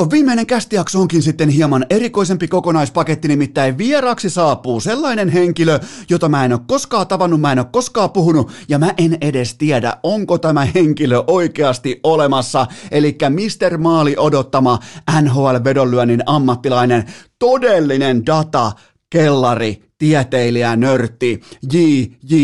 Viikon 0.00 0.10
viimeinen 0.10 0.46
kästijakso 0.46 1.00
onkin 1.00 1.22
sitten 1.22 1.48
hieman 1.48 1.86
erikoisempi 1.90 2.48
kokonaispaketti, 2.48 3.28
nimittäin 3.28 3.78
vieraksi 3.78 4.30
saapuu 4.30 4.80
sellainen 4.80 5.28
henkilö, 5.28 5.80
jota 6.10 6.28
mä 6.28 6.44
en 6.44 6.52
ole 6.52 6.60
koskaan 6.66 7.06
tavannut, 7.06 7.40
mä 7.40 7.52
en 7.52 7.58
ole 7.58 7.66
koskaan 7.72 8.10
puhunut, 8.10 8.52
ja 8.68 8.78
mä 8.78 8.94
en 8.98 9.18
edes 9.20 9.54
tiedä, 9.54 9.96
onko 10.02 10.38
tämä 10.38 10.64
henkilö 10.74 11.24
oikeasti 11.26 12.00
olemassa, 12.02 12.66
eli 12.90 13.18
Mr. 13.28 13.78
Maali 13.78 14.14
odottama 14.18 14.78
NHL-vedonlyönnin 15.22 16.22
ammattilainen, 16.26 17.04
todellinen 17.38 18.26
data, 18.26 18.72
kellari, 19.10 19.89
tieteilijä, 20.00 20.76
nörtti, 20.76 21.40
J, 21.72 21.78
J, 22.22 22.36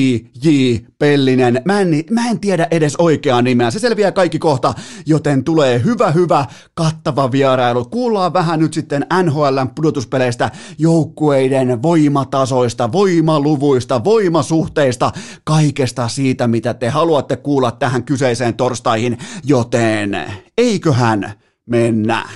J, 0.42 0.76
Pellinen. 0.98 1.62
Mä 1.64 1.80
en, 1.80 2.04
mä 2.10 2.28
en 2.30 2.40
tiedä 2.40 2.66
edes 2.70 2.96
oikeaa 2.96 3.42
nimeä. 3.42 3.70
Se 3.70 3.78
selviää 3.78 4.12
kaikki 4.12 4.38
kohta, 4.38 4.74
joten 5.06 5.44
tulee 5.44 5.82
hyvä, 5.84 6.10
hyvä, 6.10 6.46
kattava 6.74 7.32
vierailu. 7.32 7.84
Kuullaan 7.84 8.32
vähän 8.32 8.60
nyt 8.60 8.74
sitten 8.74 9.06
NHLn 9.22 9.70
pudotuspeleistä, 9.74 10.50
joukkueiden 10.78 11.82
voimatasoista, 11.82 12.92
voimaluvuista, 12.92 14.04
voimasuhteista, 14.04 15.12
kaikesta 15.44 16.08
siitä, 16.08 16.46
mitä 16.48 16.74
te 16.74 16.88
haluatte 16.88 17.36
kuulla 17.36 17.70
tähän 17.70 18.04
kyseiseen 18.04 18.54
torstaihin, 18.54 19.18
joten 19.44 20.24
eiköhän 20.58 21.32
mennä. 21.66 22.28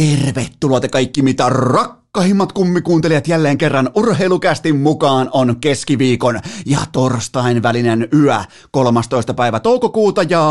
Tervetuloa 0.00 0.80
te 0.80 0.88
kaikki 0.88 1.22
mitä 1.22 1.48
rak 1.48 1.99
Rakkahimmat 2.14 2.52
kummikuuntelijat 2.52 3.28
jälleen 3.28 3.58
kerran 3.58 3.90
urheilukästin 3.94 4.76
mukaan 4.76 5.30
on 5.32 5.56
keskiviikon 5.60 6.40
ja 6.66 6.78
torstain 6.92 7.62
välinen 7.62 8.08
yö 8.14 8.36
13. 8.70 9.34
päivä 9.34 9.60
toukokuuta 9.60 10.22
ja 10.22 10.42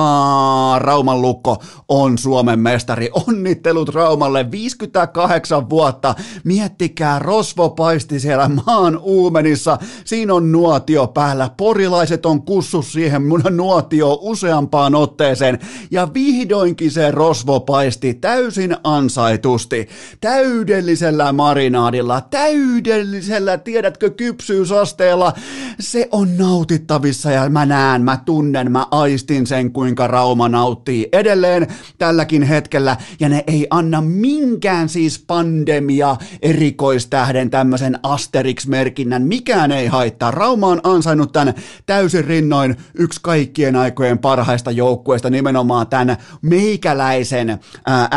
Rauman 0.78 1.22
lukko 1.22 1.58
on 1.88 2.18
Suomen 2.18 2.60
mestari. 2.60 3.10
Onnittelut 3.28 3.90
Raumalle 3.90 4.52
58 4.52 5.70
vuotta. 5.70 6.16
Miettikää 6.44 7.20
Rosvo 7.20 7.70
paisti 7.70 8.20
siellä 8.20 8.50
maan 8.66 8.98
uumenissa. 8.98 9.78
Siinä 10.06 10.34
on 10.34 10.52
nuotio 10.52 11.08
päällä. 11.08 11.50
Porilaiset 11.58 12.26
on 12.26 12.42
kussu 12.42 12.82
siihen 12.82 13.28
mun 13.28 13.44
nuotio 13.50 14.20
useampaan 14.22 14.96
otteeseen 14.96 15.60
ja 15.92 16.08
vihdoinkin 16.14 16.92
se 16.92 17.12
Rosvo 17.12 17.60
paisti 17.60 18.14
täysin 18.14 18.76
ansaitusti. 18.84 19.88
Täydellisellä 20.22 21.34
maa 21.34 21.49
marinaadilla, 21.50 22.22
täydellisellä, 22.22 23.58
tiedätkö, 23.58 24.10
kypsyysasteella. 24.10 25.34
Se 25.80 26.08
on 26.12 26.38
nautittavissa 26.38 27.32
ja 27.32 27.50
mä 27.50 27.66
näen, 27.66 28.02
mä 28.02 28.18
tunnen, 28.26 28.72
mä 28.72 28.88
aistin 28.92 29.48
sen, 29.48 29.72
kuinka 29.72 30.08
Rauma 30.08 30.50
nauttii 30.50 31.10
edelleen 31.12 31.68
tälläkin 31.98 32.44
hetkellä. 32.44 32.98
Ja 33.20 33.30
ne 33.30 33.44
ei 33.48 33.68
anna 33.70 34.02
minkään 34.02 34.90
siis 34.90 35.24
pandemia 35.28 36.16
erikoistähden 36.42 37.50
tämmöisen 37.50 38.00
Asterix-merkinnän. 38.04 39.22
Mikään 39.22 39.72
ei 39.72 39.88
haittaa. 39.88 40.32
Rauma 40.32 40.68
on 40.68 40.82
ansainnut 40.84 41.32
tämän 41.32 41.54
täysin 41.86 42.26
rinnoin 42.26 42.76
yksi 42.94 43.20
kaikkien 43.24 43.76
aikojen 43.76 44.20
parhaista 44.20 44.72
joukkueista 44.72 45.30
nimenomaan 45.30 45.88
tämän 45.88 46.18
meikäläisen 46.42 47.60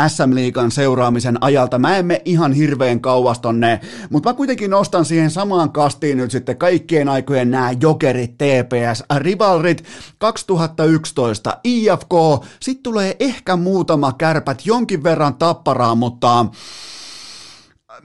SM-liigan 0.07 0.71
seuraamisen 0.71 1.37
ajalta. 1.41 1.79
Mä 1.79 1.97
emme 1.97 2.21
ihan 2.25 2.53
hirveän 2.53 2.99
kauan 2.99 3.22
kauas 3.23 3.39
tonne, 3.39 3.79
mutta 4.09 4.29
mä 4.29 4.33
kuitenkin 4.33 4.71
nostan 4.71 5.05
siihen 5.05 5.31
samaan 5.31 5.71
kastiin 5.71 6.17
nyt 6.17 6.31
sitten 6.31 6.57
kaikkien 6.57 7.09
aikojen 7.09 7.51
nämä 7.51 7.71
jokerit, 7.81 8.37
TPS, 8.37 9.03
rivalrit 9.17 9.83
2011, 10.17 11.57
IFK, 11.63 12.13
sitten 12.59 12.83
tulee 12.83 13.15
ehkä 13.19 13.55
muutama 13.55 14.13
kärpät, 14.13 14.65
jonkin 14.65 15.03
verran 15.03 15.35
tapparaa, 15.35 15.95
mutta 15.95 16.45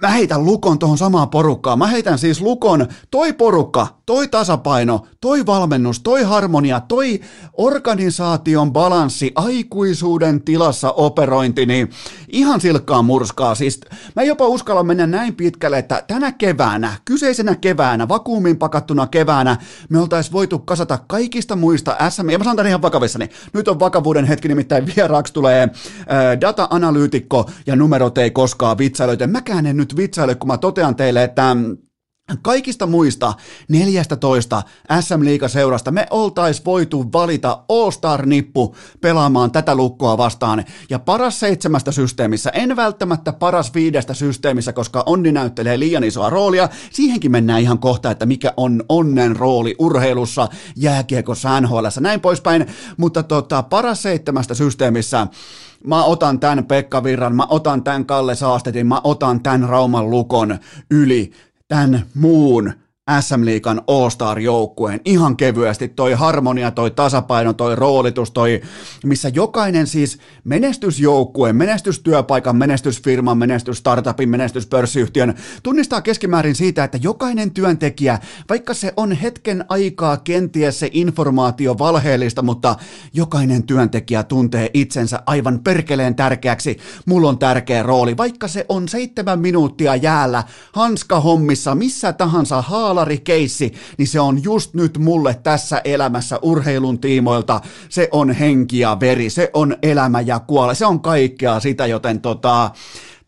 mä 0.02 0.08
heitän 0.08 0.44
Lukon 0.44 0.78
tuohon 0.78 0.98
samaan 0.98 1.30
porukkaan. 1.30 1.78
Mä 1.78 1.86
heitän 1.86 2.18
siis 2.18 2.40
Lukon, 2.40 2.86
toi 3.10 3.32
porukka, 3.32 3.97
toi 4.08 4.28
tasapaino, 4.28 5.06
toi 5.20 5.46
valmennus, 5.46 6.00
toi 6.00 6.22
harmonia, 6.22 6.80
toi 6.80 7.20
organisaation 7.52 8.72
balanssi, 8.72 9.32
aikuisuuden 9.34 10.42
tilassa 10.42 10.92
operointi, 10.92 11.66
niin 11.66 11.91
ihan 12.28 12.60
silkkaa 12.60 13.02
murskaa. 13.02 13.54
Siis 13.54 13.80
mä 14.16 14.22
jopa 14.22 14.46
uskalla 14.46 14.82
mennä 14.82 15.06
näin 15.06 15.34
pitkälle, 15.34 15.78
että 15.78 16.04
tänä 16.06 16.32
keväänä, 16.32 16.92
kyseisenä 17.04 17.56
keväänä, 17.56 18.08
vakuumin 18.08 18.58
pakattuna 18.58 19.06
keväänä, 19.06 19.56
me 19.88 19.98
oltais 20.00 20.32
voitu 20.32 20.58
kasata 20.58 20.98
kaikista 21.06 21.56
muista 21.56 21.96
SM, 22.10 22.30
ja 22.30 22.38
mä 22.38 22.44
sanon 22.44 22.56
tämän 22.56 22.69
ihan 22.69 22.82
vakavissani. 22.82 23.28
Nyt 23.52 23.69
on 23.69 23.80
vakavuuden 23.80 24.25
hetki, 24.25 24.48
nimittäin 24.48 24.86
vieraaksi 24.96 25.32
tulee 25.32 25.62
äh, 25.62 25.70
data-analyytikko 26.40 27.50
ja 27.66 27.76
numerot 27.76 28.19
ei 28.19 28.30
koskaan 28.30 28.78
vitsailöitä. 28.78 29.26
Mäkään 29.26 29.66
en 29.66 29.76
nyt 29.76 29.96
vitsaile, 29.96 30.34
kun 30.34 30.48
mä 30.48 30.58
totean 30.58 30.96
teille, 30.96 31.25
että 31.25 31.56
Kaikista 32.42 32.86
muista 32.86 33.34
14 33.68 34.62
SM 35.00 35.24
Liiga-seurasta 35.24 35.90
me 35.90 36.06
oltais 36.10 36.64
voitu 36.64 37.12
valita 37.12 37.64
All-Star-nippu 37.68 38.76
pelaamaan 39.00 39.50
tätä 39.50 39.74
lukkoa 39.74 40.18
vastaan. 40.18 40.64
Ja 40.90 40.98
paras 40.98 41.40
seitsemästä 41.40 41.92
systeemissä, 41.92 42.50
en 42.50 42.76
välttämättä 42.76 43.32
paras 43.32 43.74
viidestä 43.74 44.14
systeemissä, 44.14 44.72
koska 44.72 45.02
onni 45.06 45.32
näyttelee 45.32 45.78
liian 45.78 46.04
isoa 46.04 46.30
roolia. 46.30 46.68
Siihenkin 46.90 47.32
mennään 47.32 47.60
ihan 47.60 47.78
kohta, 47.78 48.10
että 48.10 48.26
mikä 48.26 48.52
on 48.56 48.84
onnen 48.88 49.36
rooli 49.36 49.74
urheilussa, 49.78 50.48
jääkiekossa, 50.76 51.60
NHL, 51.60 51.86
näin 52.00 52.20
poispäin. 52.20 52.66
Mutta 52.96 53.22
tota, 53.22 53.62
paras 53.62 54.02
seitsemästä 54.02 54.54
systeemissä 54.54 55.26
mä 55.84 56.04
otan 56.04 56.40
tämän 56.40 56.64
Pekka 56.64 57.04
Virran, 57.04 57.36
mä 57.36 57.46
otan 57.48 57.84
tämän 57.84 58.06
Kalle 58.06 58.34
Saastetin, 58.34 58.86
mä 58.86 59.00
otan 59.04 59.42
tämän 59.42 59.68
Rauman 59.68 60.10
Lukon 60.10 60.58
yli 60.90 61.32
tämän 61.68 62.06
muun 62.14 62.72
SM 63.20 63.44
Liikan 63.44 63.82
All-Star-joukkueen 63.86 65.00
ihan 65.04 65.36
kevyesti, 65.36 65.88
toi 65.88 66.12
harmonia, 66.12 66.70
toi 66.70 66.91
tasapaino, 66.91 67.52
toi 67.52 67.76
roolitus, 67.76 68.30
toi, 68.30 68.60
missä 69.04 69.28
jokainen 69.28 69.86
siis 69.86 70.19
menestysjoukkue, 70.44 71.52
menestystyöpaikan, 71.52 72.56
menestysfirman, 72.56 73.38
menestys-startupin, 73.38 74.28
menestyspörssiyhtiön 74.28 75.34
tunnistaa 75.62 76.00
keskimäärin 76.00 76.54
siitä, 76.54 76.84
että 76.84 76.98
jokainen 77.02 77.50
työntekijä, 77.50 78.19
vaikka 78.48 78.74
se 78.74 78.92
on 78.96 79.12
hetken 79.12 79.64
aikaa 79.69 80.16
kenties 80.16 80.78
se 80.78 80.90
informaatio 80.92 81.78
valheellista, 81.78 82.42
mutta 82.42 82.76
jokainen 83.14 83.62
työntekijä 83.62 84.22
tuntee 84.22 84.70
itsensä 84.75 85.22
aivan 85.26 85.60
perkeleen 85.64 86.14
tärkeäksi. 86.14 86.78
Mulla 87.06 87.28
on 87.28 87.38
tärkeä 87.38 87.82
rooli, 87.82 88.16
vaikka 88.16 88.48
se 88.48 88.66
on 88.69 88.88
seitsemän 88.88 89.40
minuuttia 89.40 89.96
jäällä, 89.96 90.44
hanska 90.72 91.20
hommissa, 91.20 91.75
missä 91.75 92.12
tahansa 92.12 92.62
haala 92.62 92.97
keissi, 93.04 93.72
niin 93.98 94.09
se 94.09 94.20
on 94.20 94.42
just 94.42 94.75
nyt 94.75 94.98
mulle 94.98 95.34
tässä 95.42 95.81
elämässä 95.84 96.38
urheilun 96.42 96.98
tiimoilta, 96.98 97.60
se 97.88 98.09
on 98.12 98.32
henki 98.32 98.78
ja 98.78 98.97
veri, 99.00 99.31
se 99.31 99.50
on 99.53 99.76
elämä 99.82 100.20
ja 100.20 100.41
kuole, 100.41 100.75
se 100.75 100.86
on 100.86 101.00
kaikkea 101.00 101.60
sitä, 101.60 101.87
joten 101.87 102.20
tota, 102.20 102.70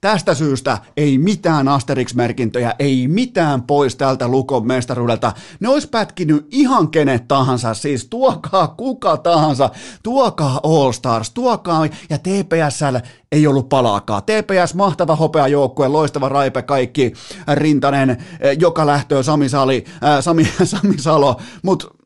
Tästä 0.00 0.34
syystä 0.34 0.78
ei 0.96 1.18
mitään 1.18 1.68
Asterix-merkintöjä, 1.68 2.74
ei 2.78 3.08
mitään 3.08 3.62
pois 3.62 3.96
tältä 3.96 4.28
Lukon 4.28 4.66
mestaruudelta. 4.66 5.32
Ne 5.60 5.68
olisi 5.68 5.88
pätkinyt 5.88 6.46
ihan 6.50 6.90
kenet 6.90 7.28
tahansa, 7.28 7.74
siis 7.74 8.06
tuokaa 8.10 8.68
kuka 8.68 9.16
tahansa, 9.16 9.70
tuokaa 10.02 10.60
All 10.62 10.92
Stars, 10.92 11.30
tuokaa, 11.30 11.86
ja 12.10 12.18
TPSL 12.18 12.97
ei 13.32 13.47
ollut 13.47 13.68
palaakaan. 13.68 14.22
TPS, 14.22 14.74
mahtava 14.74 15.16
hopeajoukkue, 15.16 15.88
loistava 15.88 16.28
raipe, 16.28 16.62
kaikki, 16.62 17.12
Rintanen, 17.54 18.10
eh, 18.10 18.56
joka 18.60 18.86
lähtöä, 18.86 19.22
Sami, 19.22 19.48
Sali, 19.48 19.84
äh, 20.04 20.22
Sami, 20.22 20.44
Sami 20.64 20.98
Salo, 20.98 21.41
mutta 21.62 21.99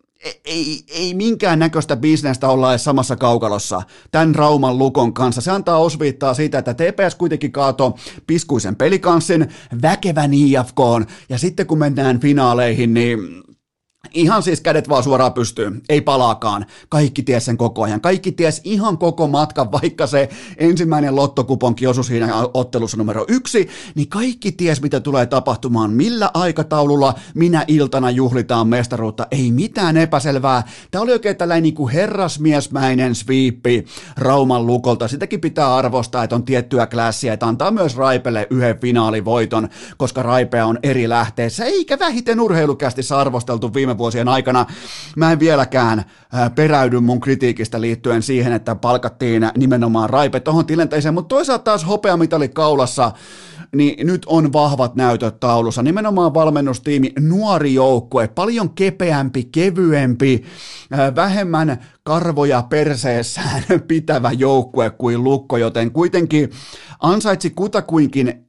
ei, 0.45 0.81
ei 0.89 1.15
minkään 1.15 1.59
näköistä 1.59 1.97
bisnestä 1.97 2.49
olla 2.49 2.71
edes 2.71 2.85
samassa 2.85 3.17
kaukalossa 3.17 3.83
tämän 4.11 4.35
Rauman 4.35 4.79
Lukon 4.79 5.15
kanssa. 5.15 5.41
Se 5.41 5.51
antaa 5.51 5.79
osviittaa 5.79 6.35
siitä, 6.35 6.59
että 6.59 6.75
TPS 6.75 7.15
kuitenkin 7.15 7.53
kaato 7.53 7.97
piskuisen 8.27 8.77
pelikanssin, 8.77 9.49
väkevän 9.83 10.35
IFK, 10.35 10.79
ja 11.29 11.39
sitten 11.39 11.67
kun 11.67 11.79
mennään 11.79 12.21
finaaleihin, 12.21 12.95
niin 12.95 13.19
Ihan 14.13 14.43
siis 14.43 14.61
kädet 14.61 14.89
vaan 14.89 15.03
suoraan 15.03 15.33
pystyy, 15.33 15.81
ei 15.89 16.01
palaakaan. 16.01 16.67
Kaikki 16.89 17.23
ties 17.23 17.45
sen 17.45 17.57
koko 17.57 17.83
ajan. 17.83 18.01
Kaikki 18.01 18.33
ties 18.33 18.61
ihan 18.65 18.99
koko 18.99 19.29
matkan, 19.29 19.73
vaikka 19.73 20.07
se 20.07 20.29
ensimmäinen 20.57 21.17
lottokuponki 21.17 21.87
osui 21.87 22.05
siinä 22.05 22.35
ottelussa 22.55 22.97
numero 22.97 23.25
yksi, 23.29 23.69
niin 23.95 24.09
kaikki 24.09 24.53
ties 24.53 24.83
mitä 24.83 25.01
tulee 25.01 25.27
tapahtumaan, 25.27 25.91
millä 25.91 26.31
aikataululla 26.35 27.15
minä 27.35 27.65
iltana 27.69 28.11
juhlitaan 28.11 28.69
mestaruutta. 28.69 29.27
Ei 29.31 29.53
mitään 29.53 29.97
epäselvää. 29.97 30.63
Tämä 30.91 31.03
oli 31.03 31.13
oikein 31.13 31.37
tällainen 31.37 31.63
niin 31.63 31.75
kuin 31.75 31.93
herrasmiesmäinen 31.93 33.15
sviippi 33.15 33.85
Rauman 34.17 34.67
lukolta. 34.67 35.09
Sitäkin 35.09 35.41
pitää 35.41 35.75
arvostaa, 35.75 36.25
että 36.25 36.37
on 36.37 36.45
tiettyä 36.45 36.87
klassia, 36.87 37.33
että 37.33 37.47
antaa 37.47 37.71
myös 37.71 37.97
Raipelle 37.97 38.47
yhden 38.51 38.79
finaalivoiton, 38.81 39.69
koska 39.97 40.23
Raipea 40.23 40.67
on 40.67 40.79
eri 40.83 41.09
lähteessä, 41.09 41.65
eikä 41.65 41.99
vähiten 41.99 42.41
urheilukästissä 42.41 43.19
arvosteltu 43.19 43.75
viime 43.75 43.94
vuosien 43.99 44.29
aikana. 44.29 44.67
Mä 45.17 45.33
en 45.33 45.39
vieläkään 45.39 46.05
peräydy 46.55 47.01
mun 47.01 47.21
kritiikistä 47.21 47.81
liittyen 47.81 48.23
siihen, 48.23 48.53
että 48.53 48.75
palkattiin 48.75 49.51
nimenomaan 49.57 50.11
Raipe 50.11 50.41
tuohon 50.41 50.67
tilanteeseen, 50.67 51.15
mutta 51.15 51.29
toisaalta 51.35 51.65
taas 51.65 51.87
hopeamitali 51.87 52.49
kaulassa 52.49 53.13
niin 53.75 54.07
nyt 54.07 54.23
on 54.27 54.53
vahvat 54.53 54.95
näytöt 54.95 55.41
taulussa. 55.41 55.83
Nimenomaan 55.83 56.35
valmennustiimi, 56.35 57.13
nuori 57.21 57.75
joukkue, 57.75 58.29
paljon 58.29 58.71
kepeämpi, 58.71 59.45
kevyempi, 59.53 60.45
vähemmän 61.17 61.79
karvoja 62.03 62.63
perseessään 62.63 63.63
pitävä 63.89 64.33
joukkue 64.33 64.91
kuin 64.91 65.25
Lukko, 65.25 65.57
joten 65.57 65.91
kuitenkin 65.91 66.51
ansaitsi 67.01 67.51
kutakuinkin 67.51 68.45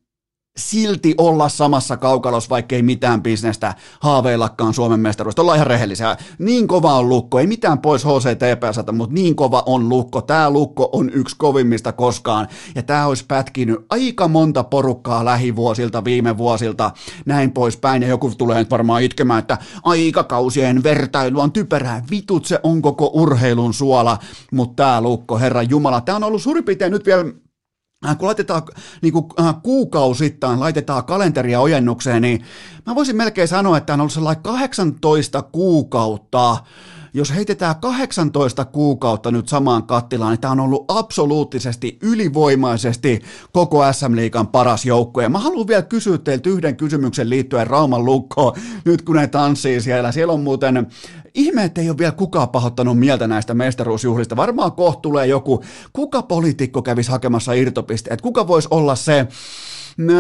silti 0.58 1.16
olla 1.18 1.50
samassa 1.50 1.98
kaukalossa, 1.98 2.50
vaikka 2.50 2.76
ei 2.76 2.82
mitään 2.82 3.24
bisnestä 3.24 3.74
haaveillakaan 4.00 4.74
Suomen 4.74 5.00
mestaruudesta. 5.00 5.42
Ollaan 5.42 5.58
ihan 5.58 5.68
rehellisiä. 5.68 6.18
Niin 6.40 6.68
kova 6.68 6.94
on 6.94 7.10
lukko, 7.10 7.40
ei 7.40 7.48
mitään 7.48 7.80
pois 7.80 8.06
HCTPSältä, 8.06 8.92
mutta 8.92 9.14
niin 9.14 9.36
kova 9.36 9.64
on 9.66 9.90
lukko. 9.90 10.22
Tämä 10.22 10.50
lukko 10.50 10.90
on 10.92 11.10
yksi 11.14 11.36
kovimmista 11.38 11.92
koskaan. 11.92 12.48
Ja 12.76 12.84
tämä 12.84 13.06
olisi 13.06 13.26
pätkinyt 13.28 13.86
aika 13.90 14.28
monta 14.28 14.64
porukkaa 14.64 15.26
lähivuosilta, 15.26 16.04
viime 16.04 16.38
vuosilta, 16.38 16.92
näin 17.26 17.52
poispäin. 17.52 18.02
Ja 18.02 18.08
joku 18.08 18.32
tulee 18.38 18.60
nyt 18.60 18.72
varmaan 18.72 19.04
itkemään, 19.04 19.40
että 19.40 19.58
aikakausien 19.84 20.84
vertailu 20.84 21.40
on 21.40 21.52
typerää. 21.52 22.04
Vitut 22.12 22.46
se 22.46 22.60
on 22.64 22.82
koko 22.82 23.12
urheilun 23.14 23.74
suola. 23.74 24.18
Mutta 24.52 24.84
tämä 24.84 25.02
lukko, 25.02 25.40
herra 25.40 25.64
Jumala, 25.64 26.02
tämä 26.02 26.16
on 26.16 26.24
ollut 26.24 26.42
suurin 26.42 26.64
piirtein 26.64 26.92
nyt 26.92 27.06
vielä 27.06 27.26
kun 28.18 28.26
laitetaan 28.28 28.62
niin 29.02 29.14
kuin, 29.14 29.26
äh, 29.40 29.56
kuukausittain, 29.64 30.60
laitetaan 30.60 31.06
kalenteria 31.06 31.60
ojennukseen, 31.60 32.22
niin 32.22 32.44
mä 32.86 32.96
voisin 32.96 33.16
melkein 33.16 33.48
sanoa, 33.48 33.78
että 33.78 33.94
on 33.94 34.02
ollut 34.02 34.14
sellainen 34.14 34.44
18 34.44 35.42
kuukautta, 35.42 36.58
jos 37.14 37.36
heitetään 37.36 37.76
18 37.76 38.66
kuukautta 38.66 39.32
nyt 39.32 39.48
samaan 39.48 39.84
kattilaan, 39.84 40.32
niin 40.32 40.42
tämä 40.42 40.52
on 40.52 40.60
ollut 40.60 40.86
absoluuttisesti 40.88 41.98
ylivoimaisesti 42.02 43.22
koko 43.52 43.94
SM-liigan 43.94 44.48
paras 44.48 44.86
joukkue. 44.86 45.30
Mä 45.30 45.40
haluan 45.40 45.68
vielä 45.68 45.82
kysyä 45.82 46.18
teiltä 46.18 46.50
yhden 46.50 46.78
kysymyksen 46.78 47.30
liittyen 47.30 47.68
Rauman 47.68 48.06
lukkoon, 48.06 48.54
nyt 48.86 49.02
kun 49.02 49.16
ne 49.16 49.28
tanssii 49.28 49.82
siellä. 49.82 50.12
Siellä 50.12 50.34
on 50.34 50.40
muuten 50.40 50.88
Ihme, 51.36 51.64
että 51.64 51.82
ei 51.82 51.90
ole 51.90 51.98
vielä 51.98 52.12
kukaan 52.12 52.50
pahoittanut 52.50 53.00
mieltä 53.00 53.28
näistä 53.28 53.54
mestaruusjuhlista. 53.54 54.36
Varmaan 54.36 54.72
kohta 54.72 55.02
tulee 55.02 55.28
joku, 55.28 55.64
kuka 55.94 56.22
poliitikko 56.22 56.82
kävisi 56.82 57.12
hakemassa 57.12 57.54
irtopisteet, 57.54 58.22
kuka 58.22 58.48
voisi 58.48 58.68
olla 58.72 58.96
se, 58.96 59.28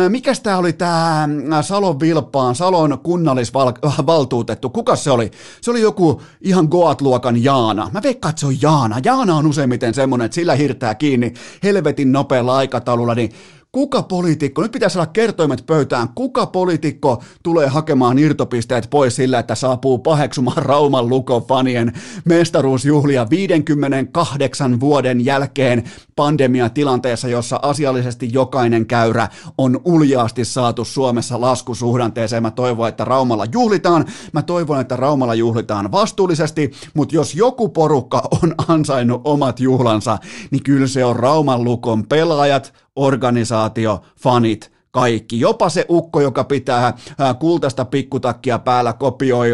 Mikäs 0.10 0.40
tämä 0.40 0.58
oli 0.58 0.74
tämä 0.74 1.28
Salon 1.62 2.00
Vilppaan, 2.00 2.56
Salon 2.56 3.00
kunnallisvaltuutettu? 3.04 4.70
Kuka 4.70 4.96
se 4.96 5.12
oli? 5.12 5.32
Se 5.62 5.72
oli 5.72 5.82
joku 5.82 6.22
ihan 6.42 6.68
Goat-luokan 6.72 7.44
Jaana. 7.44 7.90
Mä 7.94 8.04
veikkaan, 8.04 8.30
että 8.30 8.40
se 8.40 8.46
on 8.46 8.62
Jaana. 8.62 9.00
Jaana 9.04 9.36
on 9.36 9.48
useimmiten 9.48 9.94
semmonen, 9.94 10.26
että 10.26 10.36
sillä 10.36 10.56
hirtää 10.56 10.96
kiinni 10.96 11.34
helvetin 11.64 12.12
nopealla 12.12 12.58
aikataululla, 12.58 13.16
niin 13.16 13.32
kuka 13.75 14.04
poliitikko, 14.04 14.62
nyt 14.62 14.72
pitäisi 14.72 14.98
olla 14.98 15.06
kertoimet 15.06 15.66
pöytään, 15.66 16.10
kuka 16.16 16.45
poliitikko 16.45 17.24
tulee 17.44 17.68
hakemaan 17.68 18.19
irtopisteet 18.19 18.88
pois 18.89 19.16
sillä, 19.16 19.39
että 19.39 19.56
saapuu 19.56 19.98
paheksumaan 19.98 20.66
Rauman 20.66 21.10
Lukon 21.10 21.44
fanien 21.44 21.94
mestaruusjuhlia 22.25 23.30
58 23.30 24.80
vuoden 24.80 25.25
jälkeen 25.25 25.83
pandemiatilanteessa, 26.16 27.27
jossa 27.27 27.60
asiallisesti 27.62 28.30
jokainen 28.33 28.86
käyrä 28.86 29.27
on 29.57 29.81
uljaasti 29.86 30.45
saatu 30.45 30.86
Suomessa 30.86 31.42
laskusuhdanteeseen. 31.42 32.44
Mä 32.44 32.51
toivon, 32.51 32.89
että 32.89 33.06
Raumalla 33.06 33.45
juhlitaan, 33.51 34.06
mä 34.33 34.42
toivon, 34.42 34.81
että 34.81 34.95
Raumalla 34.95 35.36
juhlitaan 35.36 35.92
vastuullisesti, 35.92 36.71
mutta 36.94 37.16
jos 37.16 37.36
joku 37.36 37.69
porukka 37.69 38.21
on 38.44 38.56
ansainnut 38.68 39.21
omat 39.24 39.60
juhlansa, 39.60 40.18
niin 40.51 40.63
kyllä 40.63 40.88
se 40.88 41.06
on 41.06 41.16
Rauman 41.16 41.63
Lukon 41.63 42.07
pelaajat, 42.07 42.85
organisaatio, 42.95 44.01
fanit, 44.19 44.71
kaikki. 44.92 45.39
Jopa 45.39 45.69
se 45.69 45.86
ukko, 45.89 46.21
joka 46.21 46.44
pitää 46.44 46.94
kultaista 47.39 47.86
pikkutakkia 47.86 48.59
päällä, 48.59 48.94
kopioi 48.94 49.50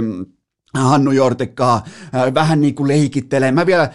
Hannu 0.73 1.11
Jortikkaa, 1.11 1.83
vähän 2.33 2.61
niin 2.61 2.75
kuin 2.75 2.87
leikittelee. 2.87 3.51
Mä 3.51 3.65
vielä 3.65 3.89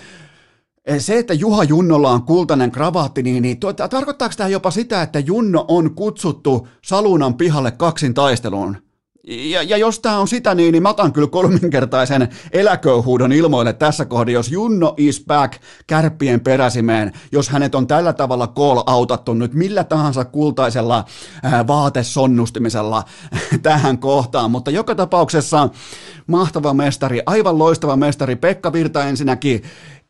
se, 0.99 1.19
että 1.19 1.35
Juha 1.35 1.65
Junnolla 1.65 2.11
on 2.11 2.23
kultainen 2.23 2.71
kravaatti, 2.71 3.23
niin, 3.23 3.43
niin 3.43 3.59
tarkoittaako 3.91 4.35
tämä 4.37 4.49
jopa 4.49 4.71
sitä, 4.71 5.03
että 5.03 5.19
Junno 5.19 5.65
on 5.69 5.95
kutsuttu 5.95 6.69
Salunan 6.85 7.35
pihalle 7.35 7.71
kaksin 7.71 8.15
taisteluun? 8.15 8.86
Ja, 9.29 9.63
ja 9.63 9.77
jos 9.77 10.01
tämä 10.01 10.19
on 10.19 10.29
sitä, 10.29 10.55
niin, 10.55 10.73
niin 10.73 10.83
mä 10.83 10.89
otan 10.89 11.13
kyllä 11.13 11.29
kolminkertaisen 11.29 12.29
eläköhuudon 12.53 13.33
ilmoille 13.33 13.73
tässä 13.73 14.05
kohdassa, 14.05 14.31
jos 14.31 14.51
Junno 14.51 14.95
is 14.97 15.25
back 15.27 15.61
kärppien 15.87 16.41
peräsimeen, 16.41 17.13
jos 17.33 17.49
hänet 17.49 17.75
on 17.75 17.87
tällä 17.87 18.13
tavalla 18.13 18.47
call 18.47 18.83
outattu 18.87 19.35
nyt 19.35 19.55
millä 19.55 19.85
tahansa 19.85 20.25
kultaisella 20.25 21.05
ää, 21.43 21.67
vaatesonnustimisella 21.67 23.05
tähän 23.63 23.99
kohtaan, 23.99 24.51
mutta 24.51 24.71
joka 24.71 24.95
tapauksessa 24.95 25.69
mahtava 26.27 26.75
mestari, 26.75 27.21
aivan 27.27 27.59
loistava 27.59 27.97
mestari, 27.97 28.37
Pekka 28.37 28.73
Virta 28.73 29.05
ensinnäkin 29.05 29.63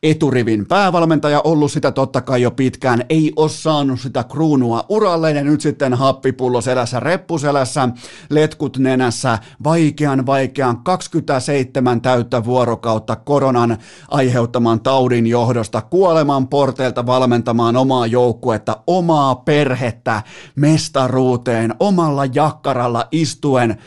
eturivin 0.03 0.65
päävalmentaja, 0.65 1.41
ollut 1.43 1.71
sitä 1.71 1.91
totta 1.91 2.21
kai 2.21 2.41
jo 2.41 2.51
pitkään, 2.51 3.03
ei 3.09 3.33
ole 3.35 3.49
saanut 3.49 3.99
sitä 3.99 4.23
kruunua 4.23 4.85
uralleen 4.89 5.35
ja 5.35 5.43
nyt 5.43 5.61
sitten 5.61 5.93
happipullo 5.93 6.61
selässä, 6.61 6.99
reppuselässä, 6.99 7.89
letkut 8.29 8.77
nenässä, 8.77 9.39
vaikean 9.63 10.25
vaikean 10.25 10.83
27 10.83 12.01
täyttä 12.01 12.45
vuorokautta 12.45 13.15
koronan 13.15 13.77
aiheuttaman 14.07 14.79
taudin 14.79 15.27
johdosta 15.27 15.81
kuoleman 15.81 16.47
porteilta 16.47 17.05
valmentamaan 17.05 17.75
omaa 17.75 18.07
joukkuetta, 18.07 18.77
omaa 18.87 19.35
perhettä 19.35 20.23
mestaruuteen, 20.55 21.75
omalla 21.79 22.25
jakkaralla 22.25 23.07
istuen 23.11 23.77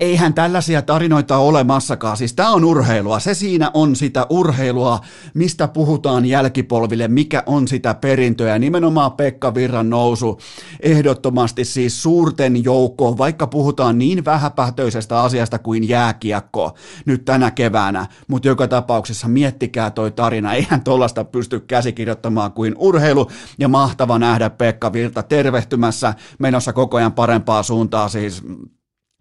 eihän 0.00 0.34
tällaisia 0.34 0.82
tarinoita 0.82 1.36
ole 1.36 1.60
olemassakaan. 1.60 2.16
Siis 2.16 2.32
tämä 2.32 2.50
on 2.50 2.64
urheilua. 2.64 3.20
Se 3.20 3.34
siinä 3.34 3.70
on 3.74 3.96
sitä 3.96 4.26
urheilua, 4.30 5.00
mistä 5.34 5.68
puhutaan 5.68 6.26
jälkipolville, 6.26 7.08
mikä 7.08 7.42
on 7.46 7.68
sitä 7.68 7.94
perintöä. 7.94 8.58
Nimenomaan 8.58 9.12
Pekka 9.12 9.54
Virran 9.54 9.90
nousu 9.90 10.38
ehdottomasti 10.80 11.64
siis 11.64 12.02
suurten 12.02 12.64
joukkoon, 12.64 13.18
vaikka 13.18 13.46
puhutaan 13.46 13.98
niin 13.98 14.24
vähäpätöisestä 14.24 15.20
asiasta 15.20 15.58
kuin 15.58 15.88
jääkiekko 15.88 16.74
nyt 17.06 17.24
tänä 17.24 17.50
keväänä. 17.50 18.06
Mutta 18.28 18.48
joka 18.48 18.68
tapauksessa 18.68 19.28
miettikää 19.28 19.90
toi 19.90 20.10
tarina. 20.10 20.54
Eihän 20.54 20.84
tuollaista 20.84 21.24
pysty 21.24 21.60
käsikirjoittamaan 21.60 22.52
kuin 22.52 22.74
urheilu. 22.78 23.30
Ja 23.58 23.68
mahtava 23.68 24.18
nähdä 24.18 24.50
Pekka 24.50 24.92
Virta 24.92 25.22
tervehtymässä, 25.22 26.14
menossa 26.38 26.72
koko 26.72 26.96
ajan 26.96 27.12
parempaa 27.12 27.62
suuntaa 27.62 28.08
siis 28.08 28.42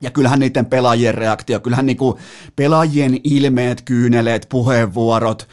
ja 0.01 0.12
kyllähän 0.12 0.39
niiden 0.39 0.65
pelaajien 0.65 1.15
reaktio, 1.15 1.60
kyllähän 1.60 1.86
niinku 1.86 2.20
pelaajien 2.56 3.20
ilmeet, 3.24 3.82
kyyneleet, 3.82 4.46
puheenvuorot, 4.50 5.48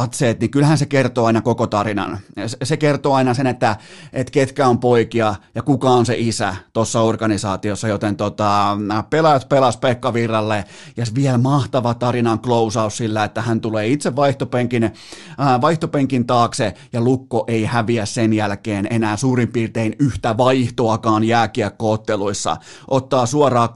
katseet, 0.00 0.40
niin 0.40 0.50
kyllähän 0.50 0.78
se 0.78 0.86
kertoo 0.86 1.26
aina 1.26 1.40
koko 1.40 1.66
tarinan. 1.66 2.18
Se 2.62 2.76
kertoo 2.76 3.14
aina 3.14 3.34
sen, 3.34 3.46
että, 3.46 3.76
että 4.12 4.30
ketkä 4.30 4.68
on 4.68 4.78
poikia 4.78 5.34
ja 5.54 5.62
kuka 5.62 5.90
on 5.90 6.06
se 6.06 6.14
isä 6.18 6.56
tuossa 6.72 7.00
organisaatiossa, 7.00 7.88
joten 7.88 8.16
tota, 8.16 8.76
pelaajat 9.10 9.48
pelas 9.48 9.76
Pekka 9.76 10.12
Virralle 10.12 10.64
ja 10.96 11.04
vielä 11.14 11.38
mahtava 11.38 11.94
tarinan 11.94 12.40
closeaus 12.40 12.96
sillä, 12.96 13.24
että 13.24 13.42
hän 13.42 13.60
tulee 13.60 13.86
itse 13.86 14.16
vaihtopenkin, 14.16 14.84
äh, 14.84 15.60
vaihtopenkin 15.60 16.26
taakse 16.26 16.74
ja 16.92 17.00
Lukko 17.00 17.44
ei 17.48 17.64
häviä 17.64 18.06
sen 18.06 18.32
jälkeen 18.32 18.86
enää 18.90 19.16
suurin 19.16 19.52
piirtein 19.52 19.96
yhtä 19.98 20.36
vaihtoakaan 20.36 21.24
jääkiekkootteluissa. 21.24 22.56
Ottaa 22.88 23.26
suoraan 23.26 23.68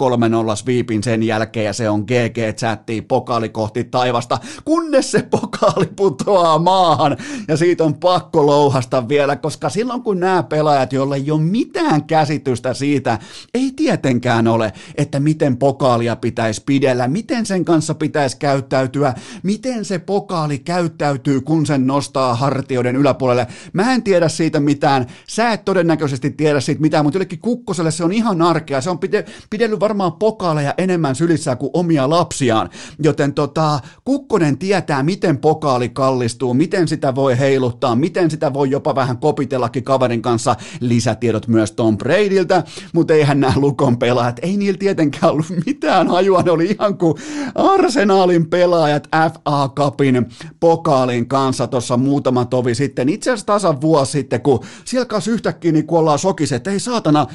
3-0 0.53 0.57
sweepin 0.57 1.03
sen 1.03 1.23
jälkeen 1.23 1.67
ja 1.67 1.73
se 1.73 1.91
on 1.91 2.01
GG-chatti 2.01 3.03
pokaali 3.09 3.49
kohti 3.49 3.85
taivasta, 3.85 4.39
kunnes 4.65 5.11
se 5.11 5.23
pokaali 5.23 5.87
putoaa 6.11 6.59
maahan. 6.59 7.17
Ja 7.49 7.57
siitä 7.57 7.85
on 7.85 7.95
pakko 7.95 8.47
louhasta 8.47 9.09
vielä, 9.09 9.37
koska 9.37 9.71
silloin 9.71 10.03
kun 10.03 10.21
nämä 10.21 10.43
pelaajat, 10.43 10.93
joille 10.93 11.17
ei 11.17 11.31
ole 11.31 11.41
mitään 11.41 12.05
käsitystä 12.05 12.75
siitä, 12.75 13.19
ei 13.55 13.73
tietenkään 13.77 14.49
ole, 14.49 14.73
että 14.95 15.21
miten 15.21 15.57
pokaalia 15.57 16.17
pitäisi 16.17 16.63
pidellä, 16.67 17.09
miten 17.09 17.47
sen 17.47 17.65
kanssa 17.65 17.95
pitäisi 17.95 18.37
käyttäytyä, 18.37 19.15
miten 19.43 19.85
se 19.85 19.99
pokaali 19.99 20.59
käyttäytyy, 20.59 21.41
kun 21.41 21.67
sen 21.67 21.87
nostaa 21.87 22.35
hartioiden 22.35 22.97
yläpuolelle. 22.97 23.47
Mä 23.73 23.95
en 23.95 24.03
tiedä 24.03 24.29
siitä 24.29 24.61
mitään, 24.61 25.07
sä 25.29 25.53
et 25.53 25.65
todennäköisesti 25.65 26.31
tiedä 26.31 26.61
siitä 26.61 26.81
mitään, 26.81 27.05
mutta 27.05 27.17
jollekin 27.17 27.39
kukkoselle 27.39 27.91
se 27.91 28.05
on 28.05 28.13
ihan 28.13 28.43
arkea, 28.43 28.81
se 28.81 28.91
on 28.91 28.99
pide, 28.99 29.25
pidellyt 29.51 29.81
varmaan 29.81 30.13
pokaaleja 30.13 30.75
enemmän 30.79 31.15
sylissä 31.15 31.57
kuin 31.57 31.71
omia 31.75 32.11
lapsiaan, 32.11 32.71
joten 32.99 33.35
tota, 33.35 33.81
Kukkonen 34.05 34.59
tietää, 34.59 35.03
miten 35.03 35.39
pokaali 35.39 35.86
kallistuu, 35.89 36.55
miten 36.55 36.89
sitä 36.89 37.15
voi 37.15 37.39
heiluttaa, 37.39 37.97
miten 37.97 38.31
sitä 38.31 38.55
voi 38.55 38.71
jopa 38.71 38.95
vähän 38.95 39.19
kopitellakin 39.19 39.85
kaverin 39.85 40.23
kanssa. 40.23 40.57
Lisätiedot 40.81 41.49
myös 41.49 41.73
Tom 41.73 41.99
Bradyltä, 41.99 42.65
mutta 42.93 43.15
eihän 43.15 43.41
nämä 43.41 43.53
Lukon 43.57 43.99
pelaajat, 43.99 44.41
ei 44.43 44.57
niillä 44.57 44.79
tietenkään 44.79 45.33
ollut 45.33 45.47
mitään 45.67 46.09
hajua, 46.09 46.43
ne 46.43 46.51
oli 46.51 46.67
ihan 46.67 46.99
kuin 46.99 47.15
Arsenaalin 47.55 48.47
pelaajat 48.51 49.09
FA 49.13 49.69
Cupin 49.77 50.27
pokaalin 50.61 51.29
kanssa 51.29 51.67
tuossa 51.67 51.97
muutama 51.97 52.45
tovi 52.45 52.75
sitten, 52.75 53.09
itse 53.09 53.31
asiassa 53.31 53.47
tasan 53.47 53.81
vuosi 53.81 54.13
sitten, 54.13 54.41
kun 54.41 54.61
siellä 54.85 55.07
kanssa 55.07 55.31
yhtäkkiä 55.31 55.73
niin 55.73 55.87
kun 55.87 55.99
ollaan 55.99 56.19
sokissa, 56.19 56.57
että 56.57 56.71
ei 56.71 56.81
saatana, 56.81 57.27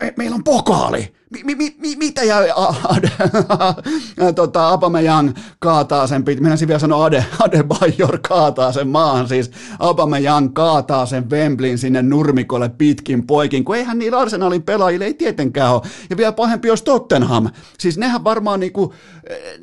me, 0.00 0.14
meillä 0.16 0.34
on 0.34 0.44
pokaali. 0.44 1.14
Mi, 1.30 1.54
mi, 1.54 1.76
mi, 1.78 1.96
mitä 1.96 2.24
ja 2.24 2.42
tota, 4.34 4.68
Apamejan 4.68 5.34
kaataa 5.58 6.06
sen, 6.06 6.24
minä 6.40 6.56
vielä 6.66 6.78
sanoa 6.78 7.04
Ade, 7.04 7.24
Ade 7.38 7.62
Bajor 7.62 8.18
kaataa 8.28 8.72
sen 8.72 8.88
maahan, 8.88 9.28
siis 9.28 9.50
Apamejan 9.78 10.52
kaataa 10.52 11.06
sen 11.06 11.30
Wembleyn 11.30 11.78
sinne 11.78 12.02
nurmikolle 12.02 12.68
pitkin 12.68 13.26
poikin, 13.26 13.64
kun 13.64 13.76
eihän 13.76 13.98
niillä 13.98 14.18
Arsenalin 14.18 14.62
pelaajille 14.62 15.04
ei 15.04 15.14
tietenkään 15.14 15.72
ole. 15.72 15.82
Ja 16.10 16.16
vielä 16.16 16.32
pahempi 16.32 16.70
olisi 16.70 16.84
Tottenham. 16.84 17.46
Siis 17.78 17.98
nehän 17.98 18.24
varmaan 18.24 18.60
niinku, 18.60 18.94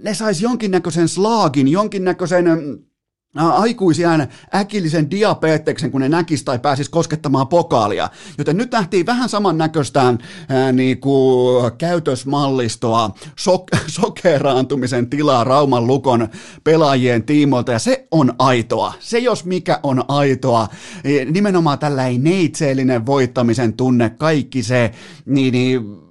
ne 0.04 0.14
sais 0.14 0.42
jonkinnäköisen 0.42 1.08
slaagin, 1.08 1.68
jonkinnäköisen 1.68 2.48
aikuisiään 3.36 4.28
äkillisen 4.56 5.12
diabeteksen, 5.12 5.92
kun 5.92 6.02
ne 6.02 6.10
näkisi 6.10 6.46
tai 6.46 6.60
pääsisi 6.60 6.92
koskettamaan 6.92 7.48
pokaalia. 7.48 8.10
Joten 8.38 8.58
nyt 8.58 8.72
nähtiin 8.72 9.06
vähän 9.06 9.30
samannäköistä 9.30 10.02
ää, 10.50 10.72
niinku, 10.72 11.54
käytösmallistoa, 11.78 13.12
sok- 13.26 13.80
sokeraantumisen 14.02 15.10
tilaa 15.10 15.44
Rauman 15.44 15.88
Lukon 15.88 16.28
pelaajien 16.64 17.24
tiimoilta, 17.24 17.72
ja 17.72 17.80
se 17.80 18.08
on 18.12 18.34
aitoa. 18.40 18.94
Se 19.00 19.20
jos 19.20 19.46
mikä 19.46 19.80
on 19.84 20.04
aitoa. 20.08 20.68
E, 21.04 21.26
nimenomaan 21.26 21.80
tällainen 21.80 22.24
neitseellinen 22.24 23.06
voittamisen 23.06 23.74
tunne, 23.74 24.10
kaikki 24.10 24.64
se, 24.64 24.92
niin, 25.26 25.52
niin 25.52 26.05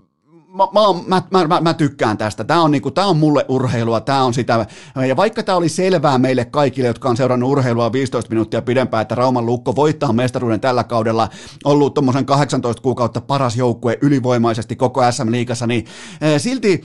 mä, 0.55 0.69
mä, 1.07 1.23
mä, 1.31 1.47
mä, 1.47 1.61
mä 1.61 1.75
tykkään 1.75 2.19
tästä. 2.19 2.45
Tämä 2.45 2.63
on, 2.63 2.71
niinku, 2.71 2.91
tää 2.91 3.07
on 3.07 3.17
mulle 3.17 3.45
urheilua, 3.49 4.01
tämä 4.01 4.23
on 4.23 4.35
sitä. 4.35 4.67
Ja 5.09 5.17
vaikka 5.17 5.43
tämä 5.43 5.59
oli 5.59 5.69
selvää 5.69 6.19
meille 6.19 6.45
kaikille, 6.45 6.89
jotka 6.89 7.09
on 7.09 7.17
seurannut 7.17 7.51
urheilua 7.51 7.93
15 7.93 8.29
minuuttia 8.29 8.63
pidempään, 8.63 9.03
että 9.03 9.15
Rauman 9.15 9.47
Lukko 9.47 9.77
voittaa 9.77 10.13
mestaruuden 10.13 10.61
tällä 10.61 10.85
kaudella, 10.85 11.29
ollut 11.65 11.95
tuommoisen 11.95 12.27
18 12.27 12.83
kuukautta 12.83 13.21
paras 13.21 13.57
joukkue 13.57 13.99
ylivoimaisesti 14.03 14.77
koko 14.77 15.13
SM-liigassa, 15.13 15.67
niin 15.67 15.87
eh, 16.21 16.41
silti 16.41 16.83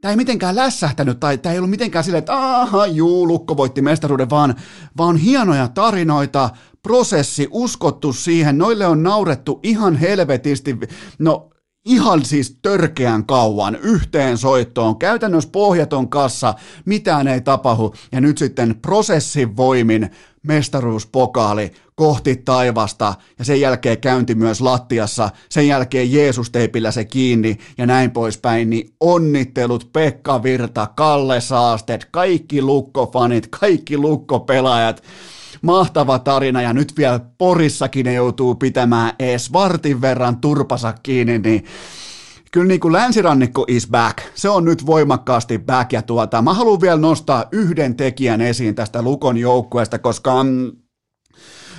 tämä 0.00 0.10
ei 0.10 0.16
mitenkään 0.16 0.56
lässähtänyt, 0.56 1.20
tai 1.20 1.38
tämä 1.38 1.52
ei 1.52 1.58
ollut 1.58 1.70
mitenkään 1.70 2.04
silleen, 2.04 2.18
että 2.18 2.60
aha, 2.60 2.86
juu, 2.86 3.28
Lukko 3.28 3.56
voitti 3.56 3.82
mestaruuden, 3.82 4.30
vaan, 4.30 4.54
vaan 4.96 5.16
hienoja 5.16 5.68
tarinoita, 5.68 6.50
prosessi, 6.82 7.48
uskottu 7.50 8.12
siihen, 8.12 8.58
noille 8.58 8.86
on 8.86 9.02
naurettu 9.02 9.60
ihan 9.62 9.96
helvetisti, 9.96 10.78
no 11.18 11.51
ihan 11.84 12.24
siis 12.24 12.58
törkeän 12.62 13.26
kauan 13.26 13.76
yhteen 13.76 14.38
soittoon, 14.38 14.98
käytännössä 14.98 15.50
pohjaton 15.52 16.08
kassa, 16.08 16.54
mitään 16.84 17.28
ei 17.28 17.40
tapahdu, 17.40 17.94
ja 18.12 18.20
nyt 18.20 18.38
sitten 18.38 18.74
prosessin 18.82 19.56
voimin 19.56 20.10
mestaruuspokaali 20.42 21.72
kohti 21.94 22.36
taivasta, 22.36 23.14
ja 23.38 23.44
sen 23.44 23.60
jälkeen 23.60 24.00
käynti 24.00 24.34
myös 24.34 24.60
lattiassa, 24.60 25.30
sen 25.48 25.68
jälkeen 25.68 26.12
Jeesus 26.12 26.50
teipillä 26.50 26.90
se 26.90 27.04
kiinni, 27.04 27.58
ja 27.78 27.86
näin 27.86 28.10
poispäin, 28.10 28.70
niin 28.70 28.94
onnittelut 29.00 29.92
Pekka 29.92 30.42
Virta, 30.42 30.86
Kalle 30.96 31.40
Saastet, 31.40 32.08
kaikki 32.10 32.62
lukkofanit, 32.62 33.46
kaikki 33.60 33.98
lukkopelaajat, 33.98 35.02
mahtava 35.62 36.18
tarina 36.18 36.62
ja 36.62 36.72
nyt 36.72 36.92
vielä 36.96 37.20
Porissakin 37.38 38.06
ne 38.06 38.14
joutuu 38.14 38.54
pitämään 38.54 39.12
ees 39.18 39.52
vartin 39.52 40.00
verran 40.00 40.36
turpasa 40.36 40.94
kiinni, 41.02 41.38
niin 41.38 41.64
kyllä 42.52 42.66
niin 42.66 42.80
kuin 42.80 42.92
länsirannikko 42.92 43.64
is 43.68 43.88
back. 43.88 44.18
Se 44.34 44.48
on 44.48 44.64
nyt 44.64 44.86
voimakkaasti 44.86 45.58
back 45.58 45.92
ja 45.92 46.02
tuota, 46.02 46.42
mä 46.42 46.54
haluan 46.54 46.80
vielä 46.80 47.00
nostaa 47.00 47.44
yhden 47.52 47.96
tekijän 47.96 48.40
esiin 48.40 48.74
tästä 48.74 49.02
Lukon 49.02 49.36
joukkueesta, 49.36 49.98
koska 49.98 50.44
mm, 50.44 50.72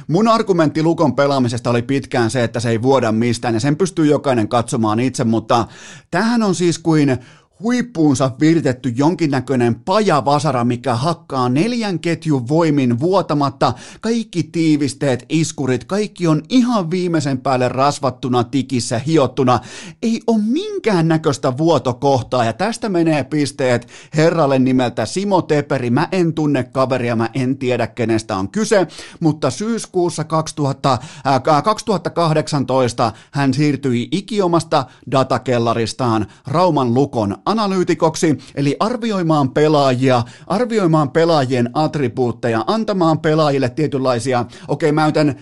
Mun 0.08 0.28
argumentti 0.28 0.84
Lukon 0.84 1.16
pelaamisesta 1.16 1.70
oli 1.70 1.82
pitkään 1.82 2.32
se, 2.32 2.44
että 2.44 2.60
se 2.60 2.70
ei 2.70 2.82
vuoda 2.82 3.12
mistään 3.12 3.54
ja 3.54 3.60
sen 3.60 3.75
pystyy 3.75 4.06
jokainen 4.06 4.48
katsomaan 4.48 5.00
itse, 5.00 5.24
mutta 5.24 5.68
tähän 6.12 6.44
on 6.44 6.56
siis 6.56 6.80
kuin 6.80 7.18
huippuunsa 7.63 8.32
viritetty 8.39 8.93
jonkinnäköinen 8.96 9.75
pajavasara, 9.75 10.63
mikä 10.63 10.96
hakkaa 10.96 11.50
neljän 11.50 12.00
ketjun 12.00 12.48
voimin 12.48 13.00
vuotamatta. 13.00 13.74
Kaikki 14.01 14.43
tiivisteet, 14.43 15.25
iskurit, 15.29 15.84
kaikki 15.84 16.27
on 16.27 16.41
ihan 16.50 16.91
viimeisen 16.91 17.38
päälle 17.38 17.70
rasvattuna, 17.70 18.43
tikissä, 18.43 19.00
hiottuna. 19.00 19.60
Ei 20.01 20.22
ole 20.27 20.41
minkään 20.43 21.08
näköistä 21.08 21.58
vuotokohtaa 21.58 22.46
ja 22.46 22.53
tästä 22.53 22.89
menee 22.89 23.24
pisteet 23.24 23.88
herralle 24.15 24.60
nimeltä 24.60 25.05
Simo 25.05 25.41
Teperi. 25.41 25.89
Mä 25.89 26.08
en 26.12 26.34
tunne 26.34 26.63
kaveria, 26.63 27.15
mä 27.15 27.29
en 27.34 27.58
tiedä 27.58 27.88
kenestä 27.88 28.38
on 28.38 28.50
kyse, 28.50 28.88
mutta 29.20 29.50
syyskuussa 29.50 30.24
2000, 30.24 30.93
äh, 31.27 31.63
2018 31.63 33.12
hän 33.32 33.53
siirtyi 33.53 34.08
ikiomasta 34.12 34.86
datakellaristaan 35.12 36.25
Rauman 36.48 36.93
Lukon 36.93 37.38
analyytikoksi, 37.60 38.38
eli 38.55 38.75
arvioimaan 38.79 39.50
pelaajia, 39.50 40.24
arvioimaan 40.48 41.12
pelaajien 41.12 41.69
attribuutteja, 41.74 42.63
antamaan 42.67 43.19
pelaajille 43.19 43.69
tietynlaisia, 43.69 44.39
okei 44.39 44.89
okay, 44.89 44.91
mä 44.91 45.03
yritän 45.03 45.36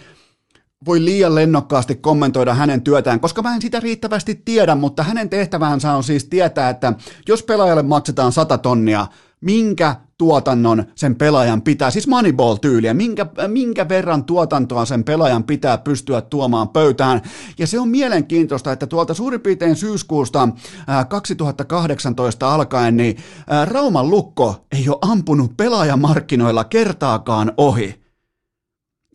voi 0.86 1.06
liian 1.06 1.36
lennokkaasti 1.36 1.96
kommentoida 1.96 2.54
hänen 2.54 2.82
työtään, 2.82 3.20
koska 3.20 3.42
mä 3.42 3.56
en 3.56 3.62
sitä 3.62 3.80
riittävästi 3.80 4.42
tiedä, 4.46 4.76
mutta 4.76 5.04
hänen 5.04 5.30
tehtävänsä 5.30 5.94
on 5.94 6.04
siis 6.04 6.26
tietää, 6.26 6.70
että 6.70 6.94
jos 7.28 7.44
pelaajalle 7.44 7.84
maksetaan 7.84 8.32
100 8.32 8.58
tonnia, 8.58 9.08
minkä 9.42 9.96
tuotannon 10.18 10.84
sen 10.96 11.16
pelaajan 11.16 11.62
pitää, 11.62 11.92
siis 11.92 12.08
Moneyball-tyyliä, 12.08 12.94
minkä, 12.94 13.26
minkä 13.48 13.90
verran 13.90 14.24
tuotantoa 14.24 14.86
sen 14.86 15.04
pelaajan 15.04 15.44
pitää 15.44 15.78
pystyä 15.78 16.22
tuomaan 16.22 16.70
pöytään. 16.70 17.22
Ja 17.60 17.68
se 17.68 17.80
on 17.80 17.90
mielenkiintoista, 17.90 18.72
että 18.72 18.88
tuolta 18.88 19.14
suurin 19.14 19.42
piirtein 19.42 19.76
syyskuusta 19.76 20.50
2018 21.10 22.54
alkaen, 22.54 22.98
niin 22.98 23.18
Rauman 23.66 24.10
lukko 24.10 24.66
ei 24.72 24.90
ole 24.90 24.98
ampunut 25.02 25.58
pelaajamarkkinoilla 25.58 26.64
kertaakaan 26.64 27.52
ohi. 27.58 28.02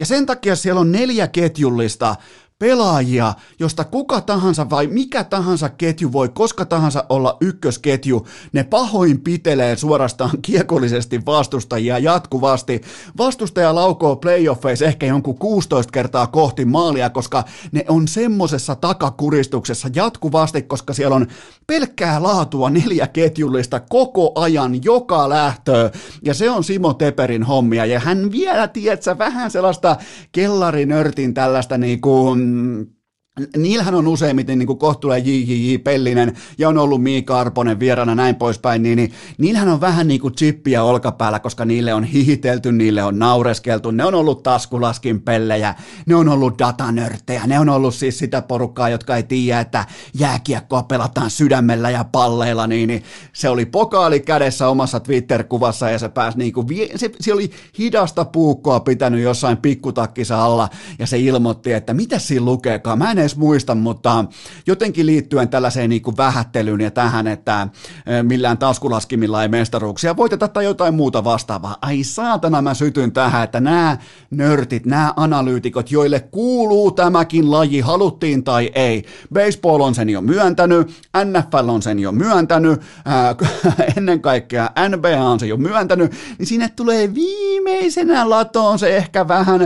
Ja 0.00 0.06
sen 0.06 0.26
takia 0.26 0.56
siellä 0.56 0.80
on 0.80 0.92
neljä 0.92 1.28
ketjullista 1.28 2.16
pelaajia, 2.58 3.34
josta 3.58 3.84
kuka 3.84 4.20
tahansa 4.20 4.70
vai 4.70 4.86
mikä 4.86 5.24
tahansa 5.24 5.68
ketju 5.68 6.12
voi 6.12 6.28
koska 6.28 6.64
tahansa 6.64 7.04
olla 7.08 7.36
ykkösketju. 7.40 8.26
Ne 8.52 8.64
pahoin 8.64 9.20
pitelee 9.20 9.76
suorastaan 9.76 10.30
kiekollisesti 10.42 11.26
vastustajia 11.26 11.98
jatkuvasti. 11.98 12.80
Vastustaja 13.18 13.74
laukoo 13.74 14.16
playoffeissa 14.16 14.84
ehkä 14.84 15.06
jonkun 15.06 15.38
16 15.38 15.92
kertaa 15.92 16.26
kohti 16.26 16.64
maalia, 16.64 17.10
koska 17.10 17.44
ne 17.72 17.84
on 17.88 18.08
semmosessa 18.08 18.74
takakuristuksessa 18.74 19.88
jatkuvasti, 19.94 20.62
koska 20.62 20.92
siellä 20.92 21.16
on 21.16 21.26
pelkkää 21.66 22.22
laatua 22.22 22.70
neljä 22.70 23.06
ketjullista 23.06 23.80
koko 23.80 24.32
ajan, 24.34 24.84
joka 24.84 25.28
lähtö. 25.28 25.90
Ja 26.22 26.34
se 26.34 26.50
on 26.50 26.64
Simo 26.64 26.94
Teperin 26.94 27.42
hommia. 27.42 27.86
Ja 27.86 28.00
hän 28.00 28.32
vielä, 28.32 28.68
tietsä, 28.68 29.18
vähän 29.18 29.50
sellaista 29.50 29.96
kellarinörtin 30.32 31.34
tällaista 31.34 31.78
niin 31.78 32.00
kuin 32.00 32.45
um, 32.46 32.95
Niillähän 33.56 33.94
on 33.94 34.08
useimmiten 34.08 34.58
niin 34.58 34.78
kohtuulla 34.78 35.18
JJJ 35.18 35.78
Pellinen 35.78 36.36
ja 36.58 36.68
on 36.68 36.78
ollut 36.78 37.02
Miika 37.02 37.40
Arponen 37.40 37.80
vierana 37.80 38.14
näin 38.14 38.34
poispäin, 38.34 38.82
niin, 38.82 38.96
niin 38.96 39.12
niillähän 39.38 39.68
on 39.68 39.80
vähän 39.80 40.08
niin 40.08 40.20
kuin 40.20 40.34
chippiä 40.34 40.82
olkapäällä, 40.82 41.38
koska 41.38 41.64
niille 41.64 41.94
on 41.94 42.04
hihitelty, 42.04 42.72
niille 42.72 43.02
on 43.02 43.18
naureskeltu, 43.18 43.90
ne 43.90 44.04
on 44.04 44.14
ollut 44.14 44.42
taskulaskin 44.42 45.22
pellejä, 45.22 45.74
ne 46.06 46.14
on 46.14 46.28
ollut 46.28 46.58
datanörttejä, 46.58 47.46
ne 47.46 47.60
on 47.60 47.68
ollut 47.68 47.94
siis 47.94 48.18
sitä 48.18 48.42
porukkaa, 48.42 48.88
jotka 48.88 49.16
ei 49.16 49.22
tiedä, 49.22 49.60
että 49.60 49.84
jääkiekkoa 50.18 50.82
pelataan 50.82 51.30
sydämellä 51.30 51.90
ja 51.90 52.04
palleilla, 52.04 52.66
niin, 52.66 52.88
niin 52.88 53.02
se 53.32 53.48
oli 53.48 53.66
pokaali 53.66 54.20
kädessä 54.20 54.68
omassa 54.68 55.00
Twitter-kuvassa 55.00 55.90
ja 55.90 55.98
se 55.98 56.08
pääsi 56.08 56.38
niin 56.38 56.52
kuin, 56.52 56.66
se, 56.96 57.10
se 57.20 57.32
oli 57.32 57.50
hidasta 57.78 58.24
puukkoa 58.24 58.80
pitänyt 58.80 59.22
jossain 59.22 59.56
pikkutakkissa 59.56 60.44
alla 60.44 60.68
ja 60.98 61.06
se 61.06 61.18
ilmoitti, 61.18 61.72
että 61.72 61.94
mitä 61.94 62.18
siinä 62.18 62.44
lukeekaan, 62.44 62.98
mä 62.98 63.10
en 63.10 63.25
edes 63.26 63.36
muista, 63.36 63.74
mutta 63.74 64.24
jotenkin 64.66 65.06
liittyen 65.06 65.48
tällaiseen 65.48 65.90
niin 65.90 66.02
kuin 66.02 66.16
vähättelyyn 66.16 66.80
ja 66.80 66.90
tähän, 66.90 67.26
että 67.26 67.68
millään 68.22 68.58
taskulaskimilla 68.58 69.42
ei 69.42 69.48
mestaruuksia 69.48 70.16
voiteta 70.16 70.48
tai 70.48 70.64
jotain 70.64 70.94
muuta 70.94 71.24
vastaavaa. 71.24 71.76
Ai 71.82 72.04
saatana 72.04 72.62
mä 72.62 72.74
sytyn 72.74 73.12
tähän, 73.12 73.44
että 73.44 73.60
nämä 73.60 73.98
nörtit, 74.30 74.86
nämä 74.86 75.12
analyytikot, 75.16 75.90
joille 75.90 76.20
kuuluu 76.20 76.90
tämäkin 76.90 77.50
laji, 77.50 77.80
haluttiin 77.80 78.44
tai 78.44 78.70
ei. 78.74 79.04
Baseball 79.32 79.80
on 79.80 79.94
sen 79.94 80.10
jo 80.10 80.20
myöntänyt, 80.20 80.88
NFL 81.24 81.68
on 81.68 81.82
sen 81.82 81.98
jo 81.98 82.12
myöntänyt, 82.12 82.80
ää, 83.04 83.34
ennen 83.96 84.20
kaikkea 84.20 84.70
NBA 84.88 85.24
on 85.24 85.40
sen 85.40 85.48
jo 85.48 85.56
myöntänyt, 85.56 86.12
niin 86.38 86.46
sinne 86.46 86.68
tulee 86.68 87.14
viimeisenä 87.14 88.30
latoon 88.30 88.78
se 88.78 88.96
ehkä 88.96 89.28
vähän 89.28 89.60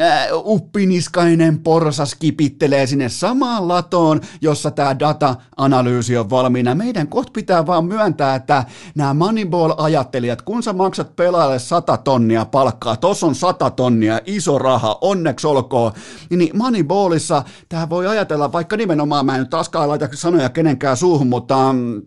ää, 0.00 0.26
uppiniskainen 0.34 1.58
porsas 1.58 2.14
kipittelee 2.14 2.86
sinne 2.86 2.95
samaan 3.08 3.68
latoon, 3.68 4.20
jossa 4.40 4.70
tämä 4.70 4.98
data-analyysi 4.98 6.16
on 6.16 6.30
valmiina. 6.30 6.74
Meidän 6.74 7.08
kohta 7.08 7.32
pitää 7.32 7.66
vaan 7.66 7.84
myöntää, 7.84 8.34
että 8.34 8.64
nämä 8.94 9.14
Moneyball-ajattelijat, 9.14 10.42
kun 10.42 10.62
sä 10.62 10.72
maksat 10.72 11.16
pelaajalle 11.16 11.58
100 11.58 11.96
tonnia 11.96 12.44
palkkaa, 12.44 12.96
tossa 12.96 13.26
on 13.26 13.34
100 13.34 13.70
tonnia, 13.70 14.20
iso 14.26 14.58
raha, 14.58 14.98
onneksi 15.00 15.46
olkoon, 15.46 15.92
niin 16.30 16.56
Moneyballissa 16.56 17.42
tämä 17.68 17.88
voi 17.88 18.06
ajatella, 18.06 18.52
vaikka 18.52 18.76
nimenomaan 18.76 19.26
mä 19.26 19.34
en 19.34 19.40
nyt 19.40 19.50
taaskaan 19.50 19.88
laita 19.88 20.08
sanoja 20.14 20.48
kenenkään 20.48 20.96
suuhun, 20.96 21.26
mutta 21.26 21.72
mm, 21.72 22.02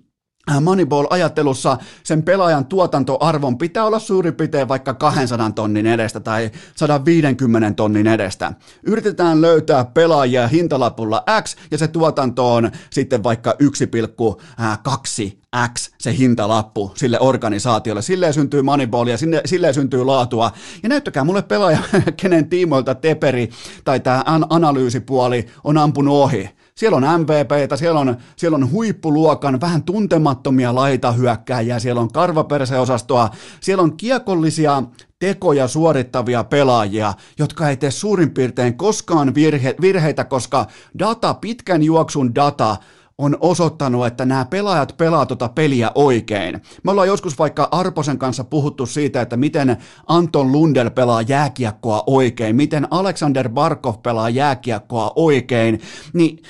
Moneyball-ajattelussa 0.61 1.77
sen 2.03 2.23
pelaajan 2.23 2.65
tuotantoarvon 2.65 3.57
pitää 3.57 3.85
olla 3.85 3.99
suurin 3.99 4.35
piirtein 4.35 4.67
vaikka 4.67 4.93
200 4.93 5.51
tonnin 5.51 5.87
edestä 5.87 6.19
tai 6.19 6.51
150 6.75 7.71
tonnin 7.75 8.07
edestä. 8.07 8.53
Yritetään 8.83 9.41
löytää 9.41 9.85
pelaajia 9.85 10.47
hintalapulla 10.47 11.23
X 11.41 11.55
ja 11.71 11.77
se 11.77 11.87
tuotanto 11.87 12.53
on 12.53 12.71
sitten 12.89 13.23
vaikka 13.23 13.55
1,2 13.63 15.39
X 15.73 15.91
se 15.97 16.17
hintalappu 16.17 16.91
sille 16.95 17.19
organisaatiolle. 17.19 18.01
Silleen 18.01 18.33
syntyy 18.33 18.61
Moneyball 18.61 19.07
ja 19.07 19.17
silleen 19.45 19.73
syntyy 19.73 20.03
laatua. 20.03 20.51
Ja 20.83 20.89
näyttäkää 20.89 21.23
mulle 21.23 21.41
pelaaja, 21.41 21.79
kenen 22.21 22.49
tiimoilta 22.49 22.95
Teperi 22.95 23.49
tai 23.83 23.99
tämä 23.99 24.23
analyysipuoli 24.49 25.45
on 25.63 25.77
ampunut 25.77 26.13
ohi 26.13 26.49
siellä 26.79 26.97
on 26.97 27.21
MVPtä, 27.21 27.77
siellä 27.77 27.99
on, 27.99 28.17
siellä 28.35 28.55
on 28.55 28.71
huippuluokan, 28.71 29.61
vähän 29.61 29.83
tuntemattomia 29.83 30.75
laitahyökkääjiä, 30.75 31.79
siellä 31.79 32.01
on 32.01 32.11
karvaperseosastoa, 32.11 33.29
siellä 33.61 33.81
on 33.83 33.97
kiekollisia 33.97 34.83
tekoja 35.19 35.67
suorittavia 35.67 36.43
pelaajia, 36.43 37.13
jotka 37.39 37.69
ei 37.69 37.77
tee 37.77 37.91
suurin 37.91 38.31
piirtein 38.31 38.77
koskaan 38.77 39.35
virhe, 39.35 39.75
virheitä, 39.81 40.23
koska 40.23 40.65
data, 40.99 41.33
pitkän 41.33 41.83
juoksun 41.83 42.35
data, 42.35 42.77
on 43.17 43.37
osoittanut, 43.39 44.07
että 44.07 44.25
nämä 44.25 44.45
pelaajat 44.45 44.97
pelaa 44.97 45.25
tuota 45.25 45.49
peliä 45.49 45.91
oikein. 45.95 46.61
Me 46.83 46.91
ollaan 46.91 47.07
joskus 47.07 47.39
vaikka 47.39 47.67
Arposen 47.71 48.17
kanssa 48.17 48.43
puhuttu 48.43 48.85
siitä, 48.85 49.21
että 49.21 49.37
miten 49.37 49.77
Anton 50.07 50.51
Lundell 50.51 50.89
pelaa 50.89 51.21
jääkiekkoa 51.21 52.03
oikein, 52.07 52.55
miten 52.55 52.87
Alexander 52.91 53.49
Barkov 53.49 53.95
pelaa 54.03 54.29
jääkiekkoa 54.29 55.13
oikein, 55.15 55.81
niin 56.13 56.43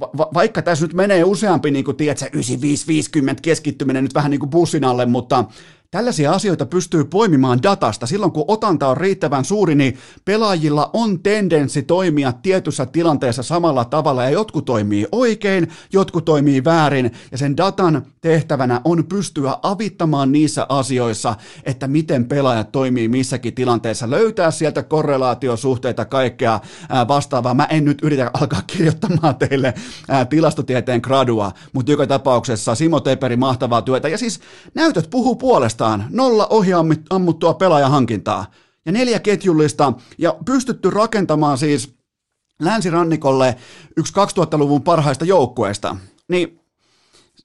va- 0.00 0.30
vaikka 0.34 0.62
tässä 0.62 0.84
nyt 0.84 0.94
menee 0.94 1.24
useampi, 1.24 1.70
niin 1.70 1.84
kuin 1.84 1.96
tiedätkö, 1.96 2.26
95-50 2.36 2.40
keskittyminen 3.42 4.04
nyt 4.04 4.14
vähän 4.14 4.30
niin 4.30 4.40
kuin 4.40 4.50
bussin 4.50 4.84
alle, 4.84 5.06
mutta 5.06 5.44
Tällaisia 5.90 6.32
asioita 6.32 6.66
pystyy 6.66 7.04
poimimaan 7.04 7.62
datasta. 7.62 8.06
Silloin 8.06 8.32
kun 8.32 8.44
otanta 8.48 8.88
on 8.88 8.96
riittävän 8.96 9.44
suuri, 9.44 9.74
niin 9.74 9.98
pelaajilla 10.24 10.90
on 10.92 11.20
tendenssi 11.22 11.82
toimia 11.82 12.32
tietyssä 12.32 12.86
tilanteessa 12.86 13.42
samalla 13.42 13.84
tavalla, 13.84 14.22
ja 14.22 14.30
jotkut 14.30 14.64
toimii 14.64 15.06
oikein, 15.12 15.68
jotkut 15.92 16.24
toimii 16.24 16.64
väärin, 16.64 17.10
ja 17.32 17.38
sen 17.38 17.56
datan 17.56 18.06
tehtävänä 18.20 18.80
on 18.84 19.04
pystyä 19.06 19.56
avittamaan 19.62 20.32
niissä 20.32 20.66
asioissa, 20.68 21.34
että 21.64 21.88
miten 21.88 22.24
pelaajat 22.24 22.72
toimii 22.72 23.08
missäkin 23.08 23.54
tilanteessa, 23.54 24.10
löytää 24.10 24.50
sieltä 24.50 24.82
korrelaatiosuhteita, 24.82 26.04
kaikkea 26.04 26.60
vastaavaa. 27.08 27.54
Mä 27.54 27.64
en 27.64 27.84
nyt 27.84 27.98
yritä 28.02 28.30
alkaa 28.40 28.62
kirjoittamaan 28.66 29.36
teille 29.36 29.74
tilastotieteen 30.28 31.00
gradua, 31.04 31.52
mutta 31.72 31.92
joka 31.92 32.06
tapauksessa 32.06 32.74
Simo 32.74 33.00
Teperi 33.00 33.36
mahtavaa 33.36 33.82
työtä, 33.82 34.08
ja 34.08 34.18
siis 34.18 34.40
näytöt 34.74 35.10
puhuu 35.10 35.36
puolesta 35.36 35.79
vastaan, 35.80 36.04
nolla 36.10 36.46
ohi 36.50 36.70
ammuttua 37.10 37.54
pelaajahankintaa. 37.54 38.46
Ja 38.86 38.92
neljä 38.92 39.20
ketjullista 39.20 39.92
ja 40.18 40.36
pystytty 40.44 40.90
rakentamaan 40.90 41.58
siis 41.58 41.94
länsirannikolle 42.62 43.56
yksi 43.96 44.12
2000-luvun 44.12 44.82
parhaista 44.82 45.24
joukkueista, 45.24 45.96
niin 46.28 46.60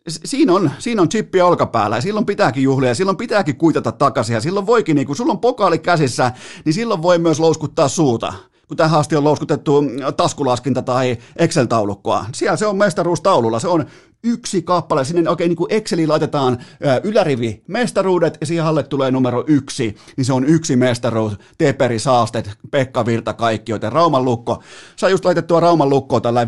siinä 0.08 0.54
on, 0.54 0.72
siinä 0.80 1.02
on 1.02 1.10
chippi 1.10 1.42
olkapäällä 1.42 1.98
ja 1.98 2.02
silloin 2.02 2.26
pitääkin 2.26 2.64
juhlia 2.64 2.90
ja 2.90 2.96
silloin 2.96 3.18
pitääkin 3.18 3.56
kuitata 3.56 3.92
takaisin 3.92 4.34
ja 4.34 4.42
silloin 4.42 4.66
voikin, 4.66 4.96
niin 4.96 5.08
kun 5.08 5.16
sulla 5.16 5.32
on 5.32 5.40
pokaali 5.40 5.80
käsissä, 5.80 6.32
niin 6.66 6.74
silloin 6.74 7.02
voi 7.02 7.18
myös 7.18 7.40
louskuttaa 7.40 7.88
suuta. 7.88 8.34
Kun 8.68 8.78
tähän 8.78 9.00
asti 9.00 9.16
on 9.16 9.24
louskutettu 9.24 9.84
taskulaskinta 10.18 10.82
tai 10.82 11.18
Excel-taulukkoa. 11.36 12.26
Siellä 12.34 12.58
se 12.58 12.66
on 12.68 12.78
mestaruustaululla, 12.78 13.60
se 13.60 13.68
on 13.68 13.86
yksi 14.26 14.62
kappale, 14.62 15.06
sinne 15.06 15.30
oikein 15.30 15.50
niin 15.50 15.56
kuin 15.56 15.74
Exceliin 15.74 16.10
laitetaan 16.10 16.58
ylärivi 17.04 17.64
mestaruudet 17.68 18.38
ja 18.42 18.48
siihen 18.48 18.66
alle 18.66 18.84
tulee 18.84 19.12
numero 19.12 19.44
yksi, 19.48 19.96
niin 20.18 20.26
se 20.26 20.34
on 20.34 20.46
yksi 20.46 20.76
mestaruus, 20.76 21.34
Teperi 21.58 22.00
Saastet, 22.00 22.50
Pekka 22.72 23.06
Virta, 23.06 23.34
kaikki, 23.34 23.72
joten 23.72 23.92
Rauman 23.92 24.26
lukko, 24.26 24.64
saa 24.96 25.10
just 25.10 25.26
laitettua 25.26 25.60
Rauman 25.60 25.90
lukkoa 25.90 26.22
tällä 26.22 26.44
15-16 26.44 26.48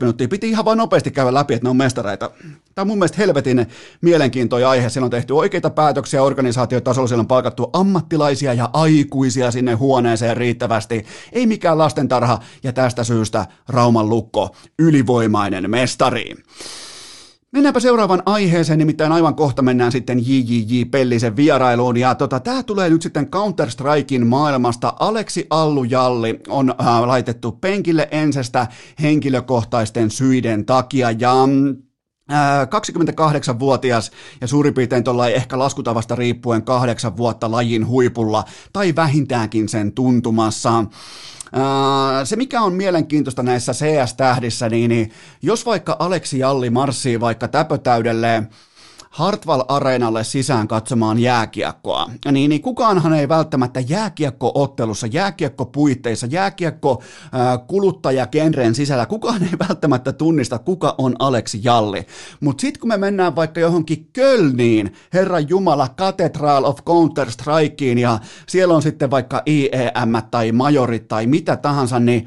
minuuttia, 0.00 0.28
piti 0.28 0.48
ihan 0.48 0.64
vain 0.64 0.78
nopeasti 0.78 1.10
käydä 1.10 1.34
läpi, 1.34 1.54
että 1.54 1.66
ne 1.66 1.70
on 1.70 1.76
mestareita. 1.76 2.30
Tämä 2.74 2.82
on 2.82 2.86
mun 2.86 2.98
mielestä 2.98 3.18
helvetin 3.18 3.66
mielenkiintoinen 4.00 4.68
aihe, 4.68 4.88
siellä 4.88 5.04
on 5.04 5.10
tehty 5.10 5.32
oikeita 5.32 5.70
päätöksiä 5.70 6.22
organisaatiotasolla, 6.22 7.08
siellä 7.08 7.22
on 7.22 7.26
palkattu 7.26 7.70
ammattilaisia 7.72 8.54
ja 8.54 8.70
aikuisia 8.72 9.50
sinne 9.50 9.74
huoneeseen 9.74 10.36
riittävästi, 10.36 11.06
ei 11.32 11.46
mikään 11.46 11.78
lastentarha, 11.78 12.38
ja 12.62 12.72
tästä 12.72 13.04
syystä 13.04 13.46
Rauman 13.68 14.08
lukko, 14.08 14.56
ylivoimainen 14.78 15.70
mestari. 15.70 16.34
Mennäänpä 17.52 17.80
seuraavan 17.80 18.22
aiheeseen, 18.26 18.78
nimittäin 18.78 19.12
aivan 19.12 19.34
kohta 19.34 19.62
mennään 19.62 19.92
sitten 19.92 20.18
JJJ 20.26 20.84
Pellisen 20.90 21.36
vierailuun. 21.36 21.96
Ja 21.96 22.14
tota, 22.14 22.40
tämä 22.40 22.62
tulee 22.62 22.90
nyt 22.90 23.02
sitten 23.02 23.28
Counter-Strikein 23.30 24.24
maailmasta. 24.24 24.92
Aleksi 25.00 25.46
Allujalli 25.50 26.40
on 26.48 26.74
äh, 26.80 27.02
laitettu 27.06 27.52
penkille 27.52 28.08
ensestä 28.10 28.66
henkilökohtaisten 29.02 30.10
syiden 30.10 30.64
takia. 30.64 31.10
Ja 31.10 31.34
28-vuotias 32.30 34.06
äh, 34.08 34.38
ja 34.40 34.46
suurin 34.46 34.74
piirtein 34.74 35.04
tuolla 35.04 35.28
ehkä 35.28 35.58
laskutavasta 35.58 36.14
riippuen 36.14 36.62
kahdeksan 36.62 37.16
vuotta 37.16 37.50
lajin 37.50 37.86
huipulla 37.86 38.44
tai 38.72 38.94
vähintäänkin 38.96 39.68
sen 39.68 39.92
tuntumassa. 39.92 40.84
Se, 42.24 42.36
mikä 42.36 42.60
on 42.60 42.72
mielenkiintoista 42.72 43.42
näissä 43.42 43.72
CS-tähdissä, 43.72 44.68
niin, 44.68 44.88
niin 44.88 45.12
jos 45.42 45.66
vaikka 45.66 45.96
Aleksi 45.98 46.38
Jalli 46.38 46.70
marssii 46.70 47.20
vaikka 47.20 47.48
täpötäydelle 47.48 48.42
Hartwall-areenalle 49.10 50.24
sisään 50.24 50.68
katsomaan 50.68 51.18
jääkiekkoa, 51.18 52.10
niin, 52.32 52.48
niin 52.48 52.62
kukaanhan 52.62 53.14
ei 53.14 53.28
välttämättä 53.28 53.80
jääkiekko-ottelussa, 53.80 55.06
jääkiekko-puitteissa, 55.06 56.26
jääkiekko 56.26 57.02
kuluttajakenreen 57.66 58.74
sisällä, 58.74 59.06
kukaan 59.06 59.42
ei 59.42 59.58
välttämättä 59.68 60.12
tunnista, 60.12 60.58
kuka 60.58 60.94
on 60.98 61.16
Aleksi 61.18 61.60
Jalli. 61.62 62.06
Mutta 62.40 62.60
sitten 62.60 62.80
kun 62.80 62.88
me 62.88 62.96
mennään 62.96 63.36
vaikka 63.36 63.60
johonkin 63.60 64.08
Kölniin, 64.12 64.92
Herran 65.12 65.48
Jumala, 65.48 65.88
Cathedral 65.98 66.64
of 66.64 66.78
Counter-Strikeen, 66.78 67.98
ja 67.98 68.18
siellä 68.48 68.74
on 68.74 68.82
sitten 68.82 69.10
vaikka 69.10 69.42
IEM 69.46 70.12
tai 70.30 70.52
Majorit 70.52 71.08
tai 71.08 71.26
mitä 71.26 71.56
tahansa, 71.56 72.00
niin 72.00 72.26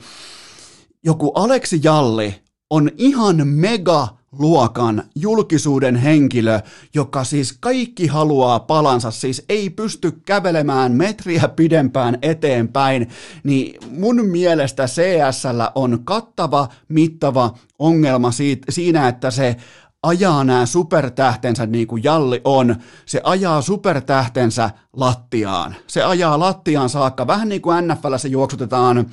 joku 1.03 1.31
Aleksi 1.31 1.79
Jalli 1.83 2.35
on 2.69 2.91
ihan 2.97 3.47
mega 3.47 4.07
luokan 4.39 5.03
julkisuuden 5.15 5.95
henkilö, 5.95 6.59
joka 6.93 7.23
siis 7.23 7.57
kaikki 7.59 8.07
haluaa 8.07 8.59
palansa, 8.59 9.11
siis 9.11 9.45
ei 9.49 9.69
pysty 9.69 10.11
kävelemään 10.11 10.91
metriä 10.91 11.47
pidempään 11.47 12.17
eteenpäin, 12.21 13.09
niin 13.43 13.89
mun 13.89 14.25
mielestä 14.25 14.85
CSL 14.85 15.61
on 15.75 15.99
kattava, 16.03 16.67
mittava 16.87 17.53
ongelma 17.79 18.31
siitä, 18.31 18.71
siinä, 18.71 19.07
että 19.07 19.31
se 19.31 19.55
ajaa 20.03 20.43
nämä 20.43 20.65
supertähtensä 20.65 21.65
niin 21.65 21.87
kuin 21.87 22.03
Jalli 22.03 22.41
on, 22.43 22.75
se 23.05 23.21
ajaa 23.23 23.61
supertähtensä 23.61 24.69
lattiaan. 24.93 25.75
Se 25.87 26.03
ajaa 26.03 26.39
lattiaan 26.39 26.89
saakka, 26.89 27.27
vähän 27.27 27.49
niin 27.49 27.61
kuin 27.61 27.87
NFL 27.87 28.15
se 28.17 28.27
juoksutetaan 28.27 29.09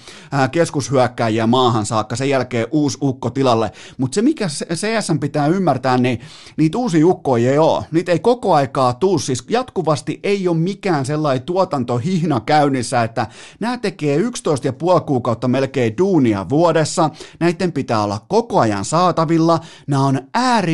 keskushyökkäjiä 0.50 1.46
maahan 1.46 1.86
saakka, 1.86 2.16
sen 2.16 2.28
jälkeen 2.28 2.66
uusi 2.70 2.98
ukko 3.02 3.30
tilalle. 3.30 3.72
Mutta 3.98 4.14
se, 4.14 4.22
mikä 4.22 4.46
CS 4.74 5.08
pitää 5.20 5.46
ymmärtää, 5.46 5.98
niin 5.98 6.20
niitä 6.56 6.78
uusia 6.78 7.06
ukkoja 7.06 7.50
ei 7.50 7.58
ole. 7.58 7.84
Niitä 7.90 8.12
ei 8.12 8.18
koko 8.18 8.54
aikaa 8.54 8.92
tuu, 8.92 9.18
siis 9.18 9.44
jatkuvasti 9.50 10.20
ei 10.22 10.48
ole 10.48 10.56
mikään 10.56 11.06
sellainen 11.06 11.42
tuotantohihna 11.42 12.40
käynnissä, 12.40 13.02
että 13.02 13.26
nämä 13.60 13.78
tekee 13.78 14.16
11 14.16 14.66
ja 14.68 14.72
puoli 14.72 15.00
kuukautta 15.00 15.48
melkein 15.48 15.98
duunia 15.98 16.48
vuodessa, 16.48 17.10
näiden 17.40 17.72
pitää 17.72 18.02
olla 18.02 18.24
koko 18.28 18.60
ajan 18.60 18.84
saatavilla, 18.84 19.60
nämä 19.86 20.06
on 20.06 20.20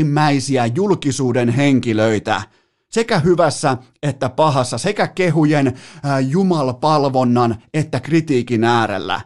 äärimmäisiä 0.04 0.66
julkisuuden 0.66 1.48
henkilöitä 1.48 2.42
sekä 2.90 3.18
hyvässä 3.18 3.76
että 4.02 4.28
pahassa, 4.28 4.78
sekä 4.78 5.06
kehujen, 5.06 5.66
äh, 5.66 6.28
jumalpalvonnan 6.28 7.56
että 7.74 8.00
kritiikin 8.00 8.64
äärellä. 8.64 9.20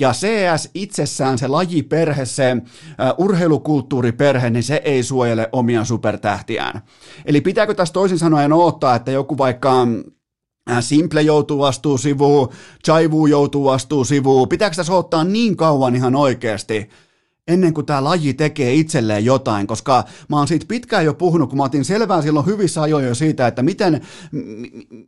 Ja 0.00 0.12
CS 0.12 0.70
itsessään, 0.74 1.38
se 1.38 1.48
lajiperhe, 1.48 2.24
se 2.24 2.50
äh, 2.50 3.14
urheilukulttuuriperhe, 3.18 4.50
niin 4.50 4.62
se 4.62 4.82
ei 4.84 5.02
suojele 5.02 5.48
omia 5.52 5.84
supertähtiään. 5.84 6.80
Eli 7.24 7.40
pitääkö 7.40 7.74
tässä 7.74 7.94
toisin 7.94 8.18
sanoen 8.18 8.52
odottaa, 8.52 8.94
että 8.94 9.10
joku 9.10 9.38
vaikka 9.38 9.86
Simple 10.80 11.22
joutuu 11.22 11.58
vastuu 11.58 11.98
sivuun, 11.98 12.48
Chaivu 12.84 13.26
joutuu 13.26 13.64
vastuu 13.64 14.04
sivuun. 14.04 14.48
Pitääkö 14.48 14.76
tässä 14.76 14.92
ottaa 14.92 15.24
niin 15.24 15.56
kauan 15.56 15.96
ihan 15.96 16.14
oikeasti, 16.14 16.88
ennen 17.48 17.74
kuin 17.74 17.86
tämä 17.86 18.04
laji 18.04 18.34
tekee 18.34 18.74
itselleen 18.74 19.24
jotain, 19.24 19.66
koska 19.66 20.04
mä 20.28 20.36
oon 20.36 20.48
siitä 20.48 20.66
pitkään 20.68 21.04
jo 21.04 21.14
puhunut, 21.14 21.48
kun 21.48 21.58
mä 21.58 21.64
otin 21.64 21.84
selvää 21.84 22.22
silloin 22.22 22.46
hyvissä 22.46 22.82
ajoin 22.82 23.04
jo 23.04 23.14
siitä, 23.14 23.46
että 23.46 23.62
miten, 23.62 24.00
m- 24.32 24.38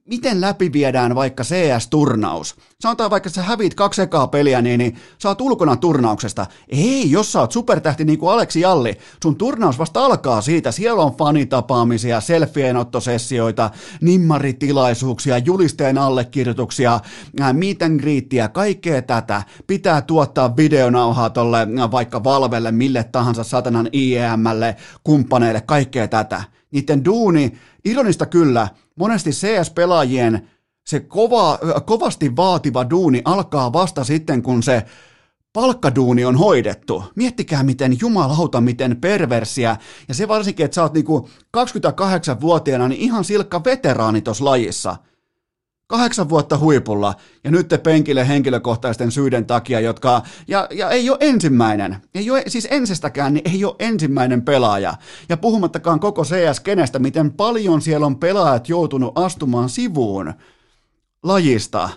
miten 0.04 0.40
läpi 0.40 0.72
viedään 0.72 1.14
vaikka 1.14 1.42
CS-turnaus. 1.42 2.56
Sanotaan 2.80 3.10
vaikka, 3.10 3.28
että 3.28 3.34
sä 3.34 3.42
hävit 3.42 3.74
kaksi 3.74 4.02
ekaa 4.02 4.26
peliä, 4.26 4.62
niin, 4.62 4.78
niin 4.78 4.96
sä 5.18 5.28
oot 5.28 5.40
ulkona 5.40 5.76
turnauksesta. 5.76 6.46
Ei, 6.68 7.10
jos 7.10 7.32
sä 7.32 7.40
oot 7.40 7.52
supertähti 7.52 8.04
niin 8.04 8.18
kuin 8.18 8.32
Aleksi 8.32 8.60
Jalli, 8.60 8.98
sun 9.22 9.36
turnaus 9.36 9.78
vasta 9.78 10.04
alkaa 10.04 10.40
siitä. 10.40 10.72
Siellä 10.72 11.02
on 11.02 11.16
fanitapaamisia, 11.16 12.20
selfienottosessioita, 12.20 13.70
nimmaritilaisuuksia, 14.00 15.38
julisteen 15.38 15.98
allekirjoituksia, 15.98 17.00
meet 17.52 17.82
and 17.82 18.00
greetia, 18.00 18.48
kaikkea 18.48 19.02
tätä. 19.02 19.42
Pitää 19.66 20.02
tuottaa 20.02 20.56
videonauhaa 20.56 21.30
tolle 21.30 21.58
vaikka 21.90 22.24
Valvelle, 22.26 22.72
mille 22.72 23.04
tahansa 23.04 23.44
satanan 23.44 23.88
IEMlle, 23.94 24.76
kumppaneille, 25.04 25.60
kaikkea 25.60 26.08
tätä. 26.08 26.42
Niiden 26.70 27.04
duuni, 27.04 27.52
ironista 27.84 28.26
kyllä, 28.26 28.68
monesti 28.96 29.30
CS-pelaajien 29.30 30.48
se 30.86 31.00
kova, 31.00 31.58
kovasti 31.84 32.36
vaativa 32.36 32.90
duuni 32.90 33.22
alkaa 33.24 33.72
vasta 33.72 34.04
sitten, 34.04 34.42
kun 34.42 34.62
se 34.62 34.82
palkkaduuni 35.52 36.24
on 36.24 36.36
hoidettu. 36.36 37.04
Miettikää, 37.14 37.62
miten 37.62 37.96
jumalauta, 38.00 38.60
miten 38.60 38.96
perversiä. 39.00 39.76
Ja 40.08 40.14
se 40.14 40.28
varsinkin, 40.28 40.64
että 40.64 40.74
sä 40.74 40.82
oot 40.82 40.94
niinku 40.94 41.28
28-vuotiaana 41.56 42.88
niin 42.88 43.00
ihan 43.00 43.24
silkka 43.24 43.64
veteraani 43.64 44.22
tuossa 44.22 44.44
lajissa– 44.44 44.96
Kahdeksan 45.88 46.28
vuotta 46.28 46.58
huipulla 46.58 47.14
ja 47.44 47.50
nyt 47.50 47.68
te 47.68 47.78
penkille 47.78 48.28
henkilökohtaisten 48.28 49.10
syiden 49.10 49.46
takia, 49.46 49.80
jotka, 49.80 50.22
ja, 50.48 50.68
ja 50.70 50.90
ei 50.90 51.10
ole 51.10 51.18
ensimmäinen, 51.20 51.96
ei 52.14 52.30
ole, 52.30 52.42
siis 52.46 52.68
ensistäkään, 52.70 53.34
niin 53.34 53.50
ei 53.50 53.64
ole 53.64 53.76
ensimmäinen 53.78 54.42
pelaaja. 54.42 54.94
Ja 55.28 55.36
puhumattakaan 55.36 56.00
koko 56.00 56.22
CS-kenestä, 56.22 56.98
miten 56.98 57.32
paljon 57.32 57.82
siellä 57.82 58.06
on 58.06 58.18
pelaajat 58.18 58.68
joutunut 58.68 59.18
astumaan 59.18 59.68
sivuun 59.68 60.34
lajista. 61.22 61.88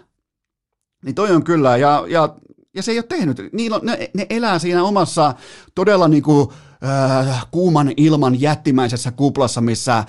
Niin 1.06 1.16
toi 1.16 1.32
on 1.32 1.44
kyllä, 1.44 1.78
ja, 1.78 2.06
ja, 2.08 2.36
ja 2.76 2.84
se 2.84 2.92
ei 2.92 2.98
ole 2.98 3.06
tehnyt, 3.10 3.42
Niillä 3.54 3.78
on, 3.78 3.86
ne, 3.86 4.10
ne 4.14 4.26
elää 4.30 4.60
siinä 4.60 4.84
omassa 4.84 5.34
todella 5.76 6.08
niinku, 6.08 6.54
äh, 6.84 7.46
kuuman 7.52 7.92
ilman 7.98 8.42
jättimäisessä 8.42 9.12
kuplassa, 9.12 9.62
missä 9.62 9.98
äh, 9.98 10.06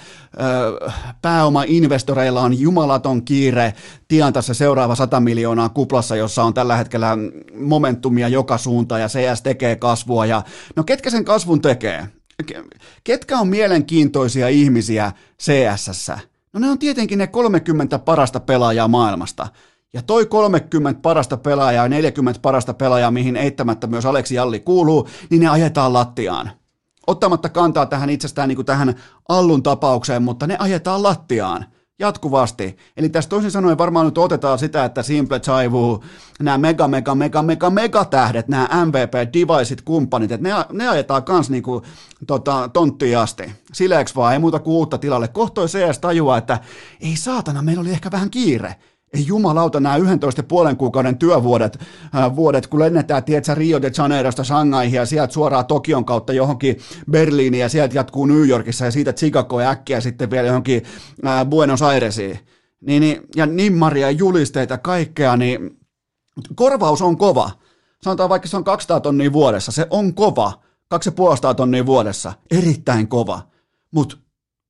pääoma-investoreilla 1.22 2.40
on 2.40 2.60
jumalaton 2.60 3.24
kiire 3.24 3.74
tienata 4.08 4.42
se 4.42 4.54
seuraava 4.54 4.94
100 4.94 5.20
miljoonaa 5.20 5.68
kuplassa, 5.68 6.16
jossa 6.16 6.44
on 6.44 6.54
tällä 6.54 6.76
hetkellä 6.76 7.18
momentumia 7.60 8.28
joka 8.28 8.58
suuntaan 8.58 9.00
ja 9.00 9.08
CS 9.08 9.42
tekee 9.42 9.76
kasvua. 9.76 10.26
Ja, 10.26 10.42
no 10.76 10.84
ketkä 10.84 11.10
sen 11.10 11.24
kasvun 11.24 11.60
tekee? 11.60 12.08
Ketkä 13.04 13.38
on 13.38 13.48
mielenkiintoisia 13.48 14.48
ihmisiä 14.48 15.12
CSS? 15.42 16.12
No 16.52 16.60
ne 16.60 16.70
on 16.70 16.78
tietenkin 16.78 17.18
ne 17.18 17.26
30 17.26 17.98
parasta 17.98 18.40
pelaajaa 18.40 18.88
maailmasta. 18.88 19.46
Ja 19.92 20.02
toi 20.02 20.26
30 20.26 21.00
parasta 21.02 21.36
pelaajaa 21.36 21.84
ja 21.84 21.88
40 21.88 22.40
parasta 22.40 22.74
pelaajaa, 22.74 23.10
mihin 23.10 23.36
eittämättä 23.36 23.86
myös 23.86 24.06
Aleksi 24.06 24.34
Jalli 24.34 24.60
kuuluu, 24.60 25.08
niin 25.30 25.40
ne 25.40 25.48
ajetaan 25.48 25.92
lattiaan 25.92 26.50
ottamatta 27.10 27.48
kantaa 27.48 27.86
tähän 27.86 28.10
itsestään 28.10 28.48
niin 28.48 28.56
kuin 28.56 28.66
tähän 28.66 28.94
Allun 29.28 29.62
tapaukseen, 29.62 30.22
mutta 30.22 30.46
ne 30.46 30.56
ajetaan 30.58 31.02
lattiaan 31.02 31.66
jatkuvasti. 32.00 32.76
Eli 32.96 33.08
tässä 33.08 33.30
toisin 33.30 33.50
sanoen 33.50 33.78
varmaan 33.78 34.06
nyt 34.06 34.18
otetaan 34.18 34.58
sitä, 34.58 34.84
että 34.84 35.02
Simple 35.02 35.40
Chaivu, 35.40 36.04
nämä 36.40 36.58
mega, 36.58 36.88
mega, 36.88 37.14
mega, 37.14 37.42
mega, 37.42 37.70
mega 37.70 38.04
tähdet, 38.04 38.48
nämä 38.48 38.68
MVP, 38.84 39.32
deviceit, 39.32 39.82
kumppanit, 39.82 40.32
että 40.32 40.48
ne, 40.48 40.54
ne 40.72 40.88
ajetaan 40.88 41.24
kans 41.24 41.50
niinku 41.50 41.82
tota, 42.26 42.70
tonttiin 42.72 43.18
asti. 43.18 43.52
Sileeks 43.72 44.16
vaan, 44.16 44.32
ei 44.32 44.38
muuta 44.38 44.58
kuin 44.58 44.74
uutta 44.74 44.98
tilalle. 44.98 45.28
Kohtoi 45.28 45.66
CS 45.66 45.98
tajua, 45.98 46.38
että 46.38 46.58
ei 47.00 47.16
saatana, 47.16 47.62
meillä 47.62 47.80
oli 47.80 47.90
ehkä 47.90 48.10
vähän 48.10 48.30
kiire 48.30 48.76
ei 49.14 49.26
jumalauta 49.26 49.80
nämä 49.80 49.96
11 49.96 50.42
puolen 50.42 50.76
kuukauden 50.76 51.18
työvuodet, 51.18 51.80
äh, 52.16 52.36
vuodet, 52.36 52.66
kun 52.66 52.80
lennetään, 52.80 53.24
tiedätkö, 53.24 53.54
Rio 53.54 53.82
de 53.82 53.92
Janeirosta 53.98 54.44
Shanghaihin 54.44 54.96
ja 54.96 55.06
sieltä 55.06 55.32
suoraan 55.32 55.66
Tokion 55.66 56.04
kautta 56.04 56.32
johonkin 56.32 56.76
Berliiniin 57.10 57.60
ja 57.60 57.68
sieltä 57.68 57.96
jatkuu 57.96 58.26
New 58.26 58.48
Yorkissa 58.48 58.84
ja 58.84 58.90
siitä 58.90 59.12
Chicago 59.12 59.60
ja 59.60 59.70
äkkiä 59.70 60.00
sitten 60.00 60.30
vielä 60.30 60.46
johonkin 60.46 60.82
äh, 61.26 61.46
Buenos 61.46 61.82
Airesiin. 61.82 62.38
Niin, 62.80 63.00
niin, 63.00 63.20
ja 63.36 63.46
nimmaria, 63.46 64.10
julisteita, 64.10 64.78
kaikkea, 64.78 65.36
niin 65.36 65.78
korvaus 66.54 67.02
on 67.02 67.18
kova. 67.18 67.50
Sanotaan 68.02 68.28
vaikka 68.28 68.48
se 68.48 68.56
on 68.56 68.64
200 68.64 69.00
tonnia 69.00 69.32
vuodessa, 69.32 69.72
se 69.72 69.86
on 69.90 70.14
kova. 70.14 70.52
250 70.88 71.54
tonnia 71.54 71.86
vuodessa, 71.86 72.32
erittäin 72.50 73.08
kova. 73.08 73.42
Mutta 73.90 74.16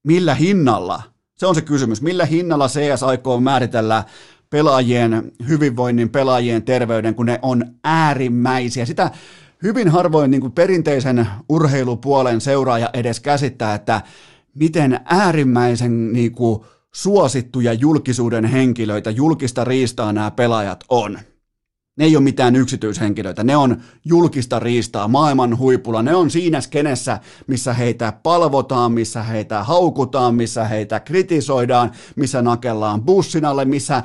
millä 0.04 0.34
hinnalla? 0.34 1.02
Se 1.40 1.46
on 1.46 1.54
se 1.54 1.62
kysymys. 1.62 2.02
Millä 2.02 2.24
hinnalla 2.24 2.68
CS 2.68 3.02
aikoo 3.02 3.40
määritellä 3.40 4.04
pelaajien 4.50 5.32
hyvinvoinnin, 5.48 6.10
pelaajien 6.10 6.62
terveyden, 6.62 7.14
kun 7.14 7.26
ne 7.26 7.38
on 7.42 7.64
äärimmäisiä. 7.84 8.86
Sitä 8.86 9.10
hyvin 9.62 9.88
harvoin 9.88 10.30
niin 10.30 10.40
kuin 10.40 10.52
perinteisen 10.52 11.26
urheilupuolen 11.48 12.40
seuraaja 12.40 12.90
edes 12.92 13.20
käsittää, 13.20 13.74
että 13.74 14.00
miten 14.54 15.00
äärimmäisen 15.04 16.12
niin 16.12 16.32
kuin, 16.32 16.60
suosittuja 16.92 17.72
julkisuuden 17.72 18.44
henkilöitä, 18.44 19.10
julkista 19.10 19.64
riistaa 19.64 20.12
nämä 20.12 20.30
pelaajat 20.30 20.84
on. 20.88 21.18
Ne 22.00 22.06
ei 22.06 22.16
ole 22.16 22.24
mitään 22.24 22.56
yksityishenkilöitä, 22.56 23.44
ne 23.44 23.56
on 23.56 23.76
julkista 24.04 24.58
riistaa 24.58 25.08
maailman 25.08 25.58
huipulla, 25.58 26.02
ne 26.02 26.14
on 26.14 26.30
siinä 26.30 26.60
skenessä, 26.60 27.20
missä 27.46 27.72
heitä 27.72 28.12
palvotaan, 28.22 28.92
missä 28.92 29.22
heitä 29.22 29.64
haukutaan, 29.64 30.34
missä 30.34 30.64
heitä 30.64 31.00
kritisoidaan, 31.00 31.90
missä 32.16 32.42
nakellaan 32.42 33.02
bussin 33.02 33.44
alle, 33.44 33.64
missä 33.64 33.96
äh, 33.96 34.04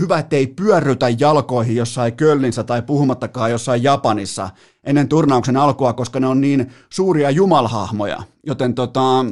hyvä, 0.00 0.18
ettei 0.18 0.46
pyörrytä 0.46 1.08
jalkoihin 1.18 1.76
jossain 1.76 2.16
Kölnissä 2.16 2.64
tai 2.64 2.82
puhumattakaan 2.82 3.50
jossain 3.50 3.82
Japanissa 3.82 4.50
ennen 4.84 5.08
turnauksen 5.08 5.56
alkua, 5.56 5.92
koska 5.92 6.20
ne 6.20 6.26
on 6.26 6.40
niin 6.40 6.72
suuria 6.90 7.30
jumalhahmoja. 7.30 8.22
Joten 8.46 8.74
tota, 8.74 9.26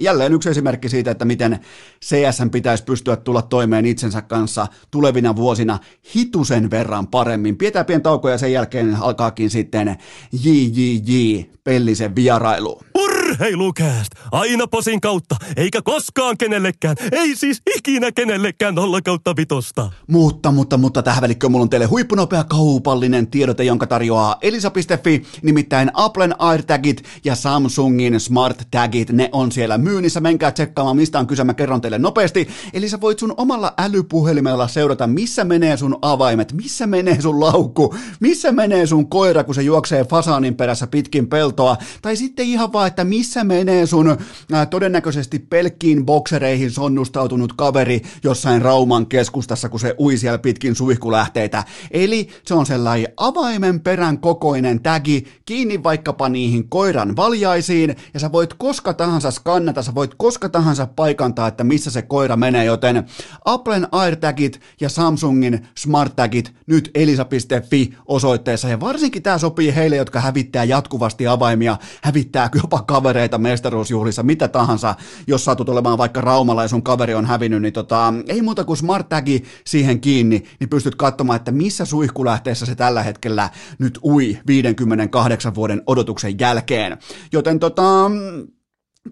Jälleen 0.00 0.34
yksi 0.34 0.48
esimerkki 0.48 0.88
siitä, 0.88 1.10
että 1.10 1.24
miten 1.24 1.58
CS 2.04 2.38
pitäisi 2.52 2.84
pystyä 2.84 3.16
tulla 3.16 3.42
toimeen 3.42 3.86
itsensä 3.86 4.22
kanssa 4.22 4.66
tulevina 4.90 5.36
vuosina 5.36 5.78
hitusen 6.14 6.70
verran 6.70 7.06
paremmin. 7.06 7.56
Pidetään 7.56 7.86
pieni 7.86 8.02
tauko 8.02 8.28
ja 8.28 8.38
sen 8.38 8.52
jälkeen 8.52 8.96
alkaakin 9.00 9.50
sitten 9.50 9.96
JJJ 10.44 11.42
Pellisen 11.64 12.16
vierailu. 12.16 12.80
Urheilukääst! 13.28 14.12
Aina 14.32 14.66
posin 14.66 15.00
kautta, 15.00 15.36
eikä 15.56 15.82
koskaan 15.82 16.38
kenellekään, 16.38 16.96
ei 17.12 17.36
siis 17.36 17.62
ikinä 17.76 18.12
kenellekään 18.12 18.74
nolla 18.74 19.02
kautta 19.02 19.36
vitosta. 19.36 19.90
Mutta, 20.06 20.52
mutta, 20.52 20.76
mutta 20.76 21.02
tähän 21.02 21.22
välikköön 21.22 21.52
mulla 21.52 21.62
on 21.62 21.70
teille 21.70 21.86
huippunopea 21.86 22.44
kaupallinen 22.44 23.26
tiedote, 23.26 23.64
jonka 23.64 23.86
tarjoaa 23.86 24.36
Elisa.fi, 24.42 25.22
nimittäin 25.42 25.90
Applen 25.94 26.34
AirTagit 26.38 27.04
ja 27.24 27.34
Samsungin 27.34 28.20
Smart 28.20 28.62
Tagit, 28.70 29.10
ne 29.10 29.28
on 29.32 29.52
siellä 29.52 29.78
myynnissä, 29.78 30.20
menkää 30.20 30.50
tsekkaamaan 30.50 30.96
mistä 30.96 31.18
on 31.18 31.26
kyse, 31.26 31.44
mä 31.44 31.54
kerron 31.54 31.80
teille 31.80 31.98
nopeasti. 31.98 32.48
Eli 32.72 32.88
sä 32.88 33.00
voit 33.00 33.18
sun 33.18 33.34
omalla 33.36 33.74
älypuhelimella 33.78 34.68
seurata, 34.68 35.06
missä 35.06 35.44
menee 35.44 35.76
sun 35.76 35.98
avaimet, 36.02 36.52
missä 36.52 36.86
menee 36.86 37.20
sun 37.20 37.40
laukku, 37.40 37.94
missä 38.20 38.52
menee 38.52 38.86
sun 38.86 39.08
koira, 39.08 39.44
kun 39.44 39.54
se 39.54 39.62
juoksee 39.62 40.04
fasaanin 40.04 40.54
perässä 40.54 40.86
pitkin 40.86 41.28
peltoa, 41.28 41.76
tai 42.02 42.16
sitten 42.16 42.46
ihan 42.46 42.72
vaan, 42.72 42.88
että 42.88 43.04
missä 43.18 43.44
menee 43.44 43.86
sun 43.86 44.16
ää, 44.52 44.66
todennäköisesti 44.66 45.38
pelkkiin 45.38 46.06
boksereihin 46.06 46.70
sonnustautunut 46.70 47.52
kaveri 47.52 48.02
jossain 48.24 48.62
Rauman 48.62 49.06
keskustassa, 49.06 49.68
kun 49.68 49.80
se 49.80 49.94
ui 50.00 50.16
siellä 50.16 50.38
pitkin 50.38 50.74
suihkulähteitä. 50.74 51.64
Eli 51.90 52.28
se 52.44 52.54
on 52.54 52.66
sellainen 52.66 53.12
avaimen 53.16 53.80
perän 53.80 54.18
kokoinen 54.18 54.80
tagi, 54.80 55.26
kiinni 55.46 55.82
vaikkapa 55.82 56.28
niihin 56.28 56.68
koiran 56.68 57.16
valjaisiin, 57.16 57.96
ja 58.14 58.20
sä 58.20 58.32
voit 58.32 58.54
koska 58.54 58.94
tahansa 58.94 59.30
skannata, 59.30 59.82
sä 59.82 59.94
voit 59.94 60.14
koska 60.16 60.48
tahansa 60.48 60.86
paikantaa, 60.86 61.48
että 61.48 61.64
missä 61.64 61.90
se 61.90 62.02
koira 62.02 62.36
menee, 62.36 62.64
joten 62.64 63.04
Applen 63.44 63.88
AirTagit 63.92 64.60
ja 64.80 64.88
Samsungin 64.88 65.66
Smart 65.74 66.16
Tagit 66.16 66.52
nyt 66.66 66.90
elisa.fi 66.94 67.94
osoitteessa, 68.06 68.68
ja 68.68 68.80
varsinkin 68.80 69.22
tämä 69.22 69.38
sopii 69.38 69.74
heille, 69.74 69.96
jotka 69.96 70.20
hävittää 70.20 70.64
jatkuvasti 70.64 71.26
avaimia, 71.26 71.76
hävittää 72.02 72.50
jopa 72.62 72.82
kavereita 73.08 73.38
mestaruusjuhlissa, 73.38 74.22
mitä 74.22 74.48
tahansa, 74.48 74.94
jos 75.26 75.44
satut 75.44 75.68
olemaan 75.68 75.98
vaikka 75.98 76.20
Raumalla 76.20 76.62
ja 76.62 76.68
sun 76.68 76.82
kaveri 76.82 77.14
on 77.14 77.26
hävinnyt, 77.26 77.62
niin 77.62 77.72
tota, 77.72 78.14
ei 78.26 78.42
muuta 78.42 78.64
kuin 78.64 78.76
Smart 78.76 79.08
Tagi 79.08 79.44
siihen 79.66 80.00
kiinni, 80.00 80.42
niin 80.60 80.70
pystyt 80.70 80.94
katsomaan, 80.94 81.36
että 81.36 81.52
missä 81.52 81.84
suihkulähteessä 81.84 82.66
se 82.66 82.74
tällä 82.74 83.02
hetkellä 83.02 83.50
nyt 83.78 83.98
ui 84.04 84.38
58 84.46 85.54
vuoden 85.54 85.82
odotuksen 85.86 86.38
jälkeen. 86.40 86.98
Joten 87.32 87.58
tota, 87.58 88.10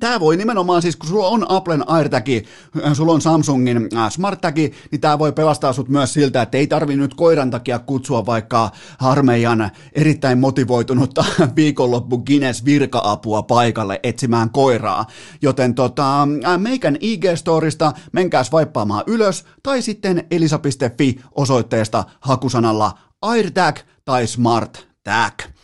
Tämä 0.01 0.21
voi 0.21 0.37
nimenomaan 0.37 0.83
siis, 0.83 0.97
kun 0.97 1.09
sulla 1.09 1.29
on 1.29 1.47
Applen 1.49 1.89
AirTag, 1.89 2.29
äh, 2.29 2.93
sulla 2.95 3.13
on 3.13 3.21
Samsungin 3.21 3.89
äh, 3.97 4.11
Smart 4.11 4.41
Tag, 4.41 4.57
niin 4.57 5.01
tämä 5.01 5.19
voi 5.19 5.33
pelastaa 5.33 5.73
sut 5.73 5.89
myös 5.89 6.13
siltä, 6.13 6.43
että 6.43 6.59
ei 6.59 6.67
tarvi 6.67 6.97
nyt 6.97 7.15
koiran 7.15 7.51
takia 7.51 7.79
kutsua 7.79 8.27
vaikka 8.27 8.71
armeijan 8.99 9.71
erittäin 9.93 10.39
motivoitunutta 10.39 11.25
viikonloppu 11.57 12.19
Guinness 12.19 12.65
virka-apua 12.65 13.43
paikalle 13.43 14.01
etsimään 14.03 14.51
koiraa. 14.51 15.07
Joten 15.43 15.75
tota, 15.75 16.23
äh, 16.23 16.59
meikän 16.59 16.97
IG-storista 16.97 17.93
menkää 18.13 18.45
swipaamaan 18.45 19.05
ylös 19.07 19.45
tai 19.63 19.83
sitten 19.83 20.27
elisa.fi 20.31 21.21
osoitteesta 21.35 22.05
hakusanalla 22.21 22.99
AirTag 23.23 23.77
tai 24.05 24.27
Smart 24.27 24.87
Tag. 25.05 25.56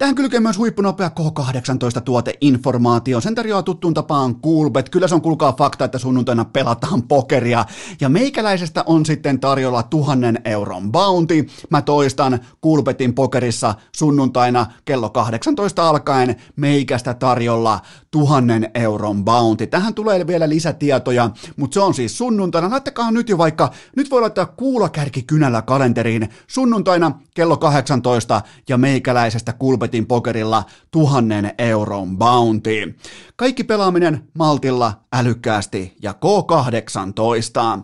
Tähän 0.00 0.14
kylkee 0.14 0.40
myös 0.40 0.58
huippunopea 0.58 1.10
K18-tuoteinformaatio. 1.20 3.20
Sen 3.20 3.34
tarjoaa 3.34 3.62
tuttuun 3.62 3.94
tapaan 3.94 4.40
Coolbet. 4.40 4.88
Kyllä 4.88 5.08
se 5.08 5.14
on 5.14 5.22
kulkaa 5.22 5.52
fakta, 5.52 5.84
että 5.84 5.98
sunnuntaina 5.98 6.44
pelataan 6.44 7.02
pokeria. 7.02 7.64
Ja 8.00 8.08
meikäläisestä 8.08 8.84
on 8.86 9.06
sitten 9.06 9.40
tarjolla 9.40 9.82
tuhannen 9.82 10.40
euron 10.44 10.92
bounty. 10.92 11.46
Mä 11.70 11.82
toistan 11.82 12.38
Coolbetin 12.64 13.14
pokerissa 13.14 13.74
sunnuntaina 13.96 14.66
kello 14.84 15.10
18 15.10 15.88
alkaen 15.88 16.36
meikästä 16.56 17.14
tarjolla 17.14 17.80
tuhannen 18.10 18.70
euron 18.74 19.24
bounty. 19.24 19.66
Tähän 19.66 19.94
tulee 19.94 20.26
vielä 20.26 20.48
lisätietoja, 20.48 21.30
mutta 21.56 21.74
se 21.74 21.80
on 21.80 21.94
siis 21.94 22.18
sunnuntaina. 22.18 22.70
Laittakaa 22.70 23.10
nyt 23.10 23.28
jo 23.28 23.38
vaikka, 23.38 23.70
nyt 23.96 24.10
voi 24.10 24.20
laittaa 24.20 24.46
kuulakärki 24.46 25.22
kynällä 25.22 25.62
kalenteriin. 25.62 26.28
Sunnuntaina 26.46 27.12
kello 27.34 27.56
18 27.56 28.42
ja 28.68 28.78
meikäläisestä 28.78 29.52
Kulpetin 29.90 30.06
pokerilla 30.06 30.64
tuhannen 30.90 31.54
euron 31.58 32.18
bounty. 32.18 32.96
Kaikki 33.36 33.64
pelaaminen 33.64 34.28
maltilla, 34.38 35.00
älykkäästi 35.12 35.96
ja 36.02 36.12
K18. 36.12 37.82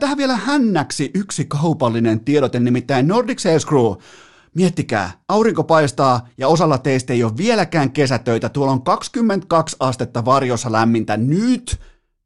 Tähän 0.00 0.16
vielä 0.16 0.36
hännäksi 0.36 1.10
yksi 1.14 1.44
kaupallinen 1.44 2.20
tiedote, 2.20 2.60
nimittäin 2.60 3.08
Nordic 3.08 3.38
Sales 3.38 3.66
Crew 3.66 3.92
Miettikää, 4.54 5.10
aurinko 5.28 5.64
paistaa 5.64 6.28
ja 6.38 6.48
osalla 6.48 6.78
teistä 6.78 7.12
ei 7.12 7.24
ole 7.24 7.36
vieläkään 7.36 7.92
kesätöitä. 7.92 8.48
Tuolla 8.48 8.72
on 8.72 8.82
22 8.82 9.76
astetta 9.80 10.24
varjossa 10.24 10.72
lämmintä 10.72 11.16
nyt 11.16 11.80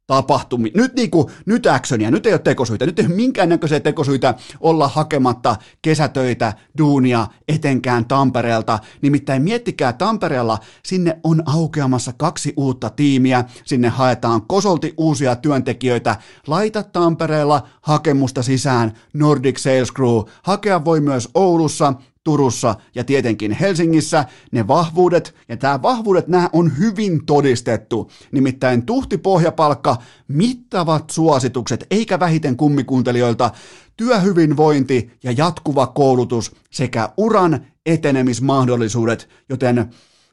tapahtumi. 0.09 0.71
Nyt, 0.75 0.95
niin 0.95 1.11
kuin, 1.11 1.27
nyt 1.45 1.67
actionia, 1.67 2.11
nyt 2.11 2.25
ei 2.25 2.33
ole 2.33 2.39
tekosyitä, 2.39 2.85
nyt 2.85 2.99
ei 2.99 3.05
ole 3.05 3.15
minkäännäköisiä 3.15 3.79
tekosyitä 3.79 4.33
olla 4.59 4.87
hakematta 4.87 5.55
kesätöitä, 5.81 6.53
duunia, 6.77 7.27
etenkään 7.47 8.05
Tampereelta. 8.05 8.79
Nimittäin 9.01 9.41
miettikää 9.41 9.93
Tampereella, 9.93 10.57
sinne 10.85 11.19
on 11.23 11.43
aukeamassa 11.45 12.13
kaksi 12.17 12.53
uutta 12.57 12.89
tiimiä, 12.89 13.43
sinne 13.65 13.89
haetaan 13.89 14.41
kosolti 14.41 14.93
uusia 14.97 15.35
työntekijöitä. 15.35 16.15
Laita 16.47 16.83
Tampereella 16.83 17.67
hakemusta 17.81 18.43
sisään 18.43 18.93
Nordic 19.13 19.57
Sales 19.57 19.93
Crew. 19.93 20.21
Hakea 20.43 20.85
voi 20.85 21.01
myös 21.01 21.29
Oulussa, 21.33 21.93
Turussa 22.29 22.75
ja 22.95 23.03
tietenkin 23.03 23.51
Helsingissä 23.51 24.25
ne 24.51 24.67
vahvuudet, 24.67 25.35
ja 25.47 25.57
tämä 25.57 25.81
vahvuudet 25.81 26.27
nämä 26.27 26.49
on 26.53 26.77
hyvin 26.77 27.25
todistettu, 27.25 28.11
nimittäin 28.31 28.85
tuhti 28.85 29.17
pohjapalkka, 29.17 29.97
mittavat 30.27 31.09
suositukset, 31.09 31.85
eikä 31.91 32.19
vähiten 32.19 32.57
kummikuuntelijoilta, 32.57 33.51
työhyvinvointi 33.97 35.11
ja 35.23 35.31
jatkuva 35.31 35.87
koulutus 35.87 36.55
sekä 36.71 37.09
uran 37.17 37.65
etenemismahdollisuudet, 37.85 39.29
joten 39.49 39.89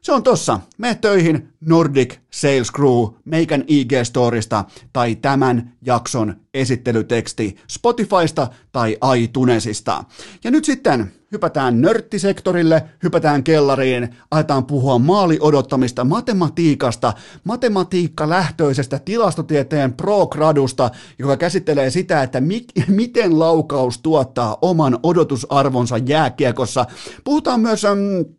se 0.07 0.13
on 0.13 0.23
tossa. 0.23 0.59
Me 0.77 0.95
töihin 1.01 1.49
Nordic 1.59 2.15
Sales 2.31 2.71
Crew, 2.71 3.07
meikän 3.25 3.61
IG-storista 3.61 4.63
tai 4.93 5.15
tämän 5.15 5.73
jakson 5.81 6.35
esittelyteksti 6.53 7.55
Spotifysta 7.67 8.47
tai 8.71 8.97
iTunesista. 9.17 10.03
Ja 10.43 10.51
nyt 10.51 10.65
sitten 10.65 11.11
hypätään 11.31 11.81
nörttisektorille, 11.81 12.83
hypätään 13.03 13.43
kellariin, 13.43 14.15
aletaan 14.31 14.65
puhua 14.65 14.99
maali 14.99 15.37
odottamista, 15.41 16.03
matematiikasta, 16.03 17.13
matematiikka-lähtöisestä 17.43 18.99
tilastotieteen 18.99 19.93
pro-gradusta, 19.93 20.89
joka 21.19 21.37
käsittelee 21.37 21.89
sitä, 21.89 22.23
että 22.23 22.41
mi- 22.41 22.65
miten 22.87 23.39
laukaus 23.39 23.97
tuottaa 23.97 24.57
oman 24.61 24.99
odotusarvonsa 25.03 25.97
jääkiekossa. 25.97 26.85
Puhutaan 27.23 27.59
myös... 27.59 27.83
Mm, 27.83 28.36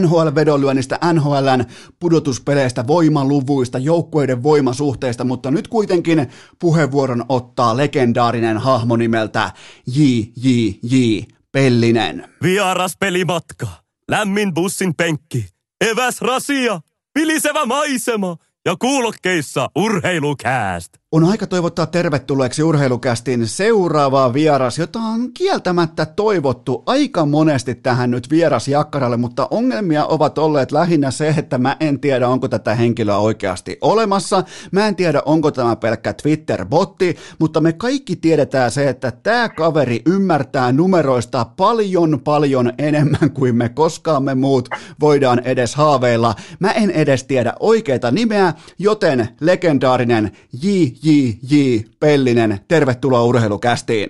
NHL-vedonlyönnistä, 0.00 0.98
NHLn 1.12 1.64
pudotuspeleistä, 2.00 2.86
voimaluvuista, 2.86 3.78
joukkueiden 3.78 4.42
voimasuhteista, 4.42 5.24
mutta 5.24 5.50
nyt 5.50 5.68
kuitenkin 5.68 6.26
puheenvuoron 6.58 7.24
ottaa 7.28 7.76
legendaarinen 7.76 8.58
hahmo 8.58 8.96
nimeltä 8.96 9.50
J.J.J. 9.86 11.18
Pellinen. 11.52 12.28
Vieras 12.42 12.96
pelimatka, 13.00 13.66
lämmin 14.10 14.54
bussin 14.54 14.94
penkki, 14.94 15.46
eväs 15.90 16.20
rasia, 16.20 16.80
vilisevä 17.14 17.66
maisema 17.66 18.36
ja 18.64 18.76
kuulokkeissa 18.78 19.68
urheilukääst 19.76 20.92
on 21.14 21.24
aika 21.24 21.46
toivottaa 21.46 21.86
tervetulleeksi 21.86 22.62
urheilukästin 22.62 23.48
seuraavaa 23.48 24.32
vieras, 24.32 24.78
jota 24.78 24.98
on 24.98 25.32
kieltämättä 25.32 26.06
toivottu 26.06 26.82
aika 26.86 27.26
monesti 27.26 27.74
tähän 27.74 28.10
nyt 28.10 28.30
vierasjakkaralle, 28.30 29.16
mutta 29.16 29.48
ongelmia 29.50 30.06
ovat 30.06 30.38
olleet 30.38 30.72
lähinnä 30.72 31.10
se, 31.10 31.34
että 31.38 31.58
mä 31.58 31.76
en 31.80 32.00
tiedä, 32.00 32.28
onko 32.28 32.48
tätä 32.48 32.74
henkilöä 32.74 33.18
oikeasti 33.18 33.78
olemassa. 33.80 34.44
Mä 34.72 34.88
en 34.88 34.96
tiedä, 34.96 35.22
onko 35.24 35.50
tämä 35.50 35.76
pelkkä 35.76 36.12
Twitter-botti, 36.12 37.16
mutta 37.38 37.60
me 37.60 37.72
kaikki 37.72 38.16
tiedetään 38.16 38.70
se, 38.70 38.88
että 38.88 39.12
tämä 39.22 39.48
kaveri 39.48 40.02
ymmärtää 40.06 40.72
numeroista 40.72 41.46
paljon 41.56 42.20
paljon 42.24 42.72
enemmän 42.78 43.30
kuin 43.30 43.56
me 43.56 43.68
koskaan 43.68 44.22
me 44.22 44.34
muut 44.34 44.68
voidaan 45.00 45.38
edes 45.44 45.74
haaveilla. 45.74 46.34
Mä 46.58 46.70
en 46.70 46.90
edes 46.90 47.24
tiedä 47.24 47.52
oikeita 47.60 48.10
nimeä, 48.10 48.52
joten 48.78 49.28
legendaarinen 49.40 50.30
J. 50.62 50.68
J.J. 51.04 51.54
Pellinen, 52.00 52.58
tervetuloa 52.68 53.24
urheilukästiin. 53.24 54.08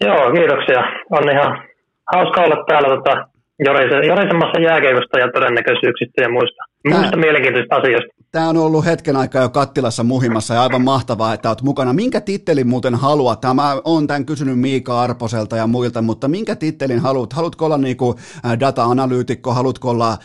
Joo, 0.00 0.32
kiitoksia. 0.32 0.80
On 1.10 1.30
ihan 1.30 1.62
hauska 2.14 2.40
olla 2.40 2.64
täällä 2.68 2.88
tota, 2.96 3.28
jorisemassa 4.08 4.60
jääkeiköstä 4.60 5.18
ja 5.18 5.28
todennäköisyyksistä 5.34 6.22
ja 6.22 6.28
muista, 6.28 6.62
muista 6.88 7.16
mielenkiintoisista 7.16 7.76
asioista. 7.76 8.23
Tämä 8.34 8.48
on 8.48 8.56
ollut 8.56 8.86
hetken 8.86 9.16
aikaa 9.16 9.42
jo 9.42 9.48
kattilassa 9.48 10.04
muhimassa 10.04 10.54
ja 10.54 10.62
aivan 10.62 10.84
mahtavaa, 10.84 11.34
että 11.34 11.48
olet 11.48 11.62
mukana. 11.62 11.92
Minkä 11.92 12.20
tittelin 12.20 12.68
muuten 12.68 12.94
haluat? 12.94 13.40
Tämä 13.40 13.62
on 13.84 14.06
tämän 14.06 14.26
kysynyt 14.26 14.58
Miika 14.60 15.00
Arposelta 15.00 15.56
ja 15.56 15.66
muilta, 15.66 16.02
mutta 16.02 16.28
minkä 16.28 16.56
tittelin 16.56 17.00
haluat? 17.00 17.32
Haluatko 17.32 17.64
olla 17.66 17.78
niinku 17.78 18.14
data-analyytikko, 18.60 19.52
haluatko 19.52 19.90
olla 19.90 20.16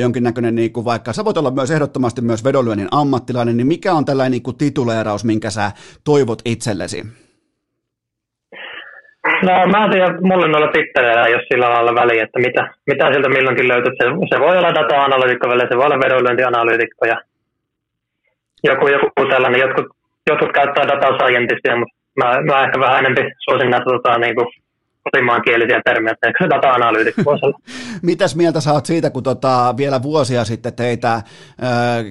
jonkinnäköinen, 0.00 0.54
niinku 0.54 0.84
vaikka 0.84 1.12
sä 1.12 1.24
voit 1.24 1.36
olla 1.36 1.50
myös 1.50 1.70
ehdottomasti 1.70 2.20
myös 2.20 2.44
vedonlyönnin 2.44 2.88
ammattilainen, 2.90 3.56
niin 3.56 3.66
mikä 3.66 3.92
on 3.92 4.04
tällainen 4.04 4.32
niinku 4.32 4.52
tituleeraus, 4.52 5.24
minkä 5.24 5.50
sä 5.50 5.72
toivot 6.04 6.42
itsellesi? 6.44 7.02
No 9.42 9.52
mä 9.72 9.84
en 9.84 9.90
tiedä, 9.90 10.06
mulle 10.20 10.48
noilla 10.48 10.72
titteleillä 10.72 11.26
ei 11.26 11.34
ole 11.34 11.42
sillä 11.52 11.70
lailla 11.70 11.94
väliä, 11.94 12.24
että 12.24 12.40
mitä, 12.40 12.74
mitä 12.86 13.04
sieltä 13.12 13.28
milloinkin 13.28 13.68
löytyy. 13.68 13.92
Se, 13.98 14.04
se 14.34 14.40
voi 14.40 14.58
olla 14.58 14.74
data-analyytikko 14.74 15.46
se 15.70 15.76
voi 15.76 15.86
olla 15.86 16.04
vedonlyöntianalyytikko 16.04 17.06
ja 17.06 17.16
joku, 18.64 18.88
joku 18.88 19.08
tällainen. 19.30 19.60
Jotkut, 19.60 19.86
jotkut 20.30 20.52
käyttää 20.52 20.88
data 20.88 21.16
scientistia, 21.16 21.76
mutta 21.76 21.94
mä, 22.20 22.26
mä 22.42 22.64
ehkä 22.64 22.80
vähän 22.80 22.98
enemmän 22.98 23.32
suosin 23.44 23.70
näitä 23.70 23.84
tota, 23.84 24.18
niin 24.18 24.34
kuin 24.34 24.46
kotimaankielisiä 25.04 25.80
termejä, 25.84 26.12
että 26.12 26.44
se 26.44 26.50
data-analyytikko. 26.50 27.38
Mitäs 28.02 28.36
mieltä 28.36 28.60
sä 28.60 28.72
oot 28.72 28.86
siitä, 28.86 29.10
kun 29.10 29.22
tota, 29.22 29.74
vielä 29.76 30.02
vuosia 30.02 30.44
sitten 30.44 30.74
teitä, 30.74 31.22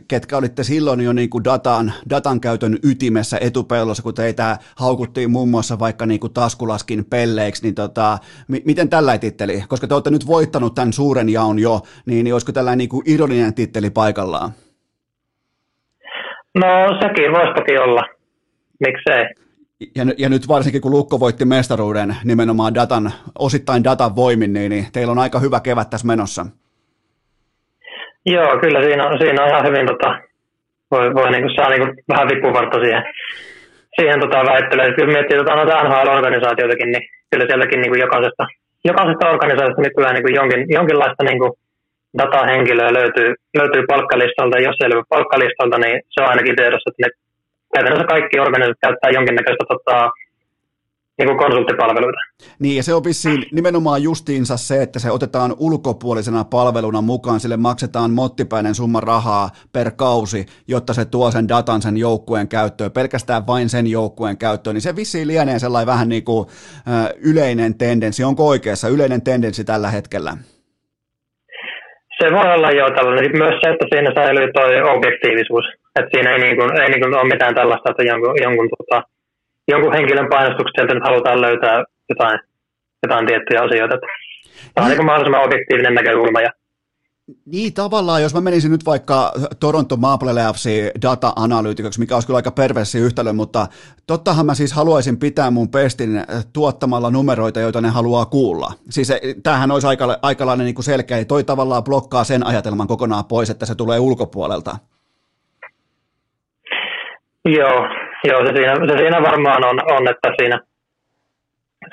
ketkä 0.07 0.37
olitte 0.37 0.63
silloin 0.63 1.01
jo 1.01 1.13
niin 1.13 1.29
kuin 1.29 1.43
datan, 1.43 1.93
datan 2.09 2.41
käytön 2.41 2.77
ytimessä 2.83 3.37
etupellossa, 3.41 4.03
kun 4.03 4.13
teitä 4.13 4.57
haukuttiin 4.75 5.31
muun 5.31 5.49
muassa 5.49 5.79
vaikka 5.79 6.05
niin 6.05 6.19
kuin 6.19 6.33
taskulaskin 6.33 7.05
pelleiksi, 7.05 7.63
niin 7.63 7.75
tota, 7.75 8.17
m- 8.47 8.65
miten 8.65 8.89
tällä 8.89 9.17
titteli? 9.17 9.63
Koska 9.67 9.87
te 9.87 9.93
olette 9.93 10.09
nyt 10.09 10.27
voittanut 10.27 10.75
tämän 10.75 10.93
suuren 10.93 11.29
jaon 11.29 11.59
jo, 11.59 11.81
niin, 12.05 12.23
niin 12.23 12.33
olisiko 12.33 12.51
tällainen 12.51 12.77
niin 12.77 12.89
kuin 12.89 13.03
ironinen 13.05 13.53
titteli 13.53 13.89
paikallaan? 13.89 14.51
No 16.55 16.67
sekin 17.01 17.31
voisi 17.31 17.53
toki 17.53 17.77
olla. 17.77 18.01
Miksei? 18.79 19.23
Ja, 19.95 20.03
ja 20.17 20.29
nyt 20.29 20.47
varsinkin 20.47 20.81
kun 20.81 20.91
Lukko 20.91 21.19
voitti 21.19 21.45
mestaruuden 21.45 22.15
nimenomaan 22.23 22.75
datan, 22.75 23.11
osittain 23.39 23.83
datan 23.83 24.15
voimin, 24.15 24.53
niin, 24.53 24.69
niin 24.69 24.85
teillä 24.93 25.11
on 25.11 25.19
aika 25.19 25.39
hyvä 25.39 25.59
kevät 25.59 25.89
tässä 25.89 26.07
menossa. 26.07 26.45
Joo, 28.25 28.59
kyllä 28.61 28.81
siinä 28.83 29.07
on, 29.07 29.17
siinä 29.17 29.43
on 29.43 29.49
ihan 29.49 29.65
hyvin, 29.67 29.87
tota, 29.87 30.19
voi, 30.91 31.13
voi 31.13 31.31
niin 31.31 31.43
kuin, 31.43 31.55
saa 31.55 31.69
niin 31.69 31.81
kuin, 31.81 31.93
vähän 32.09 32.27
vipuvartta 32.27 32.77
siihen, 32.83 33.03
siihen 33.95 34.19
tota, 34.19 34.37
väittelyyn. 34.51 34.95
Kyllä 34.95 35.13
miettii 35.13 35.37
tota, 35.37 35.55
noita 35.55 35.83
NHL-organisaatioitakin, 35.83 36.91
niin 36.91 37.03
kyllä 37.31 37.45
sielläkin 37.47 37.81
niin 37.81 37.91
kuin 37.91 38.01
jokaisesta, 38.05 38.43
jokaisesta 38.85 39.29
organisaatiosta 39.29 39.81
nykyään 39.81 40.15
niin 40.15 40.25
kuin 40.25 40.35
jonkin, 40.35 40.61
jonkinlaista 40.77 41.23
niin 41.23 41.39
kuin, 41.39 41.51
datahenkilöä 42.17 42.93
löytyy, 42.93 43.29
löytyy 43.59 43.83
palkkalistalta. 43.87 44.59
Jos 44.67 44.77
ei 44.83 44.89
löydy 44.89 45.03
palkkalistalta, 45.09 45.77
niin 45.77 46.01
se 46.09 46.21
on 46.21 46.29
ainakin 46.29 46.55
tiedossa, 46.55 46.89
että 46.89 47.01
ne 47.03 47.09
käytännössä 47.73 48.07
kaikki 48.13 48.39
organisaatiot 48.39 48.83
käyttää 48.85 49.11
jonkinnäköistä 49.17 49.65
tota, 49.73 50.11
niin 51.17 51.27
kuin 51.27 51.37
konsulttipalveluita. 51.37 52.19
Niin, 52.59 52.77
ja 52.77 52.83
se 52.83 52.93
on 52.93 53.03
vissiin 53.03 53.45
nimenomaan 53.51 54.03
justiinsa 54.03 54.57
se, 54.57 54.81
että 54.81 54.99
se 54.99 55.11
otetaan 55.11 55.55
ulkopuolisena 55.57 56.43
palveluna 56.43 57.01
mukaan, 57.01 57.39
sille 57.39 57.57
maksetaan 57.57 58.11
mottipäinen 58.11 58.75
summa 58.75 58.99
rahaa 58.99 59.49
per 59.73 59.91
kausi, 59.91 60.45
jotta 60.67 60.93
se 60.93 61.05
tuo 61.05 61.31
sen 61.31 61.47
datan 61.47 61.81
sen 61.81 61.97
joukkueen 61.97 62.47
käyttöön, 62.47 62.91
pelkästään 62.91 63.47
vain 63.47 63.69
sen 63.69 63.87
joukkueen 63.87 64.37
käyttöön, 64.37 64.73
niin 64.73 64.81
se 64.81 64.95
vissiin 64.95 65.27
lienee 65.27 65.59
sellainen 65.59 65.87
vähän 65.87 66.09
niin 66.09 66.23
kuin 66.23 66.47
ö, 66.47 67.13
yleinen 67.21 67.75
tendenssi, 67.75 68.23
onko 68.23 68.47
oikeassa 68.47 68.87
yleinen 68.87 69.21
tendenssi 69.21 69.63
tällä 69.63 69.89
hetkellä? 69.89 70.37
Se 72.19 72.31
voi 72.35 72.53
olla 72.55 72.71
jo 72.71 72.85
tällainen. 72.89 73.37
Myös 73.43 73.55
se, 73.61 73.69
että 73.69 73.85
siinä 73.91 74.11
säilyy 74.15 74.47
tuo 74.53 74.93
objektiivisuus. 74.95 75.65
Että 75.99 76.09
siinä 76.13 76.31
ei, 76.31 76.39
niin 76.39 76.55
kuin, 76.57 76.81
ei 76.81 76.89
niin 76.89 77.01
kuin 77.01 77.15
ole 77.15 77.33
mitään 77.33 77.55
tällaista, 77.55 77.91
että 77.91 78.03
jonkun, 78.03 78.33
jonkun, 78.45 78.69
tota, 78.77 79.03
jonkun 79.71 79.93
henkilön 79.93 80.29
painostuksesta 80.29 80.93
nyt 80.93 81.03
halutaan 81.03 81.41
löytää 81.41 81.83
jotain, 82.09 82.39
jotain 83.03 83.25
tiettyjä 83.27 83.61
asioita. 83.61 83.95
Tämä 84.73 84.85
on 84.85 84.91
niin 84.91 85.05
mahdollisimman 85.05 85.45
objektiivinen 85.45 85.93
näkökulma 85.93 86.41
ja 86.41 86.51
niin 87.45 87.73
tavallaan, 87.73 88.21
jos 88.21 88.33
mä 88.33 88.41
menisin 88.41 88.71
nyt 88.71 88.85
vaikka 88.85 89.31
Toronto 89.59 89.97
Maple 89.97 90.35
Leafsin 90.35 90.91
data-analyytikoksi, 91.01 91.99
mikä 91.99 92.15
olisi 92.15 92.27
kyllä 92.27 92.37
aika 92.37 92.51
perversi 92.51 92.99
yhtälö, 92.99 93.33
mutta 93.33 93.67
tottahan 94.07 94.45
mä 94.45 94.53
siis 94.53 94.73
haluaisin 94.73 95.17
pitää 95.17 95.51
mun 95.51 95.69
pestin 95.69 96.23
tuottamalla 96.53 97.11
numeroita, 97.11 97.59
joita 97.59 97.81
ne 97.81 97.89
haluaa 97.89 98.25
kuulla. 98.25 98.71
Siis 98.89 99.13
tämähän 99.43 99.71
olisi 99.71 99.87
aika, 99.87 100.17
aikalainen 100.21 100.65
niin 100.65 100.75
kuin 100.75 100.85
selkeä, 100.85 101.17
ja 101.17 101.25
toi 101.25 101.43
tavallaan 101.43 101.83
blokkaa 101.83 102.23
sen 102.23 102.45
ajatelman 102.47 102.87
kokonaan 102.87 103.25
pois, 103.25 103.49
että 103.49 103.65
se 103.65 103.75
tulee 103.75 103.99
ulkopuolelta. 103.99 104.77
Joo, 107.45 107.87
joo 108.23 108.45
se, 108.45 108.51
siinä, 108.55 108.73
se 108.87 108.97
siinä 108.97 109.21
varmaan 109.21 109.65
on, 109.65 109.79
on 109.91 110.07
että 110.09 110.29
siinä, 110.39 110.59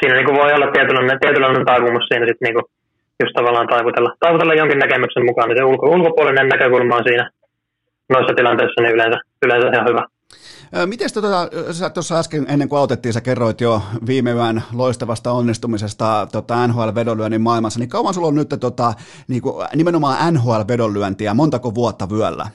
siinä 0.01 0.17
niin 0.17 0.27
kuin 0.27 0.39
voi 0.39 0.53
olla 0.53 0.73
tietynlainen, 0.73 1.21
tietynlainen 1.21 1.67
taipumus 1.67 2.05
siinä 2.09 2.27
sitten 2.27 2.47
niin 2.47 2.55
kuin 2.55 2.80
just 3.21 3.33
tavallaan 3.35 3.69
taivutella, 3.69 4.11
taivutella 4.21 4.55
jonkin 4.55 4.79
näkemyksen 4.79 5.25
mukaan, 5.25 5.49
niin 5.49 5.59
se 5.59 5.65
ulko, 5.65 5.87
ulkopuolinen 5.91 6.49
näkökulma 6.49 6.97
on 6.97 7.05
siinä 7.05 7.31
noissa 8.09 8.35
tilanteissa 8.35 8.83
niin 8.83 8.95
yleensä, 8.95 9.19
yleensä 9.43 9.69
ihan 9.75 9.89
hyvä. 9.89 10.03
Miten 10.87 11.09
tota, 11.15 11.49
sä 11.73 11.91
tuossa 11.91 12.19
äsken 12.19 12.47
ennen 12.49 12.69
kuin 12.69 12.79
aloitettiin, 12.79 13.13
sä 13.13 13.21
kerroit 13.21 13.61
jo 13.61 13.83
viime 14.07 14.33
yön 14.33 14.63
loistavasta 14.77 15.33
onnistumisesta 15.33 16.27
tota 16.33 16.67
NHL-vedonlyönnin 16.67 17.41
maailmassa, 17.41 17.81
niin 17.81 17.89
kauan 17.89 18.15
sulla 18.15 18.29
on 18.29 18.35
nyt 18.35 18.49
tota, 18.61 18.93
niin 19.29 19.43
kuin, 19.43 19.67
nimenomaan 19.75 20.35
NHL-vedonlyöntiä, 20.35 21.35
montako 21.35 21.75
vuotta 21.75 22.07
vyöllä? 22.11 22.47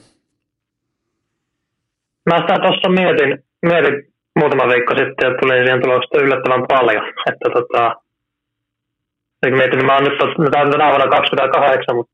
Mä 2.30 2.36
sitä 2.40 2.54
tuossa 2.62 2.88
mietin, 2.88 3.44
mietin 3.62 3.94
muutama 4.38 4.68
viikko 4.72 4.94
sitten 4.94 5.22
ja 5.28 5.36
tuli 5.40 5.58
siihen 5.58 5.82
tuloksesta 5.82 6.20
yllättävän 6.20 6.64
paljon. 6.68 7.04
Että 7.30 7.48
tota, 7.54 7.94
mietin, 9.54 9.78
että 9.78 9.86
mä 9.86 9.94
oon 9.94 10.04
nyt 10.04 10.50
tänä 10.50 10.88
vuonna 10.88 11.06
28, 11.06 11.96
mutta 11.96 12.12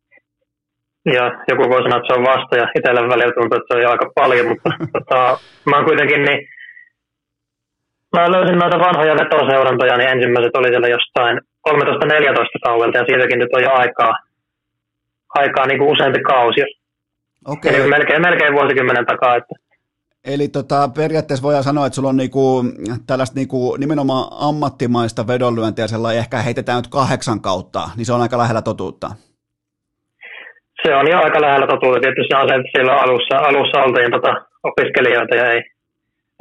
ja 1.17 1.25
joku 1.49 1.63
voi 1.71 1.83
sanoa, 1.83 1.99
että 1.99 2.09
se 2.09 2.19
on 2.19 2.27
vasta 2.33 2.57
ja 2.57 2.67
itselle 2.77 3.09
välillä 3.09 3.35
tuntuu, 3.35 3.57
että 3.57 3.69
se 3.69 3.77
on 3.77 3.83
jo 3.83 3.91
aika 3.91 4.11
paljon, 4.15 4.47
mutta 4.49 4.71
tota, 4.95 5.39
mä 5.67 5.77
oon 5.77 5.85
kuitenkin 5.85 6.23
niin 6.25 6.41
Mä 8.17 8.33
löysin 8.33 8.59
noita 8.59 8.79
vanhoja 8.79 9.15
vetoseurantoja, 9.15 9.97
niin 9.97 10.11
ensimmäiset 10.11 10.57
oli 10.57 10.69
siellä 10.69 10.89
jostain 10.89 11.41
13-14 11.69 11.73
kaudelta 12.65 12.99
ja 12.99 13.05
siitäkin 13.07 13.39
nyt 13.39 13.55
on 13.57 13.63
jo 13.63 13.73
aikaa, 13.73 14.13
aikaa 15.35 15.67
niin 15.67 15.79
kuin 15.79 15.91
useampi 15.91 16.21
kausi. 16.21 16.61
Okay. 17.47 17.75
Eli 17.75 17.89
melkein, 17.89 18.23
melkein 18.23 18.55
vuosikymmenen 18.55 19.07
takaa. 19.07 19.37
Että 19.37 19.55
Eli 20.25 20.49
tota, 20.49 20.89
periaatteessa 20.97 21.43
voidaan 21.43 21.65
sanoa, 21.65 21.87
että 21.87 21.95
sulla 21.95 22.09
on 22.09 22.17
niinku, 22.17 22.65
tällaista 23.07 23.37
niinku, 23.37 23.77
nimenomaan 23.77 24.25
ammattimaista 24.49 25.27
vedonlyöntiä, 25.27 25.87
sellainen 25.87 26.21
ehkä 26.21 26.37
heitetään 26.37 26.79
nyt 26.79 26.93
kahdeksan 26.93 27.41
kautta, 27.41 27.81
niin 27.97 28.07
se 28.07 28.13
on 28.13 28.21
aika 28.23 28.39
lähellä 28.39 28.63
totuutta. 28.63 29.09
Se 30.83 30.95
on 30.95 31.11
jo 31.11 31.19
aika 31.19 31.41
lähellä 31.41 31.67
totuutta. 31.67 32.01
Tietysti 32.01 32.35
on 32.35 32.49
se, 32.49 32.55
että 32.55 32.73
siellä 32.75 32.95
alussa, 33.05 33.37
alussa 33.49 33.83
oltiin 33.85 34.11
tota, 34.17 34.33
opiskelijoita 34.71 35.35
ja 35.37 35.47
ei, 35.53 35.63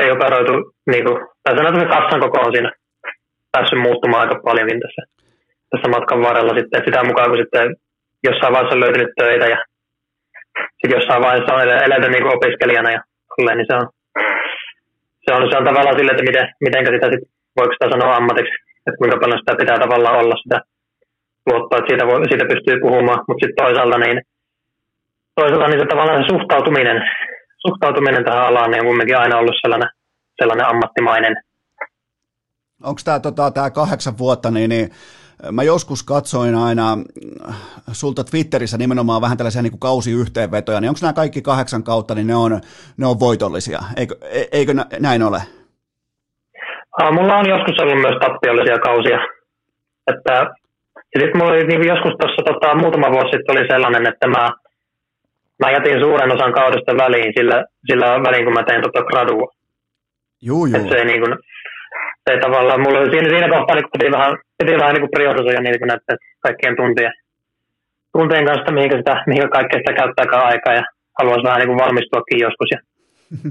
ei 0.03 0.11
operoitu, 0.11 0.53
niin 0.91 1.03
kuin, 1.05 1.17
tai 1.43 1.55
sanotaan, 1.55 1.83
että 1.83 1.95
kassan 1.97 2.23
koko 2.25 2.37
on 2.39 2.53
siinä 2.53 2.71
päässyt 3.51 3.81
muuttumaan 3.81 4.21
aika 4.21 4.41
paljonkin 4.45 4.79
tässä, 4.83 5.01
tässä 5.69 5.87
matkan 5.89 6.21
varrella 6.27 6.53
sitten. 6.59 6.81
Sitä 6.85 7.03
mukaan, 7.03 7.29
kun 7.29 7.41
sitten 7.43 7.67
jossain 8.27 8.53
vaiheessa 8.53 8.75
on 8.75 8.83
löytynyt 8.85 9.11
töitä 9.19 9.45
ja 9.53 9.59
sitten 10.77 10.97
jossain 10.97 11.23
vaiheessa 11.25 11.53
on 11.53 11.61
elätä 11.87 12.07
niin 12.09 12.35
opiskelijana 12.35 12.91
ja 12.91 13.01
tolleen, 13.35 13.57
niin 13.57 13.69
se 13.69 13.75
on, 13.79 13.85
se 15.25 15.29
on, 15.35 15.41
se 15.49 15.57
on 15.57 15.67
tavallaan 15.69 15.97
sille, 15.97 16.11
että 16.11 16.27
miten, 16.29 16.45
miten 16.65 16.85
sitä 16.85 17.07
sit, 17.11 17.23
voiko 17.57 17.73
sitä 17.73 17.87
sanoa 17.93 18.15
ammatiksi, 18.15 18.55
että 18.87 18.99
kuinka 18.99 19.17
paljon 19.21 19.39
sitä 19.41 19.59
pitää 19.61 19.79
tavallaan 19.85 20.19
olla 20.21 20.37
sitä 20.43 20.57
luottoa, 21.47 21.77
että 21.77 21.89
siitä, 21.91 22.05
voi, 22.09 22.19
siitä 22.29 22.51
pystyy 22.53 22.75
puhumaan, 22.85 23.19
mutta 23.27 23.41
sitten 23.41 23.61
toisaalta 23.63 23.97
niin, 23.97 24.17
toisaalta 25.39 25.67
niin 25.67 25.81
se 25.81 25.87
tavallaan 25.93 26.23
se 26.23 26.29
suhtautuminen, 26.33 26.99
suhtautuminen 27.65 28.25
tähän 28.25 28.47
alaan 28.49 28.71
niin 28.71 28.81
on 28.81 28.87
kumminkin 28.87 29.17
aina 29.17 29.39
ollut 29.41 29.61
sellainen, 29.61 29.89
sellainen 30.39 30.69
ammattimainen. 30.71 31.33
Onko 32.83 33.01
tämä 33.05 33.19
tota, 33.19 33.51
tää 33.51 33.69
kahdeksan 33.69 34.17
vuotta, 34.17 34.51
niin, 34.51 34.69
niin 34.69 34.89
Mä 35.51 35.63
joskus 35.63 36.03
katsoin 36.03 36.55
aina 36.55 36.97
äh, 37.49 37.55
sulta 37.91 38.23
Twitterissä 38.23 38.77
nimenomaan 38.77 39.21
vähän 39.21 39.37
tällaisia 39.37 39.61
niin 39.61 39.71
kuin 39.71 39.79
kausiyhteenvetoja, 39.79 40.81
niin 40.81 40.89
onko 40.89 40.99
nämä 41.01 41.13
kaikki 41.13 41.41
kahdeksan 41.41 41.83
kautta, 41.83 42.15
niin 42.15 42.27
ne 42.27 42.35
on, 42.35 42.61
ne 42.97 43.05
on 43.07 43.19
voitollisia, 43.19 43.79
eikö, 43.97 44.15
e, 44.21 44.43
eikö 44.51 44.73
näin 44.99 45.23
ole? 45.23 45.41
Mulla 47.11 47.37
on 47.37 47.49
joskus 47.49 47.79
ollut 47.81 48.01
myös 48.01 48.17
tappiollisia 48.21 48.79
kausia. 48.79 49.19
Että, 50.07 50.33
ja 51.13 51.17
sitten 51.21 51.37
mulla 51.37 51.51
oli 51.51 51.67
niin 51.67 51.87
joskus 51.87 52.13
tuossa 52.19 52.41
tota, 52.49 52.75
muutama 52.75 53.11
vuosi 53.11 53.31
sitten 53.31 53.57
oli 53.57 53.67
sellainen, 53.71 54.07
että 54.07 54.27
mä, 54.27 54.49
mä 55.61 55.71
jätin 55.71 56.01
suuren 56.03 56.35
osan 56.35 56.53
kaudesta 56.53 56.97
väliin 57.03 57.33
sillä, 57.37 57.65
sillä 57.89 58.05
väliin, 58.05 58.45
kun 58.45 58.53
mä 58.53 58.63
tein 58.63 58.81
tota 58.81 59.01
gradua. 59.03 59.47
Juu, 60.41 60.65
juu. 60.65 60.89
Se 60.89 60.95
ei, 60.95 61.05
niin 61.05 61.21
kuin, 61.21 61.33
se 62.25 62.37
tavallaan, 62.41 62.81
mulla 62.81 63.11
siinä, 63.11 63.29
siinä 63.29 63.49
kohtaa 63.55 63.75
niin 63.75 63.93
piti 63.93 64.11
vähän, 64.11 64.37
piti 64.57 64.79
vähän 64.81 64.95
niin 64.95 65.15
priorisoida 65.15 65.61
niin 65.61 65.79
kuin 65.79 65.87
näiden 65.87 66.17
kaikkien 66.45 66.75
tuntien, 66.75 67.13
tuntien 68.13 68.45
kanssa, 68.45 68.71
mihin, 68.71 68.91
sitä, 68.97 69.23
mihin 69.27 69.49
kaikkea 69.49 69.79
sitä 69.79 69.93
käyttääkään 69.93 70.45
aikaa. 70.45 70.73
Ja 70.73 70.83
haluaisi 71.19 71.47
vähän 71.47 71.59
niin 71.59 71.71
kuin 71.71 71.81
valmistuakin 71.83 72.43
joskus. 72.45 72.69
Ja, 72.73 72.79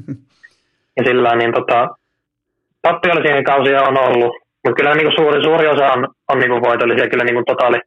ja 0.96 1.02
sillä 1.06 1.36
niin 1.36 1.54
tota, 1.54 1.88
tappiollisia 2.82 3.42
kausia 3.42 3.82
on 3.82 3.96
ollut, 4.06 4.32
mutta 4.64 4.76
kyllä 4.76 4.94
niin 4.94 5.06
kuin 5.06 5.18
suuri, 5.18 5.44
suuri 5.44 5.66
osa 5.68 5.92
on, 5.94 6.08
on 6.30 6.38
niin 6.38 6.50
kuin 6.50 6.62
voitollisia, 6.62 7.10
kyllä 7.10 7.24
niin 7.24 7.38
kuin 7.38 7.50
totaali, 7.50 7.78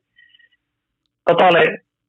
totaali, 1.30 1.62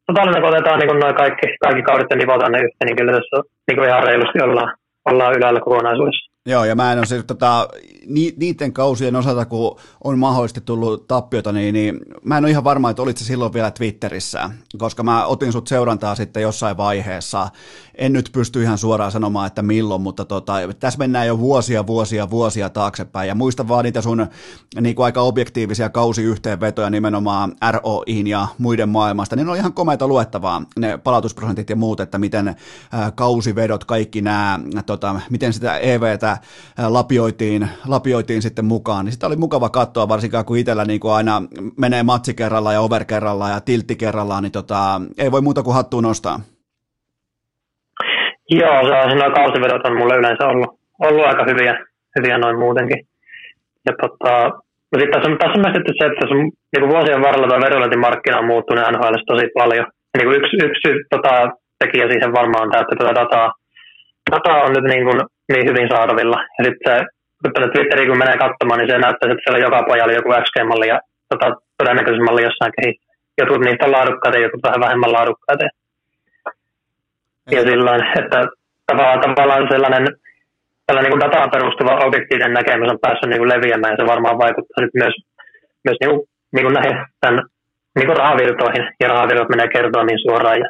totaalinen 0.07 0.43
kun 0.43 0.51
otetaan 0.51 0.79
niin 0.79 0.91
kuin 0.91 1.01
noin 1.01 1.15
kaikki, 1.15 1.47
kaikki 1.65 1.83
kaudet 1.83 2.11
ja 2.11 2.17
nivotaan 2.17 2.53
ne 2.53 2.59
yhteen, 2.59 2.87
niin 2.87 2.97
kyllä 2.97 3.13
tässä 3.13 3.37
niin 3.67 3.77
kuin 3.77 3.89
ihan 3.89 4.07
reilusti 4.09 4.39
ollaan, 4.43 4.77
ollaan 5.11 5.35
ylällä 5.39 5.61
kokonaisuudessa. 5.61 6.34
Joo, 6.49 6.65
ja 6.65 6.75
mä 6.75 6.93
en 6.93 6.99
ole 6.99 7.07
siis, 7.07 7.25
tota, 7.25 7.69
ni, 8.07 8.35
niiden 8.37 8.73
kausien 8.73 9.17
osalta, 9.17 9.47
kun 9.47 9.81
on 10.05 10.19
mahdollisesti 10.19 10.61
tullut 10.61 11.09
tappiota, 11.09 11.53
niin, 11.53 11.73
niin 11.73 12.01
mä 12.25 12.39
en 12.39 12.45
ole 12.45 12.51
ihan 12.51 12.65
varma, 12.65 12.91
että 12.91 13.03
olit 13.03 13.17
se 13.17 13.25
silloin 13.25 13.53
vielä 13.53 13.71
Twitterissä, 13.71 14.51
koska 14.79 15.03
mä 15.03 15.27
otin 15.27 15.53
sut 15.53 15.67
seurantaa 15.69 16.15
sitten 16.15 16.43
jossain 16.43 16.77
vaiheessa. 16.77 17.49
En 17.95 18.13
nyt 18.13 18.31
pysty 18.33 18.63
ihan 18.63 18.79
suoraan 18.79 19.13
sanomaan, 19.13 19.47
että 19.47 19.63
milloin, 19.63 20.03
mutta 20.03 20.25
tota, 20.25 20.55
tässä 20.81 20.99
mennään 20.99 21.27
jo 21.27 21.39
vuosia, 21.39 21.87
vuosia, 21.87 22.31
vuosia 22.31 22.71
taaksepäin. 22.71 23.29
Ja 23.29 23.35
muista 23.35 23.69
vaan 23.69 23.85
niitä 23.85 24.03
sun 24.03 24.27
niin 24.81 24.95
kuin 24.95 25.05
aika 25.05 25.21
objektiivisia 25.21 25.89
kausiyhteenvetoja 25.91 26.91
nimenomaan 26.91 27.53
ROIin 27.71 28.27
ja 28.27 28.47
muiden 28.59 28.89
maailmasta. 28.89 29.37
Niin 29.37 29.49
on 29.49 29.57
ihan 29.57 29.73
komeita 29.73 30.09
luettavaa 30.09 30.63
ne 30.79 30.99
palautusprosentit 30.99 31.71
ja 31.71 31.77
muut, 31.77 32.01
että 32.01 32.19
miten 32.19 32.49
äh, 32.49 32.57
kausivedot, 33.15 33.85
kaikki 33.85 34.21
nämä, 34.23 34.61
tota, 34.87 35.21
miten 35.31 35.53
sitä 35.53 35.79
EVtä 35.79 36.34
lapioitiin, 36.89 37.69
lapioitiin 37.89 38.43
sitten 38.43 38.65
mukaan, 38.65 39.05
niin 39.05 39.13
sitä 39.13 39.27
oli 39.27 39.37
mukava 39.37 39.69
katsoa, 39.69 40.09
varsinkaan 40.09 40.45
kun 40.45 40.59
itsellä 40.59 40.85
niin 40.85 41.01
kuin 41.01 41.15
aina 41.15 41.43
menee 41.81 42.03
matsi 42.03 42.35
kerralla 42.35 42.73
ja 42.73 42.81
over 42.81 43.05
kerralla 43.05 43.49
ja 43.49 43.61
tiltti 43.61 43.97
kerrallaan, 43.97 44.43
niin 44.43 44.53
tota, 44.53 45.01
ei 45.19 45.33
voi 45.33 45.41
muuta 45.41 45.63
kuin 45.63 45.75
hattuun 45.75 46.05
nostaa. 46.05 46.41
Joo, 48.51 48.79
se 48.87 48.93
on, 48.95 49.19
nuo 49.19 49.31
kausivedot 49.31 49.87
on 49.87 49.99
mulle 49.99 50.15
yleensä 50.17 50.47
ollut, 50.47 50.71
ollut 51.07 51.27
aika 51.27 51.45
hyviä, 51.51 51.75
hyviä 52.17 52.39
noin 52.39 52.59
muutenkin. 52.59 53.01
Ja 53.87 53.93
tota, 54.03 54.33
no 54.91 54.95
sitten 55.01 55.13
tässä 55.13 55.31
on, 55.31 55.39
tässä 55.39 55.57
on 55.57 55.65
myös 55.65 55.75
se, 55.99 56.07
että 56.07 56.21
tässä 56.21 56.35
on, 56.35 56.41
niin 56.73 56.83
kuin 56.83 56.93
vuosien 56.95 57.25
varrella 57.27 57.49
tuo 57.49 57.65
vedonlyöntimarkkina 57.65 58.39
on 58.39 58.51
muuttunut 58.53 58.85
NHL 58.93 59.17
tosi 59.27 59.47
paljon. 59.59 59.87
Ja 60.11 60.17
niin 60.17 60.29
kuin 60.29 60.39
yksi, 60.41 60.57
yksi 60.67 60.89
tota, 61.15 61.33
tekijä 61.79 62.07
siihen 62.09 62.33
varmaan 62.39 62.65
on 62.65 62.71
tämä, 62.71 62.83
että 62.83 62.97
tätä 62.99 63.15
dataa, 63.21 63.49
dataa 64.31 64.65
on 64.67 64.73
nyt 64.73 64.87
niin 64.93 65.05
kuin 65.07 65.21
niin 65.53 65.69
hyvin 65.71 65.89
saatavilla. 65.89 66.39
Ja 66.59 66.65
sitten 66.65 66.85
se, 66.89 67.05
kun 67.43 67.71
Twitteriin 67.73 68.09
kun 68.09 68.19
menee 68.19 68.39
katsomaan, 68.45 68.79
niin 68.79 68.91
se 68.91 68.99
näyttää, 68.99 69.31
että 69.31 69.43
siellä 69.45 69.65
joka 69.67 69.87
pojalla 69.89 70.19
joku 70.19 70.31
XG-malli 70.45 70.89
ja 70.89 70.99
tota, 71.29 71.47
todennäköisesti 71.79 72.25
malli 72.25 72.43
jossain 72.49 72.73
kehittää. 72.77 73.15
Jotkut 73.39 73.61
niistä 73.65 73.87
on 73.87 73.93
laadukkaita 73.93 74.39
ja 74.39 74.43
jotkut 74.43 74.67
vähän 74.67 74.85
vähemmän 74.85 75.13
laadukkaita. 75.13 75.65
Ja 77.51 77.63
silloin, 77.63 78.03
että 78.21 78.39
tavallaan, 78.87 79.21
tavallaan 79.21 79.69
sellainen 79.71 80.07
tällainen 80.87 81.11
niin 81.11 81.25
dataan 81.25 81.51
perustuva 81.51 82.05
objektiivinen 82.07 82.53
näkemys 82.53 82.91
on 82.91 83.05
päässyt 83.05 83.29
niin 83.31 83.41
kuin 83.41 83.53
leviämään 83.55 83.93
ja 83.93 83.97
se 84.01 84.13
varmaan 84.13 84.39
vaikuttaa 84.39 84.81
nyt 84.85 84.95
myös, 85.03 85.15
myös 85.85 85.99
niin 86.01 86.11
kuin, 86.11 86.23
niin 86.55 86.65
kuin 86.67 86.75
näihin 86.75 86.97
tämän, 87.21 87.43
niin 87.97 88.07
kuin 88.07 88.17
rahavirtoihin 88.17 88.85
ja 89.01 89.09
rahavirrat 89.09 89.49
menee 89.49 89.69
kertoa 89.69 90.05
niin 90.05 90.25
suoraan 90.27 90.59
ja 90.59 90.69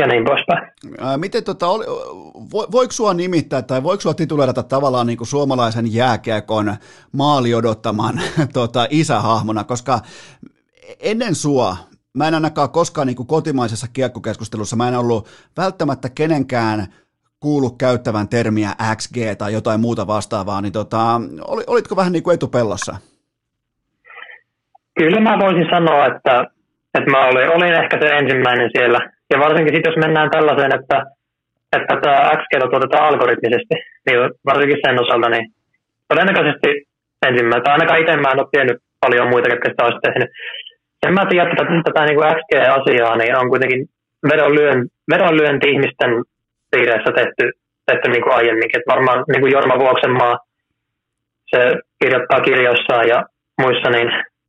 ja 0.00 0.06
niin 0.06 0.24
poispäin. 0.24 0.72
Miten 1.16 1.44
tota, 1.44 1.66
vo, 2.52 2.66
voiko 2.72 2.92
sua 2.92 3.14
nimittää 3.14 3.62
tai 3.62 3.82
voiko 3.82 4.00
sua 4.00 4.14
tituleerata 4.14 4.62
tavallaan 4.62 5.06
niin 5.06 5.16
kuin 5.16 5.28
suomalaisen 5.28 5.94
jääkiekon 5.94 6.76
maali 7.12 7.54
odottaman 7.54 8.20
tota, 8.52 8.86
isähahmona, 8.90 9.64
koska 9.64 10.00
ennen 11.00 11.34
sua 11.34 11.76
mä 12.14 12.28
en 12.28 12.34
ainakaan 12.34 12.70
koskaan 12.70 13.06
niin 13.06 13.16
kuin 13.16 13.26
kotimaisessa 13.26 13.86
kiekkokeskustelussa, 13.92 14.76
mä 14.76 14.88
en 14.88 14.98
ollut 14.98 15.28
välttämättä 15.56 16.08
kenenkään 16.14 16.86
kuullut 17.40 17.78
käyttävän 17.78 18.28
termiä 18.28 18.70
XG 18.96 19.16
tai 19.38 19.52
jotain 19.52 19.80
muuta 19.80 20.06
vastaavaa, 20.06 20.60
niin 20.60 20.72
tota, 20.72 21.20
olitko 21.66 21.96
vähän 21.96 22.12
niin 22.12 22.22
kuin 22.22 22.34
etupellossa? 22.34 22.96
Kyllä 24.98 25.20
mä 25.20 25.38
voisin 25.38 25.66
sanoa, 25.70 26.06
että, 26.06 26.46
että 26.94 27.10
mä 27.10 27.26
olin, 27.26 27.50
olin 27.50 27.74
ehkä 27.74 27.98
se 28.00 28.06
ensimmäinen 28.06 28.70
siellä 28.76 29.10
ja 29.30 29.38
varsinkin 29.38 29.74
sitten, 29.74 29.90
jos 29.90 30.04
mennään 30.04 30.30
tällaiseen, 30.30 30.74
että, 30.78 30.98
että 31.76 31.94
tämä 32.02 32.30
XG 32.40 32.52
tuotetaan 32.70 33.08
algoritmisesti, 33.08 33.74
niin 34.06 34.18
varsinkin 34.46 34.82
sen 34.86 35.02
osalta, 35.04 35.28
niin 35.28 35.46
todennäköisesti 36.08 36.68
ensimmäistä, 37.28 37.72
ainakaan 37.72 38.00
itse 38.00 38.16
mä 38.16 38.32
en 38.32 38.42
ole 38.42 38.52
tiennyt 38.52 38.78
paljon 39.00 39.28
muita, 39.28 39.50
ketkä 39.50 39.68
sitä 39.68 39.84
olisi 39.84 40.04
tehnyt. 40.06 40.30
Sen 41.00 41.14
mä 41.14 41.26
tiedän, 41.26 41.52
että 41.52 41.64
tätä, 41.84 42.04
niin 42.04 42.20
XG-asiaa 42.38 43.16
niin 43.16 43.38
on 43.40 43.48
kuitenkin 43.48 43.86
vedonlyön, 44.30 44.78
vedonlyönti 45.12 45.70
ihmisten 45.70 46.10
piireissä 46.70 47.12
tehty, 47.12 47.44
tehty 47.86 48.06
niin 48.08 48.22
kuin 48.22 48.36
aiemminkin. 48.38 48.78
Että 48.78 48.92
varmaan 48.94 49.24
niin 49.28 49.40
kuin 49.42 49.52
Jorma 49.52 49.78
Vuoksenmaa, 49.78 50.38
se 51.50 51.60
kirjoittaa 52.02 52.40
kirjoissaan 52.40 53.08
ja 53.08 53.18
muissa 53.62 53.90
niin 53.90 54.08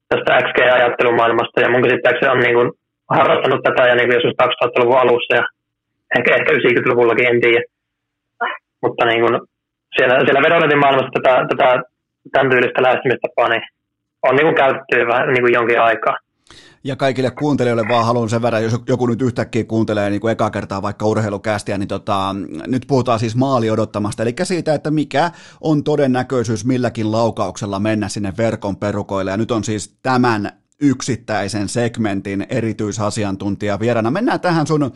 tästä 0.09 0.31
XG-ajattelumaailmasta, 0.45 1.61
ja 1.61 1.69
mun 1.69 1.83
käsittääkseni 1.83 2.31
on 2.31 2.39
niin 2.39 2.55
kuin 2.55 2.71
harrastanut 3.09 3.63
tätä 3.63 3.83
ja 3.89 3.95
niin 3.95 4.07
kuin 4.07 4.15
joskus 4.17 4.35
2000-luvun 4.43 4.99
alussa 4.99 5.35
ja 5.39 5.43
ehkä, 6.17 6.35
ehkä 6.35 6.51
90-luvullakin, 6.53 7.27
en 7.27 7.41
tiedä. 7.41 7.63
Mutta 8.81 9.05
niin 9.05 9.21
kuin 9.23 9.35
siellä, 9.95 10.15
siellä 10.25 10.45
vedonlyöntin 10.45 10.79
maailmassa 10.79 11.15
tätä, 11.17 11.33
tätä 11.51 11.67
tämän 12.31 12.49
tyylistä 12.51 12.81
lähestymistapaa 12.81 13.49
niin 13.49 13.63
on 14.23 14.35
niin 14.35 14.47
kuin 14.47 14.55
käytetty 14.55 15.07
vähän 15.07 15.27
niin 15.33 15.43
kuin 15.43 15.53
jonkin 15.53 15.81
aikaa. 15.81 16.17
Ja 16.83 16.95
kaikille 16.95 17.31
kuuntelijoille 17.31 17.83
vaan 17.89 18.05
haluan 18.05 18.29
sen 18.29 18.41
verran, 18.41 18.63
jos 18.63 18.83
joku 18.87 19.07
nyt 19.07 19.21
yhtäkkiä 19.21 19.63
kuuntelee 19.63 20.09
niin 20.09 20.21
kuin 20.21 20.31
eka 20.31 20.49
kertaa 20.49 20.81
vaikka 20.81 21.05
urheilukästiä, 21.05 21.77
niin 21.77 21.87
tota, 21.87 22.35
nyt 22.67 22.85
puhutaan 22.87 23.19
siis 23.19 23.35
maali 23.35 23.71
odottamasta, 23.71 24.23
eli 24.23 24.33
siitä, 24.43 24.73
että 24.73 24.91
mikä 24.91 25.31
on 25.61 25.83
todennäköisyys 25.83 26.65
milläkin 26.65 27.11
laukauksella 27.11 27.79
mennä 27.79 28.07
sinne 28.07 28.33
verkon 28.37 28.77
perukoille, 28.77 29.31
ja 29.31 29.37
nyt 29.37 29.51
on 29.51 29.63
siis 29.63 29.99
tämän 30.03 30.51
yksittäisen 30.81 31.69
segmentin 31.69 32.45
erityisasiantuntija 32.49 33.79
vierana. 33.79 34.11
Mennään 34.11 34.39
tähän 34.39 34.67
sun 34.67 34.91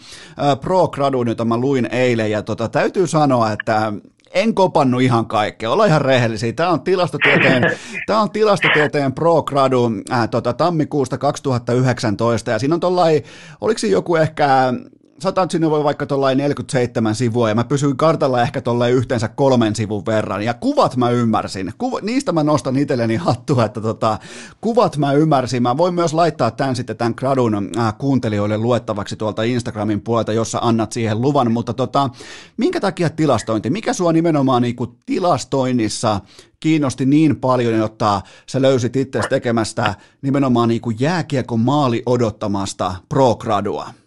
pro-graduun, 0.61 1.27
jota 1.27 1.45
mä 1.45 1.57
luin 1.57 1.89
eilen, 1.91 2.31
ja 2.31 2.43
tota, 2.43 2.69
täytyy 2.69 3.07
sanoa, 3.07 3.51
että 3.51 3.93
en 4.33 4.55
kopannut 4.55 5.01
ihan 5.01 5.25
kaikkea, 5.25 5.71
olla 5.71 5.85
ihan 5.85 6.01
rehellisiä. 6.01 6.53
Tämä 6.53 6.69
on 6.69 6.81
tilastotieteen, 6.81 7.63
tämä 8.07 8.21
on 8.21 8.29
tilastotieteen 8.29 9.13
pro-gradu 9.13 9.91
äh, 10.11 10.29
tota, 10.29 10.53
tammikuusta 10.53 11.17
2019, 11.17 12.51
ja 12.51 12.59
siinä 12.59 12.73
on 12.73 12.79
tollai, 12.79 13.23
oliko 13.61 13.77
se 13.77 13.87
joku 13.87 14.15
ehkä 14.15 14.73
sanotaan, 15.21 15.49
sinne 15.49 15.69
voi 15.69 15.83
vaikka 15.83 16.05
tuollain 16.05 16.37
47 16.37 17.15
sivua, 17.15 17.49
ja 17.49 17.55
mä 17.55 17.63
pysyin 17.63 17.97
kartalla 17.97 18.41
ehkä 18.41 18.61
tuollain 18.61 18.93
yhteensä 18.93 19.27
kolmen 19.27 19.75
sivun 19.75 20.05
verran, 20.05 20.41
ja 20.41 20.53
kuvat 20.53 20.97
mä 20.97 21.09
ymmärsin. 21.09 21.73
Kuva, 21.77 21.99
niistä 22.01 22.31
mä 22.31 22.43
nostan 22.43 22.77
itselleni 22.77 23.15
hattua, 23.15 23.65
että 23.65 23.81
tota, 23.81 24.17
kuvat 24.61 24.97
mä 24.97 25.13
ymmärsin. 25.13 25.63
Mä 25.63 25.77
voin 25.77 25.93
myös 25.93 26.13
laittaa 26.13 26.51
tämän 26.51 26.75
sitten 26.75 26.97
tämän 26.97 27.13
gradun 27.17 27.69
äh, 27.77 27.97
kuuntelijoille 27.97 28.57
luettavaksi 28.57 29.15
tuolta 29.15 29.43
Instagramin 29.43 30.01
puolelta, 30.01 30.33
jossa 30.33 30.59
annat 30.61 30.91
siihen 30.91 31.21
luvan, 31.21 31.51
mutta 31.51 31.73
tota, 31.73 32.09
minkä 32.57 32.79
takia 32.79 33.09
tilastointi? 33.09 33.69
Mikä 33.69 33.93
sua 33.93 34.11
nimenomaan 34.11 34.61
niin 34.61 34.75
kuin 34.75 34.91
tilastoinnissa 35.05 36.21
kiinnosti 36.59 37.05
niin 37.05 37.35
paljon, 37.35 37.73
jotta 37.73 38.21
sä 38.45 38.61
löysit 38.61 38.95
itse 38.95 39.21
tekemästä 39.29 39.95
nimenomaan 40.21 40.69
niin 40.69 40.81
kuin 40.81 40.95
jääkiekon 40.99 41.59
maali 41.59 42.03
odottamasta 42.05 42.95
pro-gradua? 43.09 43.98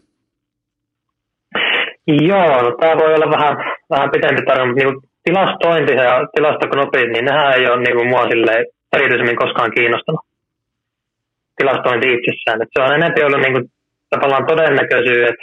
Joo, 2.07 2.63
no 2.63 2.77
tämä 2.81 2.97
voi 2.97 3.15
olla 3.15 3.31
vähän, 3.37 3.57
vähän 3.91 4.11
pitempi 4.11 4.43
tarina, 4.43 4.67
mutta 4.67 4.85
niin 4.85 5.01
tilastointi 5.25 5.93
ja 5.93 6.27
tilastoknopit, 6.35 7.09
niin 7.13 7.25
nehän 7.25 7.55
ei 7.55 7.67
ole 7.67 7.83
niin 7.83 7.97
kuin 7.97 8.09
mua 8.09 8.29
erityisemmin 8.93 9.37
koskaan 9.37 9.71
kiinnostanut. 9.71 10.21
Tilastointi 11.57 12.15
itsessään. 12.15 12.63
Et 12.63 12.69
se 12.73 12.83
on 12.83 12.95
enemmän 12.95 13.27
ollut 13.27 13.41
niin 13.41 13.53
kuin, 13.53 13.65
tavallaan 14.11 14.47
todennäköisyydet, 14.47 15.41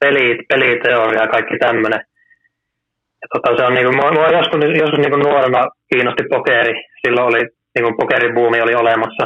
pelit, 0.00 0.38
peliteoria 0.48 1.20
ja 1.20 1.28
kaikki 1.28 1.58
tämmöinen. 1.58 2.00
tota, 3.32 3.56
se 3.56 3.64
on 3.66 3.74
niin 3.74 3.86
kuin, 3.86 3.96
mua 3.96 4.38
joskus, 4.38 4.60
joskus 4.82 4.98
niin 4.98 5.10
kuin 5.10 5.22
nuorena 5.22 5.66
kiinnosti 5.92 6.24
pokeri. 6.30 6.74
Silloin 7.02 7.28
oli 7.28 7.42
niin 7.74 7.84
kuin 7.84 7.96
pokeribuumi 7.96 8.60
oli 8.60 8.74
olemassa. 8.74 9.24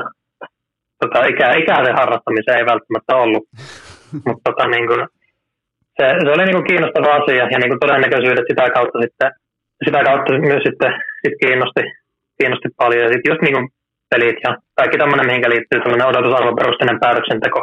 Tota, 1.00 1.24
ikä, 1.24 1.54
ikäisen 1.62 1.96
harrastamiseen 2.00 2.58
ei 2.58 2.66
välttämättä 2.72 3.16
ollut. 3.16 3.44
Mutta 4.26 4.42
tota, 4.44 4.68
niin 4.68 4.86
kuin, 4.86 5.08
se, 6.00 6.06
se 6.24 6.30
oli 6.34 6.44
niin 6.44 6.58
kuin 6.58 6.68
kiinnostava 6.70 7.16
asia 7.20 7.44
ja 7.52 7.58
niin 7.58 7.72
kuin 7.72 7.82
todennäköisyydet 7.84 8.48
sitä 8.50 8.64
kautta, 8.76 8.98
sitten, 9.04 9.30
sitä 9.84 10.00
kautta 10.08 10.38
myös 10.50 10.62
sitten, 10.68 10.92
sitten 11.22 11.40
kiinnosti, 11.42 11.82
kiinnosti 12.38 12.68
paljon. 12.80 13.04
Ja 13.04 13.10
sitten 13.12 13.30
just 13.32 13.42
niin 13.42 13.56
kuin 13.56 13.66
pelit 14.10 14.38
ja 14.46 14.50
kaikki 14.78 14.98
tämmöinen, 14.98 15.26
mihinkä 15.26 15.50
liittyy 15.50 15.80
tämmöinen 15.80 16.10
odotusarvoperusteinen 16.10 17.00
päätöksenteko. 17.04 17.60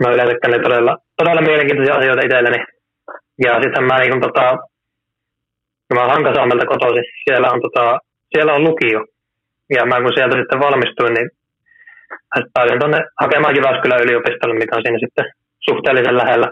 No 0.00 0.06
yleensä 0.14 0.48
oli 0.48 0.62
todella, 0.66 0.94
todella 1.18 1.42
mielenkiintoisia 1.48 1.94
asioita 1.94 2.26
itselleni. 2.26 2.60
Ja 3.44 3.52
sitten 3.62 3.84
mä 3.84 3.98
niin 3.98 4.12
kuin, 4.12 4.24
tota, 4.26 4.44
mä 5.94 6.00
olen 6.00 6.14
Hankasaamelta 6.14 6.72
kotoisin, 6.72 7.06
siellä 7.24 7.48
on, 7.54 7.60
tota, 7.66 7.84
siellä 8.32 8.52
on 8.54 8.64
lukio. 8.64 9.00
Ja 9.76 9.86
mä 9.86 10.02
kun 10.02 10.12
sieltä 10.14 10.36
sitten 10.36 10.60
valmistuin, 10.60 11.14
niin 11.14 11.28
pääsin 12.54 12.80
tuonne 12.80 13.00
hakemaan 13.20 13.56
Jyväskylän 13.56 14.04
yliopistolle, 14.04 14.54
mikä 14.54 14.76
on 14.76 14.82
siinä 14.82 14.98
sitten 15.04 15.26
suhteellisen 15.68 16.16
lähellä 16.16 16.48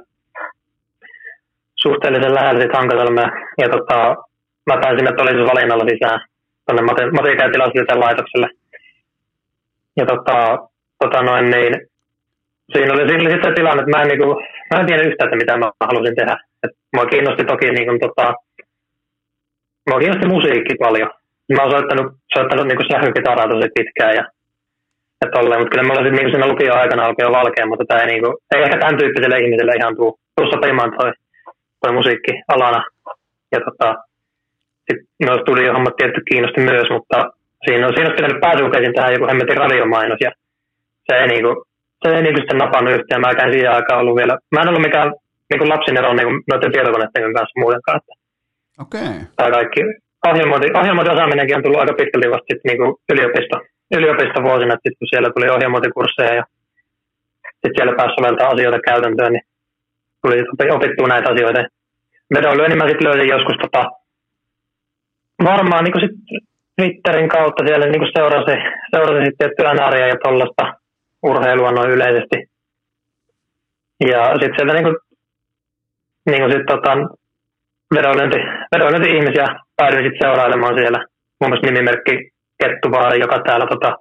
suhteellisen 1.83 2.35
lähellä 2.35 2.61
sitten 2.61 2.79
Hankasalmea. 2.79 3.29
Ja 3.59 3.69
tota, 3.69 4.17
mä 4.67 4.77
pääsin 4.83 5.05
metodollisella 5.05 5.53
valinnalla 5.53 5.85
sisään 5.91 6.21
tuonne 6.67 7.51
tilastotieteen 7.53 8.01
laitokselle. 8.01 8.49
Ja 9.97 10.07
tota, 10.07 10.59
tota 11.03 11.23
noin, 11.23 11.51
niin, 11.51 11.73
siinä 12.73 12.93
oli, 12.95 13.09
siinä 13.09 13.23
oli 13.23 13.31
sitten 13.33 13.55
tilanne, 13.55 13.81
että 13.83 13.97
mä 13.97 14.03
en, 14.03 14.09
niin 14.09 14.23
kuin, 14.23 14.37
mä 14.71 14.81
en 14.81 14.87
tiedä 14.87 15.03
yhtään, 15.03 15.39
mitä 15.43 15.57
mä 15.57 15.71
halusin 15.91 16.17
tehdä. 16.17 16.37
Et 16.65 16.71
mua 16.95 17.07
kiinnosti 17.07 17.45
toki 17.45 17.71
niin 17.71 17.87
kuin, 17.89 18.01
tota, 18.01 18.35
mua 19.89 19.99
kiinnosti 19.99 20.29
musiikki 20.29 20.75
paljon. 20.85 21.11
Mä 21.57 21.63
oon 21.63 21.71
soittanut, 21.71 22.09
soittanut 22.35 22.67
niin 22.67 22.91
sähkökitaraa 22.93 23.49
tosi 23.49 23.69
pitkään 23.77 24.15
ja, 24.19 24.25
ja 25.21 25.27
tolleen, 25.35 25.61
mutta 25.61 25.73
kyllä 25.73 25.89
mulla 25.89 26.03
sitten 26.03 26.19
niin 26.19 26.31
siinä 26.33 26.51
lukio-aikana 26.51 27.05
alkoi 27.05 27.25
jo 27.27 27.39
valkea, 27.41 27.67
mutta 27.67 27.85
tämä 27.89 28.01
ei, 28.01 28.07
niin 28.07 28.23
kuin, 28.23 28.35
ei 28.55 28.63
ehkä 28.63 28.79
tämän 28.79 28.99
tyyppiselle 28.99 29.39
ihmiselle 29.39 29.73
ihan 29.81 29.97
tuu, 29.97 30.13
tuu 30.35 30.47
sopimaan 30.53 30.93
toi, 30.99 31.11
toi 31.81 31.93
musiikki 31.93 32.33
alana. 32.49 32.85
Ja 33.53 33.61
tota, 33.67 33.89
sitten 34.87 35.29
no 35.29 35.39
studiohommat 35.43 35.97
tietty 35.97 36.21
kiinnosti 36.29 36.61
myös, 36.61 36.89
mutta 36.91 37.19
siinä 37.65 37.87
on, 37.87 37.93
siinä 37.95 38.11
on 38.11 38.17
pitänyt 38.17 38.41
pääsykokeisiin 38.41 38.95
tähän 38.95 39.13
joku 39.13 39.27
hemmetin 39.27 39.57
radiomainos 39.57 40.21
ja 40.21 40.31
se 41.07 41.13
ei 41.21 41.29
niinku, 41.29 41.65
se 42.03 42.09
ei 42.15 42.23
niinku 42.23 42.41
sitten 42.41 42.59
napannut 42.59 42.95
yhtään. 42.95 43.21
Mä 43.21 43.31
en 43.31 43.53
siihen 43.53 43.73
aikaan 43.73 44.01
ollut 44.01 44.17
vielä, 44.17 44.35
mä 44.55 44.61
en 44.61 44.69
ollut 44.69 44.87
mikään 44.87 45.09
niinku 45.51 45.69
lapsin 45.69 45.99
ero 45.99 46.15
niinku 46.15 46.33
noiden 46.51 46.73
tietokoneiden 46.73 47.37
kanssa 47.39 47.61
muutenkaan. 47.63 48.01
Okei. 48.85 49.01
Okay. 49.01 49.21
Tämä 49.37 49.51
kaikki 49.51 49.81
ohjelmointi, 50.29 50.69
ohjelmointiosaaminenkin 50.81 51.57
on 51.57 51.63
tullut 51.63 51.81
aika 51.81 51.99
pitkälti 51.99 52.31
vasta 52.31 52.49
sit 52.51 52.63
niinku 52.69 52.87
yliopisto, 53.13 53.57
yliopistovuosina, 53.99 54.75
sit 54.83 54.99
kun 54.99 55.11
siellä 55.11 55.29
tuli 55.31 55.49
ohjelmointikursseja 55.57 56.35
ja 56.41 56.45
sitten 57.53 57.73
siellä 57.77 57.95
pääsi 57.99 58.15
soveltaa 58.19 58.49
asioita 58.49 58.87
käytäntöön, 58.89 59.33
niin 59.33 59.47
tuli 60.23 60.71
opittua 60.71 61.09
näitä 61.09 61.31
asioita. 61.31 61.61
Vedonlyönnin 62.35 62.79
mä 62.79 62.89
sitten 62.89 63.09
löysin 63.09 63.29
joskus 63.29 63.57
tota, 63.63 63.83
varmaan 65.45 65.85
niin 65.85 66.01
sit 66.01 66.17
Twitterin 66.77 67.29
kautta 67.29 67.67
siellä 67.67 67.87
niin 67.87 68.13
seurasi, 68.17 68.55
seurasi 68.91 69.25
sitten 69.25 69.39
tiettyä 69.39 69.75
naria 69.75 70.07
ja 70.07 70.17
tuollaista 70.23 70.65
urheilua 71.23 71.73
noin 71.73 71.91
yleisesti. 71.91 72.37
Ja 74.11 74.21
sitten 74.41 74.55
sieltä 74.57 74.73
niin 74.75 74.87
kuin, 74.89 74.97
niin 76.31 76.43
kuin 76.43 76.53
sit, 76.53 76.67
tota, 76.67 76.93
vedonlyönti, 77.95 78.39
vedonlyönti 78.75 79.11
ihmisiä 79.17 79.47
päädyin 79.77 80.05
sitten 80.05 80.23
seurailemaan 80.23 80.79
siellä. 80.79 80.99
Muun 81.41 81.51
muassa 81.51 81.67
nimimerkki 81.67 82.15
Kettuvaari, 82.61 83.21
joka 83.21 83.39
täällä 83.47 83.67
tota, 83.67 83.97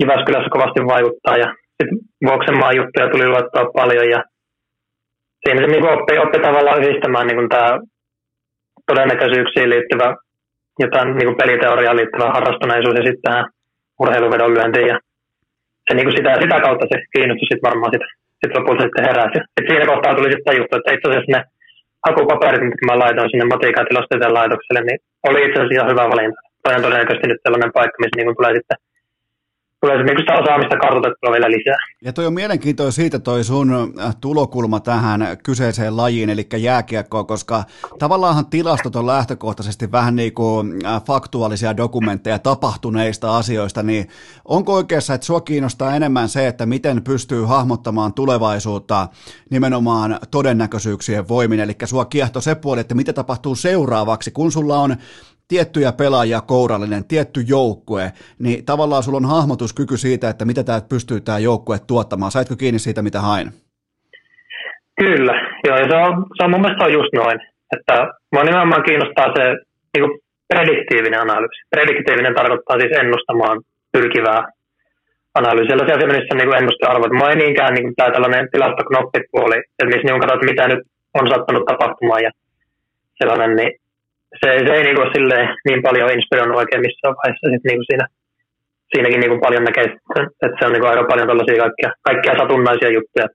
Jyväskylässä 0.00 0.50
kovasti 0.50 0.80
vaikuttaa. 0.94 1.36
Ja 1.36 1.48
sitten 1.76 1.98
Vuoksenmaan 2.26 2.76
juttuja 2.76 3.10
tuli 3.10 3.28
luettua 3.28 3.72
paljon 3.78 4.08
ja 4.10 4.20
siinä 5.42 5.60
se 5.60 5.66
niin 5.66 5.92
oppi, 5.94 6.18
oppi 6.18 6.38
tavallaan 6.38 6.80
yhdistämään 6.82 7.26
niin 7.26 7.48
tämä 7.48 7.78
todennäköisyyksiin 8.86 9.70
liittyvä 9.70 10.08
jotain 10.84 11.08
niin 11.16 11.28
kuin 11.28 11.40
peliteoriaan 11.42 11.98
liittyvä 12.00 12.34
harrastuneisuus 12.36 12.96
ja 12.98 13.04
sitten 13.06 13.26
tähän 13.26 13.46
urheiluvedon 14.02 14.54
lyöntiin. 14.54 14.88
Ja 14.92 14.96
se, 15.86 15.90
niin 15.94 16.06
kuin 16.06 16.16
sitä, 16.18 16.32
sitä 16.44 16.58
kautta 16.66 16.84
se 16.90 16.96
kiinnostus 17.14 17.48
sitten 17.48 17.68
varmaan 17.68 17.92
sit, 17.92 18.04
sit 18.40 18.54
lopulta 18.56 18.84
sitten 18.84 19.06
heräsi. 19.08 19.38
Et 19.56 19.66
siinä 19.68 19.90
kohtaa 19.92 20.16
tuli 20.16 20.30
sitten 20.32 20.48
tajuttu, 20.50 20.74
että 20.76 20.94
itse 20.94 21.06
asiassa 21.08 21.32
ne 21.34 21.40
hakupaperit, 22.06 22.66
mitkä 22.68 22.84
mä 22.86 23.02
laitoin 23.02 23.30
sinne 23.30 23.46
matiikan 23.52 24.34
laitokselle, 24.38 24.82
niin 24.84 24.98
oli 25.28 25.40
itse 25.46 25.56
asiassa 25.58 25.76
ihan 25.76 25.90
hyvä 25.92 26.04
valinta. 26.12 26.40
Toi 26.62 26.74
on 26.76 26.86
todennäköisesti 26.86 27.28
nyt 27.28 27.42
sellainen 27.44 27.74
paikka, 27.76 28.00
missä 28.00 28.16
niin 28.16 28.38
tulee 28.38 28.54
sitten 28.58 28.78
tulee 29.82 29.96
se 29.96 30.02
niin 30.02 30.18
sitä 30.18 30.34
osaamista 30.34 30.76
kartoitettua 30.76 31.32
vielä 31.32 31.50
lisää. 31.50 31.76
Ja 32.04 32.12
toi 32.12 32.26
on 32.26 32.34
mielenkiintoista 32.34 32.96
siitä 32.96 33.18
toi 33.18 33.44
sun 33.44 33.94
äh, 34.00 34.16
tulokulma 34.20 34.80
tähän 34.80 35.20
kyseiseen 35.42 35.96
lajiin, 35.96 36.30
eli 36.30 36.46
jääkiekkoon, 36.56 37.26
koska 37.26 37.64
tavallaanhan 37.98 38.46
tilastot 38.46 38.96
on 38.96 39.06
lähtökohtaisesti 39.06 39.92
vähän 39.92 40.16
niin 40.16 40.34
kuin 40.34 40.86
äh, 40.86 41.04
faktuaalisia 41.04 41.76
dokumentteja 41.76 42.38
tapahtuneista 42.38 43.36
asioista, 43.36 43.82
niin 43.82 44.08
onko 44.44 44.74
oikeassa, 44.74 45.14
että 45.14 45.26
sua 45.26 45.40
kiinnostaa 45.40 45.96
enemmän 45.96 46.28
se, 46.28 46.46
että 46.46 46.66
miten 46.66 47.04
pystyy 47.04 47.44
hahmottamaan 47.44 48.14
tulevaisuutta 48.14 49.08
nimenomaan 49.50 50.18
todennäköisyyksien 50.30 51.28
voimin, 51.28 51.60
eli 51.60 51.76
sua 51.84 52.04
kiehto 52.04 52.40
se 52.40 52.54
puoli, 52.54 52.80
että 52.80 52.94
mitä 52.94 53.12
tapahtuu 53.12 53.54
seuraavaksi, 53.54 54.30
kun 54.30 54.52
sulla 54.52 54.78
on 54.78 54.96
tiettyjä 55.52 55.92
pelaajia 56.02 56.40
kourallinen, 56.52 57.04
tietty 57.12 57.40
joukkue, 57.56 58.04
niin 58.44 58.58
tavallaan 58.70 59.02
sulla 59.02 59.20
on 59.22 59.32
hahmotuskyky 59.34 59.96
siitä, 59.96 60.26
että 60.32 60.44
mitä 60.50 60.62
tämä 60.64 60.80
pystyy 60.92 61.18
tämä 61.20 61.38
joukkue 61.48 61.78
tuottamaan. 61.90 62.32
Saitko 62.32 62.54
kiinni 62.56 62.80
siitä, 62.86 63.02
mitä 63.08 63.20
hain? 63.28 63.46
Kyllä, 65.00 65.34
joo, 65.66 65.76
ja 65.82 65.86
se 65.90 65.96
on, 66.06 66.12
se 66.36 66.40
on 66.44 66.50
mun 66.50 66.60
mielestä 66.60 66.84
on 66.84 66.92
just 66.98 67.12
noin, 67.20 67.38
että 67.76 67.96
mua 68.32 68.44
nimenomaan 68.44 68.86
kiinnostaa 68.88 69.28
se 69.36 69.44
niin 69.92 70.10
prediktiivinen 70.52 71.20
analyysi. 71.26 71.58
Prediktiivinen 71.74 72.34
tarkoittaa 72.34 72.80
siis 72.80 72.94
ennustamaan 73.02 73.56
pyrkivää 73.92 74.40
analyysiä. 75.38 75.70
Sellaisia 75.72 76.06
missä 76.06 76.32
on 76.32 76.38
niin 76.38 76.60
ennustearvoit. 76.60 77.16
Mua 77.18 77.30
ei 77.30 77.36
niinkään 77.42 77.74
niin 77.74 77.96
tämä 77.96 78.14
tällainen 78.14 78.48
tilastoknoppipuoli, 78.52 79.58
että 79.78 79.90
missä 79.90 80.06
niin 80.06 80.22
katsot, 80.22 80.50
mitä 80.50 80.64
nyt 80.68 80.82
on 81.18 81.26
sattunut 81.32 81.64
tapahtumaan 81.70 82.22
ja 82.26 82.30
sellainen, 83.18 83.56
niin 83.56 83.72
se, 84.40 84.48
se 84.66 84.72
ei 84.76 84.84
niinku 84.84 85.02
silleen 85.14 85.46
niin 85.68 85.82
paljon 85.86 86.12
inspiroinut 86.16 86.60
oikein 86.60 86.84
missään 86.86 87.14
vaiheessa. 87.18 87.50
Sit 87.52 87.64
niinku 87.68 87.84
siinä, 87.90 88.06
siinäkin 88.90 89.20
niinku 89.20 89.38
paljon 89.44 89.64
näkee, 89.64 89.86
että 90.44 90.56
se 90.58 90.66
on 90.66 90.72
niinku 90.72 90.88
aika 90.90 91.04
paljon 91.10 91.28
tällaisia 91.28 91.62
kaikkia, 91.64 91.90
kaikkia 92.08 92.38
satunnaisia 92.40 92.90
juttuja. 92.96 93.28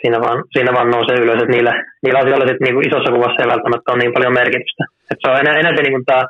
Siinä 0.00 0.18
vaan, 0.24 0.38
siinä 0.54 0.70
vaan 0.76 0.90
nousee 0.90 1.18
ylös, 1.24 1.40
että 1.42 1.54
niillä, 1.56 1.72
niillä 2.02 2.20
asioilla 2.20 2.48
sit 2.48 2.62
niinku 2.64 2.80
isossa 2.88 3.14
kuvassa 3.16 3.40
ei 3.42 3.52
välttämättä 3.54 3.92
ole 3.92 4.00
niin 4.00 4.14
paljon 4.16 4.38
merkitystä. 4.40 4.84
Et 5.10 5.18
se 5.20 5.26
on 5.30 5.40
enemmän, 5.40 5.60
enemmän 5.60 5.84
niinku 5.84 6.02
tämä 6.06 6.22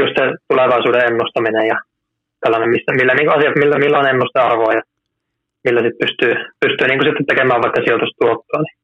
just 0.00 0.14
se 0.18 0.24
tulevaisuuden 0.48 1.06
ennustaminen 1.08 1.66
ja 1.72 1.76
tällainen, 2.42 2.70
mistä, 2.74 2.98
millä 3.00 3.14
niinku 3.14 3.32
asiat, 3.36 3.56
millä, 3.62 3.76
millä 3.84 3.98
on 3.98 4.10
ennustearvoa 4.12 4.76
ja 4.78 4.82
millä 5.64 5.80
sit 5.82 5.96
pystyy, 6.02 6.32
pystyy 6.62 6.86
niinku 6.86 7.04
sitten 7.04 7.26
tekemään 7.30 7.62
vaikka 7.64 7.80
sijoitustuottoa. 7.84 8.60
Niin 8.64 8.76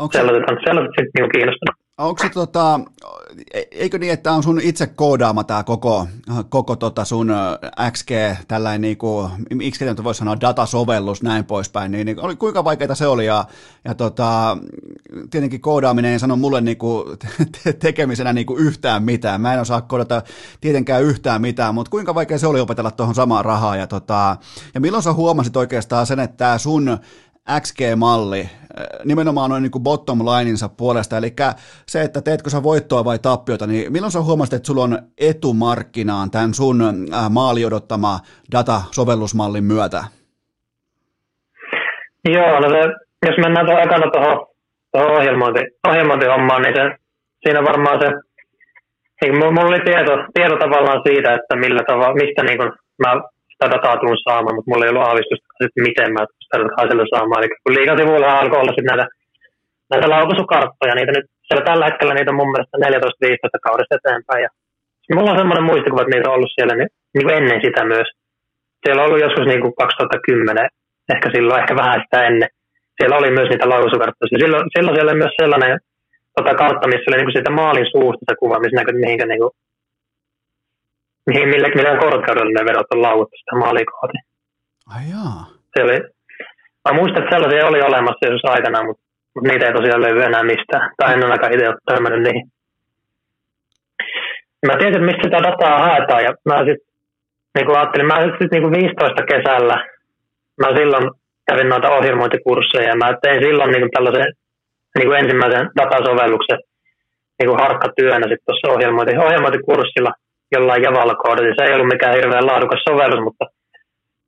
Onko 0.00 0.12
sellaiset, 0.12 0.44
on, 0.50 0.56
sellaiset 0.66 0.94
sitten 0.96 1.14
niinku 1.16 1.32
kiinnostanut. 1.34 1.81
Onko 2.02 2.28
tota, 2.34 2.80
eikö 3.70 3.98
niin, 3.98 4.12
että 4.12 4.32
on 4.32 4.42
sun 4.42 4.60
itse 4.60 4.86
koodaama 4.86 5.44
tämä 5.44 5.62
koko, 5.62 6.06
koko 6.48 6.76
tota 6.76 7.04
sun 7.04 7.32
XG, 7.92 8.10
tällainen 8.48 8.80
niinku, 8.80 9.30
miksi 9.54 9.84
nyt 9.84 10.04
voisi 10.04 10.18
sanoa 10.18 10.40
datasovellus 10.40 11.22
näin 11.22 11.44
poispäin, 11.44 11.92
niin, 11.92 12.06
niin 12.06 12.20
oli, 12.20 12.36
kuinka 12.36 12.64
vaikeaa 12.64 12.94
se 12.94 13.06
oli? 13.06 13.26
Ja, 13.26 13.44
ja 13.84 13.94
tota, 13.94 14.58
tietenkin 15.30 15.60
koodaaminen 15.60 16.12
ei 16.12 16.18
sano 16.18 16.36
mulle 16.36 16.60
niinku 16.60 17.04
te- 17.64 17.72
tekemisenä 17.72 18.32
niinku 18.32 18.56
yhtään 18.56 19.02
mitään, 19.02 19.40
mä 19.40 19.54
en 19.54 19.60
osaa 19.60 19.80
koodata 19.80 20.22
tietenkään 20.60 21.02
yhtään 21.02 21.40
mitään, 21.40 21.74
mutta 21.74 21.90
kuinka 21.90 22.14
vaikea 22.14 22.38
se 22.38 22.46
oli 22.46 22.60
opetella 22.60 22.90
tuohon 22.90 23.14
samaan 23.14 23.44
rahaa 23.44 23.76
ja, 23.76 23.86
tota, 23.86 24.36
ja 24.74 24.80
milloin 24.80 25.02
sä 25.02 25.12
huomasit 25.12 25.56
oikeastaan 25.56 26.06
sen, 26.06 26.20
että 26.20 26.58
sun 26.58 26.98
XG-malli 27.50 28.40
äh, 28.40 28.48
nimenomaan 29.04 29.50
noin 29.50 29.62
niin 29.62 29.82
bottom 29.82 30.18
lineinsa 30.18 30.68
puolesta, 30.68 31.16
eli 31.16 31.32
se, 31.86 32.02
että 32.02 32.20
teetkö 32.22 32.50
sä 32.50 32.62
voittoa 32.62 33.04
vai 33.04 33.18
tappiota, 33.18 33.66
niin 33.66 33.92
milloin 33.92 34.12
sä 34.12 34.20
huomasit, 34.20 34.54
että 34.54 34.66
sulla 34.66 34.82
on 34.82 34.98
etumarkkinaan 35.18 36.30
tämän 36.30 36.54
sun 36.54 36.80
äh, 36.82 37.30
maali 37.30 37.64
odottama 37.64 38.18
data-sovellusmallin 38.52 39.64
myötä? 39.64 40.04
Joo, 42.28 42.60
no 42.60 42.68
se, 42.70 42.78
jos 43.26 43.38
mennään 43.44 43.66
tuohon 43.66 43.82
ekana 43.82 44.10
tuohon, 44.10 44.46
tuohon 44.92 45.16
ohjelmointi, 45.16 45.60
ohjelmointihommaan, 45.88 46.62
niin 46.62 46.76
se, 46.76 46.82
siinä 47.42 47.60
varmaan 47.70 48.00
se, 48.02 48.08
niin 49.22 49.36
mulla 49.36 49.68
oli 49.68 49.80
tieto, 49.90 50.12
tieto 50.34 50.56
tavallaan 50.56 51.02
siitä, 51.08 51.34
että 51.34 51.56
millä 51.56 51.82
tavalla, 51.86 52.20
mistä 52.22 52.42
niin 52.42 52.58
kuin 52.58 52.72
mä 53.02 53.10
sitä 53.52 53.66
dataa 53.74 53.96
tuun 53.96 54.18
saamaan, 54.26 54.54
mutta 54.54 54.70
mulla 54.70 54.84
ei 54.84 54.90
ollut 54.92 55.08
aavistusta, 55.08 55.46
että 55.64 55.82
miten 55.88 56.12
mä 56.12 56.22
sitä 56.52 56.88
sillä 56.90 57.06
saamaan. 57.12 57.40
Eli 57.40 57.50
kun 57.62 57.76
liikasivuilla 57.78 58.38
alkoi 58.40 58.60
olla 58.60 58.74
sitten 58.74 58.90
näitä, 58.92 59.06
näitä 59.92 60.06
laukaisukarttoja, 60.14 60.94
niitä 60.94 61.12
nyt 61.14 61.26
siellä 61.46 61.64
tällä 61.68 61.86
hetkellä 61.88 62.14
niitä 62.14 62.32
on 62.32 62.40
mun 62.40 62.52
mielestä 62.52 62.76
14-15 62.78 63.66
kaudesta 63.66 63.96
eteenpäin. 63.98 64.42
Ja 64.44 64.50
mulla 65.14 65.32
on 65.32 65.40
semmoinen 65.40 65.68
muistikuva, 65.70 66.02
että 66.02 66.14
niitä 66.14 66.28
on 66.30 66.36
ollut 66.36 66.54
siellä 66.56 66.74
niin, 66.76 66.90
niin 67.14 67.24
kuin 67.24 67.36
ennen 67.38 67.60
sitä 67.64 67.82
myös. 67.92 68.08
Siellä 68.82 69.00
on 69.00 69.06
ollut 69.08 69.24
joskus 69.26 69.46
niin 69.46 69.62
kuin 69.64 69.74
2010, 69.74 70.68
ehkä 71.14 71.28
silloin, 71.34 71.60
ehkä 71.62 71.74
vähän 71.82 72.00
sitä 72.04 72.18
ennen. 72.28 72.50
Siellä 72.96 73.18
oli 73.20 73.30
myös 73.38 73.48
niitä 73.50 73.72
laukaisukarttoja. 73.72 74.40
Silloin, 74.42 74.64
silloin 74.74 74.94
siellä 74.96 75.10
oli 75.12 75.22
myös 75.22 75.34
sellainen 75.42 75.72
tota, 76.36 76.52
kartta, 76.62 76.90
missä 76.92 77.08
oli 77.08 77.16
niin 77.16 77.28
kuin 77.28 77.36
siitä 77.36 77.58
maalin 77.60 77.92
suusta 77.94 78.24
se 78.28 78.34
kuva, 78.42 78.62
missä 78.62 78.78
näkyy, 78.78 78.94
mihinkä 79.04 79.26
niin 79.26 79.42
kuin 79.42 79.54
mihin, 81.26 81.48
millä, 81.48 81.68
millä 81.68 81.98
korkeudella 82.04 82.52
ne 82.52 82.64
vedot 82.68 82.92
on 82.94 83.02
lauuttu 83.02 83.36
sitä 83.36 83.56
maalikohti. 83.56 84.18
Ai 84.94 85.04
jaa. 85.10 85.40
Se 85.72 85.82
oli, 85.84 85.98
mä 86.84 86.96
muistan, 86.98 87.22
että 87.22 87.34
sellaisia 87.36 87.66
oli 87.66 87.80
olemassa 87.80 88.26
joskus 88.26 88.50
aikana, 88.50 88.84
mutta, 88.86 89.02
mutta 89.34 89.48
niitä 89.48 89.66
ei 89.66 89.72
tosiaan 89.72 90.02
löydy 90.02 90.22
enää 90.22 90.42
mistään. 90.42 90.90
Tai 90.96 91.14
en 91.14 91.24
ainakaan 91.24 91.52
itse 91.52 91.68
ole 91.68 91.86
törmännyt 91.86 92.22
niihin. 92.22 92.46
Mä 94.66 94.74
tiesin, 94.78 95.04
mistä 95.04 95.22
sitä 95.24 95.42
dataa 95.48 95.78
haetaan, 95.86 96.24
ja 96.24 96.32
mä 96.48 96.58
sitten 96.58 96.92
niin 97.54 97.66
kuin 97.66 97.78
ajattelin, 97.78 98.06
mä 98.06 98.22
sitten 98.22 98.48
niin 98.50 98.72
15 98.72 99.22
kesällä, 99.32 99.76
mä 100.62 100.68
silloin 100.76 101.06
kävin 101.48 101.68
noita 101.68 101.94
ohjelmointikursseja, 101.96 102.88
ja 102.88 102.96
mä 102.96 103.18
tein 103.22 103.42
silloin 103.44 103.70
niin 103.70 103.82
kuin 103.82 103.94
tällaisen 103.96 104.32
niin 104.96 105.08
kuin 105.08 105.18
ensimmäisen 105.18 105.70
datasovelluksen 105.78 106.58
niin 107.38 107.48
kuin 107.48 107.60
harkkatyönä 107.64 108.26
sitten 108.28 108.46
tuossa 108.46 108.72
ohjelmointi, 108.74 109.24
ohjelmointikurssilla 109.26 110.12
jollain 110.54 110.82
javalla 110.82 111.14
koodilla. 111.14 111.54
Se 111.54 111.64
ei 111.64 111.74
ollut 111.74 111.92
mikään 111.94 112.14
hirveän 112.14 112.46
laadukas 112.46 112.82
sovellus, 112.88 113.24
mutta 113.24 113.44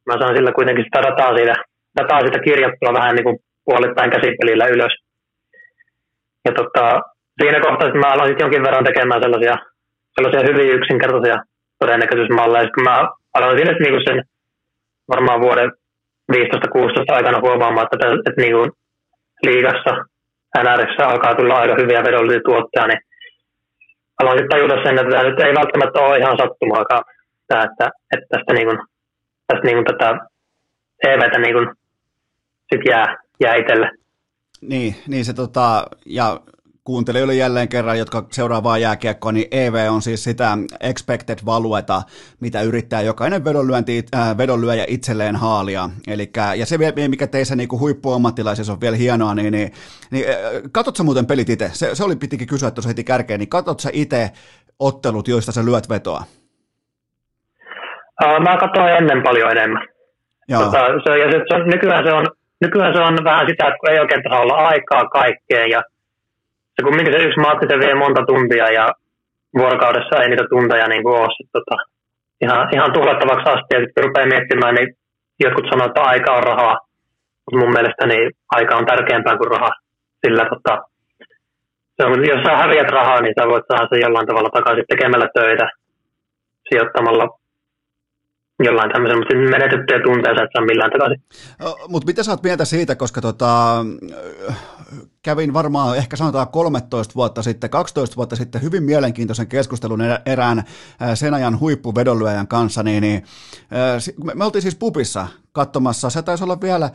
mä 0.07 0.15
sain 0.19 0.37
sillä 0.37 0.53
kuitenkin 0.53 0.85
sitä 0.85 1.03
dataa 1.03 1.37
siitä, 1.37 1.55
dataa 2.01 2.21
siitä 2.21 2.39
kirjattua 2.39 2.93
vähän 2.93 3.15
niin 3.15 3.25
kuin 3.25 3.39
puolittain 3.65 4.11
käsipelillä 4.11 4.67
ylös. 4.67 4.95
Ja 6.45 6.53
tota, 6.53 7.01
siinä 7.41 7.61
kohtaa 7.61 7.95
mä 7.95 8.13
aloin 8.13 8.37
jonkin 8.39 8.63
verran 8.63 8.85
tekemään 8.85 9.23
sellaisia, 9.23 9.57
sellaisia 10.15 10.49
hyvin 10.49 10.75
yksinkertaisia 10.79 11.37
todennäköisyysmalleja. 11.79 12.71
Kun 12.75 12.85
mä 12.85 13.09
aloin 13.35 13.59
siinä 13.59 13.73
niin 13.73 13.95
kuin 13.95 14.05
sen 14.09 14.25
varmaan 15.09 15.41
vuoden 15.41 15.71
15-16 16.33 16.37
aikana 17.09 17.41
huomaamaan, 17.41 17.87
että, 17.87 18.09
että, 18.09 18.31
että 18.31 18.41
niin 18.43 18.55
kuin 18.57 18.71
liigassa 19.43 19.93
NRissä 20.65 21.07
alkaa 21.07 21.35
tulla 21.35 21.55
aika 21.59 21.75
hyviä 21.81 22.05
vedollisia 22.05 22.41
tuotteja, 22.45 22.87
niin 22.87 23.01
aloin 24.21 24.39
sitten 24.39 24.51
tajuta 24.51 24.83
sen, 24.83 24.99
että 24.99 25.11
tämä 25.11 25.23
nyt 25.23 25.41
ei 25.41 25.55
välttämättä 25.55 26.01
ole 26.01 26.19
ihan 26.19 26.37
sattumaakaan, 26.39 27.05
tämä, 27.49 27.63
että, 27.69 27.91
että 28.15 28.27
tästä, 28.31 28.53
niin 28.55 28.67
kuin, 28.69 28.79
tästä 29.47 29.67
niin 29.67 29.77
kuin 29.77 29.87
tätä 29.91 30.09
EVtä 31.09 31.39
niin 31.39 31.55
kuin 31.55 31.69
sit 32.73 32.81
jää, 32.91 33.17
jää 33.41 33.55
itselle. 33.55 33.91
Niin, 34.61 34.95
niin 35.09 35.25
se 35.25 35.33
tota, 35.33 35.87
ja 36.07 36.41
kuuntelijoille 36.85 37.35
jälleen 37.35 37.69
kerran, 37.69 37.99
jotka 37.99 38.27
seuraavaa 38.31 38.79
jääkiekkoa, 38.79 39.33
niin 39.33 39.49
EV 39.51 39.75
on 39.91 40.03
siis 40.03 40.25
sitä 40.25 40.59
expected 40.81 41.39
valueta, 41.47 42.03
mitä 42.41 42.63
yrittää 42.63 43.03
jokainen 43.03 43.45
vedonlyönti, 43.45 44.05
äh, 44.15 44.39
vedonlyöjä 44.39 44.85
itselleen 44.89 45.37
haalia. 45.37 45.91
Elikkä, 46.09 46.55
ja 46.55 46.67
se, 46.67 46.79
mikä 47.09 47.27
teissä 47.27 47.57
niin 47.57 47.69
huippuammattilaisessa 47.79 48.73
on 48.73 48.81
vielä 48.81 48.97
hienoa, 48.97 49.35
niin, 49.35 49.53
niin, 49.53 49.73
niin 50.11 50.25
äh, 50.29 50.37
katsotko 50.73 51.05
muuten 51.05 51.27
pelit 51.27 51.49
itse? 51.49 51.69
Se, 51.73 51.95
se 51.95 52.05
oli 52.05 52.17
pitikin 52.17 52.47
kysyä 52.49 52.71
tuossa 52.71 52.89
heti 52.89 53.05
kärkeen, 53.05 53.41
niin 53.41 53.49
katsotko 53.49 53.89
itse 53.93 54.31
ottelut, 54.79 55.29
joista 55.29 55.53
sä 55.53 55.65
lyöt 55.65 55.89
vetoa? 55.89 56.25
Uh, 58.25 58.43
mä 58.43 58.57
katsoin 58.57 58.95
ennen 58.95 59.23
paljon 59.23 59.51
enemmän. 59.51 59.89
Joo. 60.49 60.63
Tota, 60.63 60.79
se, 61.05 61.19
ja 61.19 61.31
se, 61.31 61.39
se 61.49 61.65
nykyään, 61.65 62.05
se 62.05 62.13
on, 62.13 62.27
nykyään 62.61 62.95
se 62.95 63.01
on 63.01 63.25
vähän 63.25 63.47
sitä, 63.51 63.65
että 63.69 63.91
ei 63.91 63.99
oikein 64.01 64.33
olla 64.33 64.57
aikaa 64.73 65.05
kaikkeen 65.19 65.71
ja 65.71 65.83
se 66.75 66.81
kumminkin 66.85 67.13
se 67.13 67.25
yksi 67.27 67.41
maatti 67.41 67.67
se 67.71 67.79
vie 67.79 67.95
monta 67.95 68.23
tuntia 68.27 68.69
ja 68.79 68.87
vuorokaudessa 69.59 70.23
ei 70.23 70.29
niitä 70.29 70.47
tunteja 70.51 70.87
niin 70.89 71.03
kuin 71.03 71.17
ole 71.21 71.49
tota, 71.53 71.77
ihan, 72.45 72.69
ihan 72.75 72.93
tuhlattavaksi 72.93 73.51
asti. 73.51 73.71
Ja 73.75 73.81
sitten 73.81 74.05
rupeaa 74.05 74.33
miettimään, 74.35 74.75
niin 74.75 74.89
jotkut 75.45 75.67
sanoo, 75.71 75.87
että 75.87 76.03
aika 76.13 76.31
on 76.39 76.43
rahaa, 76.43 76.77
mutta 77.43 77.59
mun 77.61 77.73
mielestä 77.77 78.07
niin 78.07 78.31
aika 78.57 78.77
on 78.77 78.87
tärkeämpää 78.87 79.37
kuin 79.37 79.51
raha. 79.57 79.71
Sillä 80.21 80.45
tota, 80.53 80.75
jos 82.33 82.43
sä 82.47 82.57
häviät 82.63 82.91
rahaa, 82.99 83.21
niin 83.21 83.35
sä 83.39 83.49
voit 83.49 83.65
saada 83.69 83.89
sen 83.89 84.05
jollain 84.05 84.27
tavalla 84.27 84.51
takaisin 84.51 84.85
tekemällä 84.89 85.29
töitä, 85.35 85.67
sijoittamalla 86.69 87.27
jollain 88.63 88.91
tämmöisen, 88.93 89.19
mutta 89.19 89.35
menetettyjä 89.35 90.01
tunteja 90.05 90.35
sä 90.35 90.43
et 90.43 90.51
saa 90.53 90.65
millään 90.65 90.91
takaisin. 90.91 91.23
Mutta 91.89 92.07
mitä 92.07 92.23
sä 92.23 92.31
oot 92.31 92.43
mieltä 92.43 92.65
siitä, 92.65 92.95
koska 92.97 93.21
tota, 93.21 93.85
kävin 95.23 95.53
varmaan 95.55 95.97
ehkä 95.97 96.17
sanotaan 96.17 96.49
13 96.49 97.15
vuotta 97.15 97.43
sitten, 97.43 97.71
12 97.71 98.17
vuotta 98.17 98.37
sitten 98.37 98.63
hyvin 98.63 98.83
mielenkiintoisen 98.83 99.47
keskustelun 99.47 100.01
erään 100.27 100.63
Senajan 101.15 101.61
huippuvedonlyöjän 101.61 102.49
kanssa, 102.49 102.83
niin, 102.83 103.01
niin 103.01 103.25
me 104.35 104.45
oltiin 104.45 104.63
siis 104.63 104.77
pupissa 104.77 105.27
katsomassa, 105.53 106.11
se 106.11 106.23
taisi 106.23 106.45
olla 106.45 106.61
vielä 106.61 106.91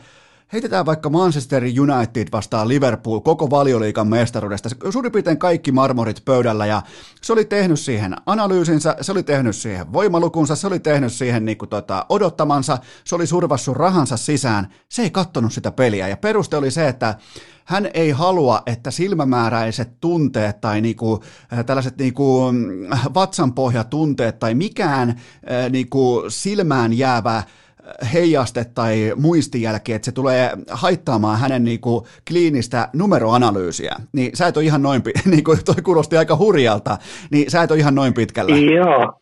heitetään 0.52 0.86
vaikka 0.86 1.10
Manchester 1.10 1.62
United 1.80 2.28
vastaan 2.32 2.68
Liverpool 2.68 3.20
koko 3.20 3.50
valioliikan 3.50 4.08
mestaruudesta. 4.08 4.68
Suurin 4.90 5.12
piirtein 5.12 5.38
kaikki 5.38 5.72
marmorit 5.72 6.24
pöydällä 6.24 6.66
ja 6.66 6.82
se 7.22 7.32
oli 7.32 7.44
tehnyt 7.44 7.80
siihen 7.80 8.16
analyysinsä, 8.26 8.96
se 9.00 9.12
oli 9.12 9.22
tehnyt 9.22 9.56
siihen 9.56 9.92
voimalukunsa, 9.92 10.56
se 10.56 10.66
oli 10.66 10.78
tehnyt 10.78 11.12
siihen 11.12 11.44
niin 11.44 11.58
kuin 11.58 11.68
tota, 11.68 12.06
odottamansa, 12.08 12.78
se 13.04 13.14
oli 13.14 13.26
survassut 13.26 13.76
rahansa 13.76 14.16
sisään. 14.16 14.68
Se 14.88 15.02
ei 15.02 15.10
kattonut 15.10 15.52
sitä 15.52 15.70
peliä 15.70 16.08
ja 16.08 16.16
peruste 16.16 16.56
oli 16.56 16.70
se, 16.70 16.88
että 16.88 17.14
hän 17.64 17.88
ei 17.94 18.10
halua, 18.10 18.62
että 18.66 18.90
silmämääräiset 18.90 20.00
tunteet 20.00 20.60
tai 20.60 20.80
niinku, 20.80 21.22
äh, 21.52 21.64
tällaiset 21.64 21.96
niinku, 21.98 22.52
mm, 22.52 22.68
vatsanpohjatunteet 23.14 24.38
tai 24.38 24.54
mikään 24.54 25.08
äh, 25.08 25.70
niinku, 25.70 26.24
silmään 26.28 26.92
jäävä 26.98 27.42
heijaste 28.14 28.64
tai 28.74 29.12
muistijälki, 29.16 29.92
että 29.92 30.04
se 30.04 30.12
tulee 30.12 30.50
haittaamaan 30.70 31.38
hänen 31.38 31.64
niinku 31.64 32.06
kliinistä 32.28 32.88
numeroanalyysiä, 32.94 33.94
niin 34.12 34.30
sä 34.36 34.46
et 34.46 34.56
ole 34.56 34.64
ihan 34.64 34.82
noin, 34.82 35.02
niin 35.30 35.44
kuin 35.44 35.58
toi 35.64 35.82
kuulosti 35.84 36.16
aika 36.16 36.36
hurjalta, 36.36 36.96
niin 37.30 37.50
sä 37.50 37.62
et 37.62 37.70
ole 37.70 37.78
ihan 37.78 37.94
noin 37.94 38.14
pitkällä. 38.14 38.56
Joo. 38.56 39.20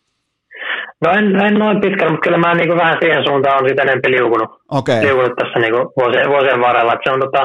No 1.05 1.11
en, 1.19 1.37
en 1.47 1.55
noin 1.55 1.81
pitkällä, 1.81 2.11
mutta 2.13 2.25
kyllä 2.25 2.39
mä 2.39 2.55
niin 2.55 2.69
kuin 2.69 2.79
vähän 2.79 2.99
siihen 3.01 3.25
suuntaan 3.25 3.63
on 3.63 3.69
sitten 3.69 3.89
enemmän 3.89 4.13
liukunut, 4.13 4.51
okay. 4.71 5.01
liukunut 5.03 5.37
tässä 5.39 5.59
niin 5.59 5.75
kuin 5.75 5.87
vuosien, 5.97 6.29
vuosien 6.29 6.61
varrella. 6.61 6.93
Että 6.93 7.07
se 7.07 7.15
on 7.15 7.21
tota, 7.21 7.43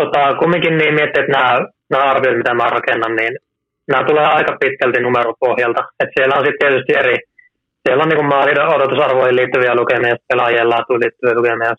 tota, 0.00 0.34
kumminkin 0.40 0.78
niin 0.78 0.94
miettii, 0.94 1.22
että 1.22 1.32
nämä, 1.32 1.52
nämä 1.90 2.04
arviot, 2.10 2.36
mitä 2.36 2.54
mä 2.54 2.74
rakennan, 2.76 3.16
niin 3.16 3.32
nämä 3.90 4.04
tulee 4.04 4.26
aika 4.26 4.56
pitkälti 4.60 5.00
numeropohjalta. 5.00 5.82
Että 6.00 6.14
siellä 6.16 6.36
on 6.36 6.46
sitten 6.46 6.60
tietysti 6.60 6.92
eri, 7.00 7.16
siellä 7.82 8.02
on 8.02 8.08
niin 8.08 8.32
maalin 8.34 8.60
odotusarvoihin 8.60 9.36
liittyviä 9.36 9.74
lukemia, 9.74 10.16
pelaajien 10.28 10.70
laatuun 10.70 11.00
liittyviä 11.00 11.34
lukemia. 11.34 11.72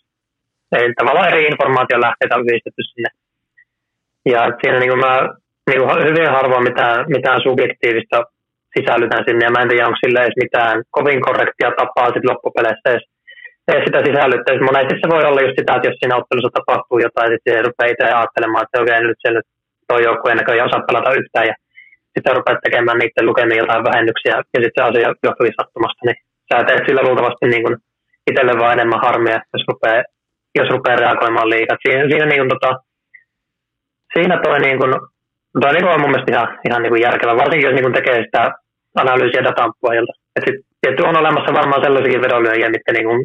Ei 0.76 0.93
tavallaan 0.99 1.30
eri 1.32 1.45
informaatiolähteitä 1.52 2.36
on 2.36 2.47
yhdistetty 2.49 2.84
sinne. 2.84 3.10
Ja 4.34 4.41
siinä 4.62 4.80
niin 4.80 4.99
mä 5.06 5.14
niin 5.68 5.82
hyvin 6.10 6.30
harvoin 6.38 6.68
mitään, 6.70 7.06
mitään 7.16 7.39
subjektiivista 7.47 8.18
sisällytän 8.76 9.24
sinne, 9.28 9.45
ja 9.45 9.52
mä 9.52 9.62
en 9.62 9.70
tiedä, 9.70 9.88
onko 9.88 9.99
sille 10.04 10.20
edes 10.22 10.41
mitään 10.43 10.76
kovin 10.95 11.22
korrektia 11.28 11.72
tapaa 11.80 12.14
sit 12.14 12.26
loppupeleissä 12.30 12.89
edes, 12.89 13.06
edes 13.68 13.84
sitä 13.88 13.99
sisällyttää. 14.08 14.66
Monesti 14.70 14.93
se 15.02 15.08
voi 15.14 15.24
olla 15.30 15.45
just 15.45 15.58
sitä, 15.60 15.76
että 15.76 15.88
jos 15.88 15.97
siinä 15.99 16.20
ottelussa 16.20 16.58
tapahtuu 16.58 16.97
jotain, 17.06 17.32
sitten 17.32 17.66
rupeaa 17.66 17.91
itse 17.91 18.04
ajattelemaan, 18.06 18.64
että 18.66 18.82
okei, 18.82 18.99
nyt 19.02 19.20
nyt 19.38 19.47
tuo 19.88 19.99
joukkueen 20.08 20.38
näköjään 20.38 20.70
osaa 20.70 20.88
pelata 20.88 21.18
yhtään, 21.20 21.47
ja 21.49 21.56
sitten 22.14 22.36
rupeat 22.36 22.64
tekemään 22.64 22.97
niiden 22.97 23.26
lukemia 23.30 23.64
jotain 23.64 23.84
vähennyksiä, 23.89 24.36
ja 24.53 24.59
sitten 24.64 24.76
se 24.76 24.82
asia 24.89 25.14
johtui 25.28 25.57
sattumasta, 25.59 26.01
niin 26.05 26.18
sä 26.47 26.64
teet 26.64 26.84
sillä 26.88 27.03
luultavasti 27.03 27.45
niin 27.47 27.64
kuin 27.66 27.76
itselle 28.30 28.53
vaan 28.59 28.74
enemmän 28.76 29.03
harmia, 29.05 29.38
jos 29.53 29.64
rupeaa, 29.70 30.03
jos 30.59 30.70
rupeaa 30.76 31.01
reagoimaan 31.03 31.49
liikaa. 31.49 31.78
Siinä, 31.84 32.03
siinä, 32.09 32.26
niin 32.26 32.41
kuin, 32.41 32.51
tota, 32.53 32.72
siinä 34.14 34.36
toi, 34.43 34.59
niin 34.59 34.80
kuin, 34.82 34.91
toi 35.62 35.74
niin 35.74 35.84
kuin 35.84 35.93
on 35.95 36.01
mun 36.01 36.12
mielestä 36.12 36.32
ihan, 36.36 36.49
ihan 36.68 36.82
niin 36.82 36.93
kuin 36.93 37.05
järkevä, 37.07 37.41
varsinkin 37.43 37.68
jos 37.68 37.76
niin 37.76 37.88
kuin 37.88 37.97
tekee 37.99 38.18
sitä 38.24 38.43
analyysiä 39.01 39.43
datan 39.43 39.74
pohjalta. 39.82 40.14
Et 40.36 40.43
sit, 40.47 40.99
on 41.09 41.22
olemassa 41.24 41.57
varmaan 41.59 41.84
sellaisiakin 41.84 42.22
vedonlyöjiä, 42.22 42.70
mitkä 42.76 42.91
niin 42.93 43.07
kuin 43.09 43.20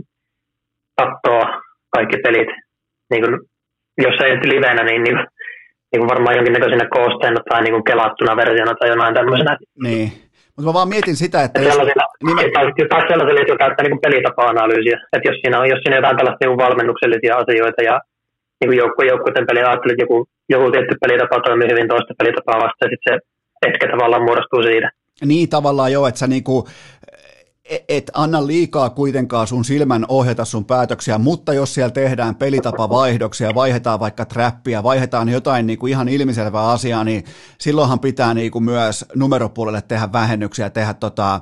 katsoo 0.98 1.42
kaikki 1.94 2.16
pelit, 2.24 2.50
niin 3.10 3.22
kuin, 3.24 3.34
jos 4.04 4.20
ei 4.24 4.32
livenä, 4.52 4.82
niin, 4.84 5.02
niin 5.02 5.18
niin 5.90 6.00
kuin 6.00 6.12
varmaan 6.12 6.36
jonkinnäköisenä 6.36 6.86
koosteena 6.96 7.40
tai 7.48 7.62
niin 7.62 7.74
kuin 7.74 7.88
kelattuna 7.90 8.36
versiona 8.36 8.74
tai 8.74 8.88
jonain 8.88 9.14
tämmöisenä. 9.14 9.52
Niin. 9.86 10.08
Mutta 10.56 10.68
mä 10.68 10.78
vaan 10.78 10.92
mietin 10.94 11.16
sitä, 11.16 11.38
että... 11.44 11.60
Jos, 11.60 11.78
nimen... 12.28 12.52
tai, 12.54 12.64
tai 12.92 13.02
sellaiselle, 13.08 13.40
joka 13.40 13.62
käyttää 13.64 13.84
niin 13.86 14.04
pelitapa-analyysiä. 14.06 14.96
Että 15.14 15.28
jos 15.28 15.38
siinä 15.40 15.56
on, 15.60 15.68
jos 15.72 15.80
siinä 15.80 15.94
on 15.96 16.02
jotain 16.02 16.16
tällaista 16.16 16.42
niin 16.42 16.64
valmennuksellisia 16.64 17.34
asioita 17.42 17.82
ja 17.90 17.94
niin 18.60 18.68
kuin 18.68 18.78
joukku, 18.82 19.02
joukkuiden 19.02 19.46
peli 19.48 19.60
ajattelee, 19.62 19.94
että 19.94 20.04
joku, 20.06 20.18
joku 20.54 20.66
tietty 20.70 20.94
pelitapa 21.02 21.40
toimii 21.46 21.72
hyvin 21.72 21.88
toista 21.88 22.18
pelitapaa 22.20 22.62
vastaan, 22.64 22.86
ja 22.86 22.92
sitten 22.92 23.12
se 23.12 23.14
hetke 23.62 23.84
tavallaan 23.88 24.26
muodostuu 24.28 24.62
siitä. 24.62 24.88
Niin 25.24 25.48
tavallaan 25.48 25.92
jo, 25.92 26.06
että 26.06 26.20
sä 26.20 26.26
niinku, 26.26 26.68
et 27.88 28.10
anna 28.14 28.46
liikaa 28.46 28.90
kuitenkaan 28.90 29.46
sun 29.46 29.64
silmän 29.64 30.04
ohjata 30.08 30.44
sun 30.44 30.64
päätöksiä, 30.64 31.18
mutta 31.18 31.54
jos 31.54 31.74
siellä 31.74 31.90
tehdään 31.90 32.34
pelitapavaihdoksia, 32.34 33.54
vaihdetaan 33.54 34.00
vaikka 34.00 34.24
trappia, 34.24 34.82
vaihdetaan 34.82 35.28
jotain 35.28 35.66
niin 35.66 35.78
kuin 35.78 35.90
ihan 35.90 36.08
ilmiselvää 36.08 36.70
asiaa, 36.70 37.04
niin 37.04 37.24
silloinhan 37.58 38.00
pitää 38.00 38.34
niin 38.34 38.50
kuin 38.50 38.64
myös 38.64 39.04
numeropuolelle 39.14 39.82
tehdä 39.82 40.12
vähennyksiä, 40.12 40.70
tehdä 40.70 40.94
tota, 40.94 41.40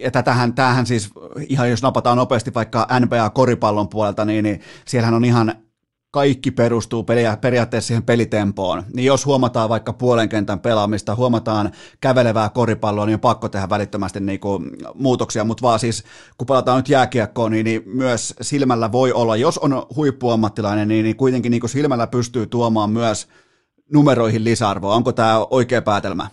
ja 0.00 0.10
tätähän, 0.10 0.54
tämähän 0.54 0.86
siis, 0.86 1.10
ihan 1.48 1.70
jos 1.70 1.82
napataan 1.82 2.16
nopeasti 2.16 2.54
vaikka 2.54 2.88
NBA-koripallon 3.00 3.88
puolelta, 3.88 4.24
niin, 4.24 4.42
niin 4.42 4.60
siellähän 4.84 5.14
on 5.14 5.24
ihan 5.24 5.54
kaikki 6.10 6.50
perustuu 6.50 7.04
periaatteessa 7.40 7.86
siihen 7.86 8.02
pelitempoon, 8.02 8.82
niin 8.94 9.06
jos 9.06 9.26
huomataan 9.26 9.68
vaikka 9.68 9.92
puolen 9.92 10.28
kentän 10.28 10.60
pelaamista, 10.60 11.14
huomataan 11.14 11.70
kävelevää 12.00 12.48
koripalloa, 12.48 13.06
niin 13.06 13.14
on 13.14 13.20
pakko 13.20 13.48
tehdä 13.48 13.68
välittömästi 13.70 14.20
niin 14.20 14.40
kuin 14.40 14.70
muutoksia, 14.94 15.44
mutta 15.44 15.62
vaan 15.62 15.78
siis 15.78 16.04
kun 16.38 16.46
pelataan 16.46 16.76
nyt 16.76 16.88
jääkiekkoon, 16.88 17.52
niin, 17.52 17.64
niin 17.64 17.82
myös 17.86 18.34
silmällä 18.40 18.92
voi 18.92 19.12
olla, 19.12 19.36
jos 19.36 19.58
on 19.58 19.82
huippuammattilainen, 19.96 20.88
niin, 20.88 21.04
niin 21.04 21.16
kuitenkin 21.16 21.50
niin 21.50 21.60
kuin 21.60 21.70
silmällä 21.70 22.06
pystyy 22.06 22.46
tuomaan 22.46 22.90
myös 22.90 23.28
numeroihin 23.92 24.44
lisäarvoa. 24.44 24.94
Onko 24.94 25.12
tämä 25.12 25.46
oikea 25.50 25.82
päätelmä? 25.82 26.26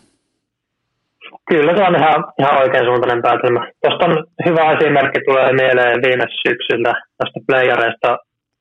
Kyllä 1.50 1.78
se 1.78 1.84
on 1.84 1.96
ihan, 1.96 2.24
ihan 2.40 2.58
oikein 2.62 2.86
suuntainen 2.86 3.22
päätelmä. 3.22 3.72
Tuosta 3.82 4.06
on 4.06 4.26
hyvä 4.46 4.72
esimerkki 4.72 5.20
tulee 5.28 5.54
mieleen 5.54 6.02
viime 6.02 6.26
syksyltä 6.48 6.94
tästä 7.18 7.40
playareista 7.48 8.18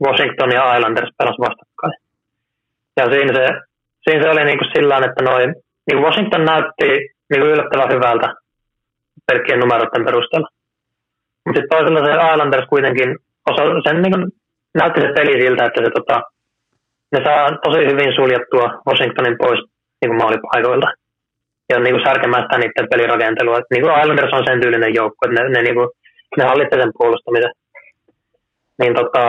Washington 0.06 0.52
ja 0.52 0.76
Islanders 0.76 1.10
pelas 1.18 1.38
vastakkain. 1.38 1.94
Ja 2.96 3.04
siinä 3.12 3.32
se, 3.34 3.46
siinä 4.04 4.22
se 4.22 4.30
oli 4.30 4.44
niin 4.44 4.58
kuin 4.58 4.72
sillä 4.74 4.96
että 4.96 5.22
noin, 5.24 5.48
niin 5.86 5.96
kuin 5.96 6.06
Washington 6.06 6.44
näytti 6.44 6.88
niin 7.30 7.42
yllättävän 7.42 7.92
hyvältä 7.92 8.34
pelkkien 9.26 9.60
numeroiden 9.60 10.04
perusteella. 10.04 10.48
Mutta 11.44 11.58
sitten 11.58 11.74
toisella 11.74 12.04
se 12.04 12.32
Islanders 12.32 12.68
kuitenkin 12.68 13.08
osa, 13.50 13.62
sen 13.86 14.02
niin 14.02 14.14
kuin 14.14 14.24
näytti 14.80 15.00
se 15.00 15.08
peli 15.16 15.42
siltä, 15.42 15.64
että 15.64 15.80
se, 15.84 15.90
tota, 15.98 16.22
ne 17.12 17.18
saa 17.24 17.58
tosi 17.64 17.80
hyvin 17.90 18.12
suljettua 18.14 18.66
Washingtonin 18.88 19.38
pois 19.42 19.60
niin 20.00 20.10
kuin 20.10 20.20
maalipaikoilta. 20.22 20.88
Ja 21.70 21.78
niin 21.78 21.94
kuin 21.94 22.06
särkemään 22.06 22.42
sitä 22.42 22.58
niiden 22.58 22.90
pelirakentelua. 22.90 23.58
Niin 23.70 23.82
kuin 23.82 24.00
Islanders 24.00 24.32
on 24.32 24.46
sen 24.46 24.60
tyylinen 24.60 24.94
joukko, 24.94 25.20
että 25.24 25.36
ne, 25.36 25.48
ne, 25.48 25.62
niin 25.62 25.74
kuin, 25.74 25.88
ne 26.36 26.44
hallitsee 26.44 26.80
sen 26.80 26.92
puolustamisen. 26.98 27.52
Niin 28.80 28.94
tota, 28.94 29.22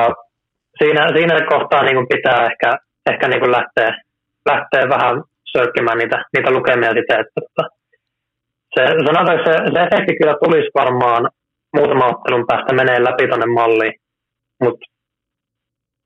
siinä, 0.78 1.08
siinä 1.16 1.46
kohtaa 1.54 1.84
niin 1.84 1.96
kuin 1.96 2.08
pitää 2.08 2.46
ehkä, 2.50 2.70
ehkä 3.12 3.28
niin 3.28 3.40
kuin 3.40 3.52
lähteä, 3.52 4.02
lähteä 4.46 4.90
vähän 4.90 5.24
sökkimään 5.58 5.98
niitä, 5.98 6.26
niitä 6.38 6.52
lukemia 6.52 6.90
sitä, 6.90 7.20
että 7.20 7.42
tota, 7.42 7.70
se, 8.76 8.84
sanotaan, 9.06 9.40
että 9.40 9.52
se, 9.52 9.58
se 9.74 9.80
efekti 9.82 10.18
kyllä 10.18 10.36
tulisi 10.44 10.70
varmaan 10.76 11.30
muutaman 11.76 12.16
ottelun 12.16 12.48
päästä 12.48 12.74
menee 12.74 13.04
läpi 13.04 13.28
tuonne 13.28 13.46
malliin, 13.46 13.94
mutta 14.64 14.86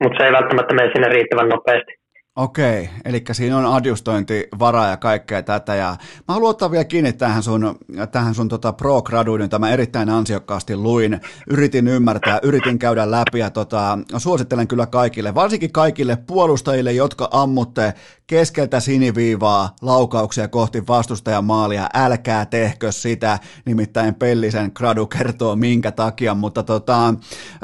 mut 0.02 0.12
se 0.18 0.26
ei 0.26 0.32
välttämättä 0.32 0.74
mene 0.74 0.90
sinne 0.92 1.08
riittävän 1.08 1.48
nopeasti. 1.48 1.92
Okei, 2.38 2.90
eli 3.04 3.24
siinä 3.32 3.58
on 3.58 3.66
adjustointivaraa 3.66 4.88
ja 4.88 4.96
kaikkea 4.96 5.42
tätä. 5.42 5.74
Ja 5.74 5.96
mä 6.28 6.34
haluan 6.34 6.50
ottaa 6.50 6.70
vielä 6.70 6.84
kiinni 6.84 7.12
tähän 7.12 7.42
sun, 7.42 7.78
tähän 8.12 8.34
sun 8.34 8.48
tota 8.48 8.72
pro-graduun, 8.72 9.40
jota 9.40 9.58
mä 9.58 9.70
erittäin 9.70 10.10
ansiokkaasti 10.10 10.76
luin. 10.76 11.20
Yritin 11.50 11.88
ymmärtää, 11.88 12.40
yritin 12.42 12.78
käydä 12.78 13.10
läpi 13.10 13.38
ja 13.38 13.50
tota, 13.50 13.98
suosittelen 14.16 14.68
kyllä 14.68 14.86
kaikille, 14.86 15.34
varsinkin 15.34 15.72
kaikille 15.72 16.16
puolustajille, 16.26 16.92
jotka 16.92 17.28
ammutte 17.32 17.94
keskeltä 18.28 18.80
siniviivaa 18.80 19.76
laukauksia 19.82 20.48
kohti 20.48 20.86
vastustajan 20.86 21.44
maalia. 21.44 21.88
Älkää 21.94 22.46
tehkö 22.46 22.92
sitä, 22.92 23.38
nimittäin 23.64 24.14
Pellisen 24.14 24.70
gradu 24.74 25.06
kertoo 25.06 25.56
minkä 25.56 25.92
takia, 25.92 26.34
mutta 26.34 26.62
tota, 26.62 27.14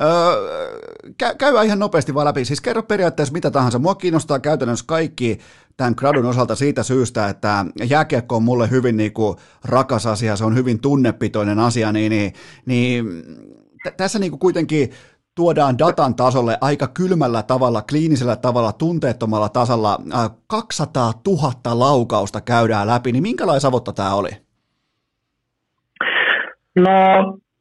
öö, 0.03 1.35
käy 1.39 1.67
ihan 1.67 1.79
nopeasti 1.79 2.15
vaan 2.15 2.27
läpi. 2.27 2.45
Siis 2.45 2.61
kerro 2.61 2.83
periaatteessa 2.83 3.33
mitä 3.33 3.51
tahansa. 3.51 3.79
Mua 3.79 3.95
kiinnostaa 3.95 4.39
käytännössä 4.39 4.85
kaikki 4.89 5.39
tämän 5.77 5.95
gradun 5.97 6.27
osalta 6.27 6.55
siitä 6.55 6.83
syystä, 6.83 7.29
että 7.29 7.67
jääkiekko 7.89 8.37
on 8.37 8.43
mulle 8.43 8.71
hyvin 8.71 8.97
niin 8.97 9.13
kuin 9.13 9.37
rakas 9.65 10.07
asia, 10.07 10.37
se 10.37 10.45
on 10.45 10.55
hyvin 10.55 10.81
tunnepitoinen 10.81 11.59
asia, 11.59 11.93
niin, 11.93 12.11
niin, 12.11 12.33
niin 12.67 13.07
t- 13.85 13.97
tässä 13.97 14.19
niin 14.19 14.31
kuin 14.31 14.41
kuitenkin 14.41 14.91
tuodaan 15.37 15.79
datan 15.79 16.15
tasolle 16.17 16.55
aika 16.61 16.87
kylmällä 16.99 17.43
tavalla, 17.43 17.83
kliinisellä 17.83 18.37
tavalla, 18.37 18.73
tunteettomalla 18.73 19.49
tasalla 19.49 19.99
200 20.47 21.13
000 21.27 21.79
laukausta 21.79 22.41
käydään 22.41 22.87
läpi, 22.87 23.13
niin 23.13 23.23
minkälainen 23.23 23.61
savotta 23.61 23.93
tämä 23.93 24.15
oli? 24.15 24.31
No, 26.77 26.93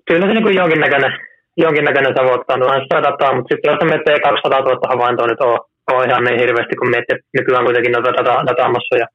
kyllä 0.07 0.27
se 0.27 0.33
niin 0.33 0.43
kuin 0.43 0.55
jonkinnäköinen, 0.55 1.11
jonkinnäköinen 1.57 2.13
savotta 2.17 2.53
on 2.53 2.81
sitä 2.83 3.03
dataa, 3.07 3.35
mutta 3.35 3.49
sitten 3.51 3.71
jos 3.71 3.79
me 3.89 4.19
200 4.23 4.59
000 4.59 4.89
havaintoa 4.93 5.27
nyt 5.27 5.41
on, 5.41 5.59
on 5.91 6.09
ihan 6.09 6.23
niin 6.23 6.39
hirveästi, 6.39 6.75
kun 6.75 6.89
miettii, 6.89 7.15
että 7.15 7.29
nykyään 7.37 7.65
kuitenkin 7.65 7.91
noita 7.91 8.11
data, 8.17 8.45
datamassoja, 8.47 9.07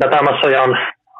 datamassoja 0.00 0.62
on, 0.62 0.72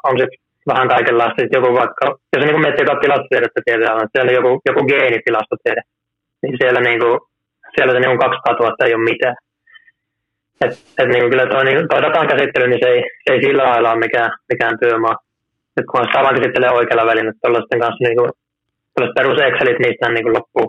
on 0.03 0.15
sitten 0.19 0.39
vähän 0.67 0.87
kaikenlaista. 0.87 1.41
Sitten 1.41 1.57
joku 1.59 1.69
vaikka, 1.79 2.05
jos 2.33 2.45
niin 2.45 2.61
miettii 2.61 2.83
jotain 2.83 3.01
tilastotiedettä 3.03 3.61
tietää, 3.65 3.93
että 3.93 4.13
siellä 4.13 4.31
joku, 4.39 4.51
joku 4.69 4.81
geenitilastotiede, 4.91 5.81
niin 6.43 6.55
siellä, 6.61 6.81
niin 6.81 6.99
kuin, 6.99 7.19
siellä 7.75 7.93
se 7.93 7.99
niin 7.99 8.19
200 8.19 8.53
000 8.53 8.85
ei 8.85 8.95
ole 8.95 9.09
mitään. 9.11 9.35
Et, 10.63 10.73
et 10.99 11.09
niin 11.09 11.29
kyllä 11.31 11.45
tuo, 11.47 11.63
niin, 11.63 11.87
toi 11.87 12.01
datan 12.01 12.27
käsittely, 12.27 12.67
niin 12.67 12.81
se 12.83 12.89
ei, 12.93 13.01
se 13.23 13.33
ei 13.33 13.41
sillä 13.43 13.63
lailla 13.63 13.91
ole 13.91 13.99
mikään, 14.05 14.31
mikään 14.51 14.79
työmaa. 14.81 15.15
Nyt 15.75 15.85
kun 15.91 16.05
sitä 16.05 16.23
vaan 16.23 16.35
käsittelee 16.35 16.71
oikealla 16.71 17.09
välin, 17.11 17.27
että 17.27 17.41
tuollaisten 17.41 17.79
kanssa 17.83 18.03
niin 18.05 18.17
kuin, 18.17 18.31
perus 19.17 19.39
Excelit, 19.47 19.79
niistä 19.79 20.09
niin 20.09 20.25
kuin 20.25 20.35
loppuu, 20.37 20.65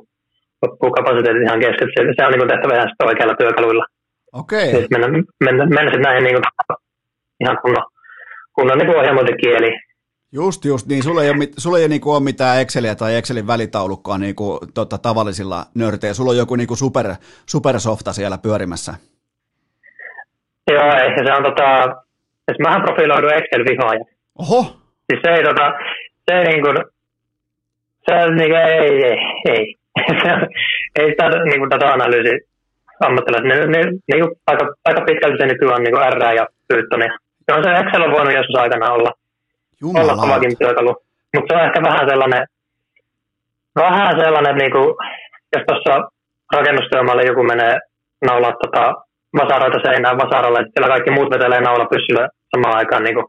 loppuu 0.62 0.90
kapasiteetit 0.90 1.46
ihan 1.46 1.60
kesken. 1.64 1.88
Se, 1.94 2.00
se 2.16 2.24
on 2.26 2.32
niin 2.32 2.42
kuin 2.42 2.52
tehtävä 2.52 2.74
ihan 2.74 2.90
sitten 2.90 3.08
oikealla 3.10 3.40
työkaluilla. 3.40 3.84
Okei. 4.32 4.68
Okay. 4.68 4.86
Mennä, 4.92 5.08
mennä, 5.44 5.62
mennä 5.74 5.90
sitten 5.90 6.06
näihin 6.08 6.24
niin 6.24 6.36
kuin, 6.36 6.46
ihan 7.42 7.58
kunnon, 7.62 7.84
kunnon 8.56 8.78
niin 8.78 8.98
ohjelmointikieli, 8.98 9.70
Just, 10.34 10.64
just 10.64 10.86
niin. 10.86 11.02
Sulla 11.02 11.22
ei 11.22 11.30
ole, 11.30 11.48
sulla 11.58 11.78
ei 11.78 11.88
niinku 11.88 12.12
ole 12.12 12.22
mitään 12.22 12.60
Exceliä 12.60 12.94
tai 12.94 13.16
Excelin 13.16 13.46
välitaulukkoa 13.46 14.18
niinku, 14.18 14.60
tota, 14.74 14.98
tavallisilla 14.98 15.64
nörteillä. 15.74 16.14
Sulla 16.14 16.30
on 16.30 16.36
joku 16.36 16.56
niinku 16.56 16.76
super, 16.76 17.06
supersofta 17.46 18.12
siellä 18.12 18.38
pyörimässä. 18.38 18.94
Joo, 20.70 20.92
ei. 21.02 21.26
Se 21.26 21.32
on 21.32 21.42
tota, 21.42 21.66
siis 22.46 22.58
mähän 22.62 22.82
profiloidun 22.82 23.30
Excel-vihaaja. 23.30 24.04
Oho! 24.38 24.62
Siis 25.06 25.20
se 25.24 25.30
ei 25.30 25.44
tota, 25.44 25.72
se 26.26 26.34
ei 26.38 26.44
niinku, 26.44 26.68
se 28.06 28.14
on 28.14 28.36
niinku, 28.36 28.56
ei, 28.56 29.04
ei, 29.04 29.18
ei. 29.48 29.74
ei 30.98 31.08
sitä 31.10 31.28
niinku 31.28 31.70
data-analyysi 31.70 32.48
ammattilaiset. 33.00 33.48
Ne, 33.48 33.56
ne, 33.66 33.80
ne, 34.08 34.14
aika, 34.46 34.74
aika 34.84 35.00
pitkälti 35.00 35.38
se 35.38 35.46
nykyään 35.46 35.82
niinku 35.82 35.98
R 35.98 36.34
ja 36.34 36.46
Pythonia. 36.68 37.18
Se 37.44 37.52
on 37.56 37.64
se 37.64 37.70
Excel 37.70 38.02
on 38.02 38.12
voinut 38.12 38.34
joskus 38.34 38.60
aikana 38.60 38.92
olla 38.92 39.12
Kovakin 39.92 40.58
työkalu. 40.58 40.96
Mutta 41.34 41.48
se 41.54 41.60
on 41.60 41.66
ehkä 41.66 41.82
vähän 41.82 42.08
sellainen, 42.10 42.46
vähän 43.76 44.20
sellainen, 44.20 44.56
niin 44.56 44.72
kuin, 44.72 44.88
jos 45.52 45.62
tuossa 45.68 46.08
rakennustyömaalle 46.56 47.24
joku 47.24 47.42
menee 47.42 47.78
naulaa 48.26 48.52
tota, 48.62 48.94
vasaroita 49.40 49.78
seinään 49.82 50.18
vasaralle, 50.18 50.58
että 50.60 50.72
siellä 50.74 50.92
kaikki 50.94 51.10
muut 51.10 51.30
vetelee 51.30 51.60
naula 51.60 51.86
pyssyllä 51.86 52.28
samaan 52.50 52.76
aikaan 52.76 53.04
niin 53.04 53.14
kuin, 53.14 53.26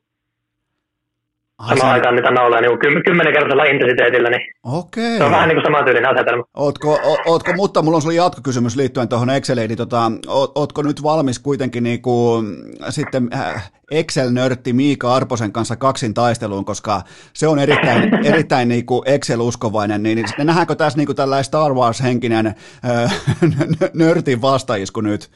Samaan 1.59 1.77
se... 1.77 1.85
aikaan 1.85 2.15
niitä 2.15 2.31
nauloja 2.31 2.61
niin 2.61 3.03
kymmenenkertaisella 3.05 3.63
intensiteetillä, 3.63 4.29
niin 4.29 4.41
Okei. 4.63 5.17
se 5.17 5.23
on 5.23 5.31
vähän 5.31 5.49
niin 5.49 5.55
kuin 5.55 5.65
samantyylinen 5.65 6.09
asetelma. 6.09 6.43
Ootko, 6.53 6.93
o, 6.93 7.17
ootko, 7.25 7.53
mutta 7.53 7.81
mulla 7.81 7.95
on 7.95 8.01
sulle 8.01 8.15
jatkokysymys 8.15 8.75
liittyen 8.75 9.07
tuohon 9.07 9.29
Exceliin, 9.29 9.67
niin 9.67 9.77
tota, 9.77 10.11
ootko 10.55 10.81
nyt 10.81 11.03
valmis 11.03 11.39
kuitenkin 11.39 11.83
niin 11.83 12.01
kuin, 12.01 12.45
sitten 12.89 13.29
äh, 13.33 13.71
Excel-nörtti 13.91 14.73
Miika 14.73 15.15
Arposen 15.15 15.51
kanssa 15.51 15.75
kaksin 15.75 16.13
taisteluun, 16.13 16.65
koska 16.65 17.01
se 17.33 17.47
on 17.47 17.59
erittäin, 17.59 18.13
erittäin 18.33 18.67
niin 18.67 18.85
kuin 18.85 19.01
Excel-uskovainen, 19.05 20.03
niin, 20.03 20.15
niin 20.15 20.47
nähdäänkö 20.47 20.75
tässä 20.75 20.97
niin 20.97 21.05
kuin 21.05 21.15
tällainen 21.15 21.43
Star 21.43 21.73
Wars-henkinen 21.73 22.47
äh, 22.85 23.21
nörtin 23.93 24.41
vastaisku 24.41 25.01
nyt? 25.01 25.29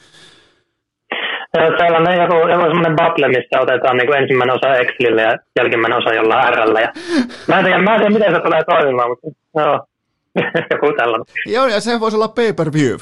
Sellainen 1.53 2.21
joku, 2.21 2.47
joku 2.47 2.65
semmoinen 2.65 2.95
battle, 2.95 3.27
missä 3.27 3.61
otetaan 3.61 3.97
niin 3.97 4.07
kuin 4.07 4.21
ensimmäinen 4.21 4.55
osa 4.55 4.75
Excelille 4.75 5.21
ja 5.21 5.37
jälkimmäinen 5.59 5.97
osa 5.97 6.13
jollain 6.13 6.53
R. 6.53 6.57
Ja 6.81 6.91
mä, 7.47 7.59
en 7.59 7.65
tiedä, 7.65 7.81
mä 7.81 7.95
en 7.95 8.01
tiedä, 8.01 8.13
miten 8.13 8.35
se 8.35 8.41
tulee 8.41 8.63
toimimaan, 8.63 9.09
mutta 9.09 9.27
joo. 9.55 9.85
joku 10.71 10.93
tällainen. 10.97 11.25
Joo, 11.45 11.67
ja 11.67 11.79
se 11.79 11.99
voisi 11.99 12.17
olla 12.17 12.27
pay-per-view. 12.27 12.95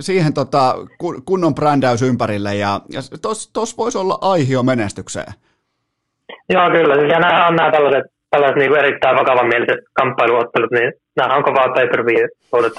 Siihen 0.00 0.34
tota, 0.34 0.74
kunnon 1.24 1.54
brändäys 1.54 2.02
ympärille, 2.02 2.54
ja, 2.54 2.80
ja 2.92 3.00
tos, 3.22 3.50
tos 3.52 3.78
voisi 3.78 3.98
olla 3.98 4.18
aihio 4.20 4.62
menestykseen. 4.62 5.32
Joo, 6.48 6.70
kyllä. 6.70 6.94
Ja 6.94 7.20
nämä 7.20 7.46
on 7.46 7.56
nämä 7.56 7.70
tällaiset, 7.70 8.04
tällaiset 8.30 8.56
niin 8.56 8.70
kuin 8.70 8.80
erittäin 8.80 9.16
vakavanmieliset 9.16 9.78
kamppailuottelut, 9.92 10.70
niin 10.70 10.92
nämä 11.16 11.36
on 11.36 11.44
kovaa 11.44 11.68
pay-per-view 11.74 12.28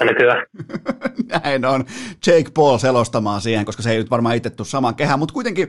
nykyään. 0.04 0.46
Näin 1.44 1.64
on. 1.64 1.84
Jake 2.26 2.50
Paul 2.54 2.78
selostamaan 2.78 3.40
siihen, 3.40 3.64
koska 3.64 3.82
se 3.82 3.90
ei 3.90 3.98
nyt 3.98 4.10
varmaan 4.10 4.36
itse 4.36 4.50
tule 4.50 4.66
samaan 4.66 4.94
kehään, 4.94 5.18
mutta 5.18 5.34
kuitenkin 5.34 5.68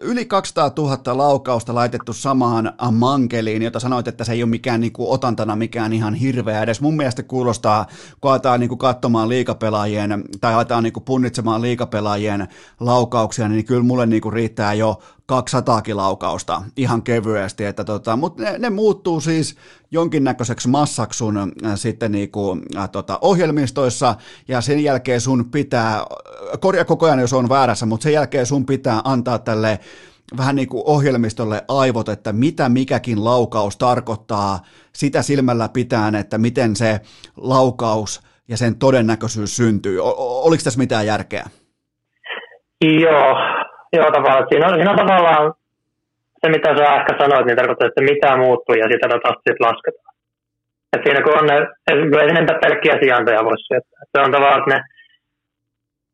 yli 0.00 0.24
200 0.24 0.70
000 0.76 1.18
laukausta 1.18 1.74
laitettu 1.74 2.12
samaan 2.12 2.72
mankeliin, 2.92 3.62
jota 3.62 3.80
sanoit, 3.80 4.08
että 4.08 4.24
se 4.24 4.32
ei 4.32 4.42
ole 4.42 4.50
mikään 4.50 4.80
niin 4.80 4.92
kuin 4.92 5.10
otantana 5.10 5.56
mikään 5.56 5.92
ihan 5.92 6.14
hirveä 6.14 6.62
edes. 6.62 6.80
Mun 6.80 6.96
mielestä 6.96 7.22
kuulostaa, 7.22 7.86
kun 8.20 8.30
aletaan 8.30 8.60
niin 8.60 8.68
kuin 8.68 8.78
katsomaan 8.78 9.28
liikapelaajien 9.28 10.24
tai 10.40 10.54
aletaan 10.54 10.82
niin 10.82 10.92
kuin 10.92 11.04
punnitsemaan 11.04 11.62
liikapelaajien 11.62 12.48
laukauksia, 12.80 13.48
niin 13.48 13.64
kyllä 13.64 13.82
mulle 13.82 14.06
niin 14.06 14.22
kuin 14.22 14.32
riittää 14.32 14.74
jo 14.74 14.98
200 15.28 15.82
laukausta 15.92 16.62
ihan 16.76 17.02
kevyesti, 17.02 17.64
että 17.64 17.84
tota, 17.84 18.16
mutta 18.16 18.42
ne, 18.42 18.58
ne, 18.58 18.70
muuttuu 18.70 19.20
siis 19.20 19.56
jonkinnäköiseksi 19.90 20.68
massaksi 20.68 21.18
sun 21.18 21.36
äh, 21.38 21.72
sitten 21.74 22.12
niinku, 22.12 22.58
äh, 22.76 22.90
tota, 22.90 23.18
ohjelmistoissa 23.20 24.14
ja 24.48 24.60
sen 24.60 24.84
jälkeen 24.84 25.20
sun 25.20 25.50
pitää, 25.50 26.04
korjaa 26.60 26.84
koko 26.84 27.06
ajan 27.06 27.20
jos 27.20 27.32
on 27.32 27.48
väärässä, 27.48 27.86
mutta 27.86 28.02
sen 28.02 28.12
jälkeen 28.12 28.46
sun 28.46 28.66
pitää 28.66 29.00
antaa 29.04 29.38
tälle 29.38 29.78
vähän 30.36 30.56
niin 30.56 30.68
kuin 30.68 30.82
ohjelmistolle 30.86 31.64
aivot, 31.68 32.08
että 32.08 32.32
mitä 32.32 32.68
mikäkin 32.68 33.24
laukaus 33.24 33.76
tarkoittaa 33.76 34.58
sitä 34.92 35.22
silmällä 35.22 35.68
pitään, 35.68 36.14
että 36.14 36.38
miten 36.38 36.76
se 36.76 37.00
laukaus 37.36 38.22
ja 38.48 38.56
sen 38.56 38.78
todennäköisyys 38.78 39.56
syntyy. 39.56 40.00
Oliko 40.44 40.62
tässä 40.64 40.78
mitään 40.78 41.06
järkeä? 41.06 41.44
Joo, 42.84 43.36
joo 43.92 44.10
tavallaan. 44.12 44.46
Siinä 44.48 44.66
on, 44.66 44.74
siinä 44.74 44.90
on 44.90 44.96
tavallaan 44.96 45.54
se, 46.40 46.46
mitä 46.56 46.70
sä 46.76 46.96
ehkä 46.98 47.12
sanoit, 47.22 47.46
niin 47.46 47.56
tarkoittaa, 47.56 47.88
että 47.88 48.08
mitä 48.10 48.36
muuttuu 48.36 48.74
ja 48.74 48.86
sitä 48.92 49.06
datasta 49.12 49.44
sitten 49.46 49.66
lasketaan. 49.68 50.14
Et 50.92 51.02
siinä 51.04 51.20
kun 51.22 51.38
on 51.40 51.46
ne, 51.50 51.56
ei 51.90 52.28
sinne 52.28 52.54
pelkkiä 52.64 52.96
sijaintoja 53.02 53.44
voi 53.48 53.58
syöttää. 53.66 54.02
Se 54.12 54.16
on 54.24 54.32
tavallaan, 54.32 54.60
että 54.60 54.74
ne, 54.74 54.80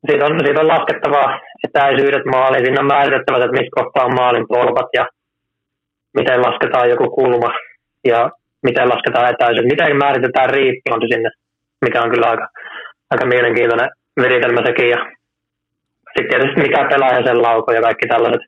siitä 0.07 0.27
on, 0.27 0.41
siitä 0.45 0.61
on 0.61 0.73
laskettava 0.75 1.41
etäisyydet 1.67 2.25
maaliin. 2.35 2.65
Siinä 2.65 2.81
on 2.81 2.93
määritettävä, 2.95 3.37
että 3.37 3.59
missä 3.59 3.77
kohtaa 3.79 4.05
on 4.05 4.15
maalin 4.21 4.49
polvat 4.49 4.91
ja 4.99 5.05
miten 6.19 6.43
lasketaan 6.47 6.91
joku 6.91 7.07
kulma 7.11 7.51
ja 8.05 8.31
miten 8.67 8.89
lasketaan 8.89 9.31
etäisyys. 9.33 9.73
Miten 9.73 9.97
määritetään 9.97 10.51
riippuunti 10.51 11.07
sinne, 11.13 11.31
mikä 11.85 12.03
on 12.03 12.11
kyllä 12.11 12.27
aika, 12.31 12.47
aika 13.11 13.27
mielenkiintoinen 13.27 13.91
viritelmä 14.23 14.61
sekin. 14.67 14.91
Ja 14.91 15.01
sitten 16.15 16.31
tietysti 16.31 16.61
mikä 16.63 16.89
pelaaja 16.91 17.27
sen 17.27 17.43
lauko 17.43 17.73
ja 17.73 17.83
kaikki 17.83 18.07
tällaiset, 18.07 18.43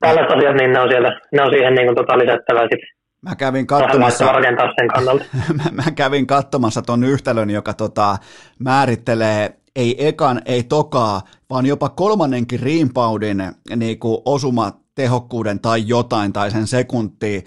tällaiset 0.00 0.36
asiat, 0.36 0.56
niin 0.56 0.72
ne 0.72 0.80
on, 0.80 0.88
siellä, 0.88 1.20
ne 1.32 1.42
on 1.42 1.50
siihen 1.50 1.74
niin 1.74 1.86
kuin 1.86 1.96
tota 1.96 2.18
lisättävä 2.18 2.60
sitten. 2.62 2.96
Mä 3.22 3.36
kävin 3.36 3.66
katsomassa, 3.66 4.24
mä, 5.58 5.64
mä 5.72 5.90
kävin 5.96 6.26
katsomassa 6.26 6.82
ton 6.82 7.04
yhtälön, 7.04 7.50
joka 7.50 7.74
tota, 7.74 8.16
määrittelee 8.58 9.50
ei 9.76 10.08
ekan, 10.08 10.42
ei 10.46 10.62
tokaa, 10.62 11.22
vaan 11.50 11.66
jopa 11.66 11.88
kolmannenkin 11.88 12.60
riimpaudin 12.60 13.42
niin 13.76 13.98
osuma 14.24 14.72
tehokkuuden 14.96 15.60
tai 15.60 15.88
jotain, 15.88 16.32
tai 16.32 16.50
sen 16.50 16.66
sekunti 16.66 17.44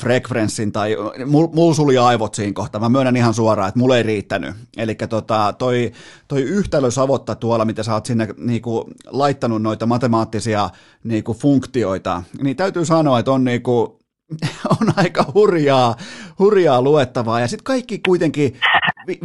frekvenssin, 0.00 0.72
tai 0.72 0.96
mulla 1.26 1.50
mul 1.54 1.72
suli 1.72 1.98
aivot 1.98 2.34
siinä 2.34 2.52
kohtaa. 2.52 2.80
Mä 2.80 2.88
myönnän 2.88 3.16
ihan 3.16 3.34
suoraan, 3.34 3.68
että 3.68 3.78
mulla 3.80 3.96
ei 3.96 4.02
riittänyt. 4.02 4.54
Eli 4.76 4.94
tota, 4.94 5.54
toi, 5.58 5.92
toi 6.28 6.42
yhtälö 6.42 6.90
savotta 6.90 7.34
tuolla, 7.34 7.64
mitä 7.64 7.82
sä 7.82 7.94
oot 7.94 8.06
sinne 8.06 8.28
niinku, 8.38 8.90
laittanut 9.06 9.62
noita 9.62 9.86
matemaattisia 9.86 10.70
niinku, 11.04 11.34
funktioita, 11.34 12.22
niin 12.42 12.56
täytyy 12.56 12.84
sanoa, 12.84 13.18
että 13.18 13.32
on 13.32 13.44
niinku, 13.44 13.98
on 14.80 14.92
aika 14.96 15.24
hurjaa, 15.34 15.96
hurjaa 16.38 16.82
luettavaa. 16.82 17.40
Ja 17.40 17.48
sitten 17.48 17.64
kaikki 17.64 18.00
kuitenkin, 18.06 18.58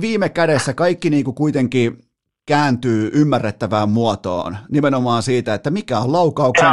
viime 0.02 0.30
kädessä 0.30 0.74
kaikki 0.74 1.10
niinku 1.10 1.34
kuitenkin 1.34 1.98
kääntyy 2.48 3.12
ymmärrettävään 3.14 3.90
muotoon, 3.90 4.58
nimenomaan 4.72 5.24
siitä, 5.24 5.54
että 5.54 5.70
mikä 5.70 6.00
on 6.00 6.12
laukauksen, 6.12 6.68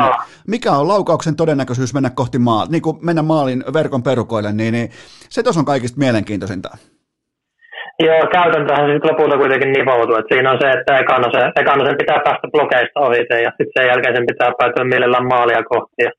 mikä 0.47 0.73
on 0.73 0.89
laukauksen 0.89 1.37
todennäköisyys 1.37 1.95
mennä 1.95 2.11
kohti 2.11 2.39
maal, 2.39 2.67
niin 2.71 2.83
kuin 2.83 2.99
mennä 3.03 3.23
maalin 3.23 3.65
verkon 3.73 4.03
perukoille, 4.03 4.53
niin, 4.53 4.73
niin 4.73 4.91
se 5.29 5.43
tuossa 5.43 5.61
on 5.61 5.65
kaikista 5.65 5.99
mielenkiintoisinta. 5.99 6.69
Joo, 8.07 8.27
käytäntöhän 8.33 8.87
se 8.87 8.93
sitten 8.93 9.11
lopulta 9.11 9.37
kuitenkin 9.39 9.73
nivoutuu, 9.73 10.17
että 10.17 10.35
siinä 10.35 10.53
on 10.53 10.59
se, 10.63 10.69
että 10.71 10.99
ekana, 10.99 11.29
se, 11.35 11.61
ekana 11.61 11.85
sen 11.85 12.01
pitää 12.03 12.21
päästä 12.25 12.49
blokeista 12.53 13.01
ohi 13.01 13.43
ja 13.47 13.51
sitten 13.51 13.75
sen 13.77 13.87
jälkeen 13.91 14.17
sen 14.17 14.27
pitää 14.27 14.51
päätyä 14.59 14.85
mielellään 14.85 15.27
maalia 15.33 15.63
kohti 15.73 16.03
ja 16.07 16.11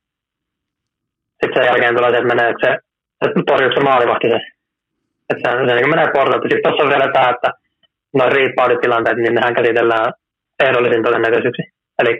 sitten 1.39 1.53
sen 1.55 1.65
jälkeen 1.69 1.95
tulee 1.95 2.11
se, 2.11 2.17
että 2.17 2.33
menee 2.35 2.53
se, 2.63 2.69
että 3.25 3.39
torjuuko 3.47 3.75
se 3.75 3.83
maalivahti 3.89 4.27
se. 4.33 4.39
Että 5.29 5.41
se, 5.43 5.49
se 5.67 5.75
niin 5.75 5.89
menee 5.89 6.09
portalta. 6.15 6.49
Sitten 6.49 6.63
tuossa 6.63 6.83
on 6.83 6.93
vielä 6.93 7.07
tämä, 7.13 7.29
että 7.35 7.49
noin 8.17 8.31
riippauditilanteet, 8.31 9.17
niin 9.17 9.35
nehän 9.35 9.53
käsitellään 9.53 10.13
ehdollisin 10.63 11.03
todennäköisyyksi. 11.03 11.63
Eli 12.01 12.19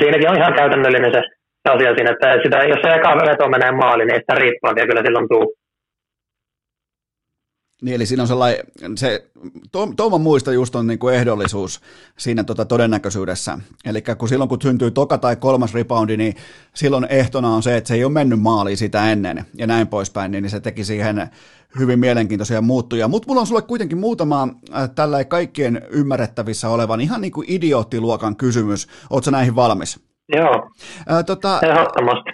siinäkin 0.00 0.30
on 0.30 0.36
ihan 0.36 0.54
käytännöllinen 0.54 1.12
se, 1.12 1.22
se 1.62 1.68
asia 1.74 1.94
siinä, 1.94 2.10
että 2.12 2.28
sitä, 2.44 2.58
jos 2.72 2.80
se 2.82 2.94
eka 2.94 3.10
veto 3.30 3.48
menee 3.48 3.72
maaliin, 3.72 4.08
niin 4.08 4.20
sitä 4.20 4.34
riippaadia 4.34 4.86
kyllä 4.86 5.02
silloin 5.06 5.28
tuu. 5.28 5.54
Niin, 7.82 7.94
eli 7.94 8.06
siinä 8.06 8.22
on 8.22 8.28
sellainen, 8.28 8.66
se, 8.96 9.30
Tuoman 9.96 10.20
muista 10.20 10.52
just 10.52 10.74
on 10.74 10.86
niin 10.86 10.98
kuin 10.98 11.14
ehdollisuus 11.14 11.80
siinä 12.18 12.44
tota 12.44 12.64
todennäköisyydessä. 12.64 13.58
Eli 13.84 14.02
kun 14.18 14.28
silloin 14.28 14.48
kun 14.48 14.62
syntyy 14.62 14.90
toka 14.90 15.18
tai 15.18 15.36
kolmas 15.36 15.74
reboundi, 15.74 16.16
niin 16.16 16.34
silloin 16.74 17.06
ehtona 17.10 17.54
on 17.54 17.62
se, 17.62 17.76
että 17.76 17.88
se 17.88 17.94
ei 17.94 18.04
ole 18.04 18.12
mennyt 18.12 18.40
maaliin 18.40 18.76
sitä 18.76 19.12
ennen 19.12 19.46
ja 19.54 19.66
näin 19.66 19.86
poispäin, 19.86 20.30
niin 20.30 20.50
se 20.50 20.60
teki 20.60 20.84
siihen 20.84 21.30
hyvin 21.78 21.98
mielenkiintoisia 21.98 22.60
muuttuja. 22.60 23.08
Mutta 23.08 23.28
mulla 23.28 23.40
on 23.40 23.46
sulle 23.46 23.62
kuitenkin 23.62 23.98
muutama 23.98 24.48
äh, 24.74 24.90
tällä 24.90 25.24
kaikkien 25.24 25.86
ymmärrettävissä 25.90 26.68
olevan 26.68 27.00
ihan 27.00 27.20
niin 27.20 27.32
kuin 27.32 27.50
idioottiluokan 27.50 28.36
kysymys. 28.36 28.88
Oletko 29.10 29.30
näihin 29.30 29.56
valmis? 29.56 30.05
Joo, 30.28 30.70
Ää, 31.08 31.22
tota, 31.22 31.60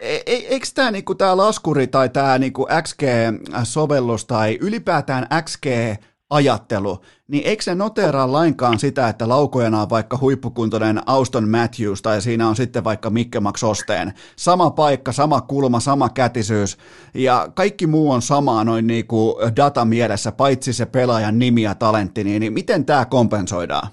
e, 0.00 0.16
e, 0.16 0.20
Eikö 0.26 0.66
tämä 0.74 0.90
niinku, 0.90 1.14
tää 1.14 1.36
laskuri 1.36 1.86
tai 1.86 2.08
tämä 2.08 2.38
niinku 2.38 2.66
XG-sovellus 2.82 4.24
tai 4.24 4.58
ylipäätään 4.60 5.26
XG-ajattelu, 5.42 7.02
niin 7.28 7.46
eikö 7.46 7.62
se 7.62 7.74
noteraa 7.74 8.32
lainkaan 8.32 8.78
sitä, 8.78 9.08
että 9.08 9.28
laukojana 9.28 9.82
on 9.82 9.90
vaikka 9.90 10.18
huippukuntoinen 10.20 11.00
Auston 11.06 11.48
Matthews 11.48 12.02
tai 12.02 12.20
siinä 12.20 12.48
on 12.48 12.56
sitten 12.56 12.84
vaikka 12.84 13.10
Mikke 13.10 13.40
Max 13.40 13.64
Osteen. 13.64 14.12
Sama 14.36 14.70
paikka, 14.70 15.12
sama 15.12 15.40
kulma, 15.40 15.80
sama 15.80 16.08
kätisyys 16.08 16.78
ja 17.14 17.48
kaikki 17.54 17.86
muu 17.86 18.10
on 18.10 18.22
samaa 18.22 18.64
noin 18.64 18.86
niinku 18.86 19.38
data 19.56 19.84
mielessä, 19.84 20.32
paitsi 20.32 20.72
se 20.72 20.86
pelaajan 20.86 21.38
nimi 21.38 21.62
ja 21.62 21.74
talentti, 21.74 22.24
niin, 22.24 22.40
niin 22.40 22.52
miten 22.52 22.84
tämä 22.84 23.04
kompensoidaan? 23.04 23.88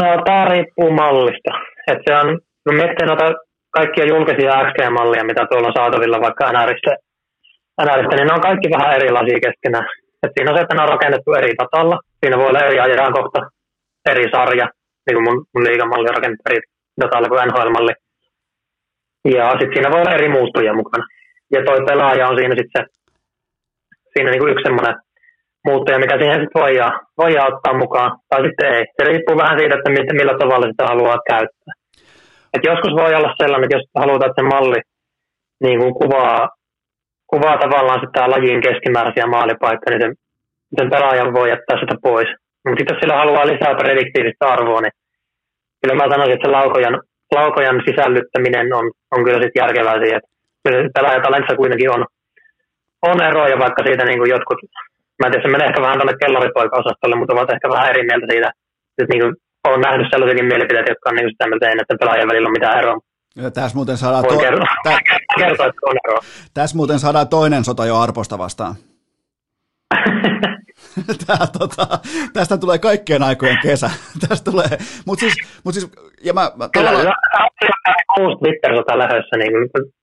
No 0.00 0.06
tämä 0.24 0.44
riippuu 0.44 0.90
mallista 0.90 1.73
et 1.90 1.98
se 2.06 2.16
on, 2.16 2.28
no 2.66 2.72
miettii 2.72 3.06
noita 3.06 3.34
kaikkia 3.70 4.10
julkisia 4.12 4.64
XG-mallia, 4.66 5.24
mitä 5.24 5.46
tuolla 5.46 5.68
on 5.68 5.78
saatavilla 5.78 6.20
vaikka 6.20 6.52
NRistä, 6.52 6.92
niin 8.16 8.26
ne 8.26 8.34
on 8.34 8.46
kaikki 8.48 8.68
vähän 8.70 8.94
erilaisia 8.96 9.44
keskenään. 9.46 9.86
Et 10.22 10.32
siinä 10.34 10.50
on 10.50 10.56
se, 10.56 10.62
että 10.62 10.74
ne 10.74 10.82
on 10.82 10.88
rakennettu 10.88 11.32
eri 11.32 11.52
datalla. 11.62 11.96
Siinä 12.20 12.38
voi 12.38 12.48
olla 12.48 12.64
eri 12.66 12.80
ajankohta, 12.80 13.40
eri 14.10 14.26
sarja, 14.34 14.66
niin 15.06 15.16
kuin 15.16 15.24
mun, 15.24 15.46
mun 15.54 15.64
liigamalli 15.64 16.08
on 16.08 16.16
rakennettu 16.16 16.50
eri 16.50 16.60
datalla 17.00 17.28
kuin 17.28 17.40
NHL-malli. 17.48 17.94
Ja 19.34 19.50
sitten 19.50 19.74
siinä 19.74 19.90
voi 19.90 20.00
olla 20.00 20.14
eri 20.14 20.28
muuttujia 20.28 20.74
mukana. 20.74 21.04
Ja 21.52 21.64
toi 21.64 21.78
pelaaja 21.88 22.28
on 22.28 22.36
siinä 22.36 22.54
sitten 22.58 22.72
se, 22.76 22.82
siinä 24.12 24.30
niin 24.30 24.40
kuin 24.40 24.52
yksi 24.52 24.62
semmoinen 24.62 24.94
muuttuja, 25.64 25.98
mikä 25.98 26.16
siihen 26.18 26.40
sitten 26.40 26.62
voidaan, 26.62 27.00
voidaan 27.18 27.54
ottaa 27.54 27.78
mukaan, 27.82 28.10
tai 28.28 28.40
sitten 28.46 28.74
ei. 28.74 28.84
Se 28.96 29.04
riippuu 29.04 29.36
vähän 29.36 29.58
siitä, 29.58 29.74
että 29.76 30.14
millä 30.20 30.34
tavalla 30.38 30.66
sitä 30.66 30.84
haluaa 30.92 31.18
käyttää. 31.30 31.74
Et 32.54 32.64
joskus 32.70 32.92
voi 33.00 33.14
olla 33.14 33.34
sellainen, 33.40 33.64
että 33.64 33.76
jos 33.76 33.86
halutaan, 34.02 34.30
että 34.30 34.42
se 34.42 34.48
malli 34.54 34.80
niin 35.64 35.78
kuin 35.80 35.94
kuvaa, 35.94 36.48
kuvaa 37.32 37.58
tavallaan 37.58 38.02
sitä 38.04 38.30
lajin 38.30 38.60
keskimääräisiä 38.66 39.26
maalipaikkoja, 39.26 39.90
niin 39.92 40.02
sen, 40.02 40.14
sen 40.78 40.90
pelaajan 40.90 41.34
voi 41.34 41.48
jättää 41.48 41.80
sitä 41.80 41.96
pois. 42.02 42.28
Mutta 42.64 42.78
sitten 42.78 42.94
jos 42.94 43.00
sillä 43.00 43.16
haluaa 43.22 43.46
lisää 43.46 43.74
prediktiivistä 43.80 44.44
arvoa, 44.54 44.80
niin 44.80 44.96
kyllä 45.80 45.94
mä 45.94 46.12
sanoisin, 46.12 46.34
että 46.34 46.46
se 46.48 46.56
laukojan, 46.58 47.00
laukojan 47.34 47.82
sisällyttäminen 47.86 48.74
on, 48.78 48.86
on 49.14 49.24
kyllä 49.24 49.42
sitten 49.42 49.62
järkevää 49.62 49.98
siihen. 50.02 50.20
Kyllä 50.62 50.88
pelaajatalentissa 50.94 51.56
kuitenkin 51.56 51.90
on, 51.90 52.04
on 53.02 53.22
eroja, 53.22 53.58
vaikka 53.58 53.82
siitä 53.86 54.04
niin 54.04 54.18
kuin 54.18 54.30
jotkut 54.30 54.60
mä 55.18 55.26
en 55.26 55.32
tiedä, 55.32 55.44
se 55.44 55.52
menee 55.52 55.68
ehkä 55.68 55.82
vähän 55.86 55.98
tuonne 55.98 56.16
kellaripoika-osastolle, 56.22 57.16
mutta 57.16 57.34
ovat 57.36 57.52
ehkä 57.54 57.68
vähän 57.68 57.90
eri 57.90 58.02
mieltä 58.08 58.26
siitä. 58.30 58.48
Että 58.98 59.12
niin 59.12 59.22
kuin, 59.22 59.34
olen 59.68 59.80
nähnyt 59.80 60.06
sellaisiakin 60.10 60.50
mielipiteitä, 60.52 60.90
jotka 60.90 61.10
on 61.10 61.16
niin 61.16 61.30
sitä 61.34 61.46
mieltä, 61.48 61.82
että 61.82 62.00
pelaajien 62.00 62.28
välillä 62.28 62.48
on 62.48 62.58
mitään 62.58 62.78
eroa. 62.78 62.98
Ja 63.36 63.50
tässä 63.50 63.76
muuten 63.76 63.96
saadaan, 63.96 64.24
to- 64.24 64.38
kertoa, 64.38 64.66
tä- 64.84 64.98
kertoa, 65.38 65.66
että 65.66 65.80
on 65.90 65.96
eroa. 66.04 66.20
Tässä 66.54 66.76
muuten 66.76 66.98
saadaan 66.98 67.28
toinen 67.28 67.64
sota 67.64 67.86
jo 67.86 67.96
Arposta 67.96 68.38
vastaan. 68.38 68.74
Tää, 71.26 71.46
tota, 71.58 71.86
tästä 72.32 72.56
tulee 72.58 72.78
kaikkien 72.78 73.22
aikojen 73.22 73.58
kesä. 73.62 73.90
Tästä 74.28 74.50
tulee, 74.50 74.68
mutta 75.06 75.20
siis, 75.20 75.34
mut 75.64 75.74
siis, 75.74 75.92
ja 76.24 76.32
mä, 76.32 76.50
mä 76.56 76.68
Kyllä, 76.68 76.90
tavallaan... 76.90 77.16
uusi 78.20 78.36
Twitter-sota 78.38 78.98
lähdössä, 78.98 79.36
niin 79.36 79.52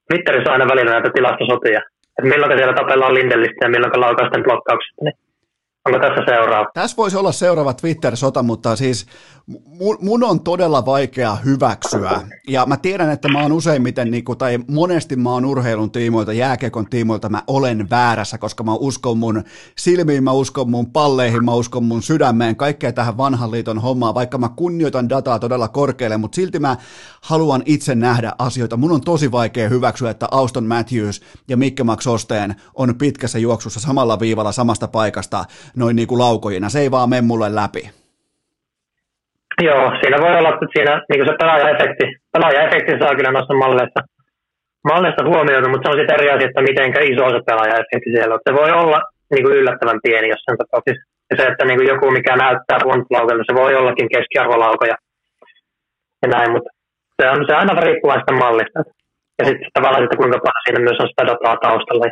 Twitterissä 0.08 0.50
on 0.50 0.54
aina 0.54 0.72
välillä 0.74 0.92
näitä 0.92 1.10
tilastosotia 1.14 1.82
että 2.18 2.30
milloin 2.30 2.58
siellä 2.58 2.74
tapellaan 2.74 3.14
Lindellistä 3.14 3.66
ja 3.66 3.70
milloin 3.70 4.02
laukausten 4.02 4.44
blokkauksesta, 4.44 5.04
niin 5.04 5.14
onko 5.86 6.00
tässä 6.00 6.24
seuraava? 6.28 6.70
Tässä 6.74 6.98
voisi 6.98 7.18
olla 7.18 7.32
seuraava 7.32 7.74
Twitter-sota, 7.74 8.44
mutta 8.44 8.76
siis 8.76 9.08
mun 10.02 10.24
on 10.24 10.40
todella 10.40 10.86
vaikea 10.86 11.36
hyväksyä, 11.36 12.22
ja 12.48 12.66
mä 12.66 12.78
tiedän, 12.78 13.12
että 13.12 13.30
mä 13.30 13.42
oon 13.42 13.52
useimmiten, 13.52 14.12
niin 14.12 14.24
kuin, 14.24 14.38
tai 14.38 14.60
monesti 14.68 15.16
mä 15.16 15.30
oon 15.32 15.46
urheilun 15.46 15.92
tiimoilta, 15.92 16.34
jääkiekon 16.34 16.90
tiimoilta, 16.90 17.30
mä 17.30 17.44
olen 17.48 17.90
väärässä, 17.90 18.38
koska 18.38 18.64
mä 18.64 18.74
uskon 18.74 19.18
mun 19.18 19.44
silmiin, 19.78 20.24
mä 20.24 20.32
uskon 20.32 20.70
mun 20.70 20.92
palleihin, 20.92 21.46
mä 21.46 21.54
uskon 21.54 21.84
mun 21.84 22.04
sydämeen, 22.04 22.56
kaikkea 22.56 22.92
tähän 22.92 23.18
vanhan 23.18 23.52
liiton 23.52 23.80
hommaan, 23.80 24.16
vaikka 24.16 24.38
mä 24.38 24.50
kunnioitan 24.50 25.10
dataa 25.10 25.40
todella 25.40 25.68
korkealle, 25.68 26.18
mutta 26.18 26.36
silti 26.36 26.60
mä 26.60 26.78
haluan 27.22 27.64
itse 27.66 27.96
nähdä 27.96 28.34
asioita. 28.38 28.78
Mun 28.78 28.92
on 28.92 29.02
tosi 29.02 29.32
vaikea 29.32 29.70
hyväksyä, 29.70 30.10
että 30.10 30.28
Auston 30.32 30.66
Matthews 30.66 31.22
ja 31.48 31.58
Mikke 31.58 31.84
Max 31.84 32.08
Osteen 32.08 32.56
on 32.74 32.96
pitkässä 32.96 33.40
juoksussa 33.40 33.80
samalla 33.80 34.20
viivalla 34.20 34.52
samasta 34.52 34.88
paikasta 34.88 35.46
noin 35.76 35.96
niin 35.96 36.08
kuin 36.08 36.20
laukojina. 36.20 36.70
Se 36.70 36.80
ei 36.80 36.92
vaan 36.92 37.10
mene 37.10 37.22
mulle 37.22 37.56
läpi. 37.56 38.01
Joo, 39.68 39.84
siinä 40.02 40.18
voi 40.24 40.38
olla, 40.40 40.54
että 40.54 40.68
siinä 40.74 40.94
niin 41.10 41.28
se 41.28 41.36
pelaajaefekti, 41.42 42.06
pelaajaefekti 42.34 42.92
saa 43.00 43.16
kyllä 43.18 43.32
noissa 43.32 43.54
malleissa, 43.64 44.02
malleissa 44.90 45.30
huomioida, 45.32 45.70
mutta 45.70 45.84
se 45.84 45.92
on 45.92 46.00
sitten 46.00 46.18
eri 46.18 46.32
asia, 46.32 46.48
että 46.50 46.68
miten 46.70 46.90
iso 47.12 47.26
se 47.30 47.40
pelaajaefekti 47.50 48.10
siellä 48.14 48.34
on. 48.36 48.46
Se 48.48 48.54
voi 48.62 48.72
olla 48.82 49.00
niin 49.32 49.44
kuin 49.44 49.58
yllättävän 49.60 50.00
pieni 50.04 50.34
jossain 50.34 50.58
tapauksessa. 50.58 51.04
Ja 51.30 51.36
se, 51.38 51.44
että 51.52 51.66
niin 51.66 51.78
kuin 51.80 51.92
joku, 51.94 52.12
mikä 52.12 52.34
näyttää 52.36 52.84
puntulaukelta, 52.84 53.50
se 53.50 53.56
voi 53.62 53.76
ollakin 53.76 54.10
keskiarvolaukoja 54.14 54.96
ja 56.22 56.28
näin, 56.36 56.52
mutta 56.52 56.70
se 57.18 57.30
on 57.30 57.46
se 57.48 57.54
aina 57.56 57.82
riippuu 57.82 58.12
sitä 58.12 58.34
mallista. 58.44 58.80
Ja 59.40 59.44
sitten 59.48 59.70
tavallaan, 59.74 60.04
että 60.04 60.18
kuinka 60.18 60.40
paljon 60.46 60.64
siinä 60.66 60.86
myös 60.88 61.00
on 61.02 61.10
sitä 61.12 61.24
dataa 61.30 61.58
taustalla. 61.66 62.06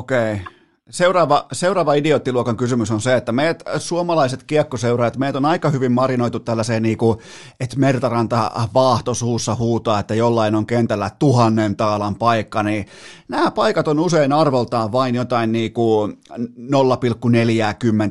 Okei. 0.00 0.32
Okay. 0.32 0.57
Seuraava, 0.90 1.46
seuraava 1.52 1.94
idioottiluokan 1.94 2.56
kysymys 2.56 2.90
on 2.90 3.00
se, 3.00 3.16
että 3.16 3.32
meidät 3.32 3.62
suomalaiset 3.78 4.42
kiekkoseuraajat, 4.42 5.16
meitä 5.16 5.38
on 5.38 5.44
aika 5.44 5.70
hyvin 5.70 5.92
marinoitu 5.92 6.40
tällaiseen, 6.40 6.82
niin 6.82 6.98
kuin, 6.98 7.18
että 7.60 7.78
Mertaranta 7.78 8.50
vaahtosuussa 8.74 9.54
huutaa, 9.54 9.98
että 9.98 10.14
jollain 10.14 10.54
on 10.54 10.66
kentällä 10.66 11.10
tuhannen 11.18 11.76
taalan 11.76 12.14
paikka, 12.14 12.62
niin 12.62 12.86
nämä 13.28 13.50
paikat 13.50 13.88
on 13.88 13.98
usein 13.98 14.32
arvoltaan 14.32 14.92
vain 14.92 15.14
jotain 15.14 15.52
niin 15.52 15.72
kuin 15.72 16.18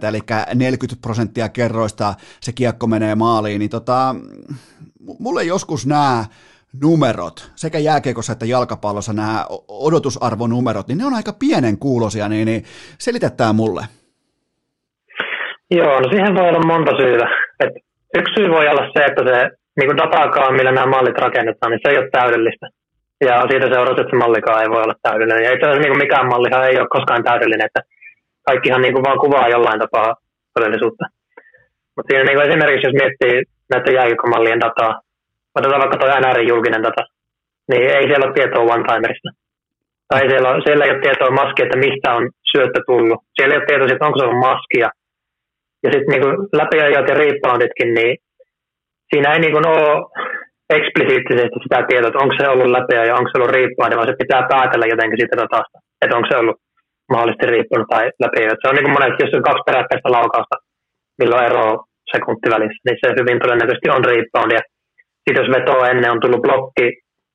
0,40, 0.01 0.05
eli 0.07 0.23
40 0.55 1.01
prosenttia 1.01 1.49
kerroista 1.49 2.15
se 2.41 2.51
kiekko 2.51 2.87
menee 2.87 3.15
maaliin, 3.15 3.59
niin 3.59 3.69
tota, 3.69 4.15
mulle 5.19 5.43
joskus 5.43 5.85
nämä 5.85 6.25
numerot, 6.83 7.51
sekä 7.55 7.79
jääkiekossa 7.79 8.33
että 8.33 8.45
jalkapallossa 8.45 9.13
nämä 9.13 9.45
odotusarvonumerot, 9.67 10.87
niin 10.87 10.97
ne 10.97 11.05
on 11.05 11.13
aika 11.13 11.33
pienen 11.39 11.77
kuulosia, 11.77 12.29
niin, 12.29 12.45
niin 12.45 12.63
selitetään 12.97 13.55
mulle. 13.55 13.81
Joo, 15.71 15.99
no 15.99 16.09
siihen 16.09 16.35
voi 16.35 16.49
olla 16.49 16.67
monta 16.67 16.91
syytä. 16.97 17.27
Et 17.59 17.73
yksi 18.17 18.33
syy 18.37 18.49
voi 18.49 18.67
olla 18.67 18.85
se, 18.93 19.05
että 19.05 19.23
se 19.29 19.49
niin 19.77 19.97
dataakaan, 19.97 20.55
millä 20.55 20.71
nämä 20.71 20.93
mallit 20.95 21.17
rakennetaan, 21.17 21.71
niin 21.71 21.79
se 21.83 21.89
ei 21.91 21.97
ole 21.97 22.09
täydellistä. 22.11 22.67
Ja 23.27 23.35
siitä 23.49 23.67
seuraa, 23.67 23.91
että 23.91 24.11
se 24.11 24.15
mallikaan 24.15 24.61
ei 24.61 24.69
voi 24.69 24.83
olla 24.83 25.01
täydellinen. 25.01 25.43
Ja 25.43 25.53
itse 25.53 25.65
asiassa 25.65 25.83
niin 25.83 26.03
mikään 26.05 26.27
mallihan 26.27 26.67
ei 26.67 26.79
ole 26.79 26.95
koskaan 26.95 27.23
täydellinen, 27.23 27.65
että 27.65 27.81
kaikkihan 28.49 28.81
niin 28.81 28.93
kuin 28.93 29.05
vaan 29.07 29.19
kuvaa 29.19 29.53
jollain 29.55 29.79
tapaa 29.79 30.15
todellisuutta. 30.53 31.05
Mutta 31.95 32.07
siinä 32.09 32.23
niin 32.23 32.47
esimerkiksi, 32.49 32.87
jos 32.87 32.99
miettii 33.01 33.35
näiden 33.69 33.93
jääkiekkomallien 33.93 34.63
dataa, 34.65 35.01
otetaan 35.57 35.81
vaikka 35.83 35.97
tuo 35.97 36.09
NRin 36.21 36.51
julkinen 36.51 36.83
data, 36.87 37.03
niin 37.69 37.83
ei 37.95 38.05
siellä 38.07 38.25
ole 38.27 38.37
tietoa 38.37 38.69
one-timerista. 38.73 39.29
Tai 40.09 40.23
siellä, 40.29 40.49
on, 40.49 40.61
siellä 40.65 40.85
ei 40.85 40.91
ole 40.91 41.05
tietoa 41.05 41.37
maskia, 41.41 41.65
että 41.65 41.83
mistä 41.85 42.09
on 42.17 42.23
syöttö 42.51 42.79
tullut. 42.87 43.19
Siellä 43.35 43.53
ei 43.53 43.59
ole 43.59 43.67
tietoa, 43.67 43.87
että 43.87 44.07
onko 44.07 44.17
se 44.19 44.25
ollut 44.25 44.45
maskia. 44.49 44.89
Ja 45.83 45.89
sitten 45.93 46.11
niin 46.13 46.25
läpiajat 46.59 47.09
ja 47.09 47.15
rebounditkin, 47.21 47.91
niin 47.97 48.13
siinä 49.09 49.27
ei 49.33 49.39
niin 49.39 49.67
ole 49.71 49.87
eksplisiittisesti 50.77 51.59
sitä 51.63 51.79
tietoa, 51.87 52.09
että 52.09 52.23
onko 52.23 52.35
se 52.37 52.45
ollut 52.53 52.73
läpiä 52.77 53.03
ja 53.09 53.17
onko 53.19 53.29
se 53.29 53.37
ollut 53.37 53.55
rebound, 53.57 53.93
vaan 53.95 54.09
se 54.09 54.21
pitää 54.23 54.49
päätellä 54.53 54.85
jotenkin 54.93 55.19
siitä 55.19 55.39
datasta, 55.41 55.77
että 56.01 56.15
onko 56.17 56.27
se 56.29 56.37
ollut 56.41 56.57
mahdollisesti 57.13 57.45
riippunut 57.53 57.87
tai 57.93 58.05
läpi. 58.23 58.39
Se 58.61 58.67
on 58.69 58.75
niin 58.75 58.85
kuin 58.85 58.95
monet, 58.97 59.19
jos 59.23 59.37
on 59.37 59.49
kaksi 59.49 59.67
peräkkäistä 59.67 60.09
laukausta, 60.17 60.55
milloin 61.19 61.45
ero 61.49 61.65
sekunti 62.13 62.47
välissä, 62.53 62.83
niin 62.85 62.97
se 63.01 63.07
hyvin 63.19 63.39
todennäköisesti 63.43 63.89
on 63.95 64.03
rebound. 64.11 64.51
Sitten 65.27 65.45
jos 65.45 65.55
veto 65.55 65.85
ennen 65.85 66.11
on 66.11 66.19
tullut 66.21 66.41
blokki 66.41 66.87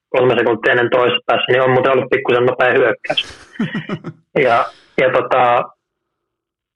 kolme 0.08 0.34
sekuntia 0.38 0.72
ennen 0.72 0.90
toisessa 0.90 1.26
päässä, 1.26 1.52
niin 1.52 1.62
on 1.62 1.74
muuten 1.74 1.92
ollut 1.92 2.10
pikkusen 2.10 2.46
nopea 2.46 2.72
hyökkäys. 2.78 3.22
ja, 4.46 4.56
ja, 5.00 5.08
tota, 5.16 5.42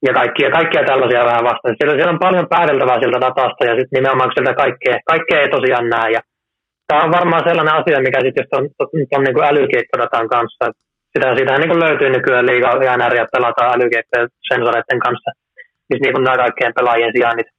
ja 0.07 0.13
kaikkia, 0.21 0.51
kaikkia 0.59 0.89
tällaisia 0.91 1.31
vähän 1.31 1.49
vastaan. 1.51 1.75
Siellä, 1.77 1.95
siellä 1.95 2.15
on 2.17 2.25
paljon 2.27 2.53
päädeltävää 2.55 3.01
siltä 3.01 3.21
datasta 3.27 3.63
ja 3.69 3.75
sitten 3.79 3.97
nimenomaan 3.97 4.31
sieltä 4.35 4.55
kaikkea, 4.63 4.97
kaikkea 5.13 5.41
ei 5.41 5.55
tosiaan 5.57 5.89
näe. 5.95 6.09
Ja 6.17 6.21
tämä 6.87 7.05
on 7.05 7.17
varmaan 7.19 7.47
sellainen 7.49 7.79
asia, 7.81 8.07
mikä 8.07 8.21
sitten 8.21 8.43
jos 8.43 8.53
on, 8.59 8.65
on, 8.81 8.89
on 9.17 9.25
niin 9.25 9.37
kuin 9.37 9.49
älykeikkodatan 9.51 10.29
kanssa, 10.35 10.65
sitä, 11.13 11.27
siitähän 11.37 11.61
niin 11.61 11.73
kuin 11.73 11.85
löytyy 11.87 12.11
nykyään 12.11 12.49
liikaa 12.51 12.85
ja 13.21 13.33
pelataan 13.35 13.75
älykeikkojen 13.77 14.29
sensoreiden 14.49 15.01
kanssa, 15.07 15.31
missä 15.89 16.03
niin 16.05 16.15
kuin 16.15 16.25
nämä 16.25 16.43
kaikkien 16.45 16.77
pelaajien 16.79 17.15
sijainnit 17.17 17.56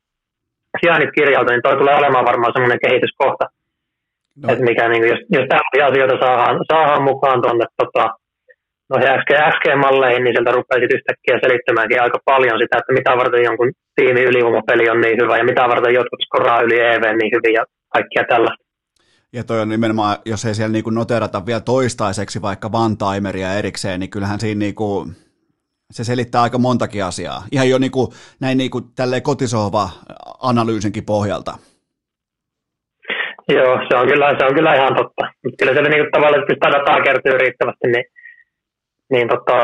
sijainnit 0.80 1.16
kirjalta, 1.18 1.52
niin 1.52 1.66
toi 1.66 1.78
tulee 1.78 1.96
olemaan 1.96 2.30
varmaan 2.32 2.54
semmoinen 2.54 2.84
kehityskohta. 2.86 3.46
No. 4.42 4.46
Että 4.52 4.64
mikä, 4.70 4.90
niin 4.90 5.04
jos, 5.12 5.22
jos 5.36 5.46
tällaisia 5.52 5.86
asioita 5.90 6.26
saadaan, 6.26 6.56
saadaan 6.72 7.04
mukaan 7.10 7.42
tuonne 7.42 7.66
tota, 7.82 8.04
no 8.90 8.96
XG, 9.20 9.32
XG-malleihin, 9.54 10.24
niin 10.24 10.34
sieltä 10.36 10.52
rupeaa 10.58 10.80
sitten 10.80 10.98
yhtäkkiä 10.98 11.36
selittämäänkin 11.44 12.02
aika 12.02 12.20
paljon 12.32 12.58
sitä, 12.62 12.78
että 12.78 12.98
mitä 13.00 13.12
varten 13.20 13.48
jonkun 13.50 13.72
tiimi 13.96 14.24
ylivoimapeli 14.30 14.90
on 14.90 15.02
niin 15.02 15.18
hyvä 15.22 15.38
ja 15.38 15.50
mitä 15.52 15.64
varten 15.72 15.94
jotkut 16.00 16.22
skoraa 16.26 16.62
yli 16.62 16.80
EV 16.80 17.04
niin 17.04 17.32
hyvin 17.36 17.54
ja 17.60 17.64
kaikkia 17.94 18.24
tällaista. 18.30 18.68
Ja 19.34 19.44
toi 19.44 19.60
on 19.60 19.70
nimenomaan, 19.70 20.18
jos 20.26 20.46
ei 20.46 20.56
siellä 20.56 20.72
niinku 20.72 20.90
noterata 20.90 21.46
vielä 21.46 21.60
toistaiseksi 21.60 22.42
vaikka 22.42 22.70
one-timeria 22.74 23.58
erikseen, 23.60 24.00
niin 24.00 24.10
kyllähän 24.10 24.40
siinä 24.40 24.60
niinku, 24.60 25.08
se 25.92 26.04
selittää 26.04 26.42
aika 26.42 26.58
montakin 26.58 27.04
asiaa. 27.04 27.44
Ihan 27.52 27.70
jo 27.70 27.78
niin 27.78 27.92
kuin, 27.92 28.08
näin 28.42 28.58
niin 28.58 28.72
kuin 28.72 28.84
tälleen 28.96 29.22
kotisohva-analyysinkin 29.22 31.06
pohjalta. 31.06 31.54
Joo, 33.50 33.74
se 33.88 33.98
on 34.00 34.08
kyllä, 34.08 34.36
se 34.40 34.46
on 34.46 34.56
kyllä 34.56 34.74
ihan 34.76 34.96
totta. 34.96 35.24
Mutta 35.44 35.58
kyllä 35.60 35.74
siellä 35.74 35.90
niin 35.90 36.12
tavallaan, 36.12 36.42
että 36.42 36.54
sitä 36.54 36.70
dataa 36.76 37.02
kertyy 37.08 37.38
riittävästi, 37.38 37.88
niin, 37.94 38.06
niin 39.14 39.28
tota, 39.34 39.58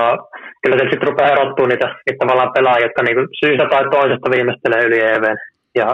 kyllä 0.62 0.78
se 0.78 0.84
sitten 0.84 1.10
rupeaa 1.10 1.34
erottua 1.36 1.68
niitä, 1.68 1.88
niitä 2.06 2.22
tavallaan 2.24 2.54
pelaajia, 2.56 2.86
jotka 2.86 3.04
niin 3.04 3.28
syystä 3.40 3.66
tai 3.70 3.84
toisesta 3.90 4.32
viimeistelee 4.36 4.86
yli 4.88 5.00
EVn. 5.14 5.38
Ja 5.80 5.88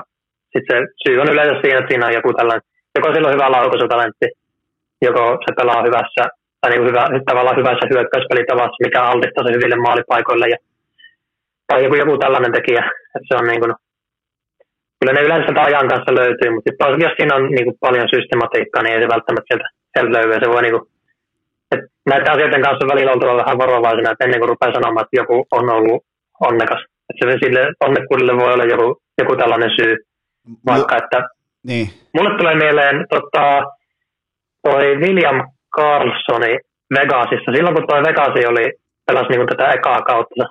sitten 0.54 0.78
se 0.78 0.94
syy 1.04 1.16
on 1.22 1.32
yleensä 1.34 1.62
siinä, 1.62 1.80
että 1.80 1.92
siinä 1.92 2.08
on 2.08 2.18
joku 2.20 2.34
tällainen, 2.34 2.66
joko 2.96 3.08
sillä 3.14 3.28
on 3.28 3.36
hyvä 3.36 3.56
laukaisutalentti, 3.58 4.28
joko 5.08 5.24
se 5.44 5.52
pelaa 5.60 5.86
hyvässä 5.88 6.24
tai 6.62 6.70
niin 6.72 6.90
hyvä, 6.90 7.04
tavallaan 7.30 7.60
hyvässä 7.62 7.92
hyökkäyspelitavassa, 7.94 8.84
mikä 8.86 9.02
altistaa 9.04 9.46
se 9.46 9.56
hyville 9.58 9.76
maalipaikoille. 9.76 10.48
Ja, 10.54 10.58
tai 11.68 11.84
joku, 11.84 11.96
joku 11.96 12.18
tällainen 12.18 12.54
tekijä. 12.58 12.84
Että 13.16 13.28
se 13.28 13.36
on 13.40 13.48
niin 13.48 13.62
kuin, 13.64 13.74
kyllä 14.98 15.14
ne 15.14 15.26
yleensä 15.26 15.46
sieltä 15.46 15.62
ajan 15.62 15.88
kanssa 15.92 16.20
löytyy, 16.20 16.50
mutta 16.52 16.68
sitten 16.70 17.06
jos 17.06 17.16
siinä 17.18 17.36
on 17.36 17.44
niin 17.56 17.68
kuin 17.68 17.78
paljon 17.86 18.08
systematiikkaa, 18.16 18.82
niin 18.82 18.94
ei 18.96 19.02
se 19.04 19.14
välttämättä 19.16 19.48
sieltä, 19.50 19.68
sieltä 19.94 20.14
löydy. 20.16 20.34
Se 20.34 20.50
voi 20.54 20.62
niin 20.64 20.76
kuin, 20.76 20.86
että 21.72 21.86
näiden 22.10 22.32
asioiden 22.34 22.64
kanssa 22.66 22.86
on 22.86 22.92
välillä 22.94 23.12
oltava 23.12 23.42
vähän 23.44 23.62
varovaisena, 23.64 24.12
että 24.12 24.26
ennen 24.26 24.40
kuin 24.40 24.52
rupeaa 24.54 24.78
sanomaan, 24.78 25.06
että 25.06 25.20
joku 25.22 25.36
on 25.58 25.70
ollut 25.78 26.04
onnekas. 26.50 26.82
Että 27.10 27.22
se 27.22 27.38
sille 27.44 27.62
onnekkuudelle 27.86 28.34
voi 28.42 28.54
olla 28.54 28.66
joku, 28.74 28.88
joku 29.22 29.36
tällainen 29.36 29.72
syy. 29.80 29.94
Vaikka, 30.66 30.98
että 30.98 31.20
niin. 31.64 31.88
mulle 32.14 32.38
tulee 32.38 32.56
mieleen 32.56 33.06
tota, 33.10 33.44
toi 34.64 34.98
William 35.04 35.38
Carlsoni 35.78 36.54
Vegasissa. 36.96 37.52
Silloin 37.56 37.76
kun 37.76 37.88
tuo 37.88 37.98
Vegasi 38.08 38.42
oli, 38.52 38.66
pelasi 39.08 39.30
niin 39.30 39.48
tätä 39.48 39.72
ekaa 39.78 40.02
kautta, 40.02 40.44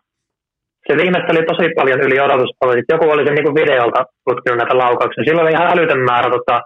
se 0.87 0.97
viimeisteli 0.97 1.43
tosi 1.47 1.67
paljon 1.79 2.01
yli 2.07 2.21
odotusta. 2.21 2.93
Joku 2.93 3.11
oli 3.11 3.27
se 3.27 3.33
niin 3.33 3.59
videolta 3.61 4.05
tutkinut 4.27 4.59
näitä 4.59 4.79
laukauksia. 4.79 5.25
Silloin 5.25 5.47
oli 5.47 5.55
ihan 5.55 5.73
älytön 5.73 6.03
määrä 6.11 6.31
tota, 6.31 6.57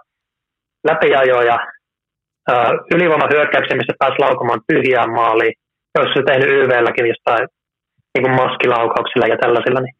läpiajoja, 0.89 1.57
ylivoimahyökkäyksiä, 2.95 3.77
missä 3.77 3.93
pääsi 3.99 4.19
laukomaan 4.19 4.61
tyhjään 4.67 5.11
maaliin. 5.19 5.53
Jos 5.99 6.13
se 6.13 6.23
tehnyt 6.25 6.49
YVlläkin 6.49 7.07
jostain 7.13 7.47
niin 8.13 8.23
kuin 8.23 8.35
maskilaukauksilla 8.41 9.27
ja 9.27 9.37
tällaisilla, 9.37 9.81
niin 9.81 9.95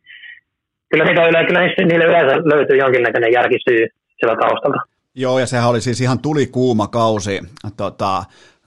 kyllä, 0.90 1.06
niitä 1.06 1.46
kyllä 1.48 1.62
niille 1.62 2.06
yleensä 2.06 2.36
löytyy 2.54 2.78
jonkinlainen 2.78 3.34
järkisyy 3.34 3.88
sillä 4.20 4.36
taustalta. 4.36 4.93
Joo, 5.16 5.40
ja 5.40 5.48
sehän 5.48 5.70
oli 5.70 5.82
siis 5.82 6.02
ihan 6.02 6.20
tuli 6.20 6.48
kuuma 6.48 6.88
kausi 6.88 7.42
tota, 7.78 8.24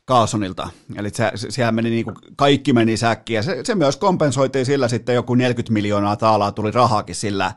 Carlsonilta. 0.09 0.69
Eli 0.97 1.11
se, 1.11 1.31
siellä 1.35 1.73
meni 1.73 1.91
niin 1.91 2.05
kuin, 2.05 2.17
kaikki 2.37 2.73
meni 2.73 2.97
säkkiin 2.97 3.37
ja 3.37 3.43
se, 3.43 3.61
se, 3.65 3.75
myös 3.75 3.97
kompensoitiin 3.97 4.67
sillä 4.67 4.89
sitten 4.89 5.15
joku 5.15 5.35
40 5.35 5.73
miljoonaa 5.73 6.17
taalaa 6.17 6.53
tuli 6.53 6.71
rahaakin 6.71 7.15
sillä, 7.15 7.53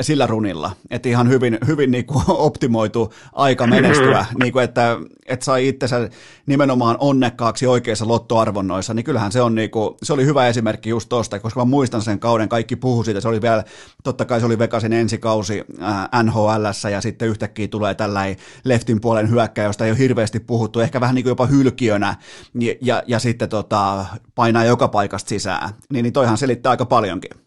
sillä 0.00 0.26
runilla. 0.26 0.72
Että 0.90 1.08
ihan 1.08 1.28
hyvin, 1.28 1.58
hyvin 1.66 1.90
niin 1.90 2.06
kuin 2.06 2.24
optimoitu 2.28 3.12
aika 3.32 3.66
menestyä, 3.66 4.26
niin 4.42 4.52
kuin, 4.52 4.64
että, 4.64 4.96
että 5.26 5.44
sai 5.44 5.68
itsensä 5.68 6.08
nimenomaan 6.46 6.96
onnekkaaksi 7.00 7.66
oikeissa 7.66 8.08
lottoarvonnoissa, 8.08 8.94
niin 8.94 9.04
kyllähän 9.04 9.32
se 9.32 9.42
on 9.42 9.54
niin 9.54 9.70
kuin, 9.70 9.94
se 10.02 10.12
oli 10.12 10.24
hyvä 10.24 10.48
esimerkki 10.48 10.90
just 10.90 11.08
tuosta, 11.08 11.40
koska 11.40 11.60
mä 11.60 11.64
muistan 11.64 12.02
sen 12.02 12.18
kauden, 12.18 12.48
kaikki 12.48 12.76
puhu 12.76 13.04
siitä, 13.04 13.20
se 13.20 13.28
oli 13.28 13.42
vielä, 13.42 13.64
totta 14.04 14.24
kai 14.24 14.40
se 14.40 14.46
oli 14.46 14.58
Vegasin 14.58 14.92
ensikausi 14.92 15.64
äh, 15.82 16.24
NHL 16.24 16.64
ja 16.92 17.00
sitten 17.00 17.28
yhtäkkiä 17.28 17.68
tulee 17.68 17.94
tällainen 17.94 18.36
leftin 18.64 19.00
puolen 19.00 19.30
hyökkäjä, 19.30 19.68
josta 19.68 19.84
ei 19.84 19.90
ole 19.90 19.98
hirveästi 19.98 20.40
puhuttu, 20.40 20.80
ehkä 20.80 21.00
vähän 21.00 21.14
niin 21.14 21.22
kuin 21.22 21.30
jopa 21.30 21.46
hylki 21.46 21.84
yhtiönä 21.84 22.16
ja, 22.60 22.74
ja, 22.80 23.02
ja 23.06 23.18
sitten 23.18 23.48
tota, 23.48 24.06
painaa 24.34 24.64
joka 24.64 24.88
paikasta 24.88 25.28
sisään, 25.28 25.70
niin, 25.92 26.02
niin 26.02 26.12
toihan 26.12 26.38
selittää 26.38 26.70
aika 26.70 26.86
paljonkin. 26.86 27.43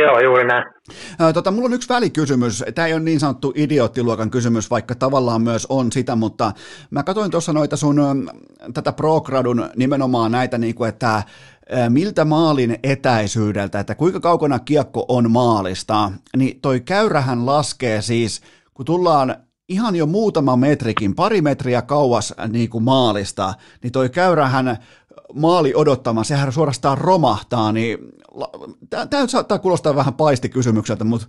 Joo, 0.00 0.20
juuri 0.20 0.46
näin. 0.46 0.64
Tota, 1.34 1.50
mulla 1.50 1.66
on 1.66 1.72
yksi 1.72 1.88
välikysymys. 1.88 2.64
Tämä 2.74 2.86
ei 2.86 2.92
ole 2.92 3.00
niin 3.00 3.20
sanottu 3.20 3.52
idioottiluokan 3.56 4.30
kysymys, 4.30 4.70
vaikka 4.70 4.94
tavallaan 4.94 5.42
myös 5.42 5.66
on 5.68 5.92
sitä, 5.92 6.16
mutta 6.16 6.52
mä 6.90 7.02
katsoin 7.02 7.30
tuossa 7.30 7.52
noita 7.52 7.76
sun 7.76 8.30
tätä 8.74 8.92
Progradun 8.92 9.70
nimenomaan 9.76 10.32
näitä, 10.32 10.58
niin 10.58 10.74
kuin, 10.74 10.88
että 10.88 11.22
miltä 11.88 12.24
maalin 12.24 12.78
etäisyydeltä, 12.82 13.80
että 13.80 13.94
kuinka 13.94 14.20
kaukana 14.20 14.58
kiekko 14.58 15.04
on 15.08 15.30
maalista, 15.30 16.12
niin 16.36 16.60
toi 16.60 16.80
käyrähän 16.80 17.46
laskee 17.46 18.02
siis, 18.02 18.42
kun 18.74 18.86
tullaan 18.86 19.36
ihan 19.68 19.96
jo 19.96 20.06
muutama 20.06 20.56
metrikin, 20.56 21.14
pari 21.14 21.42
metriä 21.42 21.82
kauas 21.82 22.34
niin 22.48 22.70
kuin 22.70 22.84
maalista, 22.84 23.54
niin 23.82 23.92
toi 23.92 24.08
käyrähän 24.08 24.76
maali 25.34 25.72
odottama, 25.74 26.24
sehän 26.24 26.52
suorastaan 26.52 26.98
romahtaa, 26.98 27.72
niin 27.72 27.98
tämä 29.10 29.26
saattaa 29.26 29.58
kuulostaa 29.58 29.96
vähän 29.96 30.14
paistikysymykseltä, 30.14 31.04
mutta 31.04 31.26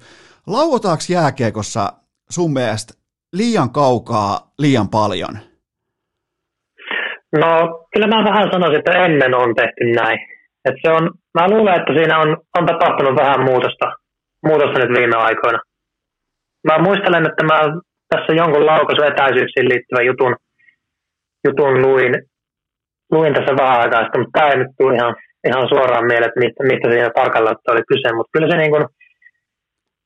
lauotaanko 0.48 1.04
jääkiekossa 1.10 1.94
sun 2.30 2.54
mielestä 2.54 2.94
liian 3.34 3.70
kaukaa, 3.70 4.52
liian 4.60 4.90
paljon? 4.90 5.38
No, 7.42 7.50
kyllä 7.94 8.08
mä 8.08 8.30
vähän 8.30 8.52
sanoisin, 8.52 8.80
että 8.80 9.06
ennen 9.06 9.36
on 9.36 9.56
tehty 9.56 9.84
näin. 9.96 10.20
Et 10.66 10.76
se 10.82 10.92
on, 10.92 11.12
mä 11.34 11.50
luulen, 11.50 11.76
että 11.80 11.94
siinä 11.94 12.20
on, 12.20 12.30
on 12.58 12.66
tapahtunut 12.66 13.16
vähän 13.16 13.42
muutosta, 13.44 13.86
muutosta 14.46 14.80
nyt 14.80 14.98
viime 14.98 15.18
aikoina. 15.18 15.60
Mä 16.68 16.84
muistelen, 16.84 17.26
että 17.30 17.44
mä 17.44 17.60
tässä 18.10 18.34
jonkun 18.34 18.66
etäisyyksiin 19.12 19.70
liittyvän 19.70 20.06
jutun, 20.06 20.36
jutun 21.48 21.82
luin, 21.82 22.14
luin 23.12 23.34
tässä 23.34 23.54
vähän 23.62 23.82
aikaa 23.82 24.04
sitten, 24.04 24.22
mutta 24.22 24.40
tämä 24.40 24.52
ei 24.52 24.58
nyt 24.58 24.74
tule 24.78 24.96
ihan, 24.96 25.16
ihan 25.50 25.70
suoraan 25.70 26.06
mieleen, 26.06 26.30
että 26.30 26.40
mistä, 26.44 26.64
mistä 26.64 26.88
siinä 26.90 27.10
tarkalleen 27.16 27.56
oli 27.74 27.84
kyse, 27.92 28.16
mutta 28.16 28.34
kyllä 28.34 28.50
se 28.52 28.58
niin 28.58 28.72
kuin, 28.72 28.84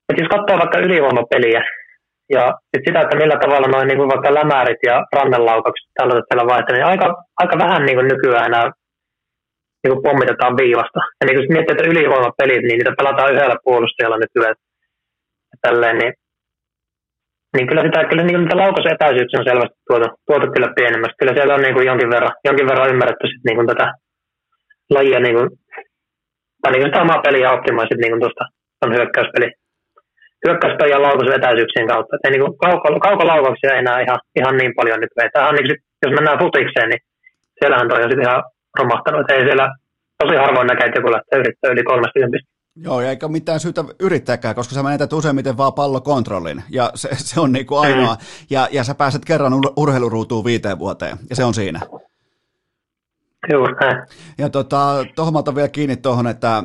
että 0.10 0.22
jos 0.22 0.34
katsoo 0.36 0.58
vaikka 0.60 0.86
ylivoimapeliä 0.86 1.62
ja 2.36 2.44
sit 2.72 2.84
sitä, 2.88 3.02
että 3.02 3.18
millä 3.18 3.38
tavalla 3.40 3.68
noin 3.68 3.88
niin 3.88 4.00
kuin 4.00 4.10
vaikka 4.14 4.34
lämärit 4.34 4.82
ja 4.90 4.96
rannenlaukaukset 5.16 5.90
tällaiset 5.98 6.26
siellä 6.28 6.52
vaihtelee, 6.54 6.80
niin 6.80 6.92
aika, 6.94 7.08
aika 7.42 7.56
vähän 7.66 7.86
niin 7.86 7.98
kuin 7.98 8.08
nykyään 8.08 8.46
enää 8.46 8.66
niin 9.82 9.94
kuin 9.94 10.04
pommitetaan 10.04 10.58
viivasta. 10.58 11.00
Ja 11.20 11.24
niin 11.26 11.36
kun 11.38 11.54
miettii, 11.56 11.74
että 11.76 11.90
ylivoimapelit, 11.92 12.64
niin 12.64 12.78
niitä 12.78 13.00
pelataan 13.00 13.34
yhdellä 13.34 13.58
puolustajalla 13.64 14.18
nykyään. 14.18 14.56
Ja 15.52 15.58
tälleen, 15.62 15.98
niin, 15.98 16.14
niin 17.54 17.68
kyllä, 17.68 17.84
sitä, 17.86 18.00
kyllä 18.10 18.24
niin 18.24 18.40
niitä 18.42 18.62
laukausetäisyyksiä 18.64 19.40
on 19.40 19.50
selvästi 19.50 19.78
tuotu, 19.88 20.08
tuotu 20.28 20.46
kyllä 20.54 20.70
pienemmästi. 20.78 21.20
Kyllä 21.20 21.34
siellä 21.34 21.56
on 21.56 21.64
niin 21.66 21.76
kuin 21.76 21.88
jonkin, 21.90 22.10
verran, 22.10 22.34
jonkin 22.48 22.68
verran 22.70 22.92
ymmärretty 22.94 23.28
sit 23.28 23.44
niin 23.46 23.58
kuin 23.58 23.68
tätä 23.72 23.86
lajia, 24.96 25.20
niin 25.20 25.36
kuin, 25.38 25.48
tai 26.62 26.72
niin 26.72 26.82
kuin 26.82 26.90
sitä 26.90 27.06
omaa 27.06 27.26
peliä 27.26 27.54
optimoa 27.56 27.86
niin 27.86 28.14
kuin 28.14 28.22
tuosta 28.24 28.44
on 28.82 28.96
hyökkäyspeli. 28.96 29.48
Hyökkäyspeli 30.46 30.92
ja 30.92 31.02
laukausetäisyyksien 31.02 31.88
kautta. 31.88 32.16
Että 32.16 32.30
niin 32.30 32.58
kauko, 32.64 33.00
kaukolaukauksia 33.08 33.74
ei 33.74 33.80
enää 33.84 34.02
ihan, 34.06 34.20
ihan 34.40 34.58
niin 34.58 34.74
paljon 34.78 35.00
nyt. 35.00 35.14
On 35.50 35.56
niin 35.56 35.68
kuin, 35.68 35.80
jos 36.04 36.14
mennään 36.18 36.42
futikseen, 36.42 36.90
niin 36.90 37.02
siellähän 37.60 37.88
toi 37.88 38.04
on 38.04 38.12
sitten 38.12 38.28
ihan 38.28 38.44
romahtanut. 38.80 39.22
Että 39.22 39.34
ei 39.34 39.48
siellä 39.50 39.68
tosi 40.20 40.36
harvoin 40.36 40.68
näkee, 40.68 40.86
että 40.88 41.00
joku 41.00 41.12
lähtee 41.12 41.40
yrittää 41.40 41.72
yli 41.72 41.84
30 41.84 42.53
Joo, 42.76 43.02
ja 43.02 43.10
eikä 43.10 43.28
mitään 43.28 43.60
syytä 43.60 43.84
yrittääkään, 44.00 44.56
koska 44.56 44.76
sä 44.76 44.84
menetät 44.84 45.14
useimmiten 45.14 45.58
vaan 45.58 45.74
pallokontrollin, 45.74 46.64
ja 46.70 46.92
se, 46.96 47.10
se 47.16 47.40
on 47.40 47.52
niin 47.52 47.66
kuin 47.66 47.80
ainoa, 47.80 48.14
mm. 48.14 48.20
ja, 48.50 48.68
ja 48.72 48.84
sä 48.84 48.96
pääset 48.96 49.26
kerran 49.26 49.54
ur- 49.54 49.74
urheiluruutuun 49.76 50.46
viiteen 50.46 50.80
vuoteen, 50.80 51.18
ja 51.30 51.36
se 51.36 51.44
on 51.44 51.54
siinä. 51.54 51.80
Juuri 53.52 53.74
Ja 54.38 54.50
tota, 54.50 55.06
tuohon 55.16 55.56
vielä 55.56 55.68
kiinni 55.68 55.98
tuohon, 55.98 56.28
että 56.28 56.64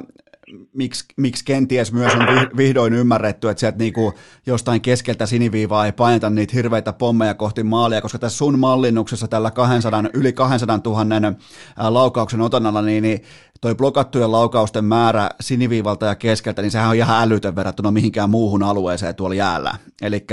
miksi, 0.73 1.05
miksi 1.17 1.45
kenties 1.45 1.93
myös 1.93 2.15
on 2.15 2.27
vihdoin 2.57 2.95
ymmärretty, 2.95 3.49
että 3.49 3.61
sieltä 3.61 3.79
niinku 3.79 4.15
jostain 4.47 4.81
keskeltä 4.81 5.27
siniviivaa 5.27 5.87
ei 5.87 5.93
paineta 5.93 6.31
niitä 6.31 6.53
hirveitä 6.57 6.93
pommeja 6.93 7.35
kohti 7.35 7.63
maalia, 7.63 8.01
koska 8.01 8.19
tässä 8.19 8.39
sun 8.39 8.59
mallinnuksessa 8.59 9.29
tällä 9.29 9.51
200, 9.51 10.05
yli 10.15 10.33
200 10.33 10.81
000 10.85 11.33
laukauksen 11.77 12.41
otannalla, 12.41 12.83
niin, 12.83 13.03
niin 13.03 13.23
toi 13.61 13.75
blokattujen 13.75 14.33
laukausten 14.33 14.85
määrä 14.85 15.31
siniviivalta 15.41 16.07
ja 16.07 16.15
keskeltä, 16.15 16.63
niin 16.63 16.71
sehän 16.71 16.89
on 16.89 16.97
ihan 16.97 17.23
älytön 17.23 17.57
verrattuna 17.57 17.91
mihinkään 17.91 18.31
muuhun 18.31 18.63
alueeseen 18.63 19.15
tuolla 19.15 19.35
jäällä. 19.35 19.75
Eli 20.03 20.27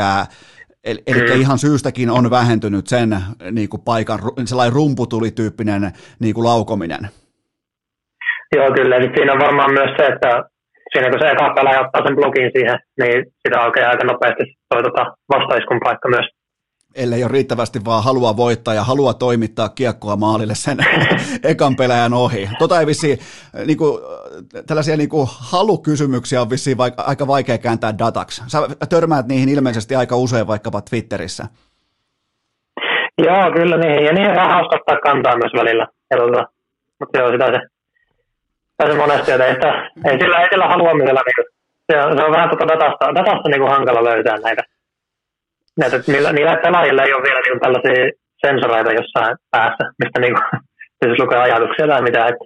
Eli, 0.84 1.04
eli 1.08 1.42
ihan 1.42 1.60
syystäkin 1.60 2.10
on 2.10 2.30
vähentynyt 2.30 2.88
sen 2.88 3.22
niin 3.52 3.70
kuin 3.70 3.82
paikan, 3.82 4.20
sellainen 4.46 4.74
rumputulityyppinen 4.74 5.94
niin 6.20 6.34
kuin 6.34 6.46
laukominen. 6.46 7.10
Joo, 8.56 8.72
kyllä. 8.72 8.96
Sitten 8.96 9.18
siinä 9.18 9.34
on 9.34 9.40
varmaan 9.40 9.74
myös 9.74 9.92
se, 9.98 10.06
että 10.06 10.44
siinä 10.94 11.10
kun 11.10 11.20
se 11.20 11.28
eka 11.28 11.54
pelaaja 11.56 11.82
ottaa 11.82 12.06
sen 12.06 12.16
blogin 12.16 12.52
siihen, 12.56 12.80
niin 13.02 13.26
sitä 13.48 13.62
aukeaa 13.62 13.92
aika 13.92 14.04
nopeasti 14.04 14.44
toi 14.70 14.84
tota 14.84 15.04
vastaiskun 15.34 15.80
paikka 15.84 16.10
myös. 16.10 16.26
Ellei 16.96 17.24
ole 17.24 17.32
riittävästi 17.32 17.80
vaan 17.86 18.04
halua 18.04 18.38
voittaa 18.38 18.74
ja 18.74 18.84
halua 18.84 19.14
toimittaa 19.14 19.70
kiekkoa 19.70 20.16
maalille 20.16 20.56
sen 20.56 20.78
ekan 21.52 21.76
pelaajan 21.76 22.14
ohi. 22.14 22.50
Tota 22.60 22.80
ei 22.80 22.86
vissiin, 22.86 23.18
niin 23.66 23.78
kuin, 23.78 24.02
tällaisia 24.68 24.98
niin 24.98 25.10
kuin 25.10 25.28
halukysymyksiä 25.52 26.42
on 26.42 26.50
vissiin 26.50 26.78
vaikka, 26.78 27.04
aika 27.04 27.28
vaikea 27.28 27.58
kääntää 27.58 27.98
dataksi. 27.98 28.44
Sä 28.48 28.60
törmäät 28.90 29.28
niihin 29.28 29.50
ilmeisesti 29.50 29.96
aika 29.96 30.16
usein 30.16 30.48
vaikkapa 30.48 30.82
Twitterissä. 30.82 31.44
Joo, 33.18 33.52
kyllä 33.56 33.78
niin. 33.78 34.06
Ja 34.06 34.14
niihin 34.14 34.40
on 34.40 34.50
hauska 34.50 34.76
ottaa 34.76 34.98
kantaa 34.98 35.38
myös 35.38 35.52
välillä. 35.56 35.88
Tota, 36.18 36.48
mutta 37.00 37.20
joo, 37.20 37.32
sitä 37.32 37.46
se 37.46 37.75
se 38.84 38.94
monesti, 38.94 39.32
että 39.32 39.46
ei, 39.46 39.56
ei 40.12 40.20
sillä, 40.20 40.42
ei 40.42 40.50
sillä 40.52 40.68
haluamisella, 40.68 41.22
niin 41.26 41.46
se, 41.92 42.06
on, 42.06 42.18
se 42.18 42.24
on 42.24 42.32
vähän 42.32 42.50
tuota 42.50 42.68
datasta, 42.68 43.16
datasta 43.16 43.50
niin 43.50 43.62
kuin 43.62 43.72
hankala 43.72 44.04
löytää 44.04 44.38
näitä. 44.38 44.64
näitä 45.80 45.96
että 45.96 46.12
niillä, 46.12 46.32
niillä 46.34 46.58
pelaajilla 46.64 47.04
ei 47.04 47.14
ole 47.14 47.24
vielä 47.24 47.40
niin 47.40 47.60
tällaisia 47.60 48.12
sensoreita 48.46 48.92
jossain 48.92 49.38
päässä, 49.52 49.84
mistä 50.00 50.20
niin 50.24 50.34
kuin, 50.34 50.62
siis 51.04 51.20
lukee 51.20 51.38
ajatuksia 51.38 51.88
tai 51.88 52.02
mitä. 52.02 52.28
Että 52.28 52.46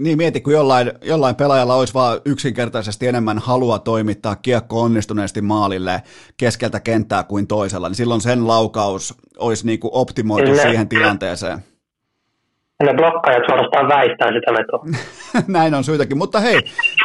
niin 0.00 0.18
mieti, 0.18 0.40
kun 0.40 0.52
jollain, 0.52 0.92
jollain 1.02 1.36
pelaajalla 1.36 1.74
olisi 1.74 1.94
vaan 1.94 2.20
yksinkertaisesti 2.24 3.06
enemmän 3.06 3.38
halua 3.38 3.78
toimittaa 3.78 4.36
kiekko 4.36 4.82
onnistuneesti 4.82 5.40
maalille 5.40 6.02
keskeltä 6.36 6.80
kenttää 6.80 7.24
kuin 7.24 7.46
toisella, 7.46 7.88
niin 7.88 7.96
silloin 7.96 8.20
sen 8.20 8.46
laukaus 8.46 9.14
olisi 9.38 9.66
niin 9.66 9.80
kuin 9.80 9.90
optimoitu 9.94 10.50
ne, 10.50 10.62
siihen 10.62 10.88
tilanteeseen 10.88 11.58
ne 12.84 12.94
blokkaajat 12.94 13.42
suorastaan 13.48 13.88
väistää 13.88 14.28
sitä 14.28 14.52
vetoa. 14.52 14.84
Näin 15.58 15.74
on 15.74 15.84
syytäkin, 15.84 16.18
mutta 16.18 16.40
hei. 16.40 16.54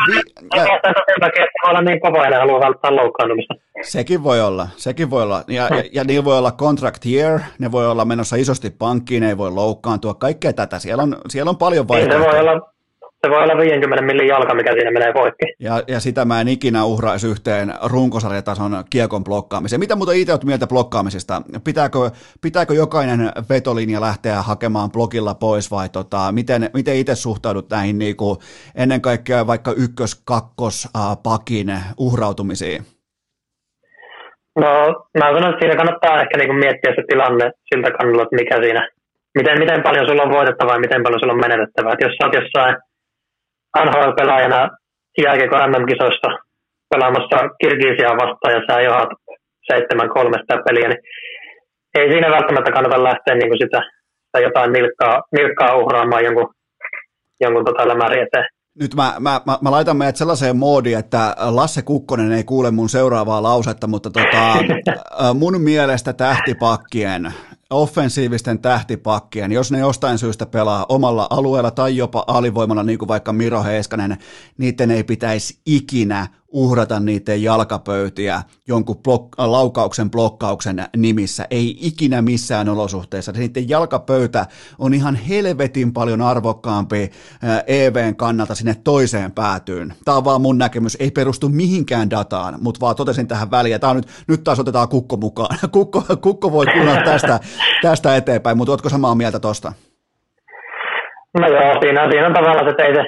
Vi- 0.08 0.34
ja... 0.56 0.66
Sen 0.66 1.20
takia, 1.20 1.44
että 1.44 1.70
olla 1.70 1.82
niin 1.82 2.02
kova 2.02 2.26
ja 2.26 2.40
haluaa 2.40 2.60
välttää 2.60 2.96
loukkaantumista. 2.96 3.54
Sekin 3.82 4.24
voi 4.24 4.42
olla, 4.42 4.68
sekin 4.76 5.10
voi 5.10 5.24
olla. 5.24 5.44
Ja, 5.48 5.64
ja, 5.64 5.84
ja 5.94 6.04
niillä 6.04 6.26
voi 6.26 6.38
olla 6.38 6.52
contract 6.52 7.06
year, 7.06 7.40
ne 7.60 7.72
voi 7.72 7.88
olla 7.88 8.06
menossa 8.06 8.36
isosti 8.36 8.70
pankkiin, 8.70 9.22
ne 9.22 9.30
ei 9.30 9.38
voi 9.38 9.52
loukkaantua, 9.52 10.14
kaikkea 10.14 10.54
tätä. 10.54 10.80
Siellä 10.80 11.04
on, 11.04 11.18
siellä 11.30 11.50
on 11.50 11.58
paljon 11.58 11.88
vaihtoehtoja. 11.88 12.20
Niin, 12.20 12.32
se 12.32 12.46
voi 12.46 12.56
olla 12.56 12.71
se 13.26 13.32
voi 13.32 13.44
olla 13.44 13.58
50 13.58 14.04
millin 14.04 14.28
jalka, 14.28 14.56
mikä 14.56 14.72
siinä 14.72 14.92
menee 14.92 15.14
poikki. 15.14 15.46
Ja, 15.60 15.84
ja 15.88 16.00
sitä 16.00 16.26
mä 16.26 16.42
en 16.42 16.48
ikinä 16.48 16.86
uhraisi 16.86 17.28
yhteen 17.28 17.74
runkosarjatason 17.92 18.84
kiekon 18.90 19.24
blokkaamiseen. 19.24 19.80
Mitä 19.80 19.96
muuta 19.96 20.12
itse 20.12 20.34
olet 20.34 20.44
mieltä 20.44 20.68
blokkaamisesta? 20.68 21.42
Pitääkö, 21.64 22.00
pitääkö 22.42 22.74
jokainen 22.74 23.32
vetolinja 23.50 24.02
lähteä 24.02 24.42
hakemaan 24.42 24.92
blogilla 24.92 25.34
pois 25.34 25.72
vai 25.72 25.90
tota, 25.90 26.32
miten, 26.32 26.70
miten 26.74 26.96
itse 26.96 27.16
suhtaudut 27.16 27.70
näihin 27.70 28.00
niin 28.00 28.16
kuin 28.16 28.38
ennen 28.76 29.02
kaikkea 29.02 29.48
vaikka 29.48 29.72
ykkös-, 29.72 30.22
kakkos, 30.26 30.88
pakin 31.24 31.74
uhrautumisiin? 31.98 32.82
No, 34.60 34.72
mä 35.20 35.34
sanon, 35.34 35.50
että 35.50 35.60
siinä 35.60 35.76
kannattaa 35.76 36.22
ehkä 36.22 36.38
niin 36.38 36.56
miettiä 36.56 36.96
se 36.96 37.04
tilanne 37.08 37.52
siltä 37.74 37.92
kannalta, 37.92 38.24
että 38.24 38.36
mikä 38.36 38.56
siinä, 38.64 38.90
miten, 39.38 39.60
miten 39.60 39.84
paljon 39.84 40.08
sulla 40.08 40.24
on 40.24 40.32
voitettavaa 40.38 40.76
ja 40.76 40.80
miten 40.80 41.04
paljon 41.04 41.20
sulla 41.20 41.34
on 41.34 41.46
menetettävää. 41.48 41.94
Että 41.94 42.06
jos 42.06 42.16
sä 42.18 42.26
oot 42.26 42.34
jossain 42.34 42.76
NHL-pelaajana 43.78 44.70
jääkiekko 45.24 45.56
MM-kisoissa 45.68 46.30
pelaamassa 46.90 47.38
Kirgisiaa 47.62 48.20
vastaan 48.22 48.54
ja 48.54 48.62
sä 48.68 48.82
johat 48.82 49.10
7-3 49.74 49.76
sitä 50.42 50.64
peliä, 50.66 50.88
niin 50.90 51.02
ei 51.98 52.12
siinä 52.12 52.32
välttämättä 52.32 52.72
kannata 52.72 53.04
lähteä 53.04 53.36
niin 53.36 53.50
kuin 53.50 53.62
sitä, 53.64 53.80
sitä 54.26 54.40
jotain 54.48 54.72
nilkkaa, 54.74 55.22
nilkkaa 55.38 55.76
uhraamaan 55.76 56.24
jonkun, 56.24 56.54
jonkun 57.42 57.66
tota 57.66 57.88
lämäri 57.88 58.22
eteen. 58.22 58.46
Nyt 58.80 58.96
mä, 58.96 59.14
mä, 59.20 59.42
mä, 59.46 59.58
mä 59.62 59.72
laitan 59.72 59.98
meidät 59.98 60.16
sellaiseen 60.16 60.58
moodiin, 60.58 60.98
että 60.98 61.36
Lasse 61.38 61.82
Kukkonen 61.82 62.32
ei 62.32 62.44
kuule 62.44 62.72
mun 62.72 62.90
seuraavaa 62.90 63.44
lausetta, 63.44 63.88
mutta 63.88 64.10
tota, 64.10 64.56
mun 65.42 65.62
mielestä 65.62 66.14
tähtipakkien 66.14 67.34
offensiivisten 67.72 68.60
tähtipakkien, 68.60 69.52
jos 69.52 69.72
ne 69.72 69.80
jostain 69.80 70.18
syystä 70.18 70.46
pelaa 70.46 70.86
omalla 70.90 71.28
alueella 71.30 71.72
tai 71.72 71.98
jopa 71.98 72.24
alivoimalla, 72.28 72.84
niin 72.84 73.00
kuin 73.00 73.10
vaikka 73.10 73.34
Miro 73.34 73.64
Heiskanen, 73.64 74.18
niiden 74.58 74.92
ei 74.92 75.04
pitäisi 75.04 75.60
ikinä 75.66 76.28
uhrata 76.52 77.00
niiden 77.00 77.44
jalkapöytiä 77.44 78.42
jonkun 78.68 78.96
blok- 78.96 79.36
laukauksen 79.38 80.12
blokkauksen 80.12 80.84
nimissä. 80.98 81.48
Ei 81.52 81.78
ikinä 81.82 82.22
missään 82.22 82.70
olosuhteessa. 82.70 83.32
Niiden 83.32 83.70
jalkapöytä 83.70 84.46
on 84.80 84.94
ihan 84.94 85.16
helvetin 85.16 85.94
paljon 85.94 86.22
arvokkaampi 86.22 87.12
EVn 87.68 88.16
kannalta 88.16 88.56
sinne 88.56 88.76
toiseen 88.84 89.32
päätyyn. 89.32 89.94
Tämä 90.06 90.18
on 90.18 90.26
vaan 90.26 90.42
mun 90.42 90.58
näkemys. 90.58 90.98
Ei 91.00 91.12
perustu 91.12 91.50
mihinkään 91.50 92.10
dataan, 92.10 92.56
mutta 92.62 92.80
vaan 92.82 92.96
totesin 92.96 93.28
tähän 93.28 93.52
väliin. 93.52 93.80
Tämä 93.80 93.92
on 93.92 93.98
nyt, 93.98 94.08
nyt 94.28 94.44
taas 94.44 94.60
otetaan 94.60 94.90
kukko 94.90 95.18
mukaan. 95.18 95.58
Kukko, 95.72 96.04
kukko 96.22 96.52
voi 96.52 96.66
kuunnella 96.66 97.02
tästä, 97.02 97.40
tästä 97.82 98.16
eteenpäin, 98.16 98.58
mutta 98.58 98.72
oletko 98.72 98.90
samaa 98.90 99.16
mieltä 99.16 99.40
tuosta? 99.40 99.74
No 101.40 101.48
joo, 101.48 101.82
siinä, 101.82 102.10
siinä 102.12 102.28
on 102.28 102.34
tavallaan 102.34 102.66
se, 102.66 102.94
se, 102.94 103.04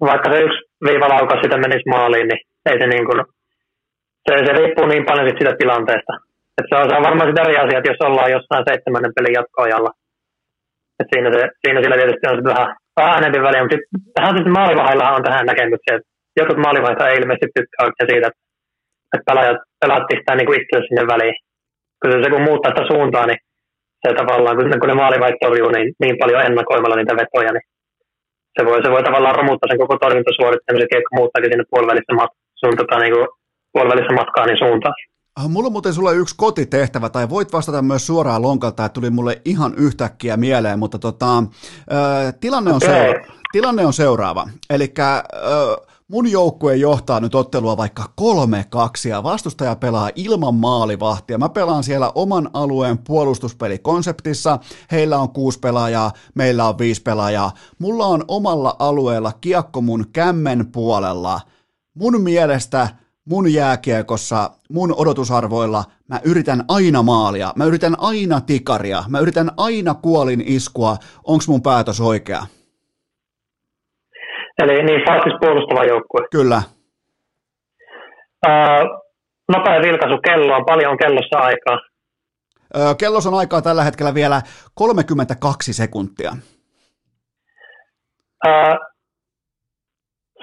vaikka 0.00 0.30
se 0.30 0.38
yksi 0.40 0.58
viivalaukaus 0.86 1.40
sitä 1.42 1.56
menisi 1.58 1.88
maaliin, 1.88 2.28
niin 2.28 2.45
ei 2.70 2.78
se, 2.80 2.86
niin 2.86 3.06
kuin, 3.08 3.20
se, 4.26 4.32
se 4.46 4.52
riippuu 4.58 4.86
niin 4.86 5.04
paljon 5.08 5.28
siitä 5.28 5.54
tilanteesta. 5.60 6.12
Et 6.58 6.66
se, 6.68 6.74
on, 6.78 6.86
se 6.88 6.96
on 6.96 7.06
varmaan 7.08 7.28
sitä 7.30 7.42
eri 7.42 7.56
asia, 7.56 7.78
että 7.78 7.90
jos 7.90 8.06
ollaan 8.08 8.34
jossain 8.36 8.64
seitsemännen 8.68 9.16
pelin 9.16 9.38
jatkoajalla. 9.38 9.90
Et 11.00 11.08
siinä, 11.12 11.28
se, 11.34 11.42
siinä 11.62 11.78
sillä 11.80 11.96
tietysti 11.98 12.26
on 12.28 12.44
vähän, 12.52 12.68
vähän 13.00 13.18
enemmän 13.18 13.46
väliä, 13.46 13.62
mutta 13.62 13.78
tähän 14.14 14.34
sitten 14.36 14.56
maalivahilla 14.58 15.14
on 15.16 15.22
tähän 15.26 15.46
näkemyksiä. 15.50 15.96
Että 15.96 16.08
jotkut 16.38 16.64
maalivahit 16.64 17.00
ei 17.00 17.18
ilmeisesti 17.20 17.54
tykkää 17.56 17.84
oikein 17.86 18.10
siitä, 18.10 18.28
että, 19.14 19.26
pelaajat, 19.28 19.60
pelaat 19.80 20.04
pistää 20.10 20.36
niin 20.36 20.48
kuin 20.48 20.60
itse 20.60 20.76
sinne 20.86 21.04
väliin. 21.12 21.36
Kun 22.00 22.10
se, 22.22 22.30
kun 22.32 22.48
muuttaa 22.48 22.72
sitä 22.72 22.90
suuntaa, 22.92 23.26
niin 23.26 23.40
se 24.02 24.08
tavallaan, 24.20 24.56
kun, 24.56 24.80
kun 24.80 24.90
ne 24.90 25.02
maalivahit 25.02 25.40
torjuu 25.44 25.70
niin, 25.72 25.88
niin 26.02 26.16
paljon 26.20 26.44
ennakoimalla 26.48 26.96
niitä 26.96 27.18
vetoja, 27.20 27.52
niin 27.54 27.66
Se 28.54 28.62
voi, 28.68 28.78
se 28.84 28.90
voi 28.94 29.02
tavallaan 29.08 29.38
romuttaa 29.40 29.68
sen 29.68 29.82
koko 29.82 29.96
torjuntasuoritteen, 29.98 30.80
se 30.80 30.92
kiekko 30.92 31.10
muuttaakin 31.16 31.50
sinne 31.52 31.66
puolivälissä, 31.72 32.12
mat- 32.20 32.40
sun, 32.56 32.76
tota, 32.76 32.98
niin 32.98 33.14
kuin, 33.14 33.28
puolivälissä 33.72 34.14
matkaa 34.14 34.46
niin 34.46 34.58
suuntaan. 34.58 34.94
Ah, 35.36 35.48
mulla 35.48 35.66
on 35.66 35.72
muuten 35.72 35.94
sulle 35.94 36.14
yksi 36.14 36.34
kotitehtävä, 36.38 37.08
tai 37.08 37.28
voit 37.28 37.52
vastata 37.52 37.82
myös 37.82 38.06
suoraan 38.06 38.42
lonkalta, 38.42 38.84
että 38.84 38.94
tuli 38.94 39.10
mulle 39.10 39.42
ihan 39.44 39.74
yhtäkkiä 39.74 40.36
mieleen, 40.36 40.78
mutta 40.78 40.98
tota, 40.98 41.38
äh, 41.38 42.34
tilanne, 42.40 42.70
on 42.70 42.76
okay. 42.76 42.88
seura- 42.88 43.24
tilanne 43.52 43.86
on 43.86 43.92
seuraava. 43.92 44.48
Eli 44.70 44.94
äh, 44.98 45.22
mun 46.08 46.30
joukkue 46.30 46.76
johtaa 46.76 47.20
nyt 47.20 47.34
ottelua 47.34 47.76
vaikka 47.76 48.02
3-2 48.20 49.08
ja 49.08 49.22
vastustaja 49.22 49.76
pelaa 49.76 50.10
ilman 50.14 50.54
maalivahtia. 50.54 51.38
Mä 51.38 51.48
pelaan 51.48 51.84
siellä 51.84 52.12
oman 52.14 52.50
alueen 52.52 52.98
puolustuspelikonseptissa. 52.98 54.58
Heillä 54.92 55.18
on 55.18 55.30
kuusi 55.30 55.58
pelaajaa, 55.58 56.12
meillä 56.34 56.68
on 56.68 56.78
viisi 56.78 57.02
pelaajaa. 57.02 57.52
Mulla 57.78 58.06
on 58.06 58.24
omalla 58.28 58.76
alueella 58.78 59.32
kiekko 59.40 59.80
mun 59.80 60.04
kämmen 60.12 60.72
puolella. 60.72 61.40
Mun 61.96 62.20
mielestä 62.20 62.88
mun 63.24 63.52
jääkiekossa, 63.52 64.50
mun 64.70 64.94
odotusarvoilla, 64.96 65.84
mä 66.08 66.20
yritän 66.24 66.64
aina 66.68 67.02
maalia, 67.02 67.52
mä 67.56 67.64
yritän 67.64 67.94
aina 67.98 68.40
tikaria, 68.40 69.02
mä 69.08 69.18
yritän 69.18 69.50
aina 69.56 69.94
kuolin 69.94 70.42
iskua. 70.46 70.96
Onks 71.24 71.48
mun 71.48 71.62
päätös 71.62 72.00
oikea? 72.00 72.42
Eli 74.58 74.82
niin 74.82 75.00
sä 75.06 75.20
siis 75.22 75.34
puolustava 75.40 75.84
joukkue. 75.84 76.20
Kyllä. 76.30 76.62
Ää, 78.46 78.80
nopea 79.52 79.82
vilkaisu 79.82 80.18
kelloa, 80.24 80.64
paljon 80.64 80.90
on 80.92 80.98
kellossa 80.98 81.38
aikaa. 81.38 81.78
Öö, 82.76 82.94
kellos 82.94 83.26
on 83.26 83.34
aikaa 83.34 83.62
tällä 83.62 83.84
hetkellä 83.84 84.14
vielä 84.14 84.42
32 84.74 85.72
sekuntia. 85.72 86.36
Ää, 88.46 88.76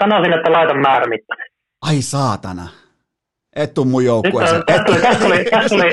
sanoisin, 0.03 0.33
että 0.33 0.51
laitan 0.51 0.81
määrämittainen. 0.87 1.47
Ai 1.87 2.01
saatana. 2.01 2.65
Et 3.55 3.73
tuu 3.73 3.85
mun 3.85 4.05
joukkueeseen. 4.05 4.63
Tästä 4.65 4.85
tuli, 4.85 4.99
tästä, 5.01 5.23
tuli, 5.25 5.37
tästä, 5.51 5.69
tuli, 5.69 5.89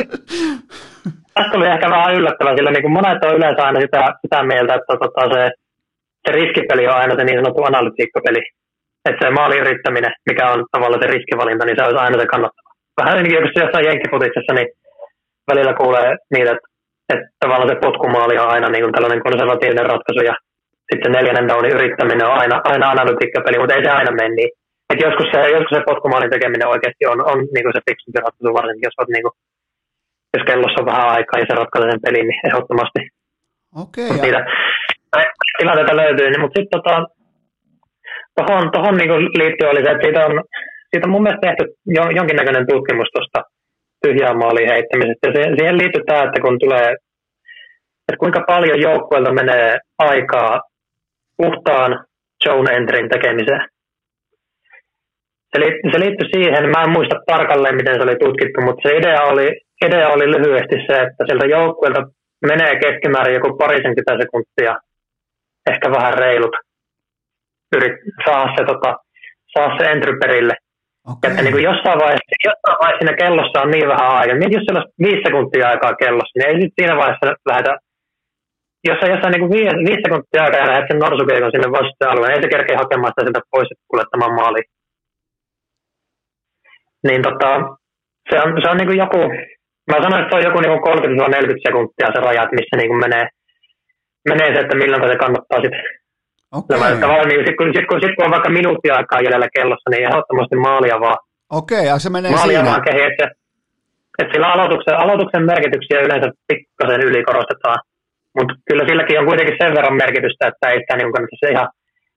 tästä 1.35 1.53
tuli 1.53 1.67
ehkä 1.67 1.91
vähän 1.91 2.15
yllättävää, 2.15 2.57
sillä 2.57 2.71
niin 2.71 2.83
kuin 2.83 2.97
monet 2.99 3.25
on 3.25 3.37
yleensä 3.39 3.63
aina 3.65 3.81
sitä, 3.81 4.01
sitä 4.23 4.43
mieltä, 4.43 4.75
että 4.75 4.95
tota 5.03 5.23
se, 5.35 5.43
se 6.25 6.31
riskipeli 6.39 6.89
on 6.89 6.99
aina 7.03 7.15
se 7.17 7.25
niin 7.25 7.39
sanottu 7.39 7.63
analytiikkapeli. 7.65 8.43
Että 9.09 9.27
se 9.27 9.31
maali 9.31 9.59
yrittäminen, 9.59 10.13
mikä 10.31 10.45
on 10.53 10.65
tavallaan 10.73 11.03
se 11.03 11.09
riskivalinta, 11.15 11.65
niin 11.65 11.77
se 11.77 11.85
olisi 11.85 12.03
aina 12.05 12.21
se 12.21 12.27
kannattava. 12.27 12.71
Vähän 13.01 13.17
niin 13.17 13.33
kuin 13.33 13.45
jos 13.47 13.63
jossain 13.65 13.89
jenkkifutitsessa, 13.89 14.53
niin 14.55 14.69
välillä 15.51 15.75
kuulee 15.81 16.09
niitä, 16.35 16.51
että, 16.55 16.69
että 17.13 17.29
tavallaan 17.43 17.71
se 17.71 17.83
potkumaali 17.85 18.39
on 18.39 18.51
aina 18.55 18.69
niin 18.69 18.85
kuin 18.85 18.95
tällainen 18.95 19.25
konservatiivinen 19.27 19.91
ratkaisu 19.93 20.23
ja 20.31 20.35
sitten 20.91 21.13
neljännen 21.13 21.49
downin 21.49 21.77
yrittäminen 21.77 22.27
on 22.31 22.37
aina, 22.43 22.57
aina 22.73 22.91
analytiikkapeli, 22.95 23.59
mutta 23.59 23.75
ei 23.75 23.85
se 23.85 23.91
aina 23.91 24.13
mene 24.19 24.35
niin. 24.35 24.53
Et 24.91 25.01
joskus, 25.07 25.29
se, 25.33 25.39
joskus 25.57 25.75
se 25.77 25.89
potkumaalin 25.91 26.35
tekeminen 26.35 26.73
oikeasti 26.75 27.05
on, 27.13 27.19
on 27.31 27.39
niin 27.55 27.65
kuin 27.65 27.75
se 27.77 27.87
fiksumpi 27.89 28.19
ratkaisu, 28.25 28.59
varsinkin 28.59 28.87
jos, 28.89 28.99
olet, 28.99 29.13
niin 29.15 29.27
kuin, 29.27 29.35
jos 30.35 30.45
kellossa 30.47 30.81
on 30.81 30.91
vähän 30.93 31.09
aikaa 31.17 31.41
ja 31.41 31.47
se 31.49 31.55
ratkaisee 31.55 31.91
sen 31.91 32.05
pelin, 32.05 32.27
niin 32.29 32.41
ehdottomasti 32.47 33.01
Okei. 33.83 34.11
okay, 34.11 34.21
niitä 34.25 34.41
tilanteita 35.59 36.01
löytyy. 36.03 36.27
Niin, 36.31 36.43
mutta 36.45 36.57
sitten 36.59 36.77
tota, 36.77 36.95
tuohon 38.37 38.71
tohon 38.77 38.97
niin 38.97 39.25
liittyen 39.41 39.73
oli 39.73 39.83
se, 39.85 39.91
että 39.91 40.05
siitä 40.07 40.27
on, 40.27 40.35
siitä 40.91 41.07
on 41.07 41.15
mun 41.15 41.23
mielestä 41.23 41.47
tehty 41.47 41.65
jonkinnäköinen 42.19 42.67
tutkimus 42.71 43.11
tuosta 43.13 43.41
tyhjää 44.03 44.35
maalin 44.35 44.73
heittämisestä. 44.73 45.27
Ja 45.29 45.57
siihen 45.59 45.79
liittyy 45.79 46.03
tämä, 46.05 46.23
että 46.27 46.41
kun 46.45 46.59
tulee, 46.65 46.89
että 48.09 48.21
kuinka 48.23 48.41
paljon 48.53 48.81
joukkueelta 48.81 49.33
menee 49.41 49.79
aikaa 49.99 50.61
puhtaan 51.43 51.91
zone 52.45 52.77
entrin 52.77 53.09
tekemiseen. 53.09 53.63
Se, 55.51 55.57
liittyy, 55.61 55.91
se 55.93 56.01
liittyy 56.01 56.29
siihen, 56.35 56.71
mä 56.71 56.83
en 56.83 56.97
muista 56.97 57.17
tarkalleen 57.27 57.77
miten 57.77 57.97
se 57.97 58.03
oli 58.03 58.17
tutkittu, 58.25 58.61
mutta 58.61 58.83
se 58.83 58.97
idea 58.97 59.23
oli, 59.33 59.49
idea 59.87 60.09
oli 60.09 60.27
lyhyesti 60.35 60.77
se, 60.87 60.95
että 61.03 61.23
sieltä 61.27 61.47
joukkueelta 61.47 62.03
menee 62.51 62.73
keskimäärin 62.83 63.35
joku 63.35 63.57
parisenkymmentä 63.57 64.23
sekuntia, 64.23 64.73
ehkä 65.71 65.91
vähän 65.91 66.15
reilut, 66.15 66.57
yrit, 67.77 67.97
saa 68.25 68.45
se, 68.57 68.65
tota, 68.65 68.91
saa 69.53 69.79
se 69.79 69.85
entry 69.91 70.19
perille. 70.23 70.55
Okay. 71.13 71.31
Että 71.31 71.43
niin 71.43 71.53
kuin 71.53 71.69
jossain, 71.71 71.99
vaiheessa, 72.03 72.37
jossain 72.49 72.79
vaiheessa 72.81 73.01
siinä 73.01 73.17
kellossa 73.23 73.63
on 73.63 73.71
niin 73.71 73.89
vähän 73.89 74.11
aikaa. 74.19 74.37
Mietin, 74.37 74.59
jos 74.59 74.65
siellä 74.65 74.81
on 74.81 74.93
viisi 75.05 75.23
sekuntia 75.27 75.69
aikaa 75.69 75.95
kellossa, 76.03 76.35
niin 76.35 76.49
ei 76.49 76.61
sitten 76.61 76.79
siinä 76.79 76.97
vaiheessa 77.01 77.27
lähdetä 77.51 77.73
jos 78.89 79.03
on 79.03 79.13
jossain 79.13 79.33
niin 79.33 79.53
viisi, 79.55 79.87
viisi 79.89 80.05
sekuntia 80.07 80.45
aikaa 80.45 80.61
ja 80.63 80.69
lähdet 80.71 80.89
sen 80.89 81.03
norsukeikon 81.05 81.53
sinne 81.55 81.69
vastustajalueen, 81.77 82.35
ei 82.35 82.43
se 82.43 82.55
kerkeä 82.55 82.83
hakemaan 82.83 83.13
sitä 83.13 83.25
sieltä 83.25 83.51
pois 83.53 83.69
kuljettamaan 83.91 84.35
maaliin 84.41 84.69
niin 87.09 87.23
tota, 87.23 87.51
se 88.31 88.37
on, 88.43 88.49
se 88.63 88.71
on 88.71 88.77
niin 88.77 88.89
kuin 88.91 88.99
joku, 89.05 89.21
mä 89.91 90.03
sanoin, 90.03 90.23
että 90.23 90.31
se 90.31 90.39
on 90.39 90.49
joku 90.49 90.59
niin 90.61 91.55
30-40 91.57 91.67
sekuntia 91.67 92.15
se 92.15 92.21
raja, 92.21 92.43
että 92.43 92.57
missä 92.59 92.77
niin 92.77 92.91
kuin 92.91 93.03
menee, 93.05 93.25
menee 94.29 94.49
se, 94.55 94.61
että 94.61 94.77
milloin 94.77 95.11
se 95.13 95.23
kannattaa 95.25 95.61
sitten. 95.65 95.85
Okay. 96.59 96.79
Niin, 96.79 97.41
sitten 97.47 97.57
kun, 97.59 97.71
sit, 97.75 97.87
kun, 97.89 98.01
sit, 98.03 98.15
kun 98.17 98.25
on 98.27 98.35
vaikka 98.37 98.51
minuuttia 98.59 98.97
aikaa 98.97 99.25
jäljellä 99.25 99.49
kellossa, 99.57 99.91
niin 99.91 100.07
ehdottomasti 100.09 100.57
maalia 100.57 101.01
vaan. 101.01 101.21
Okei, 101.61 101.87
okay, 101.87 102.01
se 102.01 102.11
menee 102.11 102.31
maalia 102.31 102.59
siinä. 102.59 102.71
vaan 102.71 102.87
kehi, 102.89 103.03
että, 103.11 103.27
että 104.19 104.33
sillä 104.33 104.49
aloituksen, 104.55 104.97
aloituksen 105.05 105.45
merkityksiä 105.53 106.05
yleensä 106.07 106.29
pikkasen 106.49 107.01
ylikorostetaan. 107.09 107.79
Mutta 108.37 108.55
kyllä 108.69 108.85
silläkin 108.89 109.21
on 109.21 109.29
kuitenkin 109.31 109.59
sen 109.61 109.77
verran 109.77 110.01
merkitystä, 110.03 110.49
että 110.49 110.65
ei 110.69 110.79
sitä 110.81 110.97
niin 110.97 111.13
kannata 111.15 111.37
se 111.41 111.49
ihan, 111.55 111.69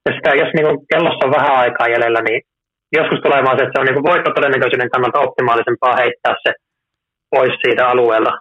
jos, 0.05 0.15
sitä, 0.17 0.29
jos 0.41 0.51
niin 0.53 0.79
kellossa 0.91 1.25
on 1.25 1.35
vähän 1.37 1.55
aikaa 1.63 1.93
jäljellä, 1.93 2.21
niin 2.27 2.39
joskus 2.97 3.19
tulee 3.21 3.41
vaan 3.45 3.57
se, 3.57 3.63
että 3.63 3.73
se 3.75 3.81
on 3.81 3.87
niin 3.87 4.09
voittotodennäköisyyden 4.09 4.93
kannalta 4.93 5.23
optimaalisempaa 5.27 5.99
heittää 6.01 6.35
se 6.43 6.51
pois 7.33 7.53
siitä 7.63 7.83
alueella. 7.93 8.33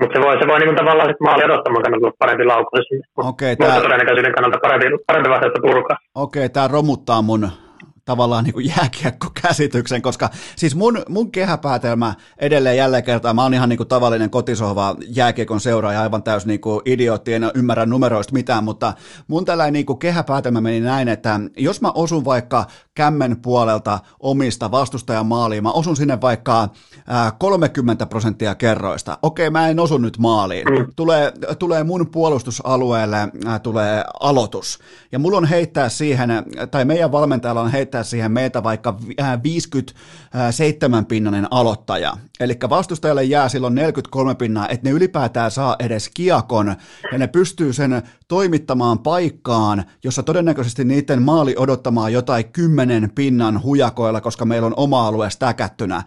Mutta 0.00 0.14
se 0.14 0.20
voi, 0.24 0.34
se 0.40 0.46
voi 0.48 0.58
niin 0.58 0.80
tavallaan 0.82 1.08
sitten 1.08 1.26
maali 1.28 1.44
odottamaan 1.48 1.82
kannalta 1.82 2.06
olla 2.06 2.22
parempi 2.22 2.44
laukku 2.44 2.76
sinne. 2.76 3.04
Okei, 3.16 3.52
okay, 3.52 3.62
Voittotodennäköisyyden 3.62 4.34
kannalta 4.36 4.64
parempi, 4.64 4.86
parempi 5.08 5.28
vaihtoehto 5.30 5.60
purkaa. 5.66 5.98
Okei, 6.24 6.46
okay, 6.46 6.52
tämä 6.54 6.68
romuttaa 6.76 7.22
mun 7.22 7.42
tavallaan 8.06 8.44
niin 8.44 8.54
kuin 8.54 8.66
jääkiekkokäsityksen, 8.76 10.02
koska 10.02 10.30
siis 10.56 10.74
mun, 10.74 11.02
mun 11.08 11.30
kehäpäätelmä 11.32 12.14
edelleen 12.38 12.76
jälleen 12.76 13.04
kertaan, 13.04 13.36
mä 13.36 13.42
oon 13.42 13.54
ihan 13.54 13.68
niin 13.68 13.76
kuin 13.76 13.88
tavallinen 13.88 14.30
kotisohva 14.30 14.96
jääkiekon 15.08 15.60
seuraaja, 15.60 16.02
aivan 16.02 16.22
täys 16.22 16.46
niin 16.46 16.60
kuin 16.60 16.80
idiootti, 16.84 17.34
en 17.34 17.50
ymmärrä 17.54 17.86
numeroista 17.86 18.32
mitään, 18.32 18.64
mutta 18.64 18.92
mun 19.28 19.44
tällainen 19.44 19.72
niin 19.72 19.86
kuin 19.86 19.98
kehäpäätelmä 19.98 20.60
meni 20.60 20.80
näin, 20.80 21.08
että 21.08 21.40
jos 21.56 21.80
mä 21.80 21.90
osun 21.94 22.24
vaikka 22.24 22.66
kämmen 22.94 23.36
puolelta 23.42 23.98
omista 24.20 24.70
vastustajan 24.70 25.26
maaliin, 25.26 25.62
mä 25.62 25.72
osun 25.72 25.96
sinne 25.96 26.20
vaikka 26.20 26.68
30 27.38 28.06
prosenttia 28.06 28.54
kerroista. 28.54 29.18
Okei, 29.22 29.50
mä 29.50 29.68
en 29.68 29.80
osu 29.80 29.98
nyt 29.98 30.18
maaliin. 30.18 30.64
Mm. 30.68 30.86
Tulee, 30.96 31.32
tulee 31.58 31.84
mun 31.84 32.06
puolustusalueelle, 32.06 33.18
tulee 33.62 34.04
aloitus. 34.20 34.78
Ja 35.12 35.18
mulla 35.18 35.38
on 35.38 35.44
heittää 35.44 35.88
siihen, 35.88 36.30
tai 36.70 36.84
meidän 36.84 37.12
valmentajalla 37.12 37.60
on 37.60 37.72
heittää 37.72 37.95
siihen 38.04 38.32
meitä 38.32 38.62
vaikka 38.62 38.98
57 40.36 41.06
pinnanen 41.06 41.46
aloittaja. 41.50 42.16
Eli 42.40 42.56
vastustajalle 42.68 43.24
jää 43.24 43.48
silloin 43.48 43.74
43 43.74 44.34
pinnaa, 44.34 44.68
että 44.68 44.88
ne 44.88 44.94
ylipäätään 44.94 45.50
saa 45.50 45.76
edes 45.78 46.10
kiakon, 46.14 46.76
ja 47.12 47.18
ne 47.18 47.26
pystyy 47.26 47.72
sen 47.72 48.02
toimittamaan 48.28 48.98
paikkaan, 48.98 49.84
jossa 50.04 50.22
todennäköisesti 50.22 50.84
niiden 50.84 51.22
maali 51.22 51.54
odottamaan 51.58 52.12
jotain 52.12 52.44
10 52.52 53.10
pinnan 53.14 53.62
hujakoilla, 53.62 54.20
koska 54.20 54.44
meillä 54.44 54.66
on 54.66 54.74
oma 54.76 55.06
alue 55.06 55.30
stäkättynä. 55.30 56.02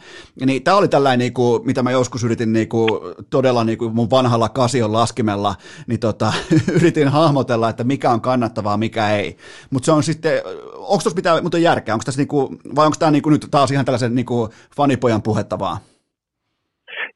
Niin 0.46 0.64
tämä 0.64 0.78
oli 0.78 0.88
tällainen, 0.88 1.20
niin 1.20 1.34
kuin, 1.34 1.66
mitä 1.66 1.84
mä 1.84 1.92
joskus 1.92 2.24
yritin 2.24 2.54
niin 2.54 2.70
kuin, 2.70 2.90
todella 3.30 3.64
niin 3.64 3.78
kuin 3.78 3.96
mun 3.96 4.10
vanhalla 4.10 4.50
kasion 4.50 4.94
laskimella, 4.94 5.56
niin 5.88 6.00
tota, 6.00 6.34
yritin 6.78 7.08
hahmotella, 7.08 7.70
että 7.70 7.84
mikä 7.84 8.12
on 8.12 8.22
kannattavaa, 8.22 8.78
mikä 8.78 9.10
ei. 9.10 9.38
Mutta 9.70 9.86
se 9.86 9.92
on 9.92 10.04
sitten, 10.04 10.42
onko 10.76 11.04
tuossa 11.04 11.16
mitään 11.16 11.44
mutta 11.44 11.58
järkeä, 11.58 11.94
onko 11.94 12.04
tässä 12.04 12.20
niinku, 12.20 12.56
vai 12.76 12.86
onko 12.86 12.96
tämä 13.00 13.12
niinku 13.12 13.30
nyt 13.30 13.48
taas 13.52 13.72
ihan 13.72 13.86
tällaisen 13.86 14.16
niinku 14.20 14.38
fanipojan 14.78 15.26
puhetta 15.28 15.56
vaan? 15.60 15.78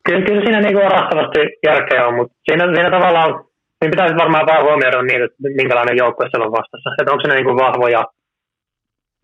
Kyllä, 0.06 0.26
kyllä 0.26 0.42
siinä 0.44 0.60
niinku 0.62 0.82
rahtavasti 0.98 1.40
järkeä 1.70 2.08
on, 2.08 2.16
mutta 2.20 2.34
siinä, 2.46 2.64
siinä 2.76 2.92
tavallaan 2.98 3.32
niin 3.80 3.94
pitäisi 3.94 4.22
varmaan 4.24 4.50
vaan 4.50 4.66
huomioida 4.68 5.02
niin, 5.02 5.24
että 5.26 5.38
minkälainen 5.62 6.00
joukkue 6.02 6.26
siellä 6.28 6.48
on 6.48 6.58
vastassa. 6.60 6.90
Että 7.00 7.12
onko 7.14 7.24
ne 7.28 7.36
niinku 7.36 7.56
vahvoja 7.66 8.04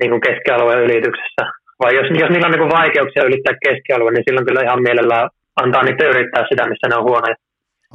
niinku 0.02 0.18
keskialueen 0.26 0.86
ylityksessä. 0.86 1.44
Vai 1.82 1.92
jos, 1.98 2.08
jos 2.24 2.30
niillä 2.32 2.48
on 2.48 2.54
niinku 2.54 2.76
vaikeuksia 2.78 3.28
ylittää 3.30 3.62
keskialue, 3.66 4.12
niin 4.12 4.26
silloin 4.26 4.48
kyllä 4.48 4.66
ihan 4.68 4.86
mielellään 4.88 5.30
antaa 5.62 5.84
niitä 5.84 6.12
yrittää 6.14 6.44
sitä, 6.50 6.70
missä 6.70 6.88
ne 6.88 6.96
on 7.00 7.08
huonoja. 7.10 7.36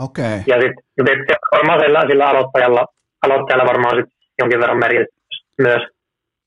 Okay. 0.07 0.37
Ja 0.51 0.57
sitten 0.63 1.07
sit 1.09 1.21
varmaan 1.57 1.81
sillä, 1.81 2.01
sillä 2.11 2.27
aloittajalla, 2.33 2.83
aloittajalla 3.25 3.71
varmaan 3.73 3.97
sit 3.97 4.11
jonkin 4.41 4.61
verran 4.61 4.85
merkitys 4.85 5.39
myös. 5.67 5.83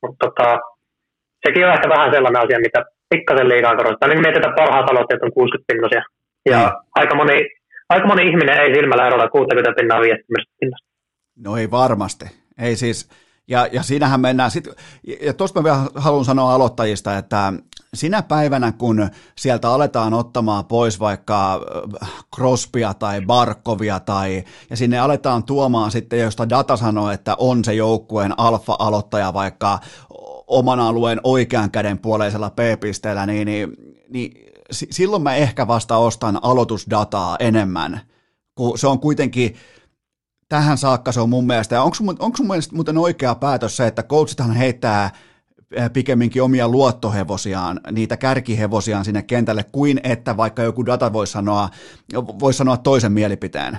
Mutta 0.01 0.19
tota, 0.25 0.47
sekin 1.45 1.65
on 1.65 1.73
ehkä 1.73 1.89
vähän 1.89 2.11
sellainen 2.13 2.43
asia, 2.43 2.65
mitä 2.67 2.79
pikkasen 3.09 3.49
liikaa 3.49 3.75
korostetaan. 3.75 4.09
Niin 4.09 4.21
mietitään, 4.21 4.55
parhaat 4.55 4.89
aloitteet 4.89 5.23
on 5.23 5.33
60 5.33 5.73
pinnosia. 5.73 6.03
Ja 6.49 6.59
mm. 6.65 6.89
aika 6.95 7.15
moni, 7.15 7.37
aika 7.89 8.07
moni 8.07 8.29
ihminen 8.29 8.59
ei 8.59 8.75
silmällä 8.75 9.07
erolla 9.07 9.29
60 9.29 9.73
pinnaa 9.77 10.01
50 10.01 10.51
pinnasta. 10.59 10.87
No 11.45 11.57
ei 11.57 11.71
varmasti. 11.71 12.25
Ei 12.61 12.75
siis, 12.75 13.09
Ja, 13.49 13.67
ja 13.71 13.83
siinähän 13.83 14.21
mennään 14.21 14.51
sitten, 14.51 14.73
ja 15.21 15.33
tuosta 15.33 15.59
mä 15.59 15.63
vielä 15.63 15.77
haluan 15.95 16.25
sanoa 16.25 16.53
aloittajista, 16.53 17.17
että 17.17 17.53
sinä 17.93 18.21
päivänä, 18.21 18.71
kun 18.71 19.09
sieltä 19.37 19.69
aletaan 19.69 20.13
ottamaan 20.13 20.65
pois 20.65 20.99
vaikka 20.99 21.61
Crospia 22.35 22.93
tai 22.93 23.21
Barkovia 23.21 23.99
tai, 23.99 24.43
ja 24.69 24.77
sinne 24.77 24.99
aletaan 24.99 25.43
tuomaan 25.43 25.91
sitten, 25.91 26.19
josta 26.19 26.49
data 26.49 26.75
sanoo, 26.77 27.11
että 27.11 27.35
on 27.37 27.63
se 27.63 27.73
joukkueen 27.73 28.33
alfa-aloittaja 28.37 29.33
vaikka 29.33 29.79
oman 30.47 30.79
alueen 30.79 31.19
oikean 31.23 31.71
käden 31.71 31.97
puoleisella 31.97 32.49
P-pisteellä, 32.49 33.25
niin, 33.25 33.45
niin, 33.45 33.73
niin 34.09 34.31
silloin 34.71 35.23
mä 35.23 35.35
ehkä 35.35 35.67
vasta 35.67 35.97
ostan 35.97 36.39
aloitusdataa 36.41 37.35
enemmän, 37.39 38.01
kun 38.55 38.77
se 38.77 38.87
on 38.87 38.99
kuitenkin 38.99 39.55
tähän 40.49 40.77
saakka 40.77 41.11
se 41.11 41.21
on 41.21 41.29
mun 41.29 41.47
mielestä, 41.47 41.75
ja 41.75 41.81
onko, 41.81 41.97
onko 42.19 42.37
sun 42.37 42.47
mielestä 42.47 42.75
muuten 42.75 42.97
oikea 42.97 43.35
päätös 43.35 43.77
se, 43.77 43.87
että 43.87 44.03
coachithan 44.03 44.51
heittää 44.51 45.09
pikemminkin 45.93 46.43
omia 46.43 46.67
luottohevosiaan, 46.67 47.79
niitä 47.91 48.17
kärkihevosiaan 48.17 49.05
sinne 49.05 49.23
kentälle, 49.23 49.65
kuin 49.71 49.99
että 50.03 50.37
vaikka 50.37 50.63
joku 50.63 50.85
data 50.85 51.13
voisi 51.13 51.33
sanoa, 51.33 51.69
voisi 52.39 52.57
sanoa 52.57 52.77
toisen 52.77 53.11
mielipiteen? 53.11 53.77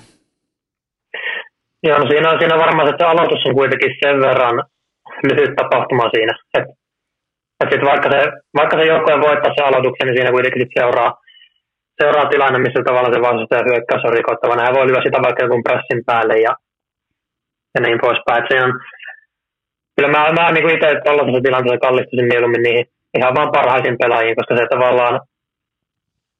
Joo, 1.82 1.98
no 1.98 2.06
siinä 2.06 2.30
on, 2.30 2.38
siinä 2.38 2.58
varmaan, 2.58 2.88
että 2.88 3.08
aloitus 3.08 3.46
on 3.46 3.54
kuitenkin 3.54 3.90
sen 4.04 4.20
verran 4.20 4.64
lyhyt 5.28 5.54
tapahtuma 5.56 6.10
siinä. 6.14 6.34
Että 6.58 6.72
et 7.60 7.70
sit 7.72 7.84
vaikka 7.90 8.08
se, 8.12 8.20
vaikka 8.58 8.76
se 8.76 8.84
joukkue 8.92 9.20
voittaa 9.26 9.52
se 9.56 9.62
aloituksen, 9.64 10.06
niin 10.06 10.16
siinä 10.16 10.34
kuitenkin 10.34 10.62
sit 10.62 10.76
seuraa, 10.78 11.10
seuraa 12.00 12.30
tilanne, 12.32 12.58
missä 12.58 12.82
tavalla 12.88 13.12
se 13.12 13.20
vastustaja 13.26 13.68
hyökkäys 13.68 14.04
on 14.04 14.16
rikottavana. 14.18 14.64
Hän 14.64 14.76
voi 14.76 14.86
lyödä 14.86 15.02
sitä 15.04 15.18
vaikka 15.26 15.42
jonkun 15.42 15.66
pressin 15.66 16.00
päälle 16.08 16.36
ja, 16.46 16.52
ja 17.74 17.80
niin 17.80 17.98
poispäin. 18.04 18.38
Et 18.42 18.64
on, 18.64 18.72
kyllä 19.94 20.10
mä, 20.14 20.20
mä 20.36 20.52
niin 20.52 20.74
itse 20.76 20.88
tuollaisessa 21.04 21.46
tilanteessa 21.46 21.84
kallistuisin 21.86 22.30
mieluummin 22.32 22.62
niihin 22.66 22.86
ihan 23.18 23.34
vaan 23.36 23.52
parhaisiin 23.56 24.00
pelaajiin, 24.02 24.36
koska 24.38 24.54
se 24.56 24.66
tavallaan 24.74 25.20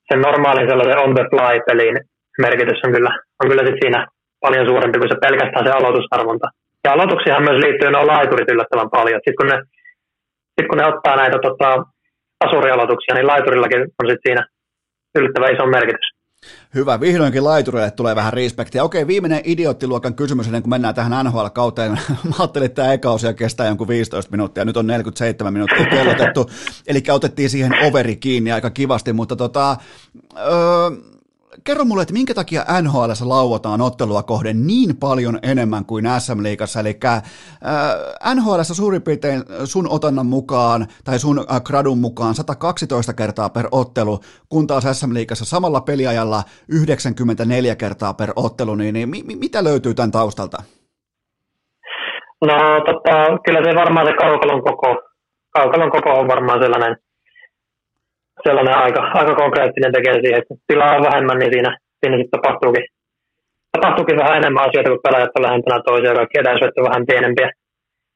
sen 0.09 0.20
normaalin 0.20 0.68
sellaisen 0.68 1.02
on 1.05 1.14
the 1.14 1.24
fly 1.30 1.56
pelin 1.66 1.96
merkitys 2.38 2.84
on 2.84 2.92
kyllä, 2.92 3.12
on 3.40 3.50
kyllä 3.50 3.66
sit 3.66 3.80
siinä 3.82 4.06
paljon 4.40 4.66
suurempi 4.68 4.98
kuin 4.98 5.10
se 5.12 5.18
pelkästään 5.26 5.66
se 5.66 5.72
aloitusarvonta. 5.72 6.48
Ja 6.84 6.92
aloituksiahan 6.92 7.42
myös 7.42 7.59
liittyy 7.64 7.90
nuo 7.90 8.06
laiturit 8.06 8.50
yllättävän 8.50 8.90
paljon. 8.90 9.20
Sitten 9.24 9.36
kun 9.40 9.50
sit 10.55 10.68
kun 10.68 10.78
ne 10.78 10.86
ottaa 10.86 11.16
näitä 11.16 11.38
tota, 11.42 11.84
asurialoituksia, 12.44 13.14
niin 13.14 13.26
laiturillakin 13.26 13.80
on 13.80 14.09
sitten 14.10 14.26
siinä 14.26 14.46
yllättävän 15.18 15.55
iso 15.55 15.66
merkitys. 15.66 16.09
Hyvä, 16.74 17.00
vihdoinkin 17.00 17.44
laiturille 17.44 17.90
tulee 17.90 18.16
vähän 18.16 18.32
respektiä. 18.32 18.84
Okei, 18.84 19.06
viimeinen 19.06 19.40
idioottiluokan 19.44 20.14
kysymys 20.14 20.46
ennen 20.46 20.62
kuin 20.62 20.70
mennään 20.70 20.94
tähän 20.94 21.26
NHL-kauteen. 21.26 21.90
Mä 22.28 22.34
ajattelin, 22.38 22.66
että 22.66 22.82
tämä 22.82 22.92
eka 22.92 23.10
osio 23.10 23.34
kestää 23.34 23.66
jonkun 23.66 23.88
15 23.88 24.30
minuuttia, 24.30 24.64
nyt 24.64 24.76
on 24.76 24.86
47 24.86 25.52
minuuttia 25.52 25.86
kellotettu. 25.86 26.50
Eli 26.86 27.02
otettiin 27.12 27.50
siihen 27.50 27.72
overi 27.84 28.16
kiinni 28.16 28.52
aika 28.52 28.70
kivasti, 28.70 29.12
mutta 29.12 29.36
tota, 29.36 29.76
öö, 30.36 30.90
kerro 31.64 31.85
mulle, 31.85 32.02
että 32.02 32.14
minkä 32.14 32.35
takia 32.35 32.64
NHL 32.82 33.10
lauotaan 33.24 33.80
ottelua 33.80 34.22
kohden 34.22 34.66
niin 34.66 34.97
paljon 34.97 35.39
enemmän 35.43 35.85
kuin 35.85 36.05
SM-liigassa, 36.18 36.80
eli 36.80 36.98
äh, 37.05 37.22
NHL 38.35 38.60
suurin 38.62 39.02
piirtein 39.02 39.43
sun 39.64 39.89
otannan 39.90 40.26
mukaan 40.26 40.86
tai 41.05 41.18
sun 41.18 41.39
äh, 41.39 41.62
gradun 41.62 41.98
mukaan 41.98 42.35
112 42.35 43.12
kertaa 43.12 43.48
per 43.48 43.68
ottelu, 43.72 44.20
kun 44.48 44.66
taas 44.66 44.85
SM-liigassa 44.85 45.44
samalla 45.44 45.80
peliajalla 45.80 46.43
94 46.68 47.76
kertaa 47.76 48.14
per 48.14 48.32
ottelu, 48.36 48.74
niin, 48.74 48.93
niin 48.93 49.09
mi- 49.09 49.36
mitä 49.36 49.64
löytyy 49.64 49.94
tämän 49.94 50.10
taustalta? 50.10 50.62
No 52.40 52.55
tota, 52.86 53.39
kyllä 53.44 53.60
se 53.64 53.74
varmaan 53.74 54.06
se 54.06 54.12
kaukalon 54.12 54.62
koko, 54.62 55.02
kaukalon 55.51 55.90
koko 55.90 56.10
on 56.10 56.28
varmaan 56.28 56.60
sellainen– 56.62 56.97
sellainen 58.47 58.77
aika, 58.85 59.01
aika 59.20 59.35
konkreettinen 59.35 59.93
tekee 59.93 60.15
siihen, 60.15 60.40
että 60.43 60.55
tilaa 60.66 60.97
on 60.97 61.06
vähemmän, 61.09 61.39
niin 61.39 61.52
siinä, 61.52 61.70
siinä 62.01 62.16
sitten 62.16 62.40
tapahtuukin, 62.40 62.85
tapahtuukin 63.73 64.20
vähän 64.23 64.39
enemmän 64.40 64.66
asioita, 64.66 64.90
kun 64.90 65.06
pelaajat 65.06 65.36
on 65.36 65.47
lähempänä 65.47 65.82
toisia 65.86 66.10
ja 66.10 66.19
kaikki 66.19 66.39
etäisyydet 66.39 66.78
on 66.78 66.89
vähän 66.89 67.06
pienempiä. 67.10 67.48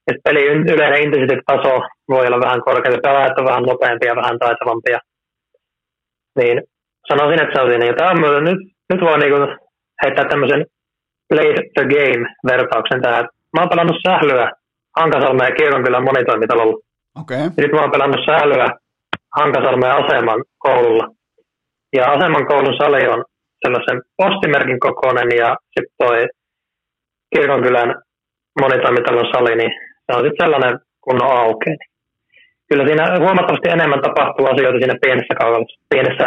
Et 0.08 0.18
pelin 0.24 0.68
yleinen 0.74 1.02
intensiteettitaso 1.02 1.72
voi 2.12 2.26
olla 2.26 2.40
vähän 2.46 2.62
korkeampi, 2.66 3.06
pelaajat 3.06 3.38
on 3.38 3.50
vähän 3.50 3.62
nopeampia 3.62 4.10
ja 4.10 4.20
vähän 4.22 4.38
taitavampia. 4.38 4.98
Niin 6.38 6.62
sanoisin, 7.08 7.42
että 7.42 7.54
se 7.54 7.62
on 7.62 7.70
siinä. 7.70 7.86
Ja 7.86 7.94
tämä 7.94 8.10
on, 8.10 8.44
nyt, 8.44 8.60
nyt 8.92 9.00
voi 9.00 9.18
niinku 9.18 9.40
heittää 10.02 10.24
tämmöisen 10.24 10.66
play 11.28 11.50
the 11.76 11.84
game-vertauksen 11.94 13.02
tähän. 13.02 13.24
Mä 13.54 13.60
oon 13.60 13.72
pelannut 13.72 14.02
sählyä 14.06 14.50
Hankasalmen 14.96 15.48
ja 15.48 15.54
Kirkonkylän 15.54 16.04
monitoimitalolla. 16.04 16.76
Okay. 17.20 17.44
Nyt 17.56 17.72
mä 17.72 17.80
oon 17.80 17.90
pelannut 17.90 18.26
sählyä 18.30 18.68
Hankasalmen 19.38 19.92
aseman 19.92 20.44
koululla. 20.58 21.08
Ja 21.96 22.04
aseman 22.12 22.46
koulun 22.46 22.76
sali 22.76 23.08
on 23.08 23.24
sellaisen 23.64 24.02
postimerkin 24.16 24.80
kokoinen 24.80 25.30
ja 25.36 25.56
sitten 25.74 25.94
toi 25.98 26.28
kirkonkylän 27.34 28.02
monitoimitalon 28.60 29.32
sali, 29.32 29.56
niin 29.56 29.72
se 30.04 30.10
on 30.16 30.24
sitten 30.24 30.44
sellainen 30.44 30.78
kunnon 31.00 31.30
aukein. 31.40 31.78
Kyllä 32.68 32.84
siinä 32.86 33.18
huomattavasti 33.18 33.68
enemmän 33.68 34.02
tapahtuu 34.02 34.46
asioita 34.46 34.78
siinä 34.78 34.96
pienessä 35.04 35.34
kaukalossa, 35.40 35.80
pienessä, 35.92 36.26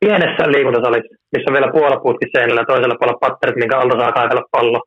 pienessä 0.00 0.42
liikuntasalissa, 0.52 1.14
missä 1.32 1.48
on 1.48 1.56
vielä 1.56 1.72
puolapuutki 1.72 2.26
seinällä 2.32 2.60
ja 2.60 2.70
toisella 2.72 2.98
puolella 2.98 3.22
patterit, 3.24 3.56
minkä 3.56 3.78
alta 3.78 3.98
saa 3.98 4.12
kaivella 4.12 4.44
pallo. 4.50 4.80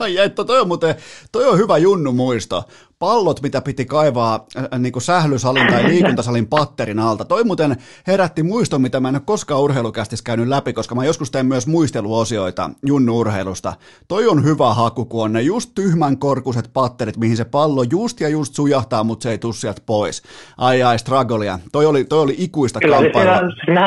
Ai 0.00 0.18
että 0.18 0.44
toi 0.44 0.60
on 0.60 0.68
muuten, 0.68 0.94
toi 1.32 1.44
on 1.44 1.58
hyvä 1.58 1.78
junnu 1.78 2.12
muisto. 2.12 2.62
Pallot, 2.98 3.42
mitä 3.42 3.60
piti 3.60 3.84
kaivaa 3.84 4.46
äh, 4.56 4.78
niin 4.78 4.92
kuin 4.92 5.02
sählysalin 5.02 5.66
tai 5.66 5.84
liikuntasalin 5.88 6.46
patterin 6.46 6.98
alta. 6.98 7.24
Toi 7.24 7.44
muuten 7.44 7.76
herätti 8.06 8.42
muiston, 8.42 8.82
mitä 8.82 9.00
mä 9.00 9.08
en 9.08 9.14
ole 9.14 9.22
koskaan 9.26 9.60
urheilukästissä 9.60 10.24
käynyt 10.24 10.48
läpi, 10.48 10.72
koska 10.72 10.94
mä 10.94 11.04
joskus 11.04 11.30
teen 11.30 11.46
myös 11.46 11.66
muisteluosioita 11.66 12.70
junnu-urheilusta. 12.86 13.72
Toi 14.08 14.28
on 14.28 14.44
hyvä 14.44 14.74
haku, 14.74 15.04
kun 15.04 15.24
on 15.24 15.32
ne 15.32 15.42
just 15.42 15.70
tyhmän 15.74 16.18
korkuset 16.18 16.70
patterit, 16.74 17.16
mihin 17.16 17.36
se 17.36 17.44
pallo 17.44 17.82
just 17.90 18.20
ja 18.20 18.28
just 18.28 18.54
sujahtaa, 18.54 19.04
mutta 19.04 19.22
se 19.22 19.30
ei 19.30 19.38
tuu 19.38 19.52
sieltä 19.52 19.82
pois. 19.86 20.22
Ai 20.58 20.82
ai, 20.82 20.98
strugglea. 20.98 21.58
Toi 21.72 21.86
oli, 21.86 22.04
toi 22.04 22.22
oli 22.22 22.34
ikuista 22.38 22.80
Kyllä, 22.80 22.96
kamppailua. 22.96 23.38
Siis 23.38 23.78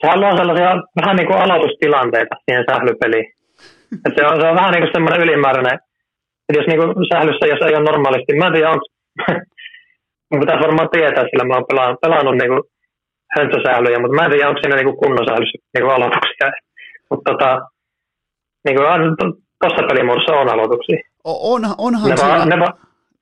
sehän 0.00 0.24
on 0.24 0.36
sellaisia 0.36 0.70
vähän 1.00 1.16
niin 1.16 1.26
kuin 1.26 1.38
aloitustilanteita 1.38 2.34
siihen 2.46 2.64
sählypeliin 2.70 3.40
et 3.92 4.14
se, 4.16 4.26
on, 4.26 4.40
se 4.40 4.46
on 4.48 4.56
vähän 4.56 4.72
niin 4.72 4.82
kuin 4.82 4.92
semmoinen 4.92 5.20
ylimääräinen, 5.20 5.78
että 6.50 6.60
jos 6.60 6.68
niin 6.68 6.80
kuin 6.80 7.10
sählyssä, 7.12 7.46
jos 7.52 7.62
ei 7.62 7.76
ole 7.76 7.88
normaalisti, 7.90 8.38
mä 8.38 8.46
en 8.46 8.52
tiedä, 8.52 8.70
onko, 8.74 8.86
mun 10.30 10.40
pitäisi 10.42 10.64
varmaan 10.66 10.92
tietää, 10.92 11.24
sillä 11.24 11.44
mä 11.44 11.54
oon 11.56 11.70
pelannut, 11.70 12.00
pelannut 12.04 12.36
niin 12.40 12.52
kuin 12.52 12.62
höntsäsählyjä, 13.36 13.98
mutta 14.00 14.16
mä 14.16 14.24
en 14.24 14.30
tiedä, 14.30 14.48
onko 14.48 14.60
siinä 14.60 14.76
niin 14.76 14.90
kuin 14.90 15.00
kunnon 15.02 15.28
sählyssä 15.28 15.58
niin 15.74 15.84
kuin 15.84 15.94
aloituksia. 15.96 16.48
Mutta 17.10 17.26
tota, 17.30 17.50
niin 18.64 18.76
kuin 18.76 18.86
tuossa 19.60 19.88
pelimuodossa 19.88 20.40
on 20.40 20.48
aloituksia. 20.54 20.98
On, 21.24 21.62
onhan 21.78 22.10
ne 22.10 22.16
siinä... 22.16 22.38
Va, 22.38 22.44
ne 22.44 22.58
va, 22.60 22.70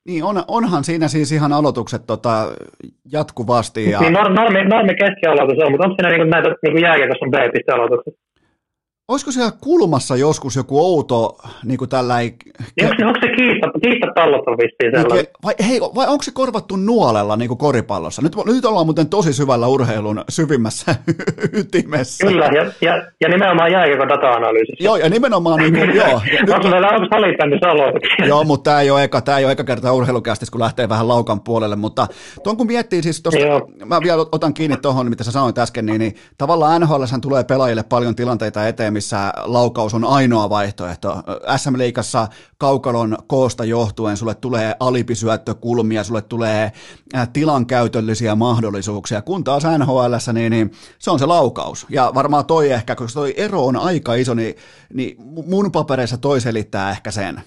niin, 0.08 0.24
on, 0.24 0.36
onhan 0.48 0.84
siinä 0.84 1.08
siis 1.08 1.32
ihan 1.32 1.52
aloitukset 1.52 2.02
tota, 2.06 2.32
jatkuvasti. 3.12 3.90
Ja... 3.90 4.00
Niin 4.00 4.12
normi, 4.12 4.64
normi 4.64 4.94
keskialoitus 4.94 5.58
on, 5.64 5.70
mutta 5.70 5.86
onko 5.86 5.96
siinä 5.96 6.10
niinku 6.10 6.30
näitä 6.30 6.48
niinku 6.62 6.78
jääkiekossa 6.78 7.26
B-piste-aloitukset? 7.34 8.14
Olisiko 9.08 9.32
siellä 9.32 9.52
kulmassa 9.60 10.16
joskus 10.16 10.56
joku 10.56 10.80
outo, 10.80 11.38
niin 11.64 11.78
kuin 11.78 11.88
tällainen... 11.88 12.32
Onko, 12.82 12.94
onko 13.06 13.20
se 13.20 13.28
kiista, 13.36 13.66
on 14.46 14.58
vissiin 14.58 14.90
sellainen? 14.92 15.24
Niin, 15.24 15.26
vai, 15.44 15.54
hei, 15.68 15.80
vai 15.80 16.06
onko 16.08 16.22
se 16.22 16.30
korvattu 16.34 16.76
nuolella 16.76 17.36
niin 17.36 17.48
kuin 17.48 17.58
koripallossa? 17.58 18.22
Nyt, 18.22 18.32
nyt 18.46 18.64
ollaan 18.64 18.86
muuten 18.86 19.08
tosi 19.08 19.32
syvällä 19.32 19.66
urheilun 19.66 20.24
syvimmässä 20.28 20.94
ytimessä. 21.60 22.26
Kyllä, 22.26 22.46
ja, 22.46 22.72
ja, 22.80 23.02
ja 23.20 23.28
nimenomaan 23.28 23.72
jääkiekon 23.72 24.08
data-analyysissä. 24.08 24.84
Joo, 24.84 24.96
ja 24.96 25.08
nimenomaan... 25.08 25.58
Niin 25.58 25.74
kuin, 25.74 25.96
joo. 26.00 26.20
onko 26.54 26.68
meillä 26.68 26.88
onko 26.88 27.06
salibändissä 27.10 28.26
Joo, 28.26 28.44
mutta 28.44 28.70
tämä 28.70 28.80
ei 28.80 28.90
ole 28.90 29.04
eka, 29.04 29.20
tämä 29.20 29.38
ei 29.38 29.44
ole 29.44 29.52
eka 29.52 29.64
kerta 29.64 29.92
urheilukästis, 29.92 30.50
kun 30.50 30.60
lähtee 30.60 30.88
vähän 30.88 31.08
laukan 31.08 31.40
puolelle, 31.40 31.76
mutta 31.76 32.06
tuon 32.44 32.56
kun 32.56 32.66
miettii 32.66 33.02
siis 33.02 33.22
tuosta, 33.22 33.40
mä 33.84 34.00
vielä 34.02 34.26
otan 34.32 34.54
kiinni 34.54 34.76
tuohon, 34.76 35.08
mitä 35.08 35.24
sä 35.24 35.32
sanoit 35.32 35.58
äsken, 35.58 35.86
niin, 35.86 35.98
niin 35.98 36.14
tavallaan 36.38 36.80
NHL 36.80 37.04
tulee 37.22 37.44
pelaajille 37.44 37.82
paljon 37.82 38.14
tilanteita 38.14 38.68
eteen, 38.68 38.97
missä 38.98 39.32
laukaus 39.44 39.94
on 39.94 40.04
ainoa 40.04 40.50
vaihtoehto. 40.50 41.10
SM-liikassa 41.56 42.26
kaukalon 42.58 43.16
koosta 43.26 43.64
johtuen 43.64 44.16
sulle 44.16 44.34
tulee 44.34 44.74
alipisyöttökulmia, 44.80 46.04
sulle 46.04 46.22
tulee 46.22 46.72
tilankäytöllisiä 47.32 48.34
mahdollisuuksia, 48.34 49.22
kun 49.22 49.44
taas 49.44 49.62
NHL, 49.78 50.14
niin, 50.32 50.50
niin 50.50 50.70
se 50.98 51.10
on 51.10 51.18
se 51.18 51.26
laukaus. 51.26 51.86
Ja 51.90 52.10
varmaan 52.14 52.46
toi 52.46 52.70
ehkä, 52.70 52.94
koska 52.94 53.20
toi 53.20 53.34
ero 53.36 53.66
on 53.66 53.76
aika 53.76 54.14
iso, 54.14 54.34
niin, 54.34 54.54
niin 54.94 55.16
mun 55.46 55.72
papereissa 55.72 56.18
toi 56.18 56.40
selittää 56.40 56.90
ehkä 56.90 57.10
sen. 57.10 57.40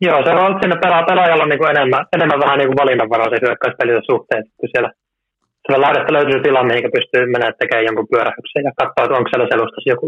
Joo, 0.00 0.24
se 0.24 0.30
on 0.30 0.58
siinä 0.60 0.76
pelaajalla 1.08 1.46
niin 1.46 1.58
kuin 1.58 1.70
enemmän, 1.70 2.06
enemmän 2.12 2.40
vähän 2.40 2.58
niin 2.58 2.68
kuin 2.68 2.78
valinnanvaraa 2.82 3.38
hyökkäyspelissä 3.42 4.02
suhteen, 4.10 4.44
kun 4.56 4.68
siellä 4.72 4.90
siellä 5.66 5.84
laidasta 5.86 6.12
löytyy 6.12 6.42
tilanne, 6.42 6.74
mihin 6.74 6.90
pystyy 6.96 7.26
menemään 7.26 7.54
tekemään 7.58 7.84
jonkun 7.84 8.08
pyörähyksen 8.10 8.64
ja 8.64 8.72
katsoa, 8.80 9.04
että 9.04 9.16
onko 9.18 9.28
siellä 9.28 9.48
selustassa 9.52 9.90
joku. 9.94 10.06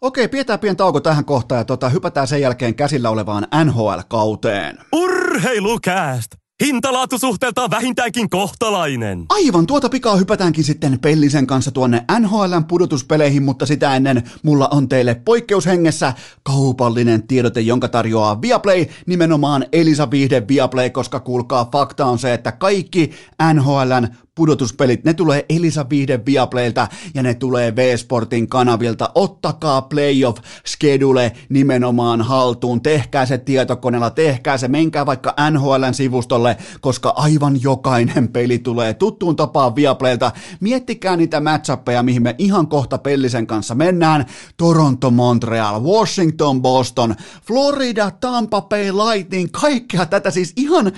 Okei, 0.00 0.28
pidetään 0.28 0.58
pieni 0.58 0.76
tauko 0.76 1.00
tähän 1.00 1.24
kohtaan 1.24 1.58
ja 1.58 1.64
tota, 1.64 1.88
hypätään 1.88 2.26
sen 2.26 2.40
jälkeen 2.40 2.74
käsillä 2.74 3.10
olevaan 3.10 3.46
NHL-kauteen. 3.64 4.78
Urheilukääst! 4.92 6.39
Hintalaatusuhteeltaan 6.60 7.70
vähintäänkin 7.70 8.30
kohtalainen. 8.30 9.26
Aivan, 9.28 9.66
tuota 9.66 9.88
pikaa 9.88 10.16
hypätäänkin 10.16 10.64
sitten 10.64 10.98
Pellisen 11.00 11.46
kanssa 11.46 11.70
tuonne 11.70 12.04
NHLn 12.18 12.64
pudotuspeleihin, 12.68 13.42
mutta 13.42 13.66
sitä 13.66 13.96
ennen 13.96 14.30
mulla 14.42 14.68
on 14.68 14.88
teille 14.88 15.14
poikkeushengessä 15.14 16.12
kaupallinen 16.42 17.26
tiedote, 17.26 17.60
jonka 17.60 17.88
tarjoaa 17.88 18.42
Viaplay, 18.42 18.86
nimenomaan 19.06 19.66
Elisa 19.72 20.10
Viihde 20.10 20.48
Viaplay, 20.48 20.90
koska 20.90 21.20
kuulkaa, 21.20 21.68
fakta 21.72 22.06
on 22.06 22.18
se, 22.18 22.34
että 22.34 22.52
kaikki 22.52 23.10
NHLn 23.54 24.08
pudotuspelit, 24.40 25.04
ne 25.04 25.14
tulee 25.14 25.44
Elisa 25.48 25.86
Viihde 25.90 26.20
Viaplaylta 26.26 26.88
ja 27.14 27.22
ne 27.22 27.34
tulee 27.34 27.76
V-Sportin 27.76 28.48
kanavilta. 28.48 29.10
Ottakaa 29.14 29.82
playoff 29.82 30.42
schedule 30.66 31.32
nimenomaan 31.48 32.22
haltuun, 32.22 32.82
tehkää 32.82 33.26
se 33.26 33.38
tietokoneella, 33.38 34.10
tehkää 34.10 34.58
se, 34.58 34.68
menkää 34.68 35.06
vaikka 35.06 35.34
NHLn 35.50 35.94
sivustolle, 35.94 36.56
koska 36.80 37.12
aivan 37.16 37.62
jokainen 37.62 38.28
peli 38.28 38.58
tulee 38.58 38.94
tuttuun 38.94 39.36
tapaan 39.36 39.76
Viaplaylta. 39.76 40.32
Miettikää 40.60 41.16
niitä 41.16 41.40
matchappeja, 41.40 42.02
mihin 42.02 42.22
me 42.22 42.34
ihan 42.38 42.66
kohta 42.66 42.98
Pellisen 42.98 43.46
kanssa 43.46 43.74
mennään. 43.74 44.26
Toronto, 44.56 45.10
Montreal, 45.10 45.82
Washington, 45.82 46.62
Boston, 46.62 47.14
Florida, 47.46 48.10
Tampa 48.10 48.62
Bay 48.62 48.92
Lightning, 48.92 49.48
kaikkea 49.60 50.06
tätä 50.06 50.30
siis 50.30 50.52
ihan 50.56 50.92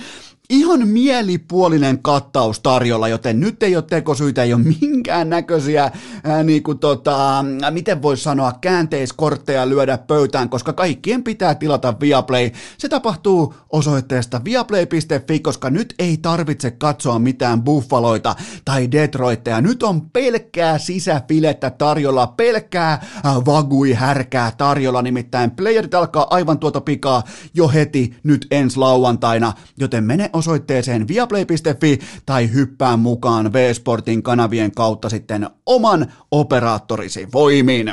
ihan 0.49 0.87
mielipuolinen 0.87 1.99
kattaus 2.01 2.59
tarjolla, 2.59 3.07
joten 3.07 3.39
nyt 3.39 3.63
ei 3.63 3.75
ole 3.75 3.83
tekosyitä, 3.89 4.43
ei 4.43 4.53
ole 4.53 4.61
minkään 4.81 5.29
näköisiä, 5.29 5.91
ää, 6.23 6.43
niin 6.43 6.63
kuin 6.63 6.79
tota, 6.79 7.45
miten 7.69 8.01
voisi 8.01 8.23
sanoa, 8.23 8.53
käänteiskortteja 8.61 9.69
lyödä 9.69 9.97
pöytään, 9.97 10.49
koska 10.49 10.73
kaikkien 10.73 11.23
pitää 11.23 11.55
tilata 11.55 11.93
Viaplay. 11.99 12.51
Se 12.77 12.89
tapahtuu 12.89 13.53
osoitteesta 13.69 14.41
viaplay.fi, 14.45 15.39
koska 15.39 15.69
nyt 15.69 15.93
ei 15.99 16.17
tarvitse 16.17 16.71
katsoa 16.71 17.19
mitään 17.19 17.61
buffaloita 17.63 18.35
tai 18.65 18.91
Detroitteja. 18.91 19.61
Nyt 19.61 19.83
on 19.83 20.09
pelkkää 20.09 20.77
sisäfilettä 20.77 21.69
tarjolla, 21.69 22.27
pelkkää 22.27 23.05
vagui 23.45 23.93
härkää 23.93 24.51
tarjolla, 24.57 25.01
nimittäin 25.01 25.51
playerit 25.51 25.93
alkaa 25.93 26.27
aivan 26.29 26.59
tuota 26.59 26.81
pikaa 26.81 27.23
jo 27.53 27.67
heti 27.69 28.15
nyt 28.23 28.47
ensi 28.51 28.77
lauantaina, 28.77 29.53
joten 29.77 30.03
mene 30.03 30.29
osoitteeseen 30.33 31.07
viaplay.fi 31.07 31.99
tai 32.25 32.53
hyppää 32.53 32.97
mukaan 32.97 33.53
V-Sportin 33.53 34.23
kanavien 34.23 34.71
kautta 34.71 35.09
sitten 35.09 35.49
oman 35.65 36.13
operaattorisi 36.31 37.27
voimin. 37.33 37.91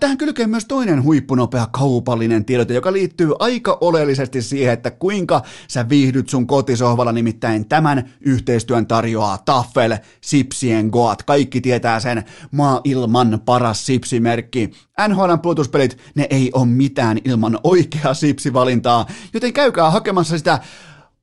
Tähän 0.00 0.18
kylkee 0.18 0.46
myös 0.46 0.64
toinen 0.64 1.02
huippunopea 1.02 1.66
kaupallinen 1.70 2.44
tiedote, 2.44 2.74
joka 2.74 2.92
liittyy 2.92 3.32
aika 3.38 3.78
oleellisesti 3.80 4.42
siihen, 4.42 4.72
että 4.72 4.90
kuinka 4.90 5.42
sä 5.68 5.88
viihdyt 5.88 6.28
sun 6.28 6.46
kotisohvalla, 6.46 7.12
nimittäin 7.12 7.68
tämän 7.68 8.10
yhteistyön 8.20 8.86
tarjoaa 8.86 9.38
Taffel 9.38 9.96
Sipsien 10.20 10.86
Goat. 10.86 11.22
Kaikki 11.22 11.60
tietää 11.60 12.00
sen 12.00 12.24
maailman 12.50 13.40
paras 13.44 13.86
sipsimerkki. 13.86 14.70
NHLn 15.08 15.40
puolustuspelit, 15.42 15.98
ne 16.14 16.26
ei 16.30 16.50
ole 16.54 16.66
mitään 16.66 17.18
ilman 17.24 17.58
oikeaa 17.64 18.14
sipsivalintaa, 18.14 19.06
joten 19.34 19.52
käykää 19.52 19.90
hakemassa 19.90 20.38
sitä 20.38 20.58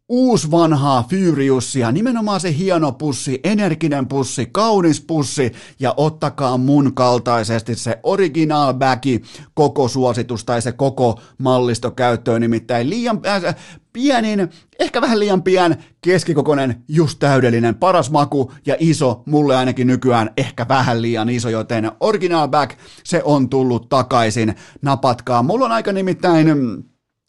uusi 0.09 0.51
vanhaa 0.51 1.07
Furiousia, 1.09 1.91
nimenomaan 1.91 2.39
se 2.39 2.57
hieno 2.57 2.91
pussi, 2.91 3.39
energinen 3.43 4.07
pussi, 4.07 4.45
kaunis 4.45 5.01
pussi. 5.01 5.51
Ja 5.79 5.93
ottakaa 5.97 6.57
mun 6.57 6.93
kaltaisesti 6.93 7.75
se 7.75 7.99
original 8.03 8.73
bagi 8.73 9.21
koko 9.53 9.87
suositus 9.87 10.45
tai 10.45 10.61
se 10.61 10.71
koko 10.71 11.19
mallisto 11.37 11.91
käyttöön, 11.91 12.41
nimittäin 12.41 12.89
liian 12.89 13.19
äh, 13.27 13.55
pienin, 13.93 14.49
ehkä 14.79 15.01
vähän 15.01 15.19
liian 15.19 15.43
pien, 15.43 15.77
keskikokoinen, 16.01 16.83
just 16.87 17.19
täydellinen, 17.19 17.75
paras 17.75 18.11
maku 18.11 18.51
ja 18.65 18.75
iso, 18.79 19.23
mulle 19.25 19.55
ainakin 19.55 19.87
nykyään 19.87 20.29
ehkä 20.37 20.67
vähän 20.67 21.01
liian 21.01 21.29
iso, 21.29 21.49
joten 21.49 21.91
original 21.99 22.47
bag, 22.47 22.71
se 23.03 23.21
on 23.23 23.49
tullut 23.49 23.89
takaisin, 23.89 24.55
napatkaa. 24.81 25.43
Mulla 25.43 25.65
on 25.65 25.71
aika 25.71 25.91
nimittäin 25.91 26.47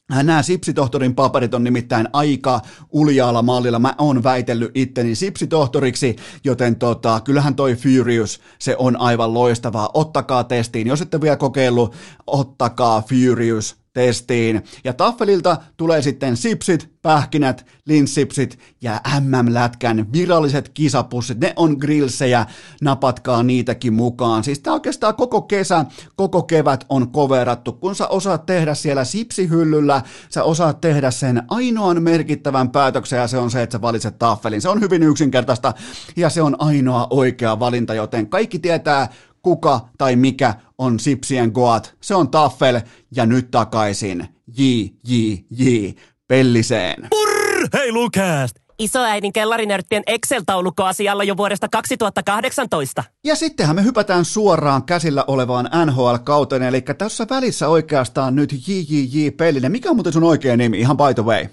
Nämä 0.08 0.42
Sipsitohtorin 0.42 1.14
paperit 1.14 1.54
on 1.54 1.64
nimittäin 1.64 2.08
aika 2.12 2.60
uljaalla 2.90 3.42
mallilla. 3.42 3.78
Mä 3.78 3.94
oon 3.98 4.22
väitellyt 4.22 4.70
itteni 4.74 5.14
Sipsitohtoriksi, 5.14 6.16
joten 6.44 6.76
tota, 6.76 7.20
kyllähän 7.20 7.54
toi 7.54 7.74
Furious, 7.74 8.40
se 8.58 8.76
on 8.78 9.00
aivan 9.00 9.34
loistavaa. 9.34 9.90
Ottakaa 9.94 10.44
testiin. 10.44 10.86
Jos 10.86 11.00
ette 11.00 11.20
vielä 11.20 11.36
kokeillut, 11.36 11.94
ottakaa 12.26 13.02
Furious 13.02 13.76
testiin. 13.92 14.62
Ja 14.84 14.92
Taffelilta 14.92 15.56
tulee 15.76 16.02
sitten 16.02 16.36
sipsit, 16.36 16.90
pähkinät, 17.02 17.66
linssipsit 17.86 18.58
ja 18.82 19.00
MM-lätkän 19.20 20.12
viralliset 20.12 20.68
kisapussit. 20.68 21.40
Ne 21.40 21.52
on 21.56 21.76
grillsejä, 21.80 22.46
napatkaa 22.82 23.42
niitäkin 23.42 23.92
mukaan. 23.92 24.44
Siis 24.44 24.60
tää 24.60 24.72
oikeastaan 24.72 25.14
koko 25.14 25.42
kesä, 25.42 25.84
koko 26.16 26.42
kevät 26.42 26.84
on 26.88 27.12
koverattu. 27.12 27.72
Kun 27.72 27.94
sä 27.94 28.08
osaat 28.08 28.46
tehdä 28.46 28.74
siellä 28.74 29.04
sipsihyllyllä, 29.04 30.02
sä 30.30 30.44
osaat 30.44 30.80
tehdä 30.80 31.10
sen 31.10 31.42
ainoan 31.48 32.02
merkittävän 32.02 32.70
päätöksen 32.70 33.18
ja 33.18 33.26
se 33.26 33.38
on 33.38 33.50
se, 33.50 33.62
että 33.62 33.74
sä 33.74 33.80
valitset 33.80 34.18
taffelin. 34.18 34.62
Se 34.62 34.68
on 34.68 34.80
hyvin 34.80 35.02
yksinkertaista 35.02 35.74
ja 36.16 36.30
se 36.30 36.42
on 36.42 36.56
ainoa 36.58 37.06
oikea 37.10 37.60
valinta, 37.60 37.94
joten 37.94 38.28
kaikki 38.28 38.58
tietää, 38.58 39.08
kuka 39.42 39.80
tai 39.98 40.16
mikä 40.16 40.54
on 40.78 41.00
Sipsien 41.00 41.50
Goat. 41.54 41.94
Se 42.00 42.14
on 42.14 42.30
Taffel 42.30 42.80
ja 43.16 43.26
nyt 43.26 43.50
takaisin 43.50 44.28
J, 44.58 44.62
J, 45.08 45.32
J, 45.50 45.90
Pelliseen. 46.28 47.08
Urheilukääst! 47.22 48.56
Isoäidin 48.78 49.32
kellarinörttien 49.32 50.02
Excel-taulukko 50.06 50.84
asialla 50.84 51.24
jo 51.24 51.36
vuodesta 51.36 51.68
2018. 51.68 53.04
Ja 53.24 53.36
sittenhän 53.36 53.76
me 53.76 53.84
hypätään 53.84 54.24
suoraan 54.24 54.82
käsillä 54.82 55.24
olevaan 55.26 55.70
NHL-kauteen, 55.86 56.62
eli 56.62 56.80
tässä 56.80 57.26
välissä 57.30 57.68
oikeastaan 57.68 58.36
nyt 58.36 58.52
JJJ 58.52 59.30
Pellinen. 59.36 59.72
Mikä 59.72 59.90
on 59.90 59.96
muuten 59.96 60.12
sun 60.12 60.24
oikea 60.24 60.56
nimi, 60.56 60.80
ihan 60.80 60.96
by 60.96 61.14
the 61.14 61.22
way? 61.24 61.46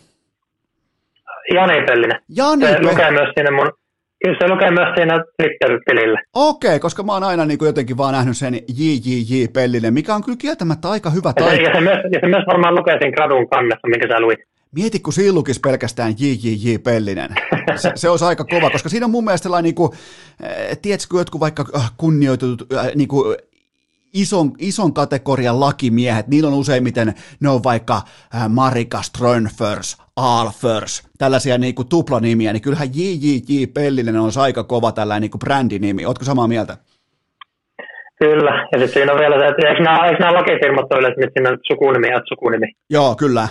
Jani 1.54 1.86
Pellinen. 1.86 2.22
Jani 2.30 2.66
Se 2.66 2.74
Pe- 2.74 2.84
lukee 2.90 3.12
myös 3.12 3.30
siinä 3.36 3.52
mun, 3.52 3.72
kyllä 4.26 4.38
se 4.42 4.48
lukee 4.54 4.72
myös 4.72 4.88
siinä 4.96 5.24
Twitter-tilillä. 5.38 6.20
Okei, 6.34 6.80
koska 6.80 7.04
mä 7.04 7.14
oon 7.14 7.24
aina 7.24 7.46
niin 7.46 7.58
kuin 7.58 7.68
jotenkin 7.68 7.98
vaan 7.98 8.14
nähnyt 8.14 8.38
sen 8.38 8.56
JJJ 8.78 9.46
Pellinen, 9.54 9.94
mikä 9.94 10.16
on 10.16 10.24
kyllä 10.24 10.38
kieltämättä 10.38 10.90
aika 10.90 11.10
hyvä 11.10 11.34
Ja 11.36 11.44
se, 11.44 11.50
taito. 11.50 11.64
ja, 11.64 11.76
se 11.76 11.82
myös, 11.82 11.98
ja 12.12 12.20
se 12.22 12.28
myös 12.28 12.44
varmaan 12.48 12.76
lukee 12.76 12.98
siinä 13.02 13.16
gradun 13.16 13.50
kannessa, 13.50 13.88
minkä 13.88 14.08
sä 14.08 14.20
luit. 14.20 14.40
Mieti, 14.76 15.00
kun 15.00 15.14
siinä 15.14 15.34
lukisi 15.34 15.60
pelkästään 15.60 16.14
JJJ 16.20 16.78
Pellinen. 16.84 17.30
Se, 17.76 17.92
se 17.96 18.10
olisi 18.10 18.26
aika 18.26 18.44
kova, 18.44 18.70
koska 18.70 18.90
siinä 18.90 19.06
on 19.06 19.12
mun 19.12 19.24
mielestä 19.24 19.44
sellainen, 19.44 19.64
niin 19.64 19.76
kuin, 19.76 19.92
äh, 20.44 20.78
tiedätkö, 20.82 21.18
jotkut 21.18 21.42
vaikka 21.42 21.66
äh, 21.76 21.92
kunnioitut 21.98 22.74
äh, 22.74 22.88
niin 22.96 23.08
kuin, 23.08 23.38
ison, 24.14 24.52
ison 24.58 24.94
kategorian 24.94 25.60
lakimiehet, 25.60 26.28
niillä 26.28 26.48
on 26.48 26.54
useimmiten, 26.56 27.14
ne 27.40 27.50
on 27.50 27.64
vaikka 27.64 28.02
Marika 28.50 29.02
Strönförs, 29.02 29.98
Alförs, 30.16 31.10
tällaisia 31.18 31.58
niin 31.58 31.76
kuin 31.76 31.88
tuplanimiä, 31.88 32.54
niin 32.54 32.62
kyllähän 32.62 32.90
JJJ 32.94 33.66
Pellinen 33.74 34.18
on 34.18 34.32
aika 34.42 34.64
kova 34.64 34.92
tällainen 34.92 35.22
niin 35.22 35.32
kuin 35.32 35.40
brändinimi. 35.40 36.06
Ootko 36.06 36.26
samaa 36.26 36.48
mieltä? 36.48 36.78
Kyllä, 38.20 38.68
ja 38.72 38.80
sitten 38.80 38.94
siinä 38.94 39.14
on 39.14 39.20
vielä 39.20 39.40
se, 39.40 39.46
että 39.46 39.68
eikö 39.68 39.84
nämä, 39.84 40.08
eikö 40.08 40.20
nämä 40.20 40.34
lakifirmat 40.34 40.92
ole 40.92 41.00
yleensä, 41.00 41.22
että 41.28 41.50
on 41.50 41.58
sukunimi 41.68 42.08
ja 42.08 42.22
sukunimi. 42.28 42.68
Joo, 42.90 43.16
kyllä. 43.16 43.48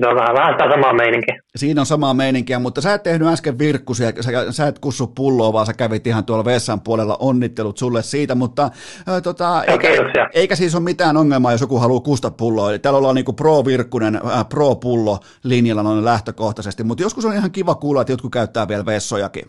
Se 0.00 0.08
on 0.08 0.16
vähän, 0.16 0.34
vähän 0.34 0.54
sitä 0.54 0.70
samaa 0.70 0.92
meininkiä. 0.92 1.38
Siinä 1.56 1.80
on 1.80 1.86
samaa 1.86 2.14
meininkiä, 2.14 2.58
mutta 2.58 2.80
sä 2.80 2.94
et 2.94 3.02
tehnyt 3.02 3.28
äsken 3.28 3.58
virkkusia, 3.58 4.12
sä, 4.20 4.52
sä 4.52 4.66
et 4.66 4.78
kussu 4.78 5.06
pulloa, 5.06 5.52
vaan 5.52 5.66
sä 5.66 5.72
kävit 5.72 6.06
ihan 6.06 6.24
tuolla 6.24 6.44
vessan 6.44 6.80
puolella, 6.80 7.16
onnittelut 7.20 7.78
sulle 7.78 8.02
siitä, 8.02 8.34
mutta 8.34 8.70
ää, 9.06 9.20
tota, 9.20 9.64
eikä, 9.64 9.88
kiitoksia. 9.88 10.28
eikä 10.34 10.56
siis 10.56 10.74
ole 10.74 10.82
mitään 10.82 11.16
ongelmaa, 11.16 11.52
jos 11.52 11.60
joku 11.60 11.78
haluaa 11.78 12.00
kusta 12.00 12.30
pulloa, 12.30 12.70
eli 12.70 12.78
täällä 12.78 12.98
ollaan 12.98 13.14
niinku 13.14 13.32
pro-virkkunen, 13.32 14.16
ää, 14.16 14.44
pro-pullo 14.44 15.18
linjalla 15.44 15.82
noin 15.82 16.04
lähtökohtaisesti, 16.04 16.84
mutta 16.84 17.02
joskus 17.02 17.24
on 17.24 17.34
ihan 17.34 17.50
kiva 17.50 17.74
kuulla, 17.74 18.00
että 18.00 18.12
jotkut 18.12 18.32
käyttää 18.32 18.68
vielä 18.68 18.86
vessojakin. 18.86 19.44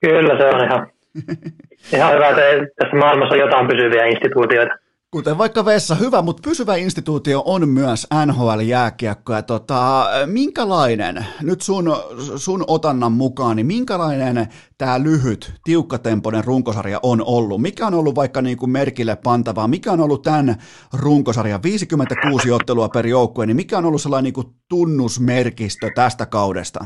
Kyllä 0.00 0.38
se 0.38 0.56
on 0.56 0.64
ihan, 0.64 0.86
ihan 1.96 2.14
hyvä, 2.14 2.28
että 2.28 2.42
tässä 2.76 2.96
maailmassa 2.96 3.34
on 3.34 3.40
jotain 3.40 3.66
pysyviä 3.66 4.06
instituutioita. 4.06 4.74
Kuten 5.16 5.38
vaikka 5.38 5.64
Vessa, 5.64 5.94
hyvä, 5.94 6.22
mutta 6.22 6.48
pysyvä 6.48 6.76
instituutio 6.76 7.42
on 7.46 7.68
myös 7.68 8.06
NHL-jääkiekko. 8.26 9.32
Ja 9.32 9.42
tota, 9.42 10.06
minkälainen, 10.26 11.16
nyt 11.42 11.60
sun, 11.60 11.84
sun 12.36 12.64
otannan 12.66 13.12
mukaan, 13.12 13.56
niin 13.56 13.66
minkälainen 13.66 14.46
tämä 14.78 15.02
lyhyt, 15.02 15.52
tiukkatempoinen 15.64 16.44
runkosarja 16.44 16.98
on 17.02 17.22
ollut? 17.26 17.62
Mikä 17.62 17.86
on 17.86 17.94
ollut 17.94 18.14
vaikka 18.14 18.42
niin 18.42 18.56
kuin 18.56 18.70
merkille 18.70 19.16
pantavaa? 19.24 19.68
Mikä 19.68 19.92
on 19.92 20.00
ollut 20.00 20.22
tämän 20.22 20.54
runkosarjan 21.02 21.62
56 21.62 22.50
ottelua 22.50 22.88
per 22.88 23.06
joukkue, 23.06 23.46
niin 23.46 23.56
mikä 23.56 23.78
on 23.78 23.84
ollut 23.84 24.00
sellainen 24.00 24.24
niin 24.24 24.34
kuin 24.34 24.46
tunnusmerkistö 24.68 25.90
tästä 25.94 26.26
kaudesta? 26.26 26.80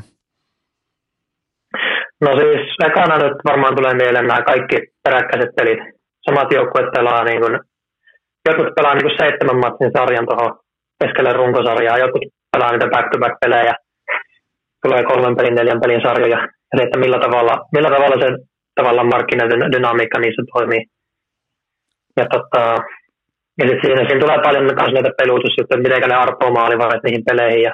No 2.20 2.30
siis 2.40 2.60
ekana 2.84 3.18
nyt 3.18 3.38
varmaan 3.44 3.76
tulee 3.76 3.94
mieleen 3.94 4.26
nämä 4.26 4.42
kaikki 4.42 4.76
peräkkäiset 5.04 5.54
pelit 5.56 5.78
samat 6.24 6.52
joukkueet 6.52 6.92
pelaa 6.94 7.24
niin 7.24 7.40
kuin, 7.40 7.73
jotkut 8.48 8.74
pelaa 8.76 8.94
niin 8.94 9.06
kuin 9.06 9.18
seitsemän 9.20 9.62
matsin 9.64 9.90
sarjan 9.96 10.26
tuohon 10.28 10.52
keskelle 11.00 11.32
runkosarjaa, 11.32 12.02
jotkut 12.04 12.24
pelaa 12.52 12.72
niitä 12.72 12.92
back-to-back-pelejä, 12.94 13.74
tulee 14.82 15.02
kolmen 15.04 15.36
pelin, 15.36 15.54
neljän 15.54 15.80
pelin 15.80 16.02
sarjoja, 16.06 16.38
ja 16.72 16.76
se, 16.76 16.82
että 16.82 16.98
millä 16.98 17.18
tavalla, 17.26 17.54
millä 17.76 17.90
tavalla 17.94 18.16
se 18.22 18.28
tavallaan 18.74 19.12
markkinadynamiikka 19.14 20.18
niissä 20.20 20.42
toimii. 20.52 20.82
Ja, 22.18 22.24
tota, 22.34 22.62
sitten 23.60 23.78
siinä, 23.82 24.02
siinä, 24.06 24.20
tulee 24.20 24.40
paljon 24.46 24.64
myös 24.64 24.92
näitä 24.94 25.18
peluutusjuttuja, 25.18 25.76
että 25.78 25.84
miten 25.86 26.08
ne 26.10 26.16
arpoo 26.24 26.50
maalivarit 26.50 27.02
niihin 27.04 27.24
peleihin. 27.28 27.62
Ja, 27.62 27.72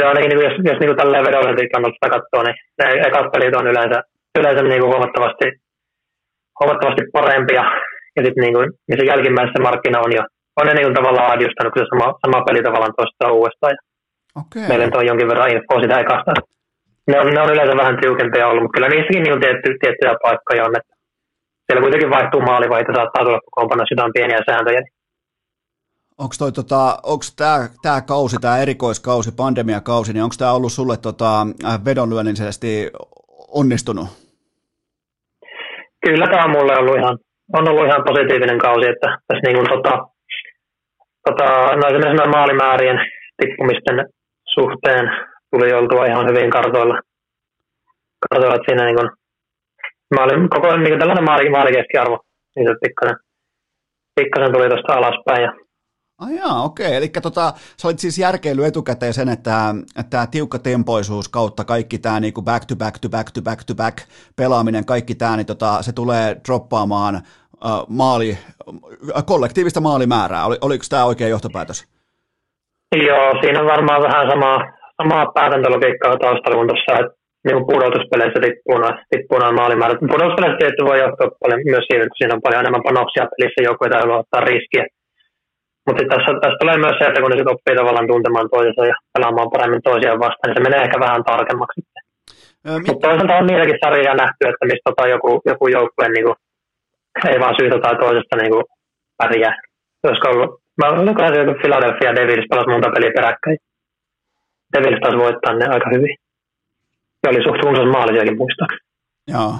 ja 0.00 0.08
ainakin, 0.08 0.28
niin 0.30 0.46
jos, 0.48 0.56
jos 0.70 0.78
niin 0.80 0.96
tälleen 0.96 1.26
vedonlyöntin 1.26 1.72
kannalta 1.72 1.96
sitä 1.96 2.14
katsoo, 2.14 2.42
niin 2.42 2.56
ne 2.78 2.84
ekat 3.08 3.32
pelit 3.32 3.56
on 3.56 3.70
yleensä, 3.72 3.98
yleensä 4.38 4.62
niin 4.62 4.80
kuin 4.80 4.92
huomattavasti, 4.92 5.46
huomattavasti 6.58 7.02
parempia. 7.12 7.64
Ja 8.16 8.20
sitten 8.24 8.42
niin 8.44 8.54
kuin, 8.54 8.68
niin 8.88 8.98
se 8.98 9.62
markkina 9.62 10.00
on 10.06 10.12
jo 10.18 10.22
on 10.60 10.66
ne 10.66 10.74
niin 10.74 10.86
kuin 10.86 10.98
tavallaan 10.98 11.32
adjustanut, 11.32 11.74
se 11.76 11.84
sama, 11.92 12.08
sama 12.24 12.44
peli 12.46 12.62
tavallaan 12.62 12.96
toistaa 12.96 13.36
uudestaan. 13.38 13.74
Ja 13.76 13.82
Okay. 14.42 14.68
Meillä 14.68 14.98
on 14.98 15.06
jonkin 15.06 15.28
verran 15.28 15.50
infoa 15.50 15.80
sitä 15.82 16.00
ekasta. 16.00 16.32
Ne 17.08 17.20
on, 17.20 17.26
ne 17.34 17.40
on 17.40 17.52
yleensä 17.52 17.76
vähän 17.76 18.00
tiukempia 18.00 18.48
ollut, 18.48 18.62
mutta 18.62 18.76
kyllä 18.76 18.88
niissäkin 18.88 19.22
niin 19.22 19.32
on 19.32 19.40
tietty, 19.40 19.68
tiettyjä 19.80 20.14
paikkoja 20.22 20.64
on. 20.64 20.76
Että 20.78 20.92
siellä 21.66 21.82
kuitenkin 21.84 22.10
vaihtuu 22.10 22.40
maalivaita, 22.40 22.96
saattaa 22.96 23.24
tulla 23.24 23.40
kokoonpanossa 23.44 23.92
jotain 23.94 24.12
pieniä 24.16 24.40
sääntöjä. 24.50 24.82
Onko 26.18 26.34
toi 26.38 26.52
tota, 26.52 26.98
onks 27.02 27.36
tää, 27.36 27.68
tää 27.82 28.00
kausi, 28.00 28.36
tää 28.40 28.58
erikoiskausi, 28.58 29.32
pandemiakausi, 29.36 30.12
niin 30.12 30.22
onko 30.22 30.34
tämä 30.38 30.52
ollut 30.52 30.72
sulle 30.72 30.96
tota, 30.96 31.46
vedonlyönnillisesti 31.84 32.90
onnistunut? 33.48 34.08
Kyllä 36.06 36.26
tämä 36.26 36.44
on 36.44 36.50
mulle 36.50 36.78
ollut 36.78 36.96
ihan, 36.96 37.18
on 37.52 37.68
ollut 37.68 37.86
ihan 37.86 38.04
positiivinen 38.04 38.58
kausi, 38.58 38.88
että 38.88 39.18
tässä 39.26 39.42
niin 39.46 39.56
kuin, 39.56 39.68
tota, 39.68 39.94
tota, 41.26 41.46
no 42.18 42.30
maalimäärien 42.30 42.98
tippumisten 43.36 44.06
suhteen 44.54 45.04
tuli 45.50 45.72
oltua 45.72 46.06
ihan 46.06 46.28
hyvin 46.30 46.50
kartoilla. 46.50 47.00
Kartoilla 48.30 48.64
siinä 48.66 48.84
niin 48.84 48.96
kuin, 48.96 49.10
maali, 50.16 50.48
koko 50.48 50.76
niin 50.76 50.88
kuin 50.88 50.98
tällainen 50.98 51.24
maali, 51.24 51.50
maalikeskiarvo, 51.50 52.18
niin 52.56 52.66
se 52.68 52.74
pikkasen, 52.82 53.16
pikkasen 54.20 54.52
tuli 54.52 54.68
tuosta 54.68 54.92
alaspäin. 54.94 55.42
Ja 55.42 55.52
Ai 56.18 56.36
jaa, 56.36 56.62
okei. 56.62 56.96
Eli 56.96 57.08
tota, 57.22 57.52
sä 57.76 57.88
olit 57.88 57.98
siis 57.98 58.18
järkeily 58.18 58.64
etukäteen 58.64 59.14
sen, 59.14 59.28
että 59.28 59.74
tämä 60.10 60.26
tiukka 60.26 60.58
tempoisuus 60.58 61.28
kautta 61.28 61.64
kaikki 61.64 61.98
tämä 61.98 62.20
niinku 62.20 62.42
back 62.42 62.64
to 62.64 62.76
back 62.76 62.98
to 62.98 63.08
back 63.08 63.30
to 63.30 63.42
back 63.42 63.64
to 63.64 63.74
back 63.74 63.96
pelaaminen, 64.36 64.84
kaikki 64.84 65.14
tämä, 65.14 65.36
niin 65.36 65.46
tota, 65.46 65.82
se 65.82 65.92
tulee 65.92 66.36
droppaamaan 66.46 67.14
uh, 67.14 67.86
maali, 67.88 68.38
uh, 68.66 69.24
kollektiivista 69.26 69.80
maalimäärää. 69.80 70.46
Oli, 70.46 70.56
oliko 70.60 70.84
tämä 70.90 71.04
oikea 71.04 71.28
johtopäätös? 71.28 71.78
Joo, 73.06 73.26
siinä 73.40 73.60
on 73.60 73.66
varmaan 73.66 74.02
vähän 74.02 74.30
samaa, 74.30 74.58
samaa 75.02 75.32
päätäntölogiikkaa 75.34 76.16
taustalla 76.16 76.56
kuin 76.56 76.68
tuossa, 76.68 76.92
että 77.00 77.16
niin 77.44 77.66
pudotuspeleissä 77.66 78.40
tippuu 78.44 78.78
noin, 78.78 78.98
tippuu 79.10 79.38
maalimäärät. 79.60 80.00
Pudotuspeleissä 80.12 80.58
tietysti 80.58 80.88
voi 80.90 80.98
johtua 81.04 81.28
paljon 81.42 81.60
myös 81.72 81.84
siitä, 81.86 82.04
että 82.04 82.18
siinä 82.18 82.34
on 82.34 82.44
paljon 82.44 82.62
enemmän 82.62 82.86
panoksia 82.88 83.30
pelissä, 83.32 83.60
joku 83.68 83.84
ei 83.84 84.18
ottaa 84.20 84.48
riskiä. 84.50 84.84
Mutta 85.86 86.02
tässä, 86.12 86.30
tässä 86.42 86.60
tulee 86.60 86.78
myös 86.84 86.96
se, 86.98 87.04
että 87.06 87.20
kun 87.20 87.30
ne 87.30 87.36
sitten 87.36 87.54
oppii 87.54 87.78
tavallaan 87.80 88.10
tuntemaan 88.12 88.48
toisensa 88.54 88.82
ja 88.92 88.96
pelaamaan 89.14 89.52
paremmin 89.54 89.86
toisiaan 89.88 90.22
vastaan, 90.24 90.46
niin 90.46 90.58
se 90.58 90.66
menee 90.66 90.82
ehkä 90.86 90.98
vähän 91.06 91.24
tarkemmaksi. 91.30 91.80
mit... 91.80 92.86
Mutta 92.86 93.04
toisaalta 93.06 93.38
on 93.40 93.46
niitäkin 93.46 93.82
sarjoja 93.82 94.14
nähty, 94.22 94.42
että 94.50 94.64
mistä 94.68 94.86
tota 94.88 95.04
joku, 95.14 95.30
joku 95.50 95.64
joukkue 95.76 96.08
niin 96.08 96.26
kuin, 96.26 96.36
ei 97.30 97.40
vaan 97.42 97.56
syytä 97.58 97.76
tai 97.78 97.94
toisesta 98.04 98.34
niin 98.36 98.52
kuin, 98.52 98.64
pärjää. 99.20 99.54
Olisiko 100.04 100.28
ollut 100.28 100.50
Mä 100.78 100.88
olikohan 100.88 101.34
se 101.34 101.40
joku 101.40 101.58
Philadelphia 101.60 102.16
Devils 102.16 102.46
pelasi 102.50 102.70
monta 102.70 102.90
peliä 102.94 103.12
peräkkäin. 103.16 103.58
Devils 104.72 105.00
taas 105.00 105.16
voittaa 105.16 105.54
ne 105.54 105.66
aika 105.68 105.90
hyvin. 105.94 106.16
Ja 107.22 107.30
oli 107.30 107.44
suht 107.44 107.64
runsas 107.64 107.92
maalisiakin 107.92 108.36
muistaakseni. 108.36 108.80
Joo. 109.28 109.54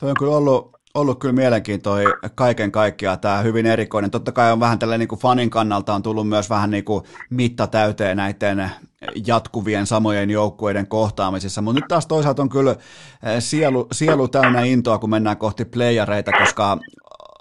Toi 0.00 0.10
on 0.10 0.16
kyllä 0.18 0.36
ollut, 0.36 0.75
ollut 0.96 1.18
kyllä 1.18 1.34
mielenkiintoinen 1.34 2.12
kaiken 2.34 2.72
kaikkiaan 2.72 3.18
tämä 3.18 3.38
hyvin 3.38 3.66
erikoinen. 3.66 4.10
Totta 4.10 4.32
kai 4.32 4.52
on 4.52 4.60
vähän 4.60 4.78
tällainen 4.78 5.00
niin 5.00 5.08
kuin 5.08 5.18
fanin 5.18 5.50
kannalta 5.50 5.94
on 5.94 6.02
tullut 6.02 6.28
myös 6.28 6.50
vähän 6.50 6.70
niin 6.70 6.84
kuin 6.84 7.04
mitta 7.30 7.66
täyteen 7.66 8.16
näiden 8.16 8.70
jatkuvien 9.26 9.86
samojen 9.86 10.30
joukkueiden 10.30 10.86
kohtaamisissa, 10.86 11.62
mutta 11.62 11.80
nyt 11.80 11.88
taas 11.88 12.06
toisaalta 12.06 12.42
on 12.42 12.48
kyllä 12.48 12.76
sielu, 13.38 13.86
sielu 13.92 14.28
täynnä 14.28 14.62
intoa, 14.62 14.98
kun 14.98 15.10
mennään 15.10 15.36
kohti 15.36 15.64
playareita, 15.64 16.32
koska 16.32 16.78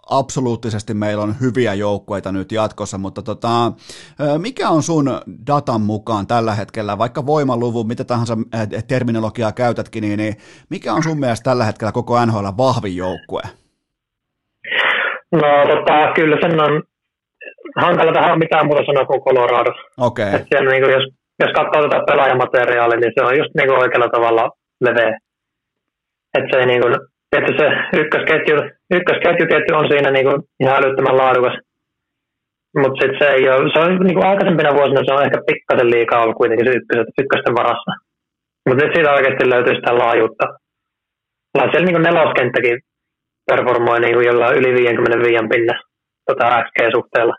absoluuttisesti 0.10 0.94
meillä 0.94 1.24
on 1.24 1.36
hyviä 1.42 1.74
joukkueita 1.74 2.32
nyt 2.32 2.52
jatkossa, 2.52 2.98
mutta 2.98 3.22
tota, 3.22 3.72
mikä 4.38 4.70
on 4.70 4.84
sun 4.84 5.06
datan 5.48 5.82
mukaan 5.82 6.28
tällä 6.28 6.56
hetkellä, 6.56 6.98
vaikka 6.98 7.26
voimaluvun, 7.26 7.88
mitä 7.88 8.04
tahansa 8.04 8.38
terminologiaa 8.88 9.52
käytätkin, 9.52 10.02
niin, 10.02 10.18
niin 10.18 10.36
mikä 10.70 10.94
on 10.94 11.04
sun 11.04 11.20
mielestä 11.20 11.44
tällä 11.44 11.64
hetkellä 11.64 11.92
koko 11.92 12.26
NHL 12.26 12.48
vahvin 12.58 12.96
joukkue? 12.96 13.42
No 15.32 15.48
tota, 15.68 16.14
kyllä 16.16 16.38
sen 16.42 16.62
on 16.62 16.84
hankala 17.76 18.14
tähän 18.14 18.40
mitään 18.40 18.66
muuta 18.66 18.86
sanoa 18.86 19.06
kuin 19.06 19.22
Colorado. 19.22 19.72
Okay. 19.98 20.32
niin 20.70 20.84
kuin, 20.84 20.94
jos, 20.94 21.04
jos 21.40 21.52
katsoo 21.56 21.82
tätä 21.82 22.04
pelaajamateriaalia, 22.08 23.00
niin 23.00 23.12
se 23.16 23.26
on 23.26 23.38
just 23.38 23.52
niin 23.58 23.68
kuin 23.68 23.80
oikealla 23.80 24.10
tavalla 24.10 24.52
leveä. 24.82 25.20
Että 26.38 26.50
se 26.52 26.58
ei 26.60 26.66
niin 26.66 26.82
kuin, 26.82 26.96
että 27.40 27.54
se 27.60 27.68
ykkösketju, 28.02 28.56
ykkösketju 28.98 29.46
tietty 29.48 29.72
on 29.74 29.88
siinä 29.92 30.10
niin 30.12 30.26
kuin 30.28 30.38
ihan 30.62 30.78
älyttömän 30.80 31.18
laadukas. 31.18 31.56
Mutta 32.82 33.00
sitten 33.02 33.20
se 33.20 33.28
ei 33.36 33.44
ole, 33.50 33.74
se 33.74 33.80
on 33.80 33.92
niin 34.08 34.18
kuin 34.18 34.28
aikaisempina 34.30 34.78
vuosina 34.78 35.02
se 35.06 35.14
on 35.14 35.26
ehkä 35.28 35.40
pikkasen 35.50 35.90
liikaa 35.94 36.22
ollut 36.24 36.40
kuitenkin 36.42 36.68
se 36.68 36.78
ykkös, 36.78 37.08
ykkösten 37.22 37.56
varassa. 37.62 37.92
Mutta 38.66 38.80
nyt 38.82 38.94
siitä 38.94 39.16
oikeasti 39.16 39.50
löytyy 39.50 39.76
sitä 39.76 39.98
laajuutta. 40.04 40.46
Ollaan 41.52 41.72
siellä 41.72 41.88
niin 41.88 41.98
kuin 41.98 42.08
neloskenttäkin 42.10 42.76
performoi 43.48 44.00
niin 44.00 44.16
kuin 44.16 44.28
jollain 44.30 44.58
yli 44.60 44.72
55 44.74 45.48
pinna 45.54 45.76
tota 46.28 46.64
XG-suhteella. 46.66 47.36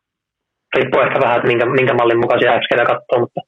Riippuu 0.76 1.00
ehkä 1.00 1.20
vähän, 1.20 1.36
että 1.36 1.48
minkä, 1.50 1.66
minkä 1.66 1.94
mallin 1.94 2.22
mukaisia 2.24 2.58
XG 2.60 2.72
katsoo, 2.92 3.18
mutta 3.20 3.40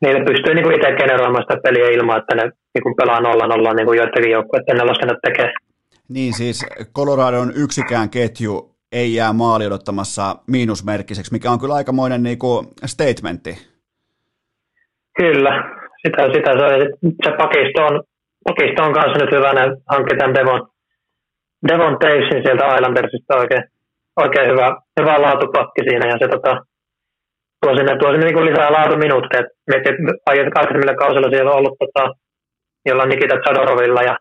niille 0.00 0.24
pystyy 0.24 0.54
niin 0.54 0.64
kuin 0.64 0.76
itse 0.76 0.92
generoimaan 0.92 1.44
sitä 1.44 1.60
peliä 1.62 1.88
ilman, 1.90 2.18
että 2.18 2.34
ne 2.34 2.42
niin 2.42 2.82
kuin 2.82 2.96
pelaa 2.96 3.20
nolla 3.20 3.46
nolla 3.46 3.74
niin 3.74 3.86
kuin 3.86 3.96
joidenkin 3.96 4.32
joukkueiden 4.32 4.76
neloskennat 4.76 5.18
tekee. 5.22 5.52
Niin 6.08 6.32
siis 6.32 6.66
Coloradon 6.96 7.52
yksikään 7.56 8.10
ketju 8.10 8.74
ei 8.92 9.14
jää 9.14 9.32
maali 9.32 9.66
odottamassa 9.66 10.36
miinusmerkkiseksi, 10.46 11.32
mikä 11.32 11.50
on 11.50 11.60
kyllä 11.60 11.74
aikamoinen 11.74 12.22
niin 12.22 12.38
kuin 12.38 12.66
statementti. 12.86 13.54
Kyllä, 15.16 15.52
sitä, 16.02 16.22
sitä 16.34 16.50
se, 16.60 16.68
se 17.24 17.30
pakisto 17.36 17.86
on, 17.86 18.02
pakisto 18.44 18.82
on 18.82 18.92
kanssa 18.92 19.24
nyt 19.24 19.32
hyvä, 19.36 19.52
ne 19.52 19.60
hankki 19.90 20.16
tämän 20.16 20.34
Devon, 20.34 20.68
Devon 21.68 21.98
Tavesin 21.98 22.42
sieltä 22.44 22.74
Islandersista 22.74 23.36
oikein, 23.36 23.64
oikein 24.16 24.50
hyvä, 24.50 24.76
hyvä 25.00 25.22
laatupakki 25.22 25.82
siinä 25.88 26.06
ja 26.08 26.18
se 26.18 26.28
tota, 26.28 26.52
tuo 27.64 27.76
sinne, 27.76 27.92
tuo 27.98 28.10
sinne 28.10 28.26
niin 28.26 28.46
lisää 28.50 28.72
laatuminuutteja. 28.72 29.44
Mietin, 29.68 29.94
että 29.94 30.12
aikaisemmilla 30.26 30.94
kausilla 31.02 31.30
siellä 31.30 31.50
on 31.50 31.58
ollut 31.58 31.76
tota, 31.82 32.04
jolla 32.86 33.04
Nikita 33.04 33.36
Chadorovilla 33.42 34.02
ja 34.02 34.14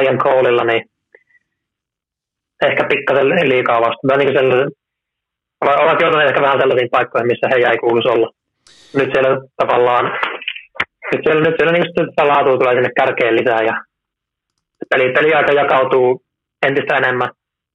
Ian 0.00 0.18
Coleilla, 0.18 0.64
niin 0.64 0.82
ehkä 2.66 2.82
pikkasen 2.90 3.28
liikaa 3.52 3.80
vasta. 3.80 4.16
Niin 4.16 4.38
sellaisen, 4.38 4.70
ovat 5.84 6.00
joutuneet 6.00 6.28
ehkä 6.28 6.42
vähän 6.42 6.60
sellaisiin 6.60 6.94
paikkoihin, 6.94 7.26
missä 7.26 7.46
he 7.50 7.56
ei 7.56 7.78
kuuluisi 7.78 8.08
olla. 8.08 8.28
Nyt 8.98 9.10
siellä 9.12 9.30
tavallaan, 9.60 10.04
nyt 11.12 11.22
siellä, 11.24 11.42
nyt 11.42 11.54
siellä 11.56 11.72
niin 11.72 11.86
sitä 12.10 12.28
laatua 12.28 12.58
tulee 12.58 12.74
sinne 12.74 12.90
kärkeen 12.96 13.36
lisää 13.36 13.62
ja 13.62 13.74
peli, 14.90 15.12
peliaika 15.12 15.52
jakautuu 15.52 16.22
entistä 16.66 16.96
enemmän 16.96 17.30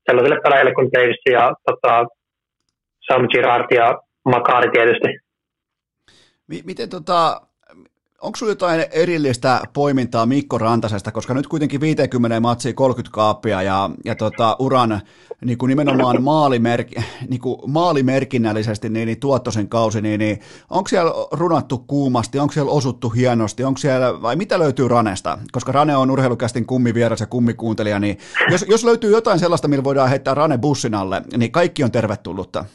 sellaisille 0.05 0.39
pelaajille 0.43 0.73
kuin 0.73 0.89
Davis 0.93 1.21
ja 1.31 1.53
tota, 1.65 2.05
Sam 3.07 3.27
Girard 3.31 3.65
ja 3.75 3.87
Makari 4.25 4.71
tietysti. 4.71 5.07
Miten 6.63 6.89
tota, 6.89 7.41
onko 8.23 8.35
sinulla 8.35 8.51
jotain 8.51 8.85
erillistä 8.91 9.61
poimintaa 9.73 10.25
Mikko 10.25 10.57
Rantasesta, 10.57 11.11
koska 11.11 11.33
nyt 11.33 11.47
kuitenkin 11.47 11.81
50 11.81 12.39
matsia 12.39 12.73
30 12.73 13.13
kaappia 13.13 13.61
ja, 13.61 13.89
ja 14.05 14.15
tota, 14.15 14.55
uran 14.59 15.01
niin 15.45 15.57
kuin 15.57 15.67
nimenomaan 15.67 16.23
maalimerk, 16.23 16.87
niin 17.29 17.41
kuin 17.41 17.71
maalimerkinnällisesti 17.71 18.89
niin, 18.89 19.05
niin 19.05 19.19
tuottoisen 19.19 19.69
kausi, 19.69 20.01
niin, 20.01 20.19
niin 20.19 20.39
onko 20.69 20.87
siellä 20.87 21.11
runattu 21.31 21.77
kuumasti, 21.77 22.39
onko 22.39 22.53
siellä 22.53 22.71
osuttu 22.71 23.09
hienosti, 23.09 23.63
onko 23.63 23.77
siellä, 23.77 24.21
vai 24.21 24.35
mitä 24.35 24.59
löytyy 24.59 24.87
Ranesta? 24.87 25.37
Koska 25.51 25.71
Rane 25.71 25.95
on 25.95 26.11
urheilukästin 26.11 26.65
kummivieras 26.65 27.19
ja 27.19 27.27
kummikuuntelija, 27.27 27.99
niin 27.99 28.17
jos, 28.51 28.65
jos 28.69 28.83
löytyy 28.83 29.11
jotain 29.11 29.39
sellaista, 29.39 29.67
millä 29.67 29.83
voidaan 29.83 30.09
heittää 30.09 30.33
Rane 30.33 30.57
bussin 30.57 30.95
alle, 30.95 31.21
niin 31.37 31.51
kaikki 31.51 31.83
on 31.83 31.91
tervetullutta. 31.91 32.65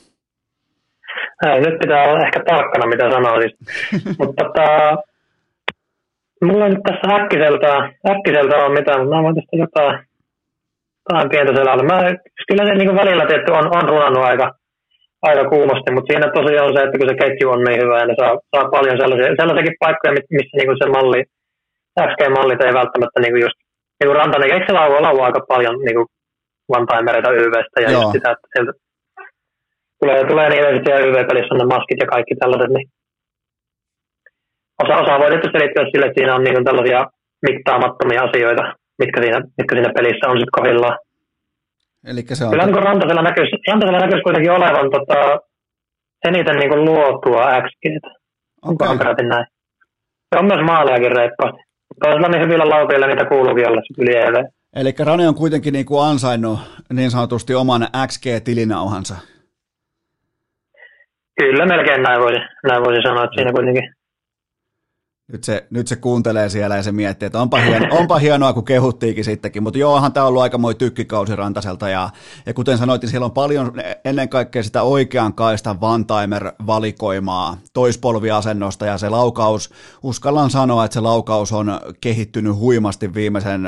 Nyt 1.45 1.79
pitää 1.79 2.05
olla 2.05 2.27
ehkä 2.27 2.41
tarkkana, 2.47 2.87
mitä 2.87 3.11
sanoisit. 3.11 3.57
Mutta 4.19 4.45
tota, 4.45 4.97
Mulla 6.45 6.69
nyt 6.69 6.85
tässä 6.89 7.07
äkkiseltä, 7.17 7.73
äkkiseltä 8.13 8.57
on 8.57 8.73
mitään, 8.79 9.01
mutta 9.01 9.17
mä 9.17 9.23
voin 9.23 9.37
tästä 9.39 9.57
jotain, 9.65 9.95
vähän 11.13 11.31
pientä 11.33 11.53
selailu. 11.55 11.83
Mä, 11.83 11.99
kyllä 12.49 12.65
se 12.67 12.73
niin 12.75 13.01
välillä 13.03 13.25
tietty 13.27 13.51
on, 13.53 13.67
on 13.77 13.89
runannut 13.93 14.25
aika, 14.31 14.47
aika 15.29 15.45
kuumasti, 15.53 15.91
mutta 15.93 16.09
siinä 16.11 16.27
tosiaan 16.39 16.67
on 16.67 16.75
se, 16.75 16.81
että 16.85 16.99
kun 16.99 17.09
se 17.09 17.21
ketju 17.23 17.51
on 17.51 17.63
niin 17.65 17.81
hyvä 17.83 17.97
ja 18.01 18.07
ne 18.07 18.15
saa, 18.21 18.35
saa 18.53 18.73
paljon 18.75 18.97
sellaisia, 19.01 19.39
sellaisiakin 19.41 19.81
paikkoja, 19.83 20.17
missä 20.39 20.55
niin 20.57 20.81
se 20.83 20.87
malli, 20.97 21.21
XG-mallit 22.11 22.63
ei 22.63 22.79
välttämättä 22.81 23.19
niin 23.21 23.45
just, 23.45 23.59
niin 23.99 24.09
kuin 24.09 24.19
Rantanen, 24.21 24.53
eikö 24.53 24.67
se 24.67 24.73
laua, 24.73 25.27
aika 25.29 25.41
paljon 25.53 25.77
niin 25.87 25.99
vantaimereitä 26.75 27.31
YVstä 27.31 27.79
ja 27.85 27.91
just 27.95 28.13
sitä, 28.17 28.29
että 28.35 28.49
sieltä 28.53 28.73
tulee, 30.01 30.21
tulee 30.31 30.49
niin 30.49 30.63
yleisesti 30.63 30.91
ja 30.91 31.05
YV-pelissä 31.07 31.55
on 31.55 31.61
ne 31.61 31.75
maskit 31.75 31.99
ja 32.01 32.09
kaikki 32.15 32.35
tällaiset, 32.35 32.71
niin 32.77 32.89
osa, 34.83 34.95
osa 35.03 35.19
voi 35.21 35.31
tietysti 35.31 35.59
liittyä 35.61 35.85
sille, 35.91 36.07
että 36.07 36.19
siinä 36.19 36.35
on 36.37 36.45
niin 36.45 36.65
tällaisia 36.69 37.01
mittaamattomia 37.47 38.25
asioita, 38.29 38.65
mitkä 39.01 39.19
siinä, 39.23 39.39
mitkä 39.59 39.73
siinä 39.75 39.97
pelissä 39.97 40.29
on 40.31 40.39
sitten 40.41 40.57
kohdillaan. 40.59 40.97
Elikkä 42.11 42.35
se 42.35 42.45
on... 42.45 42.51
Kyllä 42.51 42.67
niin 42.67 42.87
Rantasella 42.89 43.23
näkyisi, 43.23 43.57
Rantasella 43.69 44.05
näkyisi 44.05 44.27
kuitenkin 44.27 44.53
olevan 44.59 44.91
tota, 44.97 45.19
eniten 46.29 46.57
niin 46.57 46.71
kuin 46.71 46.85
luotua 46.85 47.43
XG. 47.65 47.85
Onko 48.63 48.85
okay. 48.85 49.27
näin? 49.33 49.47
Se 50.31 50.39
on 50.41 50.47
myös 50.47 50.63
maalejakin 50.67 51.17
reippaasti. 51.17 51.61
Toisella 52.03 52.29
niin 52.29 52.45
hyvillä 52.45 52.69
laupeilla 52.69 53.07
niitä 53.07 53.25
kuuluukin 53.25 53.69
olla 53.69 53.83
yli 53.99 54.17
EV. 54.17 54.37
Eli 54.77 54.95
Rane 55.07 55.29
on 55.29 55.35
kuitenkin 55.35 55.73
niin 55.73 55.87
kuin 55.87 56.05
ansainnut 56.05 56.59
niin 56.93 57.11
sanotusti 57.11 57.55
oman 57.55 57.89
XG-tilinauhansa. 58.07 59.15
Kyllä, 61.39 61.67
melkein 61.67 62.03
näin 62.03 62.21
voisi, 62.21 62.41
näin 62.65 62.85
voisi 62.85 63.03
sanoa, 63.03 63.25
että 63.25 63.35
siinä 63.35 63.53
kuitenkin. 63.53 63.95
Nyt 65.33 65.45
se, 65.45 65.67
nyt 65.71 65.87
se 65.87 65.97
kuuntelee 65.97 66.49
siellä 66.49 66.77
ja 66.77 66.83
se 66.83 66.93
miettii, 66.93 67.27
että 67.27 67.41
onpa, 67.41 67.59
hieno, 67.59 67.87
onpa 68.01 68.19
hienoa, 68.19 68.53
kun 68.53 68.65
kehuttiinkin 68.65 69.25
sittenkin, 69.25 69.63
mutta 69.63 69.79
joohan 69.79 70.13
tämä 70.13 70.25
on 70.25 70.29
ollut 70.29 70.43
aika 70.43 70.59
moi 70.59 70.75
tykkikausi 70.75 71.37
Rantaselta 71.37 71.89
ja, 71.89 72.09
ja 72.47 72.55
kuten 72.55 72.79
sanoit, 72.79 73.03
niin 73.03 73.11
siellä 73.11 73.25
on 73.25 73.33
paljon 73.33 73.73
ennen 74.05 74.29
kaikkea 74.29 74.63
sitä 74.63 74.83
oikean 74.83 75.35
kaistan 75.35 75.81
Vantaimer-valikoimaa 75.81 77.57
toispolviasennosta 77.73 78.87
ja 78.87 78.99
se 78.99 79.09
laukaus, 79.09 79.75
uskallan 80.03 80.51
sanoa, 80.51 80.85
että 80.85 80.95
se 80.95 81.01
laukaus 81.01 81.53
on 81.53 81.81
kehittynyt 82.01 82.57
huimasti 82.57 83.15
viimeisen 83.15 83.63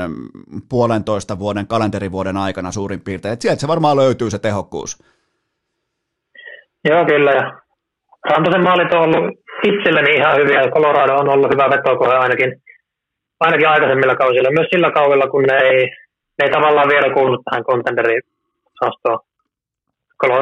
puolentoista 0.69 1.39
vuoden 1.39 1.67
kalenterivuoden 1.67 2.37
aikana 2.37 2.71
suurin 2.71 3.01
piirtein, 3.01 3.33
että 3.33 3.43
sieltä 3.43 3.61
se 3.61 3.67
varmaan 3.67 3.97
löytyy 3.97 4.29
se 4.29 4.39
tehokkuus. 4.39 5.03
Joo, 6.89 7.05
kyllä. 7.05 7.31
ja 7.31 7.60
Rantasen 8.29 8.63
maalit 8.63 8.93
on 8.93 9.01
ollut 9.07 9.25
itselleni 9.69 10.11
ihan 10.15 10.35
hyviä. 10.39 10.71
Colorado 10.75 11.13
on 11.15 11.29
ollut 11.29 11.51
hyvä 11.53 11.69
vetokohe 11.69 12.15
ainakin, 12.15 12.51
ainakin 13.39 13.69
aikaisemmilla 13.69 14.15
kausilla. 14.15 14.55
Myös 14.57 14.67
sillä 14.73 14.91
kaudella, 14.91 15.27
kun 15.27 15.43
ne 15.43 15.57
ei, 15.57 15.79
ne 16.37 16.41
ei 16.45 16.51
tavallaan 16.51 16.89
vielä 16.93 17.13
kuulunut 17.13 17.41
tähän 17.45 17.63
contenderi-osastoon. 17.69 19.19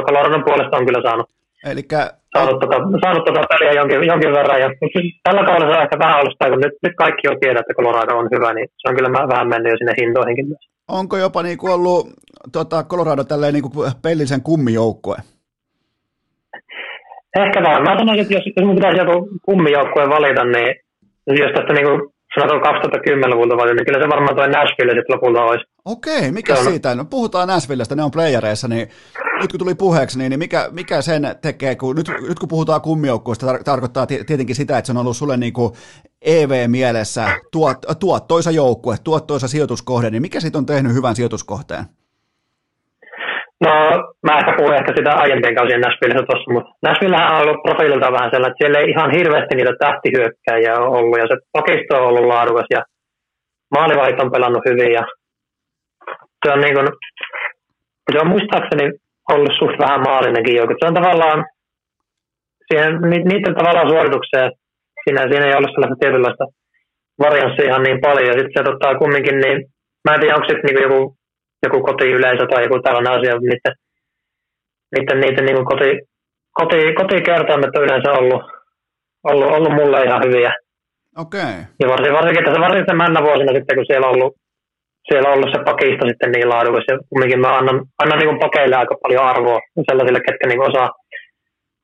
Coloradon 0.07 0.43
puolesta 0.47 0.77
on 0.77 0.85
kyllä 0.85 1.01
saanut, 1.07 1.27
Elikkä... 1.71 1.99
saanut, 2.33 2.59
tota, 2.59 2.77
saanut 3.03 3.25
tota 3.25 3.41
peliä 3.49 3.71
jonkin, 3.79 4.03
jonkin 4.11 4.31
verran. 4.31 4.61
Ja, 4.61 4.69
tällä 5.23 5.43
kaudella 5.45 5.73
se 5.73 5.77
on 5.77 5.83
ehkä 5.83 5.99
vähän 5.99 6.19
ollut 6.19 6.33
sitä, 6.33 6.49
kun 6.49 6.61
nyt, 6.65 6.75
nyt 6.85 6.95
kaikki 6.97 7.27
jo 7.27 7.33
tiedät, 7.41 7.59
että 7.59 7.77
Colorado 7.79 8.17
on 8.17 8.29
hyvä, 8.35 8.53
niin 8.53 8.67
se 8.77 8.89
on 8.89 8.95
kyllä 8.95 9.27
vähän 9.33 9.47
mennyt 9.47 9.71
jo 9.71 9.77
sinne 9.77 9.93
hintoihinkin 10.01 10.47
myös. 10.47 10.63
Onko 10.87 11.17
jopa 11.17 11.43
niin 11.43 11.57
kuin 11.57 11.73
ollut 11.73 12.07
tota, 12.51 12.83
Colorado 12.83 13.23
tälleen 13.23 13.53
niin 13.53 13.71
kuin 13.71 13.91
pellisen 14.01 14.41
kummijoukkue? 14.41 15.17
Ehkä. 17.37 17.61
Mä 17.61 17.97
sanoisin, 17.99 18.21
että 18.21 18.33
jos, 18.33 18.43
jos 18.55 18.65
mun 18.65 18.75
pitäisi 18.75 18.97
joku 18.97 19.29
kummijoukkueen 19.41 20.09
valita, 20.09 20.43
niin 20.43 20.75
jos 21.27 21.51
tästä 21.55 21.73
niin 21.73 21.87
kuin 21.87 22.01
sanotaan 22.35 22.75
2010-luvulta 22.75 23.57
valita, 23.57 23.75
niin 23.75 23.85
kyllä 23.85 23.99
se 23.99 24.09
varmaan 24.09 24.35
tuo 24.35 24.47
Nashville 24.47 24.93
sitten 24.93 25.15
lopulta 25.15 25.43
olisi. 25.43 25.65
Okei, 25.85 26.31
mikä 26.31 26.53
on... 26.53 26.63
siitä? 26.63 26.95
No 26.95 27.05
puhutaan 27.05 27.47
Nashvillestä, 27.47 27.95
ne 27.95 28.03
on 28.03 28.11
playereissa, 28.11 28.67
niin 28.67 28.87
nyt 29.41 29.51
kun 29.51 29.59
tuli 29.59 29.75
puheeksi, 29.75 30.17
niin, 30.17 30.29
niin 30.29 30.39
mikä, 30.39 30.69
mikä 30.71 31.01
sen 31.01 31.35
tekee, 31.41 31.75
kun 31.75 31.95
nyt, 31.95 32.07
nyt 32.27 32.39
kun 32.39 32.49
puhutaan 32.49 32.81
kummijoukkueesta, 32.81 33.53
tar- 33.53 33.63
tarkoittaa 33.63 34.07
tietenkin 34.07 34.55
sitä, 34.55 34.77
että 34.77 34.85
se 34.85 34.91
on 34.91 34.97
ollut 34.97 35.17
sulle 35.17 35.37
niin 35.37 35.53
kuin 35.53 35.73
EV-mielessä 36.21 37.29
tuot, 37.51 37.77
tuottoisa 37.99 38.51
joukkue, 38.51 38.95
tuottoisa 39.03 39.47
sijoituskohde, 39.47 40.09
niin 40.09 40.21
mikä 40.21 40.39
siitä 40.39 40.57
on 40.57 40.65
tehnyt 40.65 40.93
hyvän 40.93 41.15
sijoituskohteen? 41.15 41.85
No, 43.65 43.71
mä 44.25 44.39
ehkä 44.39 44.53
puhun 44.57 44.75
ehkä 44.75 44.91
sitä 44.97 45.11
aiempien 45.23 45.55
kausien 45.55 45.81
Nashvillessä 45.81 46.25
tuossa, 46.29 46.53
mutta 46.53 46.71
Nashvillehän 46.85 47.33
on 47.35 47.41
ollut 47.41 47.63
profiililta 47.63 48.15
vähän 48.17 48.31
sellainen, 48.31 48.51
että 48.51 48.61
siellä 48.61 48.79
ei 48.79 48.89
ihan 48.89 49.11
hirveästi 49.17 49.55
niitä 49.55 49.73
tähtihyökkäjiä 49.79 50.73
ollut, 50.97 51.19
ja 51.21 51.27
se 51.27 51.35
pakisto 51.57 51.93
on 51.97 52.07
ollut 52.09 52.29
laadukas, 52.33 52.69
ja 52.75 52.81
maalivahit 53.75 54.21
on 54.23 54.31
pelannut 54.31 54.63
hyvin, 54.69 54.91
ja 54.99 55.03
se 56.41 56.47
on 56.53 56.61
niin 56.61 56.75
kuin, 56.75 56.87
se 58.11 58.17
on 58.21 58.33
muistaakseni 58.33 58.85
ollut 59.33 59.53
suht 59.59 59.77
vähän 59.79 60.01
maalinenkin 60.01 60.55
joku. 60.55 60.73
Se 60.79 60.87
on 60.87 60.99
tavallaan, 60.99 61.45
siihen, 62.67 62.91
niiden 63.29 63.55
tavallaan 63.59 63.89
suoritukseen, 63.89 64.51
siinä, 65.03 65.21
siinä 65.31 65.45
ei 65.47 65.57
ollut 65.57 65.71
sellaista 65.73 66.01
tietynlaista 66.01 66.45
varianssia 67.25 67.69
ihan 67.69 67.83
niin 67.83 68.01
paljon, 68.01 68.27
ja 68.27 68.33
sitten 68.33 68.55
se 68.57 68.63
tota, 68.63 68.97
kumminkin, 68.99 69.37
niin 69.43 69.57
mä 70.05 70.13
en 70.13 70.19
tiedä, 70.19 70.35
onko 70.35 70.47
sitten 70.47 70.65
niin 70.65 70.83
joku 70.83 71.18
joku 71.63 71.83
kotiyleisö 71.83 72.47
tai 72.47 72.63
joku 72.63 72.79
tällainen 72.81 73.13
asia, 73.13 73.33
niiden, 73.37 73.73
niiden, 74.95 75.19
niiden 75.19 75.45
niin 75.45 75.65
koti, 75.65 75.89
koti, 76.59 76.93
kotikertoimet 76.99 77.75
on 77.75 77.83
yleensä 77.83 78.11
ollut, 78.11 78.41
ollut, 79.23 79.51
ollut 79.55 79.73
mulle 79.73 80.03
ihan 80.03 80.23
hyviä. 80.25 80.53
Okei. 81.17 81.41
Okay. 81.41 81.63
Ja 81.79 81.87
varsinkin, 81.89 82.17
varsinkin 82.17 82.45
tässä 82.45 82.61
varsinkin 82.61 83.01
männä 83.03 83.19
vuosina 83.23 83.51
sitten, 83.55 83.75
kun 83.77 83.89
siellä 83.89 84.07
on 84.07 84.13
ollut, 84.15 84.33
siellä 85.07 85.29
on 85.29 85.35
ollut 85.35 85.51
se 85.53 85.59
pakisto 85.69 86.03
sitten 86.07 86.31
niin 86.31 86.49
laadukas, 86.49 86.85
ja 86.87 86.95
kumminkin 87.09 87.41
mä 87.41 87.57
annan, 87.57 87.77
annan 88.01 88.19
niin 88.19 88.43
pakeille 88.45 88.75
aika 88.75 88.95
paljon 89.01 89.25
arvoa 89.31 89.59
sellaisille, 89.87 90.21
ketkä 90.27 90.45
niin 90.47 90.67
osaa, 90.69 90.89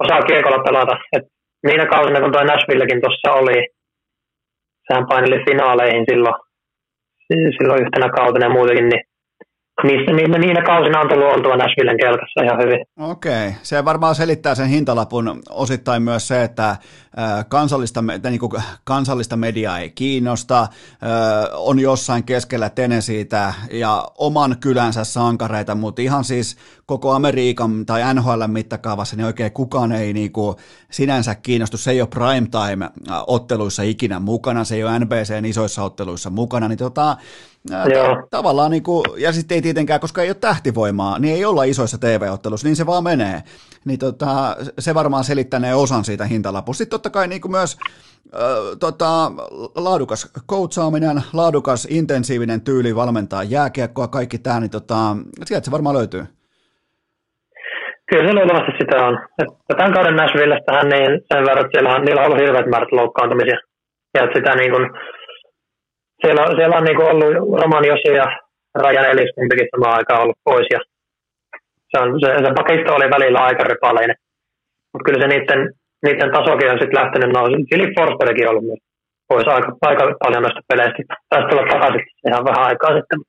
osaa 0.04 0.28
kiekolla 0.28 0.66
pelata. 0.68 0.96
Et 1.16 1.26
niinä 1.68 1.86
kausina, 1.86 2.22
kun 2.22 2.32
tuo 2.32 2.44
Nashvillekin 2.44 3.02
tuossa 3.02 3.30
oli, 3.40 3.58
sehän 4.88 5.08
paineli 5.10 5.46
finaaleihin 5.46 6.06
silloin, 6.10 6.36
silloin 7.58 7.82
yhtenä 7.84 8.10
kautena 8.10 8.46
ja 8.46 8.56
muutenkin, 8.58 8.90
niin 8.90 9.04
niissä, 9.84 10.12
niinä, 10.12 10.38
niinä 10.38 10.62
kausina 10.62 11.00
on 11.00 11.10
tullut 11.10 11.34
oltua 11.34 11.58
Nashvillen 11.58 11.98
kelkassa 11.98 12.44
ihan 12.44 12.60
hyvin. 12.64 12.86
Okei, 13.00 13.52
se 13.64 13.86
varmaan 13.86 14.16
selittää 14.16 14.56
sen 14.56 14.68
hintalapun. 14.68 15.42
Osittain 15.50 16.04
myös 16.04 16.28
se, 16.28 16.44
että 16.44 16.76
kansallista, 17.50 18.04
niin 18.30 18.40
kuin 18.40 18.52
kansallista 18.84 19.36
mediaa 19.38 19.80
ei 19.80 19.90
kiinnosta, 19.90 20.68
on 21.54 21.80
jossain 21.80 22.24
keskellä 22.24 22.70
Tenesiitä 22.70 23.54
ja 23.72 24.08
oman 24.18 24.56
kylänsä 24.60 25.04
sankareita, 25.04 25.76
mutta 25.76 26.02
ihan 26.02 26.24
siis 26.24 26.58
koko 26.86 27.12
Amerikan 27.12 27.86
tai 27.86 28.14
NHL 28.14 28.48
mittakaavassa 28.48 29.16
niin 29.16 29.26
oikein 29.26 29.52
kukaan 29.52 29.92
ei 29.92 30.14
niin 30.14 30.32
kuin 30.32 30.56
sinänsä 30.92 31.36
kiinnostu. 31.36 31.78
Se 31.78 31.92
ei 31.92 32.02
ole 32.02 32.10
primetime-otteluissa 32.10 33.84
ikinä 33.84 34.20
mukana, 34.20 34.64
se 34.64 34.76
ei 34.76 34.84
ole 34.84 35.00
NBCn 35.00 35.46
isoissa 35.46 35.84
otteluissa 35.84 36.30
mukana, 36.30 36.68
niin 36.68 36.78
tota, 36.78 37.18
Joo. 37.70 38.28
tavallaan, 38.30 38.72
niin 38.72 38.84
kuin, 38.84 39.04
ja 39.18 39.34
sitten 39.34 39.56
ei 39.56 39.62
tietenkään, 39.62 40.00
koska 40.00 40.22
ei 40.22 40.30
ole 40.30 40.36
tähtivoimaa, 40.36 41.20
niin 41.20 41.36
ei 41.36 41.46
olla 41.46 41.64
isoissa 41.64 41.98
TV-otteluissa, 41.98 42.68
niin 42.68 42.76
se 42.76 42.86
vaan 42.86 43.04
menee. 43.04 43.44
Niin 43.86 44.00
tota, 44.00 44.58
se 44.80 44.94
varmaan 44.94 45.24
selittänee 45.24 45.76
osan 45.76 46.06
siitä 46.06 46.26
hintalapusta. 46.26 46.78
Sitten 46.78 46.92
totta 46.92 47.10
kai 47.10 47.28
niin 47.28 47.42
kuin 47.42 47.52
myös 47.52 47.78
äh, 48.34 48.40
tota, 48.80 49.32
laadukas 49.76 50.30
coachaaminen, 50.50 51.24
laadukas 51.34 51.88
intensiivinen 51.90 52.62
tyyli 52.62 52.96
valmentaa 52.96 53.44
jääkiekkoa, 53.44 54.08
kaikki 54.08 54.38
tämä, 54.38 54.60
niin 54.60 54.72
tota, 54.72 55.18
sieltä 55.46 55.66
se 55.66 55.72
varmaan 55.72 55.96
löytyy. 55.96 56.26
Kyllä 58.10 58.28
se 58.28 58.34
luultavasti 58.34 58.74
sitä 58.80 58.98
on. 59.08 59.16
Että 59.42 59.74
tämän 59.78 59.94
kauden 59.94 60.16
Nashvillestähän 60.16 60.90
niin 60.94 61.12
sen 61.30 61.46
verran, 61.48 61.66
että 61.66 61.74
siellä 61.74 61.96
on, 61.96 62.02
niillä 62.06 62.22
on 62.22 62.28
ollut 62.28 62.44
hirveät 62.44 62.72
määrät 62.72 62.92
loukkaantumisia. 62.92 63.60
Ja 64.14 64.24
että 64.24 64.38
sitä 64.38 64.52
niin 64.56 64.72
kuin, 64.74 64.86
siellä, 66.22 66.44
siellä 66.58 66.78
on 66.80 66.86
niin 66.88 66.98
kuin 66.98 67.10
ollut 67.12 67.34
Roman 67.62 67.88
Josi 67.90 68.12
ja 68.22 68.28
Rajan 68.84 69.12
Elis 69.12 69.32
kumpikin 69.36 69.72
samaan 69.72 69.98
aikaan 69.98 70.22
ollut 70.24 70.40
pois. 70.48 70.68
Ja 70.76 70.80
se, 71.92 71.96
on, 72.02 72.10
se, 72.22 72.28
se 72.46 72.52
pakisto 72.60 72.90
oli 72.96 73.08
välillä 73.16 73.40
aika 73.40 73.64
repaleinen. 73.64 74.18
Mutta 74.92 75.06
kyllä 75.06 75.22
se 75.22 75.28
niiden, 75.28 75.62
niiden 76.06 76.32
tasokin 76.36 76.72
on 76.72 76.80
sitten 76.82 77.00
lähtenyt 77.02 77.34
nousu. 77.36 77.56
Philip 77.70 77.94
Forsbergkin 77.98 78.48
on 78.48 78.52
ollut 78.52 78.70
myös 78.70 78.82
pois 79.30 79.48
aika, 79.48 79.70
aika 79.90 80.04
paljon 80.24 80.44
noista 80.44 80.68
peleistä. 80.70 81.02
Taisi 81.30 81.48
tulla 81.50 81.72
takaisin 81.74 82.04
ihan 82.28 82.46
vähän 82.50 82.66
aikaa 82.70 82.94
sitten. 82.98 83.20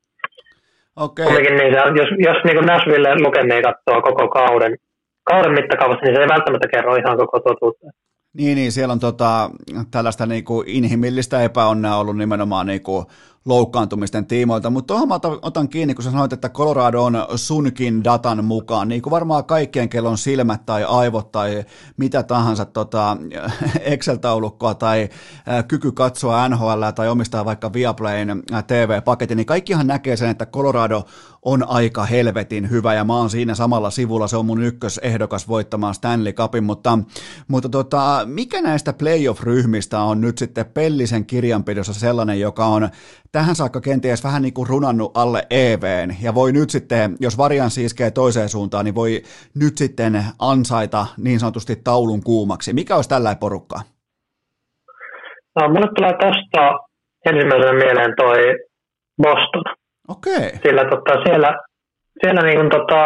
Okay. 0.97 1.25
Kumminkin 1.25 1.57
niin 1.57 1.73
se, 1.73 1.79
jos, 1.79 2.09
jos 2.19 2.45
niin 2.45 2.67
Nashville 2.67 3.23
lukemia 3.23 3.63
katsoo 3.63 4.03
koko 4.03 4.29
kauden, 4.29 4.77
kauden 5.25 5.53
mittakaavassa, 5.53 6.05
niin 6.05 6.17
se 6.17 6.23
ei 6.23 6.29
välttämättä 6.29 6.69
kerro 6.69 6.97
ihan 6.97 7.17
koko 7.17 7.41
totuutta. 7.41 7.87
Niin, 8.33 8.57
niin 8.57 8.73
siellä 8.73 8.93
on 8.93 9.01
tota, 9.01 9.51
tällaista 9.91 10.27
niin 10.27 10.45
kuin 10.45 10.69
inhimillistä 10.69 11.43
epäonnea 11.43 11.97
ollut 11.97 12.17
nimenomaan 12.17 12.67
niin 12.67 12.83
kuin 12.83 13.07
loukkaantumisten 13.47 14.27
tiimoilta, 14.27 14.71
mutta 14.71 14.87
tuohon 14.87 15.09
mä 15.09 15.15
otan, 15.15 15.39
otan 15.43 15.69
kiinni, 15.69 15.95
kun 15.95 16.05
sä 16.05 16.11
sanoit, 16.11 16.33
että 16.33 16.49
Colorado 16.49 17.05
on 17.05 17.27
sunkin 17.35 18.05
datan 18.05 18.45
mukaan, 18.45 18.89
niin 18.89 19.03
kuin 19.03 19.11
varmaan 19.11 19.45
kaikkien, 19.45 19.89
kello 19.89 20.11
on 20.11 20.19
silmät 20.19 20.67
tai 20.67 20.85
aivot 20.85 21.33
tai 21.33 21.65
mitä 21.97 22.23
tahansa 22.23 22.65
tota, 22.65 23.17
Excel-taulukkoa 23.93 24.75
tai 24.75 25.09
kyky 25.69 25.93
katsoa 25.93 26.49
NHL 26.49 26.83
tai 26.95 27.09
omistaa 27.09 27.45
vaikka 27.45 27.73
Viaplayn 27.73 28.43
TV-paketin, 28.67 29.37
niin 29.37 29.47
kaikkihan 29.47 29.87
näkee 29.87 30.17
sen, 30.17 30.31
että 30.31 30.47
Colorado 30.47 31.05
on 31.47 31.69
aika 31.69 32.05
helvetin 32.05 32.71
hyvä 32.71 32.95
ja 32.95 33.05
mä 33.05 33.17
oon 33.17 33.31
siinä 33.31 33.55
samalla 33.55 33.91
sivulla, 33.91 34.27
se 34.27 34.37
on 34.37 34.47
mun 34.47 34.63
ykkösehdokas 34.63 35.49
voittamaan 35.49 35.95
Stanley 35.95 36.33
Cupin, 36.33 36.65
mutta, 36.65 36.99
mutta 37.49 37.69
tota, 37.69 38.21
mikä 38.25 38.63
näistä 38.63 38.93
playoff-ryhmistä 38.93 40.01
on 40.01 40.21
nyt 40.21 40.39
sitten 40.39 40.67
Pellisen 40.67 41.27
kirjanpidossa 41.27 41.95
sellainen, 41.95 42.41
joka 42.41 42.67
on 42.67 42.89
tähän 43.33 43.55
saakka 43.55 43.81
kenties 43.81 44.25
vähän 44.25 44.43
niin 44.43 44.55
kuin 44.55 44.69
runannut 44.69 45.17
alle 45.17 45.47
EVn 45.51 46.17
ja 46.23 46.35
voi 46.35 46.53
nyt 46.53 46.71
sitten, 46.71 47.17
jos 47.21 47.39
varianssi 47.39 47.85
iskee 47.85 48.11
toiseen 48.11 48.49
suuntaan, 48.49 48.85
niin 48.85 48.95
voi 48.95 49.23
nyt 49.55 49.79
sitten 49.79 50.25
ansaita 50.39 51.07
niin 51.17 51.41
sanotusti 51.41 51.77
taulun 51.77 52.23
kuumaksi. 52.23 52.73
Mikä 52.73 52.97
olisi 52.97 53.09
tällä 53.09 53.37
porukkaa? 53.41 53.81
No, 55.61 55.69
mulle 55.69 55.89
tulee 55.97 56.13
tästä 56.13 56.79
ensimmäisenä 57.27 57.73
mieleen 57.73 58.15
toi 58.17 58.39
Boston. 59.23 59.86
Okei. 60.09 60.37
Okay. 60.37 60.59
Sillä 60.63 60.85
tota, 60.85 61.13
siellä, 61.25 61.51
siellä 62.21 62.43
niin 62.43 62.59
kuin, 62.59 62.71
tota, 62.71 63.01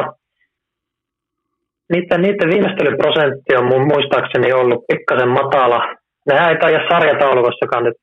niiden, 1.92 2.22
niiden 2.22 2.48
viimeistelyprosentti 2.52 3.56
on 3.58 3.66
mun 3.72 3.84
muistaakseni 3.92 4.52
ollut 4.52 4.84
pikkasen 4.88 5.28
matala. 5.28 5.80
Nehän 6.26 6.50
ei 6.50 6.58
taida 6.58 6.88
sarjataulukossakaan 6.90 7.84
nyt 7.84 7.96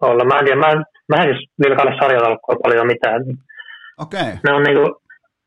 olla. 0.00 0.24
Mä 0.24 0.38
en 0.38 0.44
tiedä, 0.44 0.60
mä 0.60 0.70
en, 0.70 0.84
mä 1.08 1.16
en 1.22 1.28
siis 1.28 1.50
vilkaile 1.62 1.92
sarjataulukkoa 2.00 2.62
paljon 2.62 2.86
mitään. 2.86 3.20
Okei. 4.04 4.20
Okay. 4.20 4.34
Ne 4.44 4.52
on, 4.56 4.62
niin 4.62 4.76
kuin, 4.78 4.90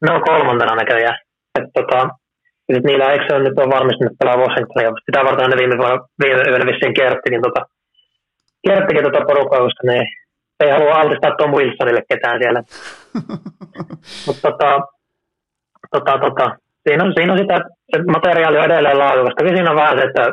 ne 0.02 0.14
on 0.16 0.22
kolmantena 0.22 0.76
näköjään. 0.76 1.18
Et, 1.60 1.70
tota, 1.78 2.10
sit 2.74 2.84
niillä 2.84 3.12
eikö 3.12 3.26
se 3.28 3.36
on 3.36 3.44
nyt 3.44 3.60
on 3.60 3.76
varmistunut 3.76 4.20
pelaa 4.20 4.42
Washingtonia. 4.44 5.02
Sitä 5.06 5.26
varten 5.26 5.50
ne 5.50 5.58
viime, 5.62 5.76
viime 6.22 6.42
yönä 6.52 6.66
vissiin 6.72 6.94
kerttikin, 6.94 7.42
tota, 7.42 7.62
kerttikin 8.68 9.04
tota 9.04 9.26
porukkaa, 9.28 9.66
koska 9.66 9.84
ne 9.84 9.98
ei 10.66 10.72
halua 10.72 10.96
altistaa 10.96 11.36
Tom 11.36 11.52
Wilsonille 11.52 12.04
ketään 12.10 12.40
siellä. 12.42 12.62
Mutta 14.26 14.42
tota, 14.48 14.70
tota, 15.92 16.14
tota, 16.26 16.46
siinä, 16.84 17.04
on, 17.04 17.14
siinä 17.16 17.34
on 17.34 17.40
sitä, 17.40 17.56
se 17.92 18.04
materiaali 18.16 18.58
on 18.58 18.66
edelleen 18.66 19.00
laadukas. 19.00 19.34
Toki 19.38 19.56
siinä 19.56 19.72
on 19.72 19.82
vähän 19.84 19.98
se, 19.98 20.04
että 20.04 20.24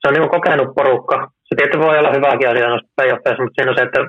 se 0.00 0.04
on 0.08 0.14
niin 0.14 0.30
kokenut 0.36 0.74
porukka. 0.74 1.16
Se 1.46 1.52
tietysti 1.56 1.78
voi 1.86 1.98
olla 1.98 2.16
hyväkin 2.16 2.50
asia 2.50 2.68
noissa 2.68 2.92
playoffeissa, 2.96 3.42
mutta 3.42 3.56
siinä 3.56 3.70
on 3.70 3.78
se, 3.78 3.82
että 3.82 4.00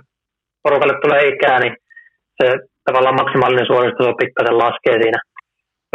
porukalle 0.63 0.95
tulee 1.01 1.27
ikää, 1.27 1.59
niin 1.59 1.75
se 2.37 2.47
tavallaan 2.85 3.19
maksimaalinen 3.21 3.65
suoristus 3.65 4.07
on 4.07 4.21
pikkasen 4.21 4.57
laskee 4.57 4.95
siinä. 5.01 5.19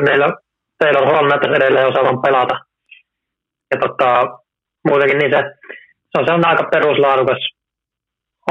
Meillä 0.08 0.28
Taylor 0.78 1.06
Hall 1.06 1.28
näyttäisi 1.28 1.56
edelleen 1.56 1.88
osaavan 1.88 2.22
pelata. 2.22 2.56
Ja 3.70 3.76
tota, 3.84 4.08
muutenkin 4.88 5.18
niin 5.18 5.32
se, 5.34 5.40
se 6.10 6.14
on, 6.18 6.26
se 6.26 6.32
on 6.32 6.46
aika 6.46 6.64
peruslaadukas 6.72 7.53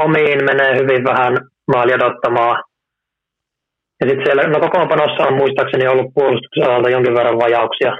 omiin 0.00 0.44
menee 0.44 0.72
hyvin 0.80 1.04
vähän 1.04 1.32
maali 1.72 1.94
odottamaan. 1.94 2.62
Ja 4.00 4.08
sitten 4.08 4.26
siellä, 4.26 4.42
no 4.42 4.60
kokoonpanossa 4.60 5.26
on 5.28 5.34
muistaakseni 5.34 5.86
ollut 5.88 6.14
puolustuksen 6.14 6.66
alalta 6.66 6.90
jonkin 6.90 7.14
verran 7.14 7.38
vajauksia. 7.38 7.92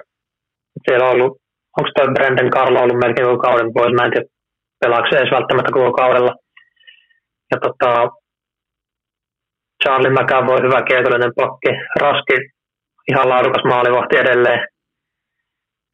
Siellä 0.84 1.06
on 1.06 1.12
ollut, 1.14 1.32
onko 1.78 1.90
toi 1.94 2.14
Brendan 2.14 2.50
Carlo 2.50 2.80
ollut 2.80 3.02
melkein 3.04 3.26
koko 3.26 3.38
kauden 3.38 3.72
pois, 3.74 3.94
mä 3.94 4.04
en 4.04 4.10
tiedä 4.12 4.26
pelaako 4.80 5.06
se 5.10 5.16
edes 5.18 5.32
välttämättä 5.36 5.72
koko 5.72 5.92
kaudella. 5.92 6.32
Ja 7.50 7.58
tota, 7.64 8.08
Charlie 9.82 10.16
McAvoy, 10.16 10.58
hyvä 10.66 10.82
kietollinen 10.82 11.32
pakki, 11.36 11.70
Raski, 12.00 12.36
ihan 13.10 13.28
laadukas 13.28 13.64
maalivahti 13.64 14.16
edelleen. 14.16 14.60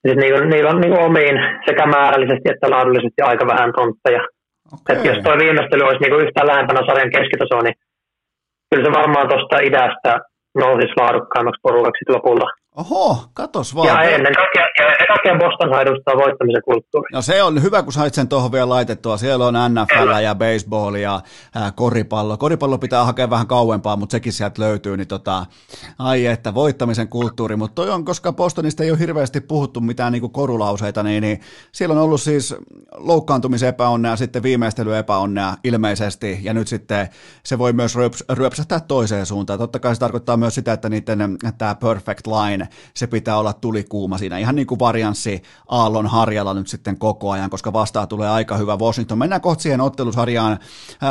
Ja 0.05 0.15
niillä, 0.15 0.39
on, 0.39 0.49
niillä 0.51 0.71
on 0.71 0.81
niin 0.81 0.99
omiin 0.99 1.37
sekä 1.67 1.87
määrällisesti 1.87 2.49
että 2.51 2.71
laadullisesti 2.71 3.21
aika 3.23 3.47
vähän 3.47 3.73
tontteja. 3.77 4.23
Okay. 4.75 4.97
Että 4.97 5.09
jos 5.09 5.19
tuo 5.25 5.35
viimeistely 5.43 5.83
olisi 5.85 6.03
niinku 6.03 6.19
yhtään 6.25 6.51
lähempänä 6.51 6.81
sarjan 6.87 7.15
keskitasoa, 7.17 7.63
niin 7.63 7.77
kyllä 8.69 8.85
se 8.85 8.99
varmaan 9.01 9.29
tuosta 9.29 9.65
idästä 9.69 10.13
nousisi 10.63 10.99
laadukkaammaksi 11.01 11.61
porukaksi 11.63 12.05
lopulta. 12.09 12.47
Oho, 12.77 13.25
katos 13.35 13.75
vaan. 13.75 13.89
Ja 13.89 14.03
ennen 14.03 14.35
kaikkea, 14.35 14.67
ja 15.01 15.07
kaikkea 15.07 15.39
Boston 15.39 15.81
edustaa 15.81 16.15
voittamisen 16.17 16.63
kulttuuri. 16.65 17.09
No 17.13 17.23
se 17.23 17.43
on 17.43 17.63
hyvä, 17.63 17.83
kun 17.83 17.93
sait 17.93 18.15
sen 18.15 18.29
tuohon 18.29 18.53
vielä 18.53 18.69
laitettua. 18.69 19.17
Siellä 19.17 19.47
on 19.47 19.55
NFL 19.55 20.21
ja 20.23 20.35
baseball 20.35 20.95
ja 20.95 21.21
ää, 21.55 21.73
koripallo. 21.73 22.37
Koripallo 22.37 22.79
pitää 22.79 23.05
hakea 23.05 23.31
vähän 23.31 23.47
kauempaa, 23.47 23.97
mutta 23.97 24.13
sekin 24.13 24.33
sieltä 24.33 24.63
löytyy. 24.63 24.97
Niin 24.97 25.09
tota, 25.09 25.47
ai 25.99 26.27
että, 26.27 26.55
voittamisen 26.55 27.09
kulttuuri. 27.09 27.57
Mutta 27.57 27.75
toi 27.75 27.91
on, 27.91 28.05
koska 28.05 28.33
Bostonista 28.33 28.85
ei 28.85 28.91
ole 28.91 28.99
hirveästi 28.99 29.41
puhuttu 29.41 29.81
mitään 29.81 30.13
niinku 30.13 30.29
korulauseita, 30.29 31.03
niin, 31.03 31.21
niin 31.21 31.41
siellä 31.73 31.93
on 31.93 32.01
ollut 32.01 32.21
siis 32.21 32.55
loukkaantumisepäonnea, 32.97 34.17
sitten 34.17 34.43
viimeistelyepäonnea 34.43 35.55
ilmeisesti. 35.65 36.39
Ja 36.43 36.55
nyt 36.55 36.69
sitten 36.69 37.09
se 37.45 37.59
voi 37.59 37.73
myös 37.73 37.97
ryöps, 37.97 38.25
ryöpsähtää 38.33 38.81
toiseen 38.81 39.27
suuntaan. 39.27 39.59
Totta 39.59 39.79
kai 39.79 39.95
se 39.95 40.01
tarkoittaa 40.01 40.37
myös 40.37 40.55
sitä, 40.55 40.73
että 40.73 40.89
niiden 40.89 41.37
tämä 41.59 41.75
perfect 41.75 42.27
line 42.27 42.70
se 42.95 43.07
pitää 43.07 43.39
olla 43.39 43.53
tulikuuma 43.53 44.19
siinä. 44.19 44.39
Ihan 44.39 44.57
niin 44.57 44.67
kuin 44.67 44.79
varianssi 44.79 45.43
Aallon 45.69 46.07
harjalla 46.07 46.55
nyt 46.55 46.69
sitten 46.69 46.99
koko 46.99 47.31
ajan, 47.31 47.51
koska 47.51 47.73
vastaa 47.73 48.07
tulee 48.07 48.29
aika 48.29 48.57
hyvä 48.57 48.77
Washington. 48.77 49.19
Mennään 49.19 49.41
kohta 49.41 49.63
siihen 49.63 49.81
ottelusarjaan. 49.81 50.59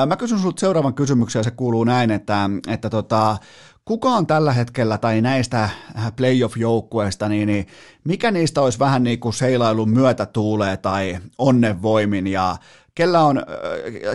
Mä 0.05 0.15
kysyn 0.15 0.37
sinulta 0.37 0.59
seuraavan 0.59 0.93
kysymyksen 0.93 1.39
ja 1.39 1.43
se 1.43 1.51
kuuluu 1.51 1.83
näin, 1.83 2.11
että, 2.11 2.49
että 2.67 2.89
tota, 2.89 3.37
kuka 3.85 4.09
on 4.09 4.27
tällä 4.27 4.53
hetkellä 4.53 4.97
tai 4.97 5.21
näistä 5.21 5.69
playoff-joukkueista, 6.15 7.29
niin, 7.29 7.47
niin 7.47 7.67
mikä 8.03 8.31
niistä 8.31 8.61
olisi 8.61 8.79
vähän 8.79 9.03
niin 9.03 9.19
kuin 9.19 9.33
seilailun 9.33 9.89
myötätuulee 9.89 10.77
tai 10.77 11.17
onnenvoimin 11.37 12.27
ja 12.27 12.55
kellä, 12.95 13.23
on, 13.23 13.43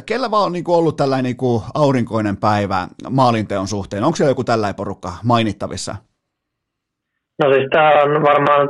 kellä 0.07 0.31
vaan 0.31 0.45
on 0.45 0.53
niin 0.53 0.65
kuin 0.65 0.77
ollut 0.77 0.97
tällainen 0.97 1.25
niin 1.25 1.37
kuin 1.37 1.63
aurinkoinen 1.75 2.37
päivä 2.37 2.89
maalinteon 3.11 3.69
suhteen? 3.69 4.05
Onko 4.05 4.17
siellä 4.17 4.31
joku 4.31 4.45
tällainen 4.45 4.75
porukka 4.75 5.13
mainittavissa? 5.23 5.97
No 7.39 7.45
siis 7.53 7.67
tämä 7.71 7.91
on 8.03 8.23
varmaan, 8.23 8.69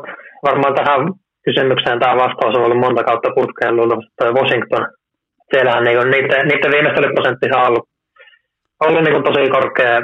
varmaan 0.48 0.74
tähän 0.74 1.00
kysymykseen 1.44 2.00
tämä 2.00 2.16
vastaus 2.24 2.56
on 2.56 2.64
ollut 2.64 2.84
monta 2.84 3.02
kautta 3.04 3.36
putkeen 3.38 3.74
toi 4.18 4.32
Washington. 4.38 4.84
Siellähän 5.50 5.84
niinku, 5.84 6.04
niiden, 6.04 6.48
niiden 6.48 6.72
viimeistelyprosentti 6.74 7.46
on 7.54 7.66
ollut, 7.68 7.84
ollut 8.84 9.04
niinku 9.04 9.22
tosi 9.22 9.50
korkea 9.56 10.00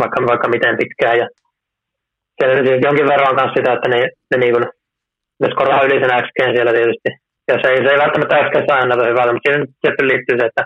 vaikka, 0.00 0.18
vaikka 0.30 0.48
miten 0.48 0.76
pitkään. 0.80 1.18
Ja 1.18 1.26
siellä 2.36 2.66
siis 2.66 2.80
jonkin 2.86 3.08
verran 3.12 3.30
on 3.30 3.38
myös 3.40 3.52
sitä, 3.56 3.72
että 3.72 3.88
ne, 3.88 3.98
ne, 4.30 4.36
niinku, 4.38 4.60
ne 5.40 5.46
skoraa 5.52 5.86
yli 5.86 6.00
sen 6.00 6.22
XG 6.24 6.38
siellä 6.54 6.72
tietysti. 6.72 7.10
Ja 7.48 7.54
se 7.62 7.68
ei, 7.68 7.78
se 7.84 7.90
ei 7.92 8.02
välttämättä 8.04 8.38
XG 8.44 8.56
saa 8.68 8.86
näytä 8.86 9.10
hyvältä, 9.10 9.32
mutta 9.32 9.46
siinä 9.46 10.10
liittyy 10.12 10.36
se, 10.38 10.46
että, 10.50 10.62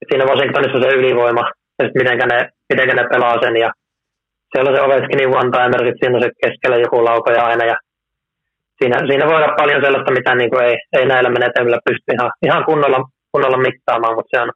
että 0.00 0.10
siinä 0.10 0.30
Washingtonissa 0.30 0.76
on 0.78 0.82
se 0.84 0.96
ylivoima 0.98 1.44
ja 1.78 1.82
sitten 1.84 2.00
miten 2.02 2.28
ne, 2.32 2.38
mitenkä 2.70 2.94
ne 2.94 3.04
pelaa 3.12 3.42
sen 3.42 3.56
ja 3.64 3.70
siellä 4.52 4.76
se 4.76 4.82
Ovechkinin 4.82 5.34
one-timer, 5.38 5.82
siinä 5.82 6.16
on 6.16 6.22
se 6.22 6.30
keskellä 6.42 6.76
joku 6.76 7.04
laukoja 7.04 7.44
aina 7.44 7.64
ja 7.64 7.76
siinä, 8.78 8.96
siinä 9.08 9.26
voi 9.26 9.36
olla 9.36 9.58
paljon 9.60 9.82
sellaista, 9.82 10.16
mitä 10.18 10.34
niin 10.34 10.50
kuin 10.50 10.64
ei, 10.64 10.76
ei 10.98 11.06
näillä 11.06 11.30
menetelmillä 11.30 11.86
pysty 11.88 12.08
ihan, 12.16 12.30
ihan 12.48 12.64
kunnolla, 12.64 13.00
kunnolla 13.32 13.58
mittaamaan, 13.66 14.14
mutta 14.14 14.30
se 14.32 14.42
on, 14.42 14.50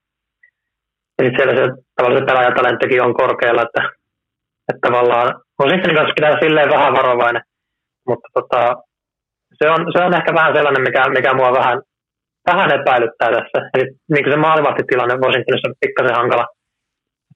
ja 1.18 1.24
sitten 1.24 1.36
siellä 1.38 1.54
se, 1.60 1.64
tavallaan 1.96 2.22
se 2.22 2.26
pelaajatalenttikin 2.30 3.02
on 3.02 3.14
korkealla, 3.14 3.62
että, 3.62 3.82
että 4.68 4.82
tavallaan 4.88 5.28
Washingtonin 5.60 5.96
kanssa 5.96 6.18
pitää 6.18 6.42
silleen 6.42 6.74
vähän 6.76 6.92
varovainen, 6.98 7.42
mutta 8.08 8.28
tota, 8.36 8.60
se, 9.58 9.70
on, 9.74 9.80
se 9.92 9.98
on 10.04 10.14
ehkä 10.18 10.34
vähän 10.34 10.54
sellainen, 10.56 10.82
mikä, 10.82 11.02
mikä 11.18 11.34
mua 11.34 11.52
vähän, 11.60 11.78
vähän 12.50 12.70
epäilyttää 12.80 13.30
tässä. 13.36 13.58
Eli 13.74 13.84
niin 14.12 14.24
kuin 14.24 14.32
se 14.32 14.38
maalivahtitilanne 14.46 15.14
Washingtonissa 15.24 15.68
on 15.68 15.80
pikkasen 15.80 16.16
hankala 16.20 16.46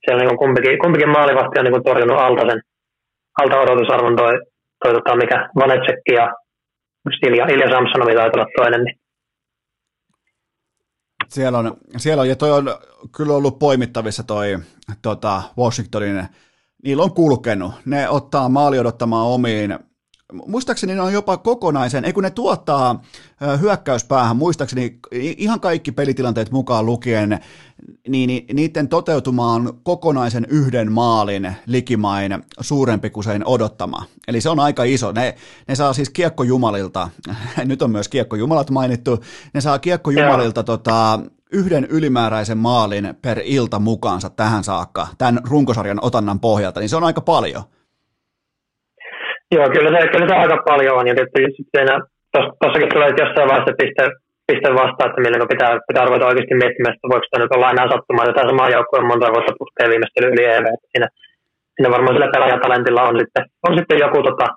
siellä 0.05 0.23
niin 0.23 0.37
kumpikin, 0.37 0.79
kumpikin 0.79 1.09
maalivahti 1.09 1.59
on 1.59 1.65
niin 1.65 1.83
torjunut 1.83 2.19
alta 2.19 2.41
sen 2.49 2.61
alta 3.41 3.59
odotusarvon 3.59 4.15
toi, 4.15 4.33
toi 4.83 4.93
tota, 4.93 5.15
mikä 5.15 5.49
Vanetsekki 5.55 6.13
ja 6.13 6.33
Ilja, 7.27 7.45
Ilja 7.45 7.69
Samsonovi 7.69 8.15
taitaa 8.15 8.41
olla 8.41 8.51
toinen. 8.57 8.83
Niin. 8.83 8.99
Siellä 11.27 11.57
on, 11.57 11.77
siellä 11.97 12.21
on, 12.21 12.29
ja 12.29 12.35
toi 12.35 12.51
on 12.51 12.65
kyllä 13.17 13.33
ollut 13.33 13.59
poimittavissa 13.59 14.23
toi 14.23 14.57
tota, 15.01 15.41
Washingtonin, 15.57 16.27
niillä 16.83 17.03
on 17.03 17.13
kulkenut. 17.13 17.73
Ne 17.85 18.09
ottaa 18.09 18.49
maali 18.49 18.79
odottamaan 18.79 19.27
omiin 19.27 19.79
muistaakseni 20.47 20.95
ne 20.95 21.01
on 21.01 21.13
jopa 21.13 21.37
kokonaisen, 21.37 22.05
ei 22.05 22.13
kun 22.13 22.23
ne 22.23 22.29
tuottaa 22.29 23.01
hyökkäyspäähän, 23.61 24.37
muistaakseni 24.37 24.99
ihan 25.11 25.59
kaikki 25.59 25.91
pelitilanteet 25.91 26.51
mukaan 26.51 26.85
lukien, 26.85 27.39
niin 28.07 28.45
niiden 28.53 28.87
toteutuma 28.87 29.53
on 29.53 29.79
kokonaisen 29.83 30.45
yhden 30.49 30.91
maalin 30.91 31.53
likimain 31.65 32.43
suurempi 32.59 33.09
kuin 33.09 33.23
sen 33.23 33.47
odottama. 33.47 34.05
Eli 34.27 34.41
se 34.41 34.49
on 34.49 34.59
aika 34.59 34.83
iso. 34.83 35.11
Ne, 35.11 35.35
ne 35.67 35.75
saa 35.75 35.93
siis 35.93 36.09
kiekkojumalilta, 36.09 37.09
nyt 37.65 37.81
on 37.81 37.91
myös 37.91 38.09
kiekkojumalat 38.09 38.69
mainittu, 38.69 39.23
ne 39.53 39.61
saa 39.61 39.79
kiekkojumalilta 39.79 40.63
tota, 40.63 41.19
yhden 41.51 41.85
ylimääräisen 41.85 42.57
maalin 42.57 43.13
per 43.21 43.41
ilta 43.43 43.79
mukaansa 43.79 44.29
tähän 44.29 44.63
saakka, 44.63 45.07
tämän 45.17 45.41
runkosarjan 45.43 45.99
otannan 46.01 46.39
pohjalta, 46.39 46.79
niin 46.79 46.89
se 46.89 46.95
on 46.95 47.03
aika 47.03 47.21
paljon. 47.21 47.63
Joo, 49.55 49.67
kyllä 49.75 49.89
se, 49.93 50.07
kyllä 50.11 50.27
se 50.27 50.35
aika 50.35 50.57
paljon 50.69 50.97
on. 50.99 51.07
Ja 51.07 51.15
tietysti 51.15 51.63
tuossakin 52.59 52.93
tulee 52.93 53.09
jossain 53.23 53.49
vaiheessa 53.49 53.79
piste, 53.81 54.03
piste 54.47 54.69
vastaan, 54.81 55.09
että 55.09 55.23
milloin 55.23 55.53
pitää, 55.53 55.71
pitää 55.89 56.05
ruveta 56.05 56.29
oikeasti 56.29 56.61
miettimään, 56.61 56.93
että 56.93 57.11
voiko 57.11 57.25
tämä 57.27 57.43
nyt 57.43 57.55
olla 57.55 57.73
enää 57.73 57.91
sattumaa, 57.91 58.23
että 58.23 58.35
tämä 58.37 58.51
sama 58.51 58.73
joukkue 58.75 58.99
on 58.99 59.11
monta 59.11 59.33
vuotta 59.35 59.59
putkeen 59.59 59.91
viimeistely 59.91 60.27
yli 60.33 60.43
EV. 60.55 60.65
Siinä, 60.91 61.07
siinä 61.73 61.93
varmaan 61.95 62.15
sillä 62.15 62.33
pelaajatalentilla 62.35 63.07
on 63.09 63.15
sitten, 63.21 63.43
on 63.67 63.73
sitten 63.77 64.01
joku, 64.05 64.19
tota, 64.27 64.47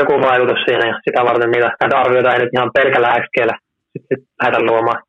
joku 0.00 0.14
vaikutus 0.28 0.60
siinä 0.66 0.84
ja 0.90 0.94
sitä 1.04 1.20
varten 1.28 1.50
niitä, 1.50 1.68
näitä 1.80 2.00
arvioita 2.02 2.32
ei 2.32 2.40
nyt 2.40 2.54
ihan 2.56 2.74
pelkällä 2.76 3.16
XGllä 3.24 3.56
sitten 3.92 4.18
lähdetä 4.40 4.66
luomaan. 4.68 5.00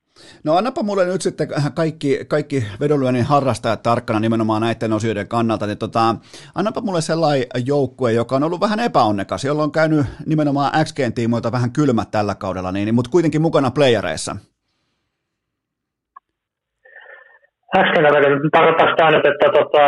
No 0.44 0.56
annapa 0.56 0.84
mulle 0.84 1.06
nyt 1.06 1.22
sitten 1.22 1.48
kaikki, 1.74 2.20
kaikki 2.28 2.66
vedonlyönnin 2.80 3.24
harrastajat 3.24 3.84
tarkkana 3.84 4.20
nimenomaan 4.20 4.62
näiden 4.62 4.94
osioiden 4.94 5.28
kannalta, 5.28 5.68
niin 5.68 5.78
tota, 5.78 6.16
annapa 6.56 6.82
mulle 6.82 7.02
sellainen 7.02 7.48
joukkue, 7.66 8.14
joka 8.14 8.36
on 8.36 8.44
ollut 8.44 8.62
vähän 8.62 8.80
epäonnekas, 8.80 9.46
jolla 9.46 9.64
on 9.64 9.72
käynyt 9.72 10.06
nimenomaan 10.26 10.86
XGn 10.86 11.14
tiimoilta 11.14 11.52
vähän 11.52 11.72
kylmät 11.72 12.12
tällä 12.12 12.36
kaudella, 12.36 12.72
niin, 12.72 12.96
mutta 12.96 13.12
kuitenkin 13.12 13.42
mukana 13.42 13.72
playereissa. 13.72 14.36
XGn 17.78 18.52
tarkoittaa 18.52 18.90
sitä 18.90 19.12
nyt, 19.12 19.26
että 19.26 19.48
tota, 19.60 19.86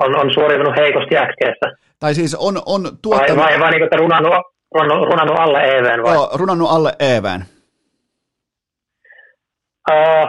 on, 0.00 0.16
on 0.16 0.34
suoriutunut 0.34 0.76
heikosti 0.76 1.14
XGssä. 1.14 1.76
Tai 2.00 2.14
siis 2.14 2.34
on, 2.34 2.62
on 2.66 2.82
tuottanut... 3.02 3.36
Vai, 3.36 3.52
vai, 3.52 3.60
vai 3.60 3.70
niin, 3.70 3.82
että 3.82 3.96
runannut, 3.96 4.34
runannut, 4.74 5.08
runannut 5.08 5.38
alle 5.38 5.58
EVn 5.58 6.02
vai? 6.02 6.14
Joo, 6.14 6.30
runannut 6.34 6.70
alle 6.70 6.96
EVn. 6.98 7.44
Uh, 9.90 10.28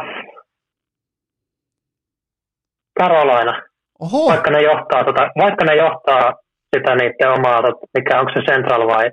Carolina. 3.00 3.62
Oho. 4.00 4.30
Vaikka 4.30 4.52
ne 4.52 4.62
johtaa, 4.62 5.04
tota, 5.04 5.22
vaikka 5.44 5.66
ne 5.66 5.76
johtaa 5.76 6.34
sitä 6.76 6.96
niiden 6.96 7.32
omaa, 7.38 7.62
tota, 7.62 7.88
mikä 7.98 8.20
onko 8.20 8.32
se 8.34 8.52
Central 8.52 8.88
vai 8.88 9.12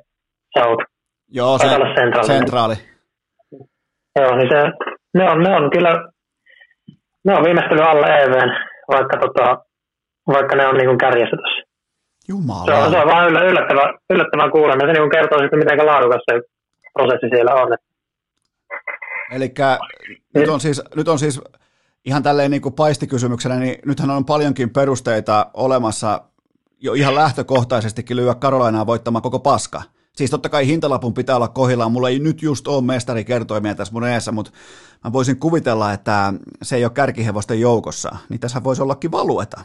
South? 0.58 0.84
Joo, 1.28 1.58
se, 1.58 1.66
centraali. 1.66 2.28
centraali. 2.28 2.74
Joo, 4.18 4.36
niin 4.36 4.48
se, 4.52 4.58
ne 5.14 5.30
on, 5.30 5.42
ne 5.42 5.56
on 5.56 5.70
kyllä, 5.70 5.92
ne 7.24 7.34
on 7.36 7.44
viimeistely 7.44 7.82
alle 7.82 8.06
EVn, 8.06 8.50
vaikka, 8.92 9.16
tota, 9.16 9.46
vaikka 10.26 10.56
ne 10.56 10.66
on 10.66 10.76
niin 10.76 10.88
kuin 10.88 10.98
kärjessä 10.98 11.36
tässä. 11.36 11.68
Jumala. 12.28 12.64
Se 12.64 12.74
on, 12.74 12.90
se 12.90 12.98
on 12.98 13.08
vaan 13.08 13.46
yllättävän, 13.50 13.94
yllättävän 14.10 14.50
kuuleminen. 14.50 14.94
Se 14.94 15.00
niin 15.00 15.10
kertoo 15.10 15.38
sitten, 15.38 15.58
miten 15.58 15.86
laadukas 15.86 16.22
se 16.30 16.40
prosessi 16.94 17.28
siellä 17.34 17.54
on. 17.54 17.68
Eli 19.30 19.54
nyt 20.34 20.48
on 20.48 20.60
siis, 20.60 20.82
nyt 20.96 21.08
on 21.08 21.18
siis 21.18 21.40
ihan 22.04 22.22
tälleen 22.22 22.50
niin 22.50 22.62
kuin 22.62 22.74
paistikysymyksenä, 22.74 23.56
niin 23.56 23.78
nythän 23.86 24.10
on 24.10 24.24
paljonkin 24.24 24.70
perusteita 24.70 25.46
olemassa 25.54 26.22
jo 26.80 26.94
ihan 26.94 27.14
lähtökohtaisestikin 27.14 28.16
lyödä 28.16 28.34
Karolainaa 28.34 28.86
voittamaan 28.86 29.22
koko 29.22 29.38
paska. 29.38 29.82
Siis 30.16 30.30
totta 30.30 30.48
kai 30.48 30.66
hintalapun 30.66 31.14
pitää 31.14 31.36
olla 31.36 31.48
kohillaan. 31.48 31.92
Mulla 31.92 32.08
ei 32.08 32.18
nyt 32.18 32.42
just 32.42 32.68
ole 32.68 32.84
mestarikertoimia 32.84 33.74
tässä 33.74 33.92
mun 33.92 34.04
eessä, 34.04 34.32
mutta 34.32 34.50
mä 35.04 35.12
voisin 35.12 35.38
kuvitella, 35.38 35.92
että 35.92 36.32
se 36.62 36.76
ei 36.76 36.84
ole 36.84 36.92
kärkihevosten 36.94 37.60
joukossa. 37.60 38.16
Niin 38.28 38.40
tässä 38.40 38.64
voisi 38.64 38.82
ollakin 38.82 39.10
valueta. 39.10 39.60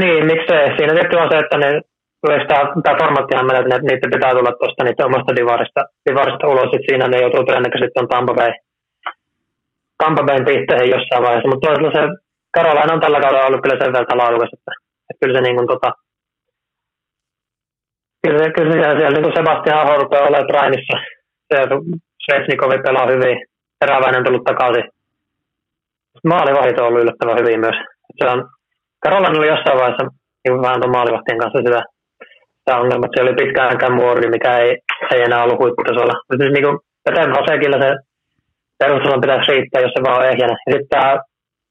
Niin, 0.00 0.26
miksei. 0.26 0.76
Siinä 0.76 0.94
tietty 0.94 1.16
on 1.16 1.28
se, 1.30 1.38
että 1.38 1.58
ne 1.58 1.82
tämä, 2.20 2.64
tämä 2.82 2.98
formaattihan 3.00 3.46
menee, 3.46 3.60
että 3.60 3.88
niitä 3.88 4.14
pitää 4.14 4.36
tulla 4.36 4.52
tuosta 4.52 4.84
niiden 4.84 5.06
omasta 5.10 5.36
divarista, 5.36 5.80
divarista 6.06 6.48
ulos, 6.52 6.70
että 6.72 6.88
siinä 6.88 7.08
ne 7.08 7.20
joutuu 7.20 7.44
todennäköisesti 7.44 8.00
on 8.00 8.08
Tampa 8.08 8.34
Bay, 8.34 8.52
Tampa 10.00 10.22
Bayn 10.22 10.44
pihteihin 10.44 10.94
jossain 10.96 11.22
vaiheessa, 11.24 11.50
mutta 11.50 11.66
toisaalta 11.66 11.96
se 11.96 12.02
Carolina 12.56 12.94
on 12.94 13.00
tällä 13.00 13.20
kaudella 13.20 13.46
ollut 13.46 13.62
kyllä 13.62 13.78
sen 13.80 13.92
verran 13.92 14.20
laadukas, 14.22 14.50
että, 14.56 14.72
että 15.08 15.20
kyllä 15.20 15.34
se 15.36 15.42
niin 15.44 15.56
kuin 15.56 15.68
tota, 15.72 15.90
kyllä, 18.22 18.50
kyllä 18.54 18.72
siellä, 18.72 18.96
siellä 18.98 19.16
niin 19.16 19.26
kuin 19.26 19.36
Sebastian 19.36 19.80
Aho 19.80 20.02
rupeaa 20.02 20.28
olemaan 20.28 20.50
Primeissa, 20.50 20.96
se 21.48 21.58
Svetsnikovi 22.24 22.78
pelaa 22.86 23.06
hyvin, 23.12 23.36
Eräväinen 23.84 24.24
tullut 24.24 24.44
takaisin. 24.44 24.86
Maalivahit 26.32 26.78
on 26.78 26.86
ollut 26.86 27.02
yllättävän 27.02 27.38
hyvin 27.38 27.60
myös. 27.60 27.76
Se 28.18 28.24
on, 28.32 28.48
Carolina 29.04 29.38
oli 29.38 29.48
jossain 29.54 29.78
vaiheessa 29.78 30.06
niin 30.42 30.62
vähän 30.62 30.80
tuon 30.80 30.96
maalivahtien 30.96 31.38
kanssa 31.38 31.58
sitä 31.58 31.82
tämä 32.70 32.82
ongelma, 32.82 33.06
että 33.06 33.16
se 33.16 33.24
oli 33.24 33.40
pitkään 33.40 33.70
aikaan 33.72 33.98
muori, 34.00 34.30
mikä 34.36 34.58
ei, 34.58 34.70
ei 35.14 35.20
enää 35.22 35.44
ollut 35.44 35.60
huipputasolla. 35.62 36.14
Mutta 36.26 36.40
siis 36.40 36.52
niin 36.54 36.66
kuin 36.66 36.78
Peter 37.04 37.30
Vasekilla 37.36 37.78
se 37.84 37.90
perustason 38.78 39.20
pitäisi 39.20 39.52
riittää, 39.52 39.84
jos 39.84 39.94
se 39.94 40.02
vaan 40.04 40.18
on 40.20 40.28
ehjänä. 40.32 40.54
Ja 40.66 40.70
sitten 40.72 40.92
tämä, 40.94 41.10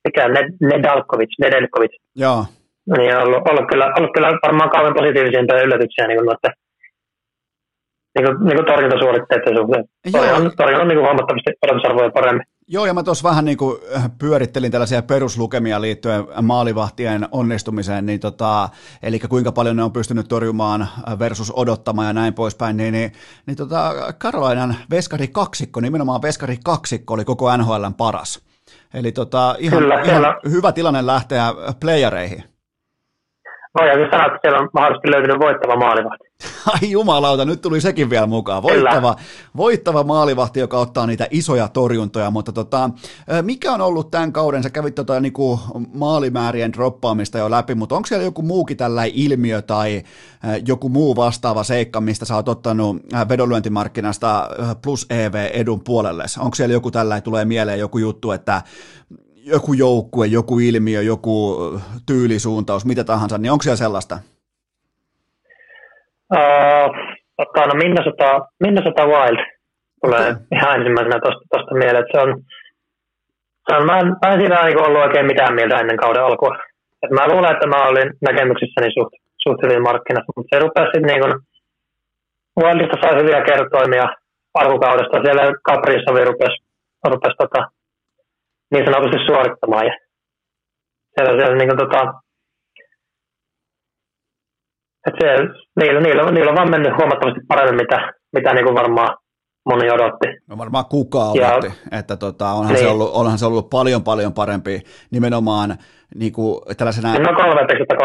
mikä 0.05 0.23
Nedalkovic, 0.71 1.31
Nedelkovic. 1.43 1.93
Joo. 2.23 2.41
Niin 2.97 3.15
on 3.15 3.23
ollut, 3.25 3.41
ollut, 3.49 3.65
kyllä, 3.71 3.85
ollut 3.97 4.13
kyllä 4.15 4.29
varmaan 4.45 4.69
kauan 4.75 4.97
positiivisempia 4.99 5.63
yllätyksiä 5.65 6.07
niin 6.07 6.19
kuin 6.19 6.29
noiden 6.29 6.53
niin 8.15 8.25
kuin, 8.25 8.35
niin 8.47 8.57
kuin 8.57 8.69
torjuntasuoritteiden 8.71 9.57
suhteen. 9.57 9.83
Torjunta 10.11 10.37
on, 10.37 10.51
torjunta 10.57 10.81
on 10.83 10.87
niin 10.87 10.97
kuin 10.99 11.07
huomattavasti 11.07 11.51
odotusarvoja 11.63 12.17
paremmin. 12.17 12.45
Joo, 12.71 12.85
ja 12.85 12.93
mä 12.93 13.03
tuossa 13.03 13.29
vähän 13.29 13.45
niin 13.45 13.57
kuin 13.57 13.77
äh, 13.95 14.09
pyörittelin 14.19 14.71
tällaisia 14.71 15.01
peruslukemia 15.01 15.81
liittyen 15.81 16.23
maalivahtien 16.41 17.27
onnistumiseen, 17.31 18.05
niin 18.05 18.19
tota, 18.19 18.69
eli 19.03 19.19
kuinka 19.19 19.51
paljon 19.51 19.75
ne 19.75 19.83
on 19.83 19.93
pystynyt 19.93 20.27
torjumaan 20.27 20.81
äh, 20.81 21.19
versus 21.19 21.53
odottamaan 21.55 22.07
ja 22.07 22.13
näin 22.13 22.33
poispäin, 22.33 22.77
niin, 22.77 22.91
niin, 22.91 23.11
niin 23.45 23.57
tota, 23.57 23.93
Karolainan 24.17 24.75
veskari 24.89 25.27
kaksikko, 25.27 25.79
nimenomaan 25.79 26.21
veskari 26.21 26.57
kaksikko 26.65 27.13
oli 27.13 27.25
koko 27.25 27.57
NHLn 27.57 27.93
paras. 27.97 28.45
Eli 28.93 29.11
tota, 29.11 29.55
ihan, 29.59 29.79
kyllä, 29.79 30.01
ihan 30.01 30.15
kyllä. 30.15 30.35
hyvä 30.51 30.71
tilanne 30.71 31.05
lähteä 31.05 31.53
playereihin. 31.79 32.43
Voidaan 33.79 34.11
sanoa, 34.11 34.25
että 34.25 34.39
siellä 34.41 34.59
on 34.59 34.69
mahdollisesti 34.73 35.11
löytynyt 35.11 35.39
voittava 35.39 35.75
maalivahti. 35.75 36.28
Ai 36.73 36.91
jumalauta, 36.91 37.45
nyt 37.45 37.61
tuli 37.61 37.81
sekin 37.81 38.09
vielä 38.09 38.27
mukaan. 38.27 38.63
Voittava, 38.63 39.15
voittava 39.57 40.03
maalivahti, 40.03 40.59
joka 40.59 40.79
ottaa 40.79 41.07
niitä 41.07 41.27
isoja 41.31 41.67
torjuntoja, 41.67 42.31
mutta 42.31 42.51
tota, 42.51 42.89
mikä 43.41 43.73
on 43.73 43.81
ollut 43.81 44.11
tämän 44.11 44.33
kauden, 44.33 44.63
sä 44.63 44.69
kävit 44.69 44.95
tota 44.95 45.19
niinku 45.19 45.59
maalimäärien 45.93 46.73
droppaamista 46.73 47.37
jo 47.37 47.51
läpi, 47.51 47.75
mutta 47.75 47.95
onko 47.95 48.07
siellä 48.07 48.25
joku 48.25 48.41
muukin 48.41 48.77
tällä 48.77 49.03
ilmiö 49.05 49.61
tai 49.61 50.03
joku 50.65 50.89
muu 50.89 51.15
vastaava 51.15 51.63
seikka, 51.63 52.01
mistä 52.01 52.25
sä 52.25 52.35
oot 52.35 52.49
ottanut 52.49 52.97
vedonlyöntimarkkinasta 53.29 54.49
plus 54.81 55.05
EV-edun 55.09 55.83
puolelle? 55.83 56.23
Onko 56.39 56.55
siellä 56.55 56.73
joku 56.73 56.91
tällä 56.91 57.21
tulee 57.21 57.45
mieleen 57.45 57.79
joku 57.79 57.97
juttu, 57.97 58.31
että 58.31 58.61
joku 59.43 59.73
joukkue, 59.73 60.27
joku 60.27 60.59
ilmiö, 60.59 61.01
joku 61.01 61.57
tyylisuuntaus, 62.05 62.85
mitä 62.85 63.03
tahansa, 63.03 63.37
niin 63.37 63.51
onko 63.51 63.63
siellä 63.63 63.77
sellaista? 63.77 64.19
Uh, 66.33 66.87
no 67.67 67.73
Minnesota, 67.83 68.47
Minnesota 68.59 69.05
Wild 69.05 69.39
tulee 70.01 70.29
okay. 70.29 70.41
ihan 70.55 70.75
ensimmäisenä 70.77 71.19
tuosta 71.51 71.73
mieleen, 71.81 72.03
että 72.03 72.13
se 72.15 72.21
on, 72.25 72.41
se 73.65 73.75
on 73.75 73.85
mä, 73.85 73.99
en, 73.99 74.07
mä 74.07 74.33
en 74.33 74.39
siinä 74.39 74.65
niin 74.65 74.85
ollut 74.85 75.01
oikein 75.01 75.25
mitään 75.25 75.53
mieltä 75.55 75.79
ennen 75.79 75.97
kauden 75.97 76.23
alkua. 76.23 76.57
Et 77.03 77.11
mä 77.11 77.27
luulen, 77.27 77.53
että 77.53 77.67
mä 77.67 77.87
olin 77.89 78.09
näkemyksissäni 78.21 78.89
suht, 78.93 79.13
suht 79.43 79.59
hyvin 79.63 79.83
markkinassa, 79.89 80.33
mutta 80.35 80.49
se 80.51 80.59
rupesi 80.59 80.91
sitten 80.93 81.09
niin 81.11 81.21
kuin, 81.23 81.33
Wildista 82.59 82.97
sai 83.01 83.21
hyviä 83.21 83.41
kertoimia 83.49 84.07
alkukaudesta. 84.53 85.23
Siellä 85.23 85.43
Caprisovi 85.67 86.25
rupesi, 86.25 86.57
rupesi 87.13 87.37
tota, 87.37 87.61
niin 88.71 88.85
sanotusti 88.85 89.25
suorittamaan. 89.25 89.85
Ja 89.85 89.95
siellä, 91.13 91.31
siellä 91.39 91.57
niin 91.57 91.69
kuin, 91.69 91.81
tota, 91.83 92.01
että 95.09 95.25
se, 95.25 95.61
niillä, 95.79 96.01
niillä, 96.01 96.31
niillä 96.31 96.49
on 96.49 96.57
vaan 96.57 96.71
mennyt 96.71 96.97
huomattavasti 96.97 97.41
paremmin, 97.47 97.75
mitä, 97.75 98.13
mitä 98.33 98.53
niin 98.53 98.65
kuin 98.65 98.75
varmaan 98.75 99.17
moni 99.65 99.91
odotti. 99.91 100.27
No 100.47 100.57
varmaan 100.57 100.85
kukaan 100.85 101.31
odotti, 101.31 101.67
ja, 101.91 101.99
että 101.99 102.17
tota, 102.17 102.51
onhan, 102.51 102.73
niin. 102.73 102.83
se 102.83 102.87
ollut, 102.87 103.11
onhan 103.13 103.37
se 103.37 103.45
ollut 103.45 103.69
paljon 103.69 104.03
paljon 104.03 104.33
parempi 104.33 104.81
nimenomaan 105.11 105.77
niin 106.15 106.33
kuin 106.33 106.61
tällaisena... 106.77 107.19
No 107.19 107.35
kolme 107.35 107.61
pistettä, 107.67 107.95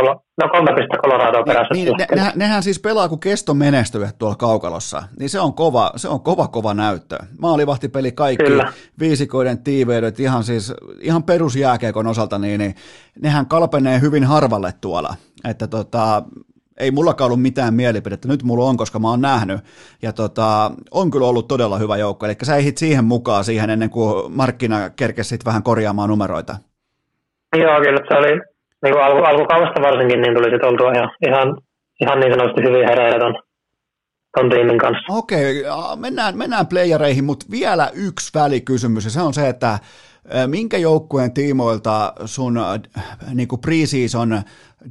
no 0.42 0.48
kolme 0.48 0.70
pistettä 0.74 0.98
Colorado 1.02 1.44
perässä. 1.44 1.74
Niin, 1.74 1.94
ne, 1.98 2.06
nehän, 2.14 2.32
nehän, 2.36 2.62
siis 2.62 2.80
pelaa 2.80 3.08
kuin 3.08 3.20
kesto 3.20 3.54
menestyvät 3.54 4.18
tuolla 4.18 4.36
kaukalossa, 4.36 5.02
niin 5.18 5.30
se 5.30 5.40
on 5.40 5.54
kova, 5.54 5.90
se 5.96 6.08
on 6.08 6.20
kova, 6.20 6.48
kova 6.48 6.74
näyttö. 6.74 7.18
Maalivahtipeli 7.38 8.12
kaikki, 8.12 8.44
Kyllä. 8.44 8.72
viisikoiden 8.98 9.58
tiiveydet, 9.58 10.20
ihan 10.20 10.44
siis 10.44 10.74
ihan 11.00 11.22
perusjääkeekon 11.22 12.06
osalta, 12.06 12.38
niin, 12.38 12.58
niin 12.58 12.74
nehän 13.22 13.46
kalpenee 13.46 14.00
hyvin 14.00 14.24
harvalle 14.24 14.72
tuolla. 14.80 15.14
Että 15.44 15.66
tota, 15.66 16.22
ei 16.80 16.90
mullakaan 16.90 17.26
ollut 17.26 17.42
mitään 17.42 17.74
mielipidettä, 17.74 18.28
nyt 18.28 18.42
mulla 18.42 18.64
on, 18.64 18.76
koska 18.76 18.98
mä 18.98 19.10
oon 19.10 19.20
nähnyt, 19.20 19.60
ja 20.02 20.12
tota, 20.12 20.70
on 20.90 21.10
kyllä 21.10 21.26
ollut 21.26 21.48
todella 21.48 21.78
hyvä 21.78 21.96
joukko, 21.96 22.26
eli 22.26 22.34
sä 22.42 22.56
ehdit 22.56 22.78
siihen 22.78 23.04
mukaan 23.04 23.44
siihen 23.44 23.70
ennen 23.70 23.90
kuin 23.90 24.32
markkina 24.32 24.90
kerkesi 24.90 25.38
vähän 25.44 25.62
korjaamaan 25.62 26.08
numeroita. 26.08 26.56
Joo, 27.56 27.80
kyllä 27.80 28.00
se 28.08 28.16
oli, 28.16 28.40
niin 28.82 28.94
kuin 28.94 29.04
alku, 29.04 29.24
alkukaudesta 29.24 29.82
varsinkin, 29.82 30.20
niin 30.20 30.34
tuli 30.34 30.50
sitten 30.50 30.68
oltua 30.68 30.92
ihan, 30.92 31.10
ihan, 31.26 31.56
ihan 32.00 32.20
niin 32.20 32.32
sanotusti 32.32 32.62
hyvin 32.62 32.88
hereillä 32.88 33.18
ton, 33.18 33.34
ton 34.36 34.50
tiimin 34.50 34.78
kanssa. 34.78 35.12
Okei, 35.12 35.64
a, 35.68 35.96
mennään, 35.96 36.38
mennään 36.38 36.66
playereihin, 36.66 37.24
mutta 37.24 37.46
vielä 37.50 37.90
yksi 37.94 38.30
välikysymys, 38.34 39.04
ja 39.04 39.10
se 39.10 39.20
on 39.20 39.34
se, 39.34 39.48
että 39.48 39.78
minkä 40.46 40.78
joukkueen 40.78 41.34
tiimoilta 41.34 42.12
sun 42.24 42.58
äh, 42.58 42.80
niinku 43.34 43.58
preseason 43.58 44.42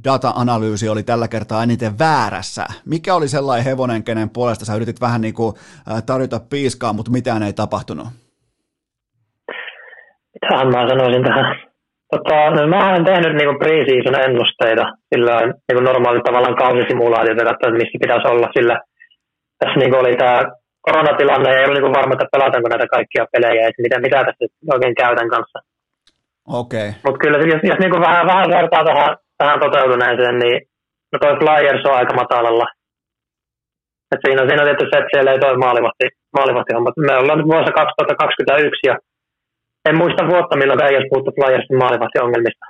data-analyysi 0.04 0.88
oli 0.88 1.02
tällä 1.02 1.28
kertaa 1.28 1.62
eniten 1.62 1.98
väärässä? 1.98 2.64
Mikä 2.86 3.14
oli 3.14 3.28
sellainen 3.28 3.64
hevonen, 3.64 4.04
kenen 4.04 4.30
puolesta 4.30 4.64
sä 4.64 4.74
yritit 4.74 5.00
vähän 5.00 5.20
niinku, 5.20 5.54
äh, 5.92 6.02
tarjota 6.02 6.40
piiskaa, 6.50 6.92
mutta 6.92 7.10
mitään 7.10 7.42
ei 7.42 7.52
tapahtunut? 7.52 8.06
Mitähän 10.34 10.68
mä 10.68 10.88
sanoisin 10.88 11.24
tähän? 11.24 11.56
Tota, 12.10 12.50
no, 12.50 12.68
mä 12.68 12.90
olen 12.90 13.04
tehnyt 13.04 13.34
niinku 13.34 13.54
pre-season 13.64 14.20
ennusteita 14.24 14.84
sillä 15.14 15.40
niinku 15.40 15.84
normaali 15.84 16.20
tavallaan 16.20 16.56
kausisimulaatio 16.56 17.36
verrattuna, 17.36 17.68
että 17.68 17.82
missä 17.82 17.98
pitäisi 18.00 18.28
olla, 18.28 18.48
sillä 18.56 18.80
tässä 19.58 19.78
niinku 19.78 19.96
oli 19.96 20.16
tämä 20.16 20.42
koronatilanne 20.86 21.48
ja 21.50 21.58
ei 21.58 21.64
ollut 21.64 21.76
niinku 21.78 21.96
varma, 21.98 22.14
että 22.14 22.32
pelataanko 22.34 22.68
näitä 22.68 22.94
kaikkia 22.96 23.24
pelejä 23.32 23.60
ja 23.64 23.70
mitä, 23.84 23.96
mitä 24.06 24.18
tässä 24.26 24.44
oikein 24.74 24.94
käytän 25.02 25.30
kanssa. 25.34 25.58
Okei. 26.62 26.88
Okay. 26.88 27.00
Mutta 27.04 27.20
kyllä 27.22 27.38
jos, 27.38 27.62
jos 27.70 27.80
niinku 27.80 28.00
vähän, 28.08 28.26
vähän 28.26 28.48
vertaa 28.58 28.84
tähän, 28.88 29.16
tähän 29.38 29.60
toteutuneeseen, 29.60 30.38
niin 30.38 30.56
no 31.12 31.16
toi 31.18 31.34
Flyers 31.40 31.86
on 31.88 31.98
aika 32.00 32.14
matalalla. 32.20 32.66
Et 34.12 34.20
siinä, 34.24 34.42
siinä 34.46 34.62
on 34.62 34.68
tietysti 34.68 34.90
se, 34.90 34.98
että 34.98 35.12
siellä 35.12 35.32
ei 35.32 35.40
toi 35.44 35.56
maalivahti, 35.66 36.06
maalivahti 36.38 36.74
homma. 36.74 36.90
Me 37.08 37.14
ollaan 37.20 37.38
nyt 37.38 37.52
vuosi 37.52 37.72
2021 37.72 38.88
ja 38.90 38.94
en 39.88 39.96
muista 40.00 40.22
vuotta, 40.32 40.58
milloin 40.58 40.82
ei 40.82 40.96
olisi 40.96 41.12
puhuttu 41.12 41.30
Flyersin 41.36 41.82
maalivahtiongelmista. 41.82 42.64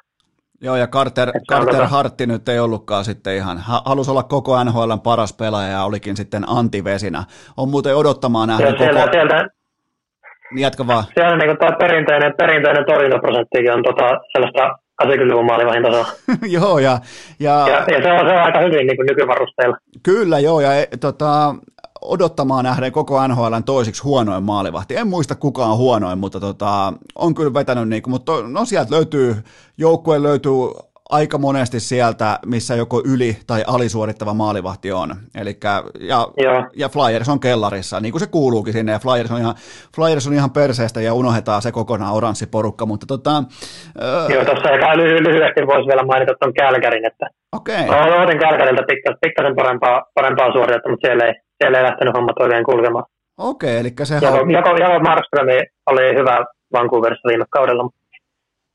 Joo, 0.65 0.77
ja 0.77 0.87
Carter, 0.87 1.33
Carter. 1.51 1.87
Hartti 1.87 2.27
nyt 2.27 2.49
ei 2.49 2.59
ollutkaan 2.59 3.05
sitten 3.05 3.37
ihan, 3.37 3.59
halusi 3.85 4.11
olla 4.11 4.23
koko 4.23 4.65
NHLn 4.65 5.01
paras 5.01 5.33
pelaaja 5.33 5.69
ja 5.69 5.85
olikin 5.85 6.17
sitten 6.17 6.45
antivesinä. 6.49 7.25
On 7.57 7.69
muuten 7.69 7.97
odottamaan 7.97 8.49
nähdä 8.49 8.67
koko... 8.67 8.79
Sieltä, 8.79 9.09
sieltä, 9.13 9.49
niin 10.55 10.63
Jatka 10.63 10.87
vaan. 10.87 11.05
Siellä 11.15 11.37
niin 11.37 11.59
tuo 11.59 11.69
perinteinen, 11.79 12.35
perinteinen 12.39 12.85
torjuntaprosenttikin 12.87 13.73
on 13.73 13.83
tota, 13.83 14.21
sellaista 14.33 14.79
80-luvun 15.05 15.47
maalivahin 15.47 15.83
tasoa. 15.83 16.07
joo, 16.59 16.79
ja, 16.79 16.99
ja, 17.41 17.67
ja, 17.69 17.85
ja 17.95 18.03
se, 18.03 18.13
on, 18.13 18.29
se 18.29 18.35
on 18.35 18.43
aika 18.43 18.61
hyvin 18.61 18.87
niin 18.87 18.97
kuin 18.97 19.07
nykyvarusteilla. 19.07 19.77
Kyllä, 20.03 20.39
joo, 20.39 20.61
ja 20.61 20.75
e, 20.75 20.87
tota, 21.01 21.55
odottamaan 22.05 22.65
nähden 22.65 22.93
koko 22.93 23.29
NHL 23.29 23.55
toisiksi 23.67 24.03
huonoin 24.03 24.43
maalivahti. 24.43 24.97
En 24.97 25.09
muista 25.09 25.35
kuka 25.35 25.65
on 25.65 25.77
huonoin, 25.77 26.19
mutta 26.19 26.41
tota, 26.41 26.93
on 27.15 27.35
kyllä 27.35 27.55
vetänyt, 27.55 27.89
niin 27.89 28.03
kuin, 28.03 28.11
mutta 28.11 28.33
no 28.49 28.65
sieltä 28.65 28.95
löytyy, 28.95 29.37
joukkue 29.79 30.23
löytyy 30.23 30.53
aika 31.11 31.39
monesti 31.39 31.81
sieltä, 31.81 32.39
missä 32.47 32.75
joko 32.75 33.03
yli- 33.07 33.37
tai 33.47 33.65
alisuorittava 33.67 34.35
maalivahti 34.35 34.93
on. 34.93 35.15
Elikkä, 35.35 35.83
ja, 36.01 36.29
ja 36.77 36.89
Flyers 36.89 37.29
on 37.29 37.41
kellarissa, 37.41 38.01
niin 38.01 38.13
kuin 38.13 38.21
se 38.21 38.27
kuuluukin 38.27 38.73
sinne, 38.73 38.93
ja 38.93 38.99
Flyers 38.99 39.31
on 39.31 39.41
ihan, 39.41 39.55
Flyers 39.97 40.27
on 40.27 40.35
ihan 40.35 40.51
perseestä 40.51 41.01
ja 41.01 41.15
unohdetaan 41.15 41.63
se 41.63 41.73
kokonaan 41.73 42.15
oranssi 42.15 42.47
porukka, 42.47 42.87
mutta 42.87 43.07
tota... 43.07 43.45
Joo, 44.29 44.45
tuossa 44.45 44.71
ehkä 44.71 44.95
lyhy- 44.95 45.23
lyhyesti 45.23 45.67
voisi 45.67 45.89
vielä 45.89 46.03
mainita 46.03 46.33
tuon 46.41 46.55
Kälkärin, 46.55 47.07
että 47.07 47.27
Okei. 47.53 47.85
Okay. 47.89 48.13
Odotin 48.13 48.39
Kälkäriltä 48.39 48.83
pikkasen, 48.89 49.19
pikkasen 49.21 49.57
parempaa, 49.57 50.03
parempaa 50.15 50.53
suoritetta, 50.53 50.91
mutta 50.91 51.07
siellä 51.07 51.25
ei, 51.25 51.35
siellä 51.65 51.79
ei 51.79 51.85
lähtenyt 51.85 52.17
hommat 52.17 52.41
oikein 52.41 52.65
kulkemaan. 52.65 53.05
Okei, 53.39 53.71
okay, 53.71 53.81
eli 53.81 54.07
se... 54.07 54.15
Jako, 54.15 54.51
jako, 54.59 54.71
jako 54.85 54.99
Markström 55.09 55.49
oli 55.91 56.15
hyvä 56.19 56.37
Vancouverissa 56.73 57.29
viime 57.29 57.45
kaudella, 57.51 57.83
mutta 57.83 57.99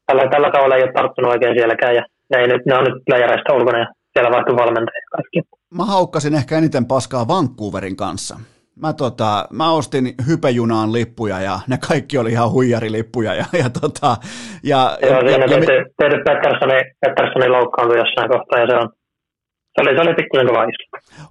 tällä, 0.08 0.24
tällä 0.30 0.52
tavalla 0.52 0.76
ei 0.76 0.84
ole 0.84 0.94
tarttunut 0.94 1.32
oikein 1.32 1.56
sielläkään, 1.56 1.96
ja 1.96 2.04
ne, 2.30 2.38
ei 2.42 2.48
nyt, 2.48 2.66
ne 2.66 2.78
on 2.78 2.84
nyt 2.84 3.04
playereista 3.06 3.54
ulkona, 3.54 3.80
ja 3.80 3.88
siellä 4.14 4.32
vaihtui 4.32 4.56
valmentajia 4.56 5.08
kaikki. 5.16 5.42
Mä 5.78 5.86
haukkasin 5.86 6.36
ehkä 6.36 6.58
eniten 6.58 6.86
paskaa 6.86 7.28
Vancouverin 7.28 7.96
kanssa. 7.96 8.40
Mä, 8.82 8.94
tota, 8.94 9.48
mä 9.54 9.72
ostin 9.72 10.06
hypejunaan 10.28 10.94
lippuja 10.94 11.40
ja 11.42 11.60
ne 11.68 11.78
kaikki 11.88 12.18
oli 12.18 12.32
ihan 12.32 12.52
huijarilippuja. 12.52 13.34
Ja, 13.34 13.46
ja, 13.64 13.70
tota, 13.82 14.18
ja, 14.64 14.98
Joo, 15.02 15.12
ja, 15.12 15.20
siinä 15.20 15.46
ja, 15.46 15.62
Petterssoni, 16.26 16.74
Petterssoni 17.02 17.50
loukkaantui 17.50 17.98
jossain 17.98 18.30
kohtaa 18.30 18.60
ja 18.60 18.68
se 18.68 18.76
on, 18.76 18.90
oli, 19.82 19.96
se 19.96 20.02
oli 20.02 20.14
pikkusen 20.14 20.48
kova. 20.48 20.60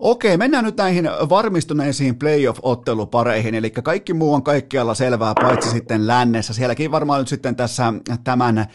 Okei, 0.01 0.37
mennään 0.37 0.65
nyt 0.65 0.77
näihin 0.77 1.11
varmistuneisiin 1.29 2.19
playoff-ottelupareihin, 2.19 3.55
eli 3.55 3.71
kaikki 3.71 4.15
muu 4.15 4.35
on 4.35 4.43
kaikkialla 4.43 4.95
selvää, 4.95 5.33
paitsi 5.43 5.71
sitten 5.71 6.07
lännessä. 6.07 6.55
Sielläkin 6.55 6.91
varmaan 6.91 7.19
nyt 7.19 7.29
sitten 7.29 7.57
tässä 7.57 7.93
tämän 8.25 8.67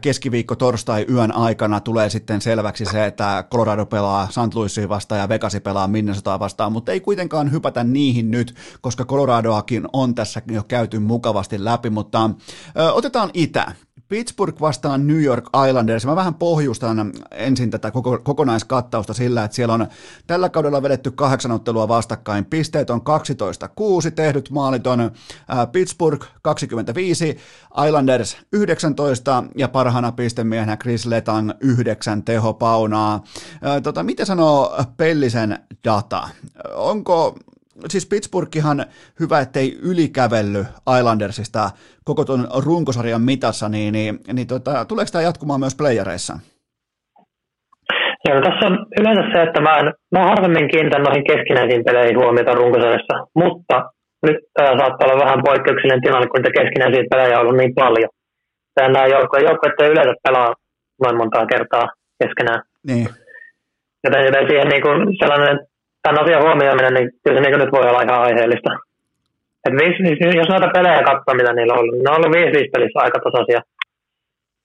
keskiviikko 0.00 0.56
torstai 0.56 1.06
yön 1.10 1.34
aikana 1.34 1.80
tulee 1.80 2.10
sitten 2.10 2.40
selväksi 2.40 2.84
se, 2.84 3.06
että 3.06 3.44
Colorado 3.50 3.86
pelaa 3.86 4.28
St. 4.30 4.54
Louisia 4.54 4.88
vastaan 4.88 5.20
ja 5.20 5.28
Vegasi 5.28 5.60
pelaa 5.60 5.88
Minnesotaa 5.88 6.38
vastaan, 6.38 6.72
mutta 6.72 6.92
ei 6.92 7.00
kuitenkaan 7.00 7.52
hypätä 7.52 7.84
niihin 7.84 8.30
nyt, 8.30 8.54
koska 8.80 9.04
Coloradoakin 9.04 9.84
on 9.92 10.14
tässä 10.14 10.42
jo 10.50 10.62
käyty 10.68 10.98
mukavasti 10.98 11.64
läpi, 11.64 11.90
mutta 11.90 12.30
ö, 12.78 12.92
otetaan 12.92 13.30
itä. 13.34 13.72
Pittsburgh 14.08 14.60
vastaan 14.60 15.06
New 15.06 15.22
York 15.22 15.50
Islanders. 15.68 16.06
Mä 16.06 16.16
vähän 16.16 16.34
pohjustan 16.34 17.12
ensin 17.30 17.70
tätä 17.70 17.90
koko, 17.90 18.18
kokonaiskattausta 18.18 19.14
sillä, 19.14 19.44
että 19.44 19.54
siellä 19.54 19.74
on 19.74 19.86
tällä 20.26 20.48
kaudella 20.48 20.82
vedetty 20.82 21.10
kahdeksan 21.10 21.52
ottelua 21.52 21.88
vastakkain. 21.88 22.44
Pisteet 22.44 22.90
on 22.90 23.00
12-6, 23.00 24.10
tehdyt 24.14 24.50
maalit 24.50 24.86
on 24.86 25.10
ää, 25.48 25.66
Pittsburgh 25.66 26.26
25, 26.42 27.38
Islanders 27.86 28.36
19 28.52 29.44
ja 29.56 29.68
parhaana 29.68 30.12
pistemiehenä 30.12 30.76
Chris 30.76 31.06
Letang 31.06 31.50
9 31.60 32.22
tehopaunaa. 32.22 33.24
Ää, 33.62 33.80
tota, 33.80 34.02
mitä 34.02 34.24
sanoo 34.24 34.76
Pellisen 34.96 35.58
data? 35.84 36.28
Onko 36.74 37.36
siis 37.88 38.08
Pittsburghihan 38.08 38.84
hyvä, 39.20 39.40
ettei 39.40 39.78
ylikävelly 39.82 40.64
Islandersista 40.98 41.70
koko 42.04 42.24
tuon 42.24 42.48
runkosarjan 42.66 43.22
mitassa, 43.22 43.68
niin, 43.68 43.92
niin, 43.92 44.18
niin 44.32 44.46
tota, 44.46 44.84
tuleeko 44.84 45.10
tämä 45.12 45.22
jatkumaan 45.22 45.60
myös 45.60 45.76
playereissa? 45.76 46.34
Joo, 48.28 48.40
tässä 48.40 48.66
on 48.66 48.86
yleensä 49.00 49.22
se, 49.32 49.42
että 49.42 49.60
mä, 49.60 49.78
en, 49.78 49.86
mä 50.14 50.28
harvemmin 50.30 50.70
kiinnitän 50.70 51.02
noihin 51.02 51.28
keskinäisiin 51.30 51.84
peleihin 51.84 52.18
huomiota 52.18 52.58
runkosarjassa, 52.60 53.14
mutta 53.34 53.76
nyt 54.26 54.36
tämä 54.54 54.78
saattaa 54.78 55.08
olla 55.08 55.24
vähän 55.24 55.44
poikkeuksellinen 55.48 56.02
tilanne, 56.02 56.26
kun 56.26 56.40
niitä 56.40 56.58
keskinäisiä 56.60 57.10
pelejä 57.10 57.36
on 57.36 57.42
ollut 57.42 57.56
niin 57.60 57.74
paljon. 57.74 58.10
Tämä 58.74 58.88
nämä 58.88 59.06
joukkueet, 59.06 59.46
joukkueet 59.48 59.80
ei 59.80 59.92
yleensä 59.94 60.14
pelaa 60.26 60.54
noin 61.02 61.16
montaa 61.16 61.46
kertaa 61.46 61.86
keskenään. 62.20 62.62
Niin. 62.86 63.08
Joten, 64.04 64.24
joten 64.28 64.48
siihen 64.48 64.68
niin 64.68 64.84
kuin 64.86 64.98
sellainen 65.20 65.56
tämän 66.08 66.24
asian 66.24 66.44
huomioiminen, 66.46 66.94
niin 66.94 67.08
kyllä 67.22 67.36
se 67.36 67.42
niin 67.42 67.60
nyt 67.60 67.72
voi 67.72 67.88
olla 67.88 68.06
ihan 68.06 68.22
aiheellista. 68.26 68.70
Et 69.64 69.74
viisi, 69.80 70.36
jos 70.40 70.48
noita 70.48 70.74
pelejä 70.76 71.08
katsoo, 71.10 71.34
mitä 71.34 71.52
niillä 71.52 71.72
on 71.74 71.80
ollut, 71.80 71.94
niin 71.94 72.04
ne 72.04 72.10
on 72.10 72.16
ollut 72.18 72.36
5 72.36 72.72
pelissä 72.72 72.98
aika 73.04 73.18
tasaisia. 73.24 73.60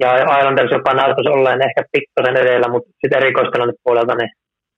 Ja 0.02 0.10
Islanders 0.40 0.72
jopa 0.72 0.94
näyttäisi 0.94 1.30
olleen 1.36 1.66
ehkä 1.68 1.82
pikkasen 1.92 2.38
edellä, 2.44 2.68
mutta 2.74 2.90
sitten 3.02 3.20
erikoistilanne 3.22 3.74
puolelta, 3.84 4.16
niin 4.16 4.32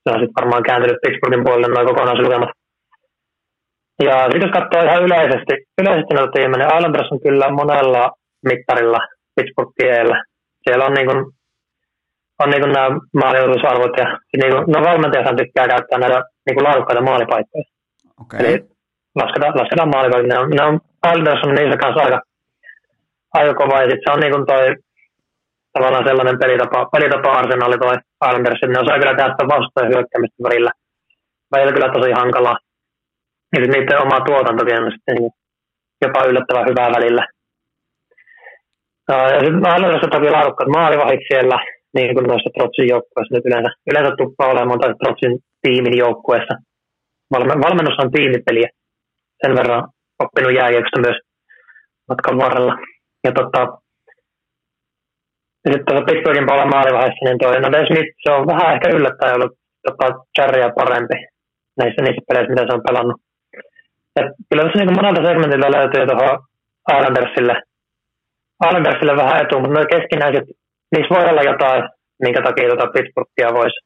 se 0.03 0.07
on 0.13 0.19
sitten 0.19 0.39
varmaan 0.39 0.63
kääntynyt 0.63 1.01
Pittsburghin 1.03 1.43
puolelle 1.45 1.67
noin 1.67 1.87
kokonaislukemat. 1.87 2.51
Ja 4.07 4.15
sitten 4.23 4.45
jos 4.45 4.57
katsoo 4.57 4.81
ihan 4.83 5.03
yleisesti, 5.07 5.53
yleisesti 5.81 6.13
noita 6.13 6.31
tiimejä, 6.31 6.59
niin 6.59 6.77
Islanders 6.77 7.11
on 7.11 7.21
kyllä 7.25 7.47
monella 7.61 8.03
mittarilla 8.49 8.99
Pittsburgh 9.35 9.73
tiellä. 9.77 10.17
Siellä 10.63 10.85
on 10.85 10.93
niin 10.93 11.07
kuin 11.07 11.19
on 12.39 12.49
niin 12.49 12.73
nämä 12.73 12.89
maaliutusarvot 13.21 13.97
ja 13.97 14.05
niin 14.37 14.51
kuin, 14.53 14.63
no 14.73 14.77
valmentajathan 14.89 15.37
tykkää 15.37 15.67
käyttää 15.67 15.99
näitä 15.99 16.23
niin 16.45 16.55
kuin 16.55 16.67
laadukkaita 16.67 17.01
maalipaikkoja. 17.01 17.63
Okay. 18.21 18.39
Eli 18.39 18.53
lasketaan, 19.15 19.59
lasketaan 19.59 19.93
maalipaikkoja. 19.95 20.33
Ne 20.33 20.39
on, 20.39 20.49
ne 20.49 20.63
on 20.65 20.79
on 21.07 21.55
niissä 21.55 21.77
kanssa 21.77 22.03
aika, 22.03 22.19
aika 23.33 23.53
kova. 23.53 23.81
Ja 23.81 23.89
sitten 23.89 24.05
se 24.05 24.13
on 24.13 24.19
niin 24.19 24.33
kuin 24.33 24.45
toi, 24.45 24.75
tavallaan 25.73 26.07
sellainen 26.07 26.39
pelitapa, 26.39 26.85
pelitapa 26.93 27.31
arsenaali 27.31 27.77
toi 27.77 27.95
Islanders. 28.27 28.61
Ne 28.61 28.79
osaa 28.79 28.99
kyllä 28.99 29.15
tehdä 29.15 29.31
sitä 29.31 29.53
vastaan 29.55 29.91
hyökkäämistä 29.93 30.43
välillä. 30.47 30.71
Välillä 31.51 31.73
kyllä 31.73 31.93
tosi 31.93 32.11
hankalaa. 32.11 32.57
Ja 33.53 33.57
sitten 33.61 33.79
niiden 33.79 34.01
oma 34.05 34.25
tuotantokin 34.25 34.83
on 34.83 34.91
sitten 34.91 35.15
niin 35.15 35.31
jopa 36.01 36.23
yllättävän 36.29 36.69
hyvää 36.69 36.89
välillä. 36.97 37.27
Ja 39.09 39.39
sitten 39.39 39.73
Islanders 39.75 40.03
on 40.03 40.09
toki 40.09 40.29
laadukkaat 40.29 40.69
maalivahit 40.69 41.23
siellä 41.27 41.57
niin 41.95 42.13
kuin 42.15 42.27
noissa 42.27 42.49
Trotsin 42.55 42.91
joukkueissa 42.93 43.35
nyt 43.35 43.45
yleensä, 43.45 43.69
yleensä 43.89 44.11
tuppaa 44.21 44.51
olemaan 44.53 44.79
tai 44.79 44.93
Trotsin 45.01 45.33
tiimin 45.61 45.97
joukkueessa. 45.97 46.55
Valmennus 47.65 47.99
on 48.03 48.11
tiimipeliä. 48.11 48.69
Sen 49.41 49.55
verran 49.59 49.83
oppinut 50.23 50.57
jääkiekosta 50.59 51.05
myös 51.05 51.17
matkan 52.09 52.37
varrella. 52.43 52.75
Ja 53.25 53.31
tota, 53.39 53.61
ja 55.63 55.69
sitten 55.71 55.85
tuossa 55.85 56.07
Pittsburghin 56.07 56.47
puolella 56.47 56.73
maalivaiheessa, 56.75 57.25
niin 57.25 57.39
toi 57.41 57.61
Naden 57.61 57.87
Smith, 57.87 58.11
se 58.23 58.29
on 58.31 58.47
vähän 58.51 58.73
ehkä 58.73 58.87
yllättäen 58.97 59.35
ollut 59.35 59.53
tota, 59.85 60.07
Jarrya 60.37 60.69
parempi 60.79 61.17
näissä 61.79 62.01
niissä 62.01 62.27
peleissä, 62.27 62.53
mitä 62.53 62.65
se 62.67 62.75
on 62.77 62.87
pelannut. 62.87 63.19
Ja 64.15 64.21
kyllä 64.47 64.63
tässä 64.63 64.77
niin 64.79 64.99
monelta 64.99 65.27
segmentiltä 65.27 65.75
löytyy 65.77 66.03
tuohon 66.07 66.39
Islandersille, 66.97 67.55
Islandersille 68.65 69.15
vähän 69.21 69.41
etu, 69.41 69.55
mutta 69.59 69.73
nuo 69.73 69.85
keskinäiset 69.95 70.45
niissä 70.91 71.15
voi 71.15 71.29
olla 71.31 71.49
jotain, 71.51 71.81
minkä 72.23 72.41
takia 72.41 72.69
tuota 72.69 72.93
Pittsburghia 72.93 73.57
voisi 73.59 73.79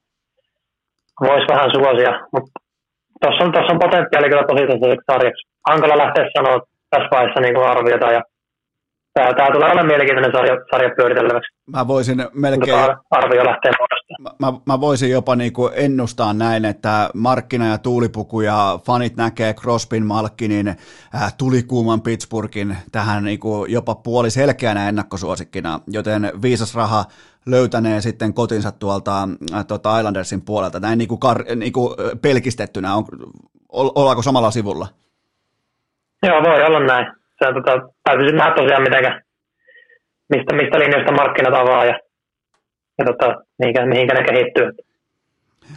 vois 1.26 1.46
vähän 1.52 1.70
suosia, 1.76 2.12
mutta 2.34 2.52
tuossa 3.22 3.44
on, 3.46 3.52
tossa 3.52 3.74
on 3.74 3.84
potentiaali 3.86 4.30
kyllä 4.30 4.50
tosi 4.52 4.68
tosi 4.68 4.98
sarjaksi. 5.12 5.44
Hankala 5.70 6.04
lähteä 6.04 6.26
sanoa 6.38 6.58
tässä 6.92 7.10
vaiheessa 7.12 7.42
niin 7.42 7.56
kuin 7.56 7.68
arviota 7.74 8.08
ja 8.18 8.22
tämä, 9.14 9.34
tämä 9.34 9.54
tulee 9.54 9.68
olemaan 9.68 9.92
mielenkiintoinen 9.92 10.36
sarja, 10.36 10.56
sarja 10.72 10.96
pyöriteltäväksi. 10.98 11.50
Mä 11.76 11.88
voisin 11.94 12.18
melkein... 12.46 12.78
Arvio 13.20 13.44
lähtee 13.50 13.72
muodostamaan. 13.80 13.99
Mä, 14.20 14.54
mä 14.66 14.82
voisin 14.82 15.12
jopa 15.12 15.36
niinku 15.36 15.70
ennustaa 15.74 16.34
näin, 16.34 16.66
että 16.66 17.10
markkina 17.14 17.68
ja 17.68 17.78
tuulipuku 17.78 18.42
ja 18.42 18.80
fanit 18.86 19.16
näkee 19.16 19.54
Crospin, 19.54 20.06
Malkkinin, 20.06 20.68
äh, 20.68 21.34
tulikuuman 21.38 22.02
Pittsburghin 22.02 22.78
tähän 22.92 23.24
niinku 23.24 23.66
jopa 23.66 23.96
puoli 23.96 24.30
selkeänä 24.30 24.90
ennakkosuosikkina, 24.90 25.80
joten 25.88 26.32
viisas 26.42 26.76
raha 26.76 27.06
löytänee 27.46 28.02
sitten 28.02 28.34
kotinsa 28.34 28.72
tuolta 28.72 29.28
äh, 29.54 29.66
tuota 29.66 30.00
Islandersin 30.00 30.42
puolelta, 30.42 30.80
näin 30.80 30.98
niinku, 30.98 31.18
kar, 31.18 31.44
niinku 31.56 31.96
pelkistettynä, 32.22 32.96
on, 32.96 33.06
ollaanko 33.70 34.22
samalla 34.22 34.52
sivulla? 34.52 34.88
Joo, 36.24 36.44
voi 36.44 36.64
olla 36.64 36.80
näin. 36.80 37.08
Se 37.40 37.48
on, 37.48 37.54
tota, 37.54 37.90
täytyy 38.04 38.32
nähdä 38.32 38.56
tosiaan 38.56 38.84
mitenkä, 38.84 39.22
mistä, 40.30 40.56
mistä 40.56 40.80
linjasta 40.80 41.12
markkinat 41.12 41.54
avaa 41.54 41.86
ja, 41.86 42.00
ja 43.00 43.06
tota, 43.06 43.36
mihinkä, 43.60 43.86
mihinkä 43.86 44.14
ne 44.14 44.24
kehittyy. 44.24 44.89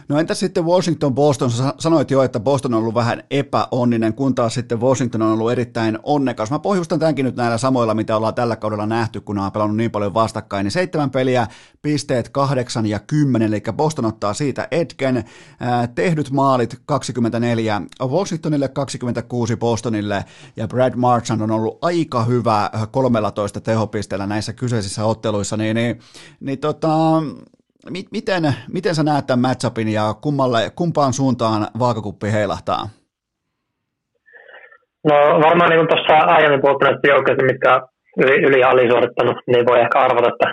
No 0.07 0.19
entä 0.19 0.33
sitten 0.33 0.65
Washington 0.65 1.15
Boston? 1.15 1.51
Sä 1.51 1.73
sanoit 1.79 2.11
jo, 2.11 2.23
että 2.23 2.39
Boston 2.39 2.73
on 2.73 2.79
ollut 2.79 2.93
vähän 2.93 3.23
epäonninen, 3.31 4.13
kun 4.13 4.35
taas 4.35 4.53
sitten 4.53 4.81
Washington 4.81 5.21
on 5.21 5.31
ollut 5.31 5.51
erittäin 5.51 5.99
onnekas. 6.03 6.51
Mä 6.51 6.59
pohjustan 6.59 6.99
tämänkin 6.99 7.25
nyt 7.25 7.35
näillä 7.35 7.57
samoilla, 7.57 7.93
mitä 7.93 8.17
ollaan 8.17 8.33
tällä 8.33 8.55
kaudella 8.55 8.85
nähty, 8.85 9.21
kun 9.21 9.39
on 9.39 9.51
pelannut 9.51 9.77
niin 9.77 9.91
paljon 9.91 10.13
vastakkain. 10.13 10.63
Niin 10.63 10.71
seitsemän 10.71 11.09
peliä, 11.09 11.47
pisteet 11.81 12.29
kahdeksan 12.29 12.85
ja 12.85 12.99
kymmenen, 12.99 13.47
eli 13.47 13.61
Boston 13.73 14.05
ottaa 14.05 14.33
siitä 14.33 14.67
etken. 14.71 15.23
tehdyt 15.95 16.31
maalit 16.31 16.81
24, 16.85 17.81
Washingtonille 18.01 18.67
26 18.67 19.55
Bostonille, 19.55 20.25
ja 20.55 20.67
Brad 20.67 20.93
Marchand 20.95 21.41
on 21.41 21.51
ollut 21.51 21.77
aika 21.81 22.23
hyvä 22.23 22.69
13 22.91 23.61
tehopisteellä 23.61 24.27
näissä 24.27 24.53
kyseisissä 24.53 25.05
otteluissa, 25.05 25.57
niin, 25.57 25.75
niin, 25.75 25.99
niin 26.39 26.59
tota, 26.59 27.21
miten, 27.91 28.43
miten 28.73 28.95
sä 28.95 29.03
näet 29.03 29.27
tämän 29.27 29.39
matchupin 29.39 29.89
ja 29.93 30.13
kummalle, 30.21 30.71
kumpaan 30.75 31.13
suuntaan 31.13 31.67
vaakakuppi 31.79 32.31
heilahtaa? 32.31 32.83
No 35.09 35.15
varmaan 35.47 35.69
niin 35.69 35.87
tuossa 35.87 36.13
aiemmin 36.35 36.61
puhuttu 36.61 36.85
näistä 36.85 37.07
joukkoista, 37.07 37.49
mitkä 37.51 37.81
yli, 38.23 38.35
yli 38.47 38.63
alisuorittanut, 38.63 39.37
niin 39.47 39.65
voi 39.65 39.79
ehkä 39.79 39.99
arvata, 39.99 40.29
että, 40.33 40.47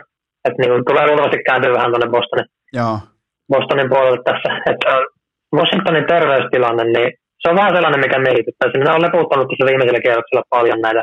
että 0.47 0.59
niin 0.61 0.85
tulee 0.89 1.07
luultavasti 1.07 1.47
kääntyä 1.47 1.73
vähän 1.79 1.91
tuonne 1.93 2.09
Bostonin, 2.15 2.49
Joo. 2.79 2.99
Bostonin 3.53 3.91
puolelle 3.93 4.21
tässä. 4.29 4.51
Että 4.71 4.91
Washingtonin 5.57 6.07
terveystilanne, 6.15 6.85
niin 6.85 7.09
se 7.41 7.49
on 7.51 7.57
vähän 7.61 7.75
sellainen, 7.75 8.05
mikä 8.05 8.19
mietittää. 8.19 8.71
Minä 8.83 8.93
olen 8.95 9.07
leputtanut 9.07 9.49
tässä 9.49 9.69
viimeisellä 9.71 10.05
kierroksella 10.05 10.53
paljon 10.55 10.81
näitä, 10.87 11.03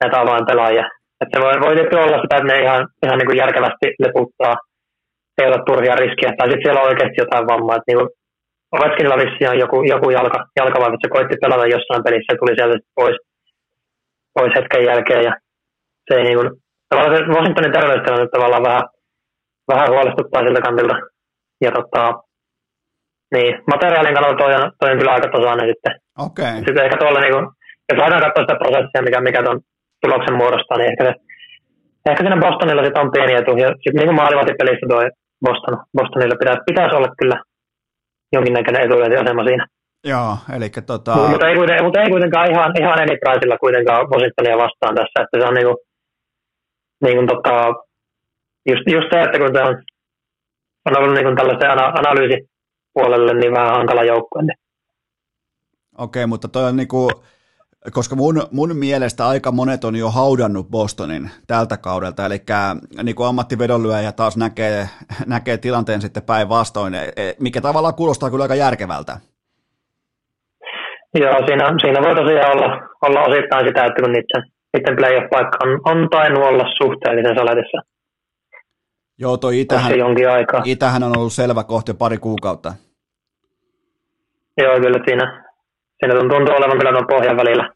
näitä 0.00 0.20
avainpelaajia. 0.20 0.86
Että 1.20 1.32
se 1.32 1.44
voi, 1.44 1.54
voi 1.64 1.74
tietysti 1.74 1.96
olla 1.96 2.22
sitä, 2.22 2.36
että 2.36 2.48
ne 2.50 2.56
ihan, 2.66 2.82
ihan 3.04 3.18
niin 3.18 3.28
kuin 3.28 3.42
järkevästi 3.42 3.86
leputtaa– 4.04 4.54
ei 5.42 5.50
ole 5.52 5.66
turhia 5.66 6.00
riskiä, 6.02 6.30
tai 6.32 6.46
sitten 6.48 6.64
siellä 6.64 6.80
on 6.80 6.88
oikeasti 6.90 7.22
jotain 7.24 7.46
vammaa. 7.50 7.76
Että 7.76 7.88
niin 7.88 8.08
Ovechkinilla 8.76 9.22
vissiin 9.22 9.50
on 9.50 9.58
joku, 9.64 9.76
joku 9.94 10.06
jalka, 10.10 10.38
jalkavaiva, 10.58 10.94
että 10.94 11.04
se 11.06 11.14
koitti 11.14 11.42
pelata 11.42 11.72
jossain 11.74 12.04
pelissä 12.04 12.32
ja 12.32 12.38
tuli 12.38 12.54
sieltä 12.56 12.76
pois, 12.98 13.16
pois 14.34 14.52
hetken 14.56 14.84
jälkeen. 14.90 15.22
Ja 15.28 15.32
se 16.06 16.12
ei 16.16 16.24
niin 16.24 16.38
kuin, 16.38 16.48
tavallaan 16.88 17.16
se 17.16 17.32
Washingtonin 17.34 17.76
terveystilanne 17.76 18.28
tavallaan 18.28 18.66
vähän, 18.68 18.84
vähän 19.70 19.90
huolestuttaa 19.92 20.42
siltä 20.42 20.66
kantilta. 20.66 20.96
Ja 21.64 21.70
tota, 21.78 22.02
niin, 23.34 23.52
materiaalin 23.72 24.14
kannalta 24.16 24.42
toi 24.42 24.54
on, 24.58 24.72
toi 24.78 24.90
on 24.90 24.98
kyllä 24.98 25.12
aika 25.14 25.28
tasainen 25.34 25.70
sitten. 25.72 25.92
Okay. 26.26 26.54
Sitten 26.66 26.84
ehkä 26.84 26.96
tuolla, 26.98 27.20
niin 27.20 27.34
kuin, 27.34 27.46
jos 27.88 27.98
lähdetään 27.98 28.24
katsoa 28.26 28.44
sitä 28.44 28.60
prosessia, 28.62 29.06
mikä, 29.06 29.20
mikä 29.28 29.42
tuon 29.42 29.60
tuloksen 30.02 30.36
muodostaa, 30.40 30.78
niin 30.78 30.90
ehkä 30.92 31.04
se 31.04 31.12
ehkä 32.08 32.22
siinä 32.22 32.42
Bostonilla 32.44 32.84
sitten 32.84 33.02
on 33.02 33.12
pieni 33.14 33.34
etu. 33.40 33.52
Ja 33.64 33.68
sitten 33.82 33.98
niin 33.98 34.08
kuin 34.08 34.20
maalivahtipelissä 34.22 34.86
toi 34.88 35.06
Boston, 35.44 35.76
Bostonilla 35.96 36.36
pitää, 36.38 36.56
pitäisi 36.66 36.96
olla 36.96 37.08
kyllä 37.18 37.42
jonkinnäköinen 38.32 38.82
etulyöntiasema 38.82 39.44
siinä. 39.44 39.66
Joo, 40.04 40.36
eli 40.56 40.68
tota... 40.70 41.14
Mutta, 41.14 41.30
mutta, 41.30 41.48
ei, 41.48 41.56
kuitenkaan, 41.56 41.84
mutta 41.84 42.00
ei 42.00 42.10
kuitenkaan 42.10 42.50
ihan, 42.52 42.72
ihan 42.80 43.02
enipraisilla 43.02 43.58
kuitenkaan 43.58 44.10
Washingtonia 44.10 44.56
vastaan 44.64 44.94
tässä, 44.94 45.22
että 45.22 45.38
se 45.38 45.46
on 45.48 45.54
niinku, 45.54 45.74
niinku 47.04 47.26
tota, 47.26 47.54
just, 48.70 48.84
just 48.94 49.08
se, 49.12 49.20
että 49.22 49.38
kun 49.38 49.50
se 49.54 49.62
on, 49.62 49.82
on 50.86 50.98
ollut 50.98 51.14
niinku 51.14 51.34
tällaisen 51.36 51.70
ana, 51.70 51.92
analyysipuolelle 52.00 53.34
niin 53.34 53.52
vähän 53.52 53.74
hankala 53.76 54.04
joukkue. 54.04 54.42
Niin. 54.42 54.58
Okei, 55.98 56.26
mutta 56.26 56.48
toi 56.48 56.64
on 56.64 56.76
niinku, 56.76 57.10
koska 57.92 58.16
mun, 58.16 58.42
mun 58.50 58.76
mielestä 58.76 59.28
aika 59.28 59.52
monet 59.52 59.84
on 59.84 59.96
jo 59.96 60.10
haudannut 60.10 60.70
Bostonin 60.70 61.30
tältä 61.46 61.76
kaudelta, 61.76 62.26
eli 62.26 62.42
niin 63.02 63.16
kuin 63.16 63.26
ammattivedonlyöjä 63.26 64.12
taas 64.12 64.36
näkee, 64.36 64.88
näkee 65.26 65.58
tilanteen 65.58 66.00
sitten 66.00 66.22
päinvastoin, 66.22 66.94
e, 66.94 67.12
e, 67.16 67.34
mikä 67.40 67.60
tavallaan 67.60 67.94
kuulostaa 67.94 68.30
kyllä 68.30 68.42
aika 68.42 68.54
järkevältä. 68.54 69.16
Joo, 71.14 71.46
siinä, 71.46 71.74
siinä 71.80 72.02
voi 72.02 72.14
tosiaan 72.14 72.52
olla, 72.52 72.88
olla 73.02 73.20
osittain 73.20 73.66
sitä, 73.66 73.84
että 73.84 74.02
kun 74.02 74.12
niiden, 74.12 74.42
niiden 74.72 74.96
playoff-paikka 74.96 75.58
on, 75.64 75.80
on 75.84 76.08
tainnut 76.10 76.44
olla 76.44 76.64
suhteellisen 76.82 77.36
saletissa. 77.36 77.82
Joo, 79.18 79.36
toi 79.36 79.60
Itähän, 79.60 79.92
Itähän 80.64 81.02
on 81.02 81.18
ollut 81.18 81.32
selvä 81.32 81.64
kohti 81.64 81.94
pari 81.94 82.18
kuukautta. 82.18 82.74
Joo, 84.62 84.80
kyllä 84.80 84.98
siinä, 85.08 85.49
siinä 86.00 86.20
tuntuu 86.20 86.56
olevan 86.56 86.78
kyllä 86.78 86.92
tuon 86.92 87.06
pohjan 87.06 87.36
välillä, 87.36 87.70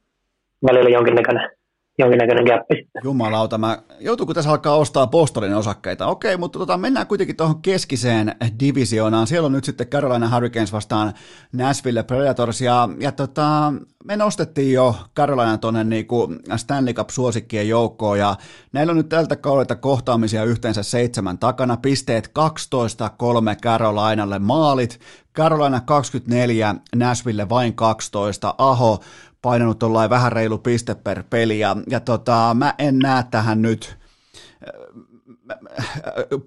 välillä 0.67 0.91
jonkinnäköinen, 0.91 1.51
jonkinnäköinen 1.99 2.45
sitten. 2.73 3.03
Jumalauta, 3.05 3.59
mä, 3.59 3.79
joutuuko 4.01 4.35
tässä 4.35 4.51
alkaa 4.51 4.77
ostaa 4.77 5.07
Bostonin 5.07 5.55
osakkeita? 5.55 6.07
Okei, 6.07 6.37
mutta 6.37 6.59
tota, 6.59 6.79
mennään 6.79 7.07
kuitenkin 7.07 7.37
tuohon 7.37 7.63
keskiseen 7.63 8.35
divisioonaan. 8.61 9.27
Siellä 9.27 9.47
on 9.47 9.53
nyt 9.53 9.65
sitten 9.65 9.87
Carolina 9.87 10.35
Hurricanes 10.35 10.73
vastaan 10.73 11.13
Nashville 11.53 12.03
Predators, 12.03 12.61
ja, 12.61 12.89
ja 12.99 13.13
tota, 13.13 13.73
me 14.05 14.17
nostettiin 14.17 14.73
jo 14.73 14.97
Carolina 15.17 15.59
tuonne 15.59 15.85
niinku 15.85 16.35
Stanley 16.57 16.95
Cup-suosikkien 16.95 17.69
joukkoon, 17.69 18.19
ja 18.19 18.37
näillä 18.73 18.91
on 18.91 18.97
nyt 18.97 19.09
tältä 19.09 19.37
kaudelta 19.37 19.77
kohtaamisia 19.77 20.45
yhteensä 20.45 20.83
seitsemän 20.83 21.39
takana, 21.39 21.77
pisteet 21.77 22.29
12-3 22.29 23.61
Carolinalle, 23.63 24.39
maalit 24.39 25.01
Carolina 25.37 25.81
24, 25.81 26.75
Nashville 26.97 27.49
vain 27.49 27.75
12, 27.75 28.55
Aho 28.59 29.01
painanut 29.45 29.79
tuollain 29.79 30.11
vähän 30.11 30.33
reilu 30.33 30.59
piste 30.59 30.95
per 30.95 31.23
peli, 31.31 31.59
ja, 31.59 31.77
ja 31.91 32.01
tota, 32.01 32.55
mä 32.55 32.75
en 32.79 32.99
näe 32.99 33.25
tähän 33.31 33.63
nyt, 33.63 33.97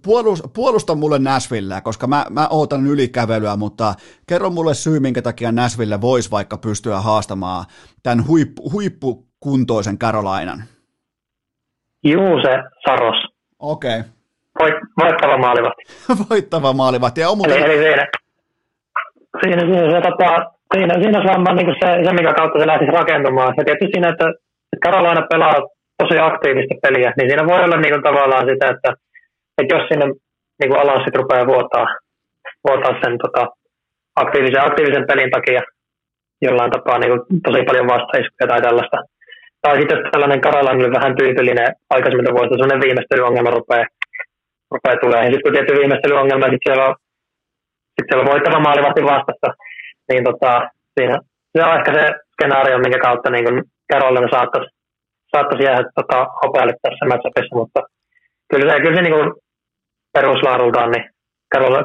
puolusta, 0.06 0.48
puolusta 0.48 0.96
mulle 0.96 1.20
Nashvilleä, 1.20 1.82
koska 1.82 2.08
mä, 2.08 2.26
mä 2.30 2.48
ootan 2.48 2.88
ylikävelyä, 2.88 3.56
mutta 3.56 3.94
kerro 4.28 4.50
mulle 4.50 4.74
syy, 4.74 5.00
minkä 5.00 5.22
takia 5.22 5.52
Nashville 5.52 6.02
voisi 6.02 6.32
vaikka 6.32 6.58
pystyä 6.58 7.02
haastamaan 7.02 7.66
tämän 8.04 8.28
huippu, 8.28 8.72
huippukuntoisen 8.72 10.00
Carolinan. 10.00 10.64
Juu, 12.04 12.42
se 12.42 12.50
Saros. 12.86 13.34
Okei. 13.60 14.00
Okay. 14.00 14.12
Voit, 14.60 14.76
voittava 14.98 15.38
maalivahti. 15.38 15.84
voittava 16.30 16.74
maalivahti. 16.74 17.22
Ja 17.22 17.30
on 17.30 17.40
eli, 17.46 17.64
eli 17.64 17.78
siinä, 17.78 18.08
siinä, 19.44 19.62
siinä, 19.62 19.92
se, 19.92 20.10
tota, 20.10 20.57
siinä, 20.74 20.94
siinä 21.02 21.20
on 21.20 21.56
niin 21.56 21.76
se, 21.82 21.90
se, 22.06 22.14
mikä 22.14 22.34
kautta 22.34 22.60
se 22.60 22.68
lähtisi 22.68 22.92
rakentumaan. 22.92 23.54
Ja 23.58 23.64
tietysti 23.64 23.92
siinä, 23.94 24.10
että 24.10 24.28
Carolina 24.86 25.28
pelaa 25.32 25.56
tosi 25.98 26.20
aktiivista 26.20 26.76
peliä, 26.82 27.14
niin 27.18 27.30
siinä 27.30 27.48
voi 27.48 27.64
olla 27.64 27.78
niin 27.78 27.94
kuin, 27.94 28.04
tavallaan 28.04 28.48
sitä, 28.50 28.66
että, 28.74 28.90
että 29.62 29.76
jos 29.76 29.88
sinne 29.88 30.06
niin 30.60 30.70
kuin 30.70 30.82
alas 30.82 31.04
sitten 31.04 31.22
rupeaa 31.22 31.52
vuotaa, 31.54 31.88
vuotaa 32.68 32.94
sen 33.02 33.18
tota, 33.24 33.44
aktiivisen, 34.16 34.66
aktiivisen 34.68 35.08
pelin 35.08 35.32
takia 35.32 35.62
jollain 36.42 36.72
tapaa 36.72 37.00
niin 37.00 37.12
kuin, 37.12 37.22
tosi 37.46 37.64
paljon 37.64 37.88
vastaiskuja 37.88 38.48
tai 38.48 38.62
tällaista. 38.62 38.98
Tai 39.62 39.78
sitten 39.78 39.98
jos 39.98 40.12
tällainen 40.12 40.42
Carolinalle 40.42 40.98
vähän 41.00 41.16
tyypillinen 41.20 41.70
aikaisemmin 41.90 42.36
vuotta, 42.38 42.56
sellainen 42.56 42.86
viimeistelyongelma 42.86 43.58
rupeaa, 43.58 43.86
rupeaa 44.74 45.04
tulee. 45.04 45.22
Ja 45.26 45.32
sitten 45.32 45.44
kun 45.44 45.54
tietty 45.54 45.74
viimeistelyongelma, 45.80 46.46
sitten 46.46 46.66
siellä 46.66 46.86
on 46.90 46.96
sitten 47.96 48.10
siellä 48.10 48.24
on 48.26 48.32
voittava 48.34 48.66
maalivahti 48.68 49.02
vastassa, 49.14 49.48
niin 50.10 50.24
tota, 50.24 50.70
siinä, 51.00 51.20
se 51.52 51.64
on 51.64 51.78
ehkä 51.78 51.92
se 51.94 52.04
skenaario, 52.34 52.78
minkä 52.80 53.00
kautta 53.00 53.30
niin 53.30 53.64
Carolina 53.92 54.28
saattaisi, 54.32 54.70
saattaisi 55.32 55.64
jäädä 55.64 55.84
tota, 55.96 56.28
hopealle 56.44 56.74
tässä 56.82 57.06
matchupissa, 57.06 57.56
mutta 57.56 57.80
kyllä 58.50 58.74
se, 58.74 58.80
kyllä 58.80 58.96
se 58.96 59.02
niin 59.02 59.34
peruslaadultaan, 60.14 60.92
niin 60.92 61.06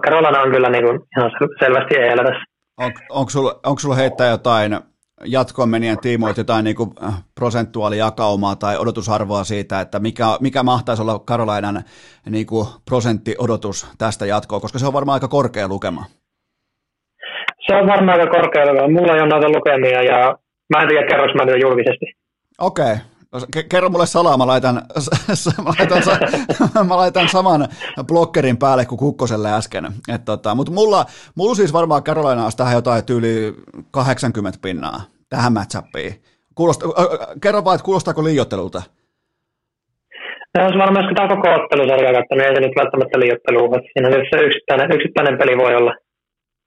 Carolina 0.04 0.42
on 0.42 0.50
kyllä 0.50 0.70
niin 0.70 0.84
kuin 0.84 1.00
ihan 1.16 1.30
selvästi 1.58 1.94
eellä 1.96 2.24
tässä. 2.24 2.44
On, 2.76 2.92
onko 3.10 3.30
sulla, 3.30 3.60
onko 3.66 3.80
sulla 3.80 3.94
heittää 3.94 4.30
jotain 4.30 4.78
jatkoon 5.24 5.68
menien 5.68 5.98
tiimoilta 5.98 6.40
jotain 6.40 6.64
niin 6.64 6.76
kuin 6.76 6.90
prosentuaalijakaumaa 7.34 8.56
tai 8.56 8.78
odotusarvoa 8.78 9.44
siitä, 9.44 9.80
että 9.80 9.98
mikä, 9.98 10.24
mikä 10.40 10.62
mahtaisi 10.62 11.02
olla 11.02 11.18
Karolainan 11.18 11.82
niin 12.30 12.46
kuin 12.46 12.66
prosenttiodotus 12.84 13.86
tästä 13.98 14.26
jatkoa, 14.26 14.60
koska 14.60 14.78
se 14.78 14.86
on 14.86 14.92
varmaan 14.92 15.14
aika 15.14 15.28
korkea 15.28 15.68
lukema. 15.68 16.04
Se 17.66 17.76
on 17.76 17.86
varmaan 17.86 18.20
aika 18.20 18.30
korkealla. 18.30 18.88
Mulla 18.88 19.14
ei 19.14 19.20
ole 19.20 19.28
noita 19.28 19.48
lukemia 19.48 20.02
ja 20.02 20.38
mä 20.74 20.82
en 20.82 20.88
tiedä, 20.88 21.06
kerroks 21.06 21.34
mä 21.34 21.56
julkisesti. 21.60 22.06
Okei. 22.58 22.94
No, 23.32 23.38
ke- 23.56 23.66
kerro 23.68 23.88
mulle 23.88 24.06
salaa, 24.06 24.36
mä 24.36 24.46
laitan, 24.46 24.74
mä, 25.64 25.70
laitan, 25.78 26.02
mä 26.88 26.96
laitan 26.96 27.28
saman 27.28 27.68
blokkerin 28.06 28.56
päälle 28.56 28.84
kuin 28.86 28.98
Kukkoselle 28.98 29.52
äsken. 29.52 29.84
tota, 30.24 30.54
Mutta 30.54 30.72
mulla, 30.72 31.04
mulla 31.34 31.54
siis 31.54 31.72
varmaan 31.72 32.02
Carolina 32.02 32.44
olisi 32.44 32.56
tähän 32.56 32.74
jotain 32.74 33.06
tyyli 33.06 33.54
80 33.90 34.58
pinnaa 34.62 35.00
tähän 35.28 35.52
matchappiin. 35.52 36.14
Kuulosta, 36.54 36.86
äh, 36.86 37.28
kerro 37.42 37.64
vaan, 37.64 37.74
että 37.74 37.84
kuulostaako 37.84 38.24
liiottelulta? 38.24 38.82
No, 40.58 40.64
jos 40.64 40.78
varmaan 40.78 41.14
tämä 41.14 41.28
koko 41.28 41.48
ottelusarja 41.54 42.12
katsonut, 42.12 42.38
niin 42.38 42.48
ei 42.48 42.54
se 42.54 42.60
nyt 42.60 42.76
välttämättä 42.80 43.18
liioittelua. 43.18 43.78
Siinä 43.92 44.10
se 44.10 44.44
yksittäinen, 44.46 44.92
yksittäinen 44.96 45.38
peli 45.38 45.58
voi 45.58 45.74
olla. 45.74 45.94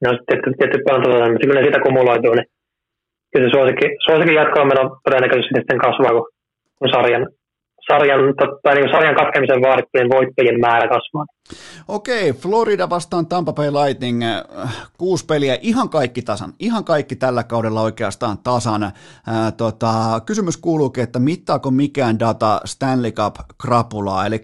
No 0.04 0.10
sitten 0.12 0.58
tietty, 0.58 0.78
paljon 0.88 1.32
mutta 1.32 1.48
kyllä 1.48 1.62
siitä 1.62 1.86
kumuloituu, 1.86 2.34
niin 2.34 2.50
kyllä 3.32 3.46
se 3.46 3.52
suosikin, 3.56 3.90
suosikin 4.06 4.40
jatkoa 4.40 4.66
meillä 4.66 4.90
todennäköisesti 5.04 5.56
sitten 5.58 5.84
kasvaa, 5.86 6.16
kun, 6.16 6.28
kun 6.78 6.90
sarjan, 6.94 7.28
sarjan, 7.92 8.20
tai 8.64 8.76
niin 8.76 8.92
sarjan 8.92 9.16
katkemisen 9.16 9.62
vaadittujen 9.62 10.10
voittajien 10.10 10.60
määrä 10.60 10.88
kasvaa. 10.88 11.26
Okei, 11.88 12.34
Florida 12.34 12.90
vastaan 12.90 13.28
Tampa 13.28 13.54
Bay 13.54 13.72
Lightning, 13.72 14.22
kuusi 14.98 15.26
peliä, 15.26 15.58
ihan 15.62 15.90
kaikki 15.90 16.22
tasan, 16.22 16.54
ihan 16.60 16.84
kaikki 16.84 17.16
tällä 17.16 17.44
kaudella 17.44 17.82
oikeastaan 17.82 18.38
tasan. 18.44 18.84
Ää, 18.84 18.92
äh, 19.30 19.54
tota, 19.58 20.22
kysymys 20.26 20.58
kuuluukin, 20.58 21.04
että 21.04 21.20
mittaako 21.20 21.72
mikään 21.72 22.20
data 22.20 22.62
Stanley 22.66 23.12
Cup-krapulaa, 23.12 24.26
eli 24.26 24.40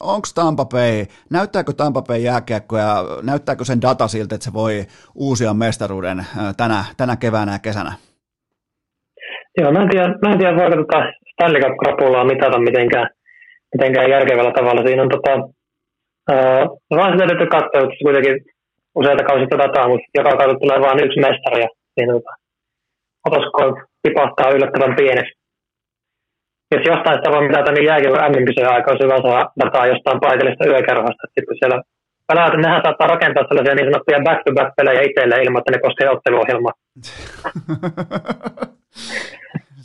onko 0.00 0.28
Tampa 0.34 0.64
Bay, 0.64 1.06
näyttääkö 1.30 1.72
Tampa 1.72 2.02
Bay 2.02 2.18
jääkiekko 2.18 2.78
ja 2.78 2.94
näyttääkö 3.22 3.64
sen 3.64 3.82
data 3.82 4.08
siltä, 4.08 4.34
että 4.34 4.44
se 4.44 4.52
voi 4.52 4.86
uusia 5.14 5.54
mestaruuden 5.54 6.18
äh, 6.18 6.26
tänä, 6.56 6.84
tänä 6.96 7.16
keväänä 7.16 7.52
ja 7.52 7.58
kesänä? 7.58 7.92
Joo, 9.58 9.72
mä 9.72 9.82
en 9.82 9.90
tiedä, 9.90 10.08
mä 10.22 10.32
en 10.32 10.38
tiedä 10.38 10.56
voiko 10.56 10.76
tota 10.76 11.23
Stanley 11.34 11.60
Cup-krapulaa 11.62 12.24
mitata 12.24 12.58
mitenkään, 12.58 13.08
mitenkään 13.74 14.10
järkevällä 14.10 14.52
tavalla. 14.52 14.82
Siinä 14.86 15.02
on 15.02 15.08
tota, 15.08 15.32
äh, 16.32 16.64
vaan 16.96 17.12
sitä 17.12 17.26
täytyy 17.26 17.46
katsoa, 17.46 17.80
että 17.80 18.04
kuitenkin 18.04 18.36
useita 18.94 19.24
kausista 19.24 19.58
dataa, 19.58 19.88
mutta 19.88 20.06
joka 20.18 20.36
kausi 20.36 20.56
tulee 20.62 20.80
vain 20.80 21.04
yksi 21.04 21.20
mestari 21.20 21.60
ja 21.62 21.68
siinä 21.94 22.12
tota, 22.12 22.32
otosko 23.28 23.60
tipahtaa 24.02 24.50
yllättävän 24.50 24.96
pieneksi 24.96 25.34
jos 26.74 26.86
jostain 26.86 27.16
sitä 27.18 27.30
voi 27.30 27.46
mitata, 27.48 27.72
niin 27.72 27.86
jääkin 27.90 28.12
MM-kisojen 28.30 28.74
aika 28.74 28.90
olisi 28.90 29.04
hyvä 29.04 29.18
saada 29.22 29.50
dataa 29.60 29.86
jostain 29.92 30.20
paikallista 30.20 30.68
yökerhosta. 30.72 31.24
Sitten 31.34 31.56
siellä 31.58 31.78
pelaat, 32.28 32.54
nehän 32.56 32.82
saattaa 32.84 33.12
rakentaa 33.14 33.48
sellaisia 33.48 33.74
niin 33.74 33.88
sanottuja 33.90 34.24
back-to-back-pelejä 34.26 35.06
itselleen 35.08 35.42
ilman, 35.44 35.60
että 35.60 35.72
ne 35.72 35.84
koskee 35.86 36.08
otteluohjelmaa. 36.10 36.74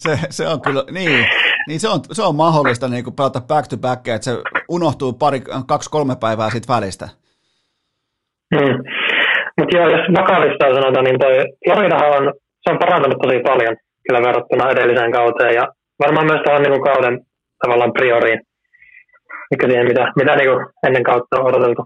se, 0.03 0.19
se 0.29 0.47
on 0.47 0.61
kyllä, 0.61 0.83
niin, 0.91 1.25
niin 1.67 1.79
se, 1.79 1.87
on, 1.89 1.99
se 2.11 2.23
on 2.23 2.35
mahdollista 2.35 2.87
niin 2.87 3.03
kuin 3.03 3.15
pelata 3.15 3.41
back 3.41 3.67
to 3.67 3.77
back, 3.77 4.07
että 4.07 4.25
se 4.25 4.31
unohtuu 4.69 5.13
pari, 5.13 5.41
kaksi-kolme 5.67 6.15
päivää 6.15 6.49
siitä 6.49 6.73
välistä. 6.73 7.09
Hmm. 8.55 8.77
Mutta 9.57 9.77
joo, 9.77 9.89
jos 9.89 10.05
vakavista 10.17 10.73
sanotaan, 10.75 11.05
niin 11.05 11.19
toi 11.19 11.35
Floridahan 11.65 12.11
on, 12.17 12.33
se 12.61 12.71
on 12.71 12.79
parantunut 12.79 13.21
tosi 13.21 13.39
paljon 13.39 13.75
kyllä 14.07 14.21
verrattuna 14.27 14.69
edelliseen 14.69 15.11
kauteen, 15.11 15.55
ja 15.55 15.67
varmaan 15.99 16.25
myös 16.25 16.41
tuohon 16.43 16.63
niin 16.63 16.83
kauden 16.83 17.19
tavallaan 17.61 17.93
prioriin, 17.93 18.39
mikä 19.51 19.67
siihen, 19.67 19.87
mitä, 19.87 20.11
mitä 20.15 20.35
niin 20.35 20.49
kuin 20.49 20.65
ennen 20.87 21.03
kautta 21.03 21.39
on 21.39 21.45
odoteltu. 21.45 21.83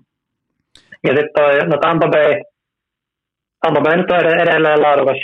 Ja 1.03 1.10
sitten 1.10 1.35
toi, 1.35 1.60
no 1.60 1.77
Tampa 1.77 2.07
Bay, 2.07 2.34
Tampa 3.61 3.81
Bay 3.81 3.98
nyt 3.98 4.11
on 4.11 4.40
edelleen 4.45 4.81
laadukas, 4.81 5.18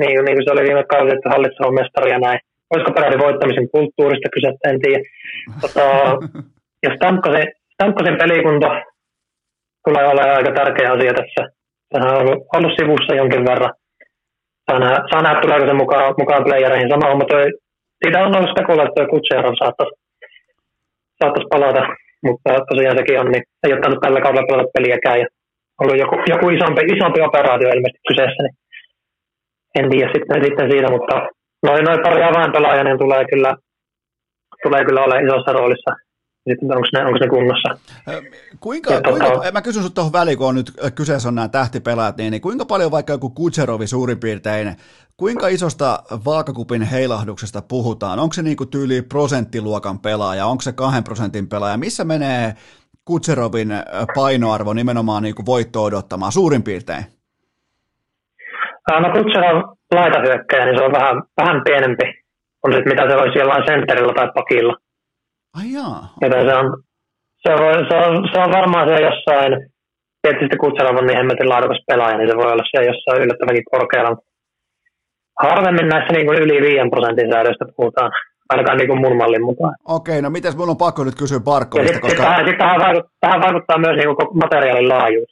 niin, 0.00 0.24
niin 0.24 0.36
kuin 0.36 0.44
se 0.44 0.52
oli 0.52 0.68
viime 0.68 0.84
kausi, 0.84 1.14
että 1.14 1.30
hallitseva 1.34 1.78
mestari 1.80 2.10
ja 2.10 2.18
näin. 2.18 2.40
Olisiko 2.70 2.92
peräti 2.92 3.18
voittamisen 3.18 3.68
kulttuurista 3.72 4.28
kyse, 4.34 4.50
en 4.68 4.78
tiedä. 4.80 5.02
Tota, 5.62 5.84
ja 6.84 6.90
Stamkosin 7.74 8.18
pelikunto 8.22 8.68
tulee 9.84 10.06
olemaan 10.06 10.36
aika 10.36 10.52
tärkeä 10.52 10.92
asia 10.92 11.12
tässä. 11.20 11.42
Sehän 11.90 12.14
on 12.14 12.20
ollut, 12.22 12.38
ollut 12.56 12.76
sivussa 12.78 13.14
jonkin 13.14 13.44
verran. 13.50 13.72
Saa 14.66 14.78
nähdä, 14.78 14.98
saa 15.10 15.22
nähdä 15.22 15.40
tuleeko 15.40 15.66
se 15.66 15.72
mukaan, 15.72 16.14
mukaan 16.18 16.44
playereihin. 16.44 16.90
Sama 16.90 17.08
homma 17.10 17.24
toi 17.24 17.46
siitä 18.00 18.18
on 18.24 18.36
ollut 18.36 18.52
spekuloitu, 18.54 18.92
että 18.92 19.10
Kutserov 19.12 19.54
saattaisi, 19.62 19.94
saattaisi 21.18 21.52
palata, 21.54 21.82
mutta 22.26 22.50
tosiaan 22.70 22.98
sekin 22.98 23.20
on, 23.20 23.28
niin 23.32 23.44
ei 23.62 23.72
ole 23.72 23.80
tainnut 23.80 24.02
tällä 24.02 24.20
kaudella 24.20 24.48
pelata 24.50 24.74
peliäkään 24.76 25.20
ja 25.22 25.26
ollut 25.80 25.98
joku, 26.02 26.14
joku 26.32 26.46
isompi, 26.56 26.80
isompi 26.96 27.20
operaatio 27.28 27.68
ilmeisesti 27.68 28.08
kyseessä, 28.08 28.40
niin 28.42 28.56
en 29.78 29.90
tiedä 29.90 30.10
sitten, 30.14 30.44
sitten 30.44 30.70
siitä, 30.70 30.90
mutta 30.90 31.14
noin, 31.66 31.84
noin 31.84 32.00
pari 32.02 32.22
avainpelaajia 32.22 32.84
niin 32.84 32.98
tulee 32.98 33.24
kyllä, 33.32 33.56
tulee 34.62 34.84
kyllä 34.84 35.04
olemaan 35.04 35.26
isossa 35.26 35.52
roolissa 35.52 35.90
sitten 36.48 36.76
onko 36.76 36.88
ne, 36.92 37.04
onko 37.04 37.18
ne 37.18 37.28
kunnossa. 37.28 37.68
Kuinka, 38.60 38.92
ja 38.92 39.00
kuinka 39.00 39.30
tota, 39.30 39.52
mä 39.52 39.62
kysyn 39.62 39.82
sinut 39.82 39.94
tuohon 39.94 40.12
väliin, 40.12 40.38
kun 40.38 40.46
on 40.46 40.54
nyt 40.54 40.72
kyseessä 40.94 41.28
on 41.28 41.34
nämä 41.34 41.48
tähtipelaajat, 41.48 42.16
niin, 42.16 42.30
niin 42.30 42.40
kuinka 42.40 42.64
paljon 42.64 42.90
vaikka 42.90 43.12
joku 43.12 43.30
Kutserovi 43.30 43.86
suurin 43.86 44.20
piirtein, 44.20 44.76
kuinka 45.16 45.48
isosta 45.48 46.02
vaakakupin 46.24 46.82
heilahduksesta 46.82 47.62
puhutaan? 47.62 48.18
Onko 48.18 48.32
se 48.32 48.42
niin 48.42 48.56
kuin 48.56 48.70
tyyli 48.70 49.02
prosenttiluokan 49.02 49.98
pelaaja, 49.98 50.46
onko 50.46 50.62
se 50.62 50.72
kahden 50.72 51.04
prosentin 51.04 51.48
pelaaja? 51.48 51.76
Missä 51.76 52.04
menee 52.04 52.54
Kutserovin 53.04 53.68
painoarvo 54.14 54.72
nimenomaan 54.72 55.22
niin 55.22 55.34
kuin 55.34 55.46
voitto 55.46 55.84
odottamaan 55.84 56.32
suurin 56.32 56.62
piirtein? 56.62 57.04
No 58.90 59.08
Kutserov 59.14 59.56
laitahyökkäjä, 59.94 60.64
niin 60.64 60.78
se 60.78 60.84
on 60.84 60.92
vähän, 60.92 61.16
vähän 61.40 61.62
pienempi 61.64 62.06
kuin 62.60 62.72
sit, 62.74 62.86
mitä 62.92 63.02
se 63.08 63.16
olisi 63.16 63.38
jollain 63.38 63.66
sentterillä 63.66 64.12
tai 64.14 64.28
pakilla. 64.34 64.74
Ai 65.58 65.68
jaa. 65.78 65.98
Joten 66.22 66.44
se 66.48 66.54
on, 66.60 66.66
se, 67.42 67.50
on, 67.52 67.86
se, 67.90 67.96
on, 68.04 68.12
se 68.32 68.38
on 68.44 68.50
varmaan 68.58 68.88
se 68.88 68.96
jossain, 69.08 69.52
tietysti 70.22 70.56
Kutserov 70.62 70.96
on 70.96 71.06
niin 71.06 71.18
hemmetin 71.20 71.48
laadukas 71.52 71.80
pelaaja, 71.86 72.16
niin 72.18 72.30
se 72.30 72.36
voi 72.36 72.52
olla 72.52 72.70
se 72.70 72.80
jossain 72.90 73.22
yllättävänkin 73.22 73.70
korkealla. 73.72 74.16
Harvemmin 75.42 75.88
näissä 75.88 76.12
niin 76.12 76.26
kuin 76.26 76.42
yli 76.44 76.56
5 76.62 76.90
prosentin 76.94 77.32
säädöistä 77.32 77.64
puhutaan, 77.76 78.10
ainakaan 78.52 78.78
niin 78.78 78.90
kuin 78.90 79.00
mun 79.04 79.16
mallin 79.16 79.44
mukaan. 79.50 79.74
Okei, 79.98 80.22
no 80.22 80.30
mitäs 80.30 80.56
mun 80.56 80.70
on 80.74 80.84
pakko 80.86 81.04
nyt 81.04 81.20
kysyä 81.22 81.40
Barkovista, 81.40 81.92
sit, 81.92 82.02
koska... 82.02 82.22
Tähän, 82.22 82.46
sit 82.48 82.58
tähän, 82.58 82.80
vaikuttaa, 82.84 83.16
tähän 83.20 83.40
vaikuttaa 83.46 83.78
myös 83.84 83.96
niin 83.96 84.16
kuin 84.16 84.28
materiaalin 84.42 84.88
laajuus. 84.88 85.30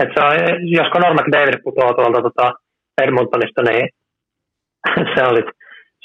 Et 0.00 0.10
se 0.14 0.20
on, 0.26 0.32
jos 0.76 0.88
Conor 0.92 1.14
McDavid 1.14 1.56
putoaa 1.64 1.94
tuolta 1.94 2.22
tota 2.28 2.46
Edmontonista, 3.02 3.62
niin 3.62 3.88
se 5.14 5.22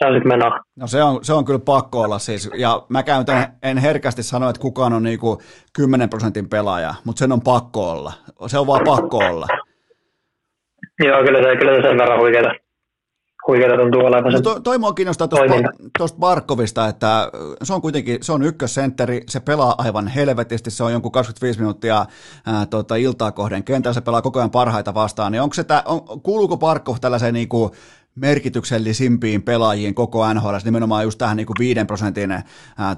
on 0.06 0.14
sitten 0.14 0.28
meno. 0.28 0.60
No 0.76 0.88
se 0.88 1.04
on, 1.04 1.26
se 1.26 1.34
on 1.34 1.46
kyllä 1.46 1.60
pakko 1.60 2.02
olla 2.02 2.20
siis, 2.20 2.50
ja 2.58 2.86
mä 2.90 3.04
käytän, 3.04 3.46
en 3.64 3.78
herkästi 3.78 4.24
sano, 4.24 4.50
että 4.50 4.62
kukaan 4.62 4.94
on 4.94 5.04
niinku 5.04 5.42
10 5.74 6.10
prosentin 6.10 6.50
pelaaja, 6.50 6.94
mutta 7.06 7.20
sen 7.20 7.32
on 7.32 7.42
pakko 7.42 7.92
olla. 7.92 8.14
Se 8.48 8.58
on 8.58 8.68
vaan 8.68 8.82
pakko 8.86 9.18
olla. 9.18 9.48
Joo, 11.04 11.24
kyllä 11.24 11.44
se, 11.44 11.56
kyllä 11.56 11.76
se 11.76 11.82
sen 11.82 11.98
verran 11.98 12.20
huikeeta, 12.20 12.52
huikeeta 13.50 13.78
tuntuu 13.78 14.06
olevan. 14.06 14.34
No 14.34 14.42
to, 14.42 14.60
toi 14.60 14.78
mua 14.78 14.94
kiinnostaa 14.94 15.28
tuosta 15.98 16.20
Barkovista, 16.20 16.88
että 16.88 17.30
se 17.64 17.74
on 17.74 17.82
kuitenkin, 17.82 18.18
se 18.22 18.32
on 18.32 18.44
ykkössentteri, 18.44 19.22
se 19.28 19.40
pelaa 19.40 19.76
aivan 19.78 20.08
helvetisti, 20.08 20.72
se 20.72 20.84
on 20.84 20.92
jonkun 20.92 21.12
25 21.12 21.60
minuuttia 21.60 21.96
ää, 21.96 22.66
tota, 22.66 22.96
iltaa 22.96 23.32
kohden 23.32 23.64
kentällä, 23.64 23.94
se 23.94 24.02
pelaa 24.02 24.22
koko 24.22 24.40
ajan 24.40 24.52
parhaita 24.52 24.94
vastaan, 24.94 25.32
niin 25.32 25.42
onko 25.42 25.54
se 25.54 25.64
tää, 25.64 25.82
on, 25.86 26.22
kuuluuko 26.24 26.58
Barkov 26.58 26.96
tällaiseen 27.02 27.34
niinku, 27.34 27.72
merkityksellisimpiin 28.16 29.44
pelaajiin 29.44 29.96
koko 29.96 30.34
NHL, 30.34 30.56
nimenomaan 30.66 31.04
just 31.04 31.18
tähän 31.18 31.38
niin 31.38 31.48
kuin 31.48 31.60
5 31.60 31.86
prosentin 31.86 32.32
ää, 32.32 32.44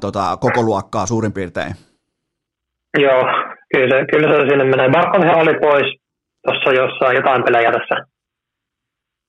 tota, 0.01 0.37
koko 0.41 0.63
luokkaa 0.63 1.05
suurin 1.05 1.33
piirtein. 1.33 1.75
Joo, 2.97 3.23
kyllä 3.73 3.95
se, 3.95 4.05
kyllä 4.11 4.27
se 4.27 4.49
sinne 4.49 4.63
menee. 4.63 4.89
Barkovhan 4.89 5.35
oli 5.35 5.59
pois 5.59 6.01
tuossa 6.45 6.71
jossain 6.81 7.15
jotain 7.15 7.43
pelejä 7.43 7.71
tässä, 7.71 7.95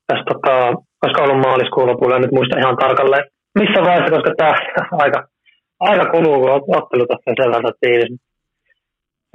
tässä 0.06 0.24
tota, 0.32 0.82
koska 1.02 1.22
ollut 1.22 1.44
maaliskuun 1.46 1.88
lopulla, 1.88 2.16
en 2.16 2.22
nyt 2.22 2.36
muista 2.38 2.58
ihan 2.58 2.76
tarkalleen 2.76 3.24
missä 3.58 3.80
vaiheessa, 3.82 4.14
koska 4.14 4.30
tämä 4.36 4.54
aika, 5.04 5.18
aika 5.80 6.04
kuluu, 6.10 6.40
kun 6.64 6.76
ottelu 6.78 7.06
tässä 7.06 7.32
sen 7.36 7.52
verran 7.52 7.74
tiivis. 7.80 8.12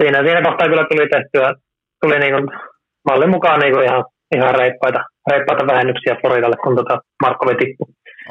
Siinä, 0.02 0.18
siinä 0.22 0.42
kohtaa 0.46 0.68
kyllä 0.68 0.86
tuli 0.90 1.08
tehtyä, 1.14 1.48
tuli 2.02 2.18
niin 2.18 2.34
kuin, 2.34 2.46
mallin 3.08 3.34
mukaan 3.36 3.60
niin 3.60 3.74
kuin 3.74 3.84
ihan, 3.88 4.04
ihan 4.36 4.54
reippaita 4.54 5.00
reippaita 5.30 5.66
vähennyksiä 5.72 6.16
Floridalle, 6.20 6.56
kun 6.64 6.76
tota 6.76 6.94
Markovi 7.22 7.54
tippui. 7.54 7.88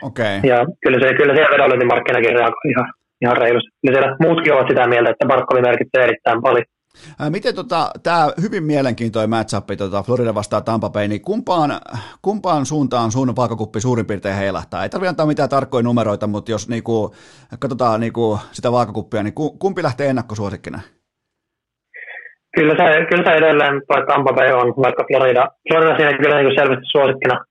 Okay. 0.09 0.35
Ja 0.51 0.57
kyllä, 0.83 0.97
se, 1.01 1.07
kyllä 1.19 1.33
siellä 1.35 1.53
vedonlyöntimarkkinakin 1.53 2.37
reagoi 2.39 2.71
ihan, 2.73 2.87
ihan 3.23 3.37
reilusti. 3.37 3.69
Kyllä 3.81 3.93
siellä 3.95 4.15
muutkin 4.25 4.53
ovat 4.53 4.67
sitä 4.69 4.87
mieltä, 4.87 5.09
että 5.09 5.29
Markovi 5.31 5.61
merkitsee 5.61 6.03
erittäin 6.03 6.41
paljon. 6.41 6.65
Miten 7.29 7.55
tota, 7.55 7.91
tämä 8.03 8.29
hyvin 8.41 8.63
mielenkiintoinen 8.63 9.29
matchup, 9.29 9.67
tota 9.77 10.03
Florida 10.03 10.35
vastaa 10.35 10.61
Tampa 10.61 10.89
Bay, 10.89 11.07
niin 11.07 11.21
kumpaan, 11.21 11.71
kumpaan 12.21 12.65
suuntaan 12.65 13.11
sun 13.11 13.35
vaakakuppi 13.35 13.81
suurin 13.81 14.05
piirtein 14.05 14.35
heilahtaa? 14.35 14.83
Ei 14.83 14.89
tarvitse 14.89 15.09
antaa 15.09 15.25
mitään 15.25 15.49
tarkkoja 15.49 15.83
numeroita, 15.83 16.27
mutta 16.27 16.51
jos 16.51 16.69
niinku, 16.69 17.15
katsotaan 17.59 17.99
niinku 17.99 18.39
sitä 18.51 18.71
vaakakuppia, 18.71 19.23
niin 19.23 19.33
kumpi 19.33 19.83
lähtee 19.83 20.09
ennakkosuosikkina? 20.09 20.79
Kyllä 22.55 22.73
se, 22.73 23.05
kyllä 23.09 23.23
se 23.23 23.37
edelleen 23.37 23.81
Tampa 24.07 24.33
Bay 24.33 24.51
on, 24.51 24.73
vaikka 24.83 25.03
Florida, 25.07 25.47
Florida 25.71 25.97
siinä 25.97 26.17
kyllä 26.17 26.41
niin 26.41 26.59
selvästi 26.59 26.85
suosikkina. 26.91 27.45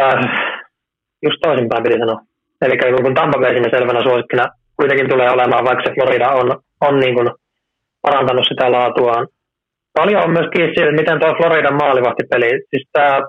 Äh, 0.00 0.20
just 1.22 1.36
toisinpäin 1.42 1.82
piti 1.82 1.98
sanoa. 1.98 2.20
Eli 2.62 3.02
kun 3.02 3.14
Tampa 3.14 3.38
Bay 3.38 3.52
siinä 3.52 3.70
selvänä 3.70 4.02
suosikkina 4.02 4.46
kuitenkin 4.76 5.08
tulee 5.08 5.30
olemaan, 5.30 5.64
vaikka 5.64 5.84
se 5.84 5.94
Florida 5.94 6.28
on, 6.30 6.48
on 6.80 6.98
niin 6.98 7.14
kuin 7.14 7.28
parantanut 8.06 8.46
sitä 8.48 8.72
laatuaan. 8.72 9.26
Paljon 9.98 10.22
on 10.24 10.32
myös 10.36 10.48
kiinni 10.52 10.74
siitä, 10.74 11.00
miten 11.00 11.20
tuo 11.20 11.34
Floridan 11.36 11.80
maalivahtipeli, 11.82 12.50
siis 12.70 12.84
tämä 12.92 13.20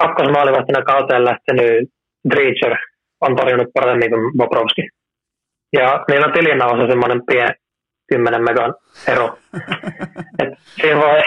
kakkosmaalivahtina 0.00 0.82
kauteen 0.82 1.24
lähtenyt 1.24 1.88
Dreacher 2.30 2.76
on 3.20 3.36
torjunut 3.36 3.68
paremmin 3.74 4.10
kuin 4.10 4.32
Bobrovski. 4.38 4.82
Ja 5.72 6.04
niillä 6.08 6.26
on 6.26 6.32
tilinaussa 6.32 6.86
semmoinen 6.86 7.20
pien 7.26 7.54
10 8.08 8.44
megan 8.44 8.74
ero. 9.08 9.26
Et 10.40 10.48
siinä, 10.80 11.00
voi, 11.00 11.20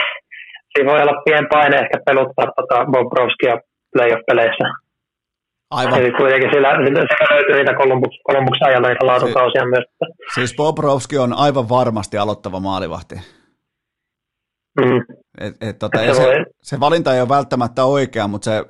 siinä 0.72 0.92
voi 0.92 1.02
olla 1.02 1.22
pien 1.26 1.48
paine 1.52 1.78
ehkä 1.78 1.98
peluttaa 2.06 2.52
tota 2.56 2.86
Bobrovskia 2.92 3.58
playoff-peleissä. 3.94 4.85
Aivan. 5.72 6.00
Eli 6.00 6.12
kuitenkin 6.12 6.50
sillä, 6.54 6.70
sillä 6.70 7.36
löytyy 7.36 7.56
niitä 7.56 7.74
Columbus, 7.74 8.20
Columbus 8.28 8.58
ajalla 8.62 8.88
niitä 8.88 9.06
laatukausia 9.06 9.62
si- 9.62 9.68
myös. 9.68 9.86
Siis 10.36 10.56
Bobrovski 10.56 11.18
on 11.18 11.34
aivan 11.34 11.70
varmasti 11.70 12.18
aloittava 12.18 12.60
maalivahti. 12.60 13.16
Mm. 14.80 15.02
Et, 15.42 15.56
et, 15.62 15.80
tota, 15.80 16.00
se, 16.00 16.14
se, 16.14 16.46
se, 16.62 16.80
valinta 16.80 17.14
ei 17.14 17.22
ole 17.22 17.30
välttämättä 17.30 17.86
oikea, 17.86 18.28
mutta 18.28 18.46
se, 18.46 18.66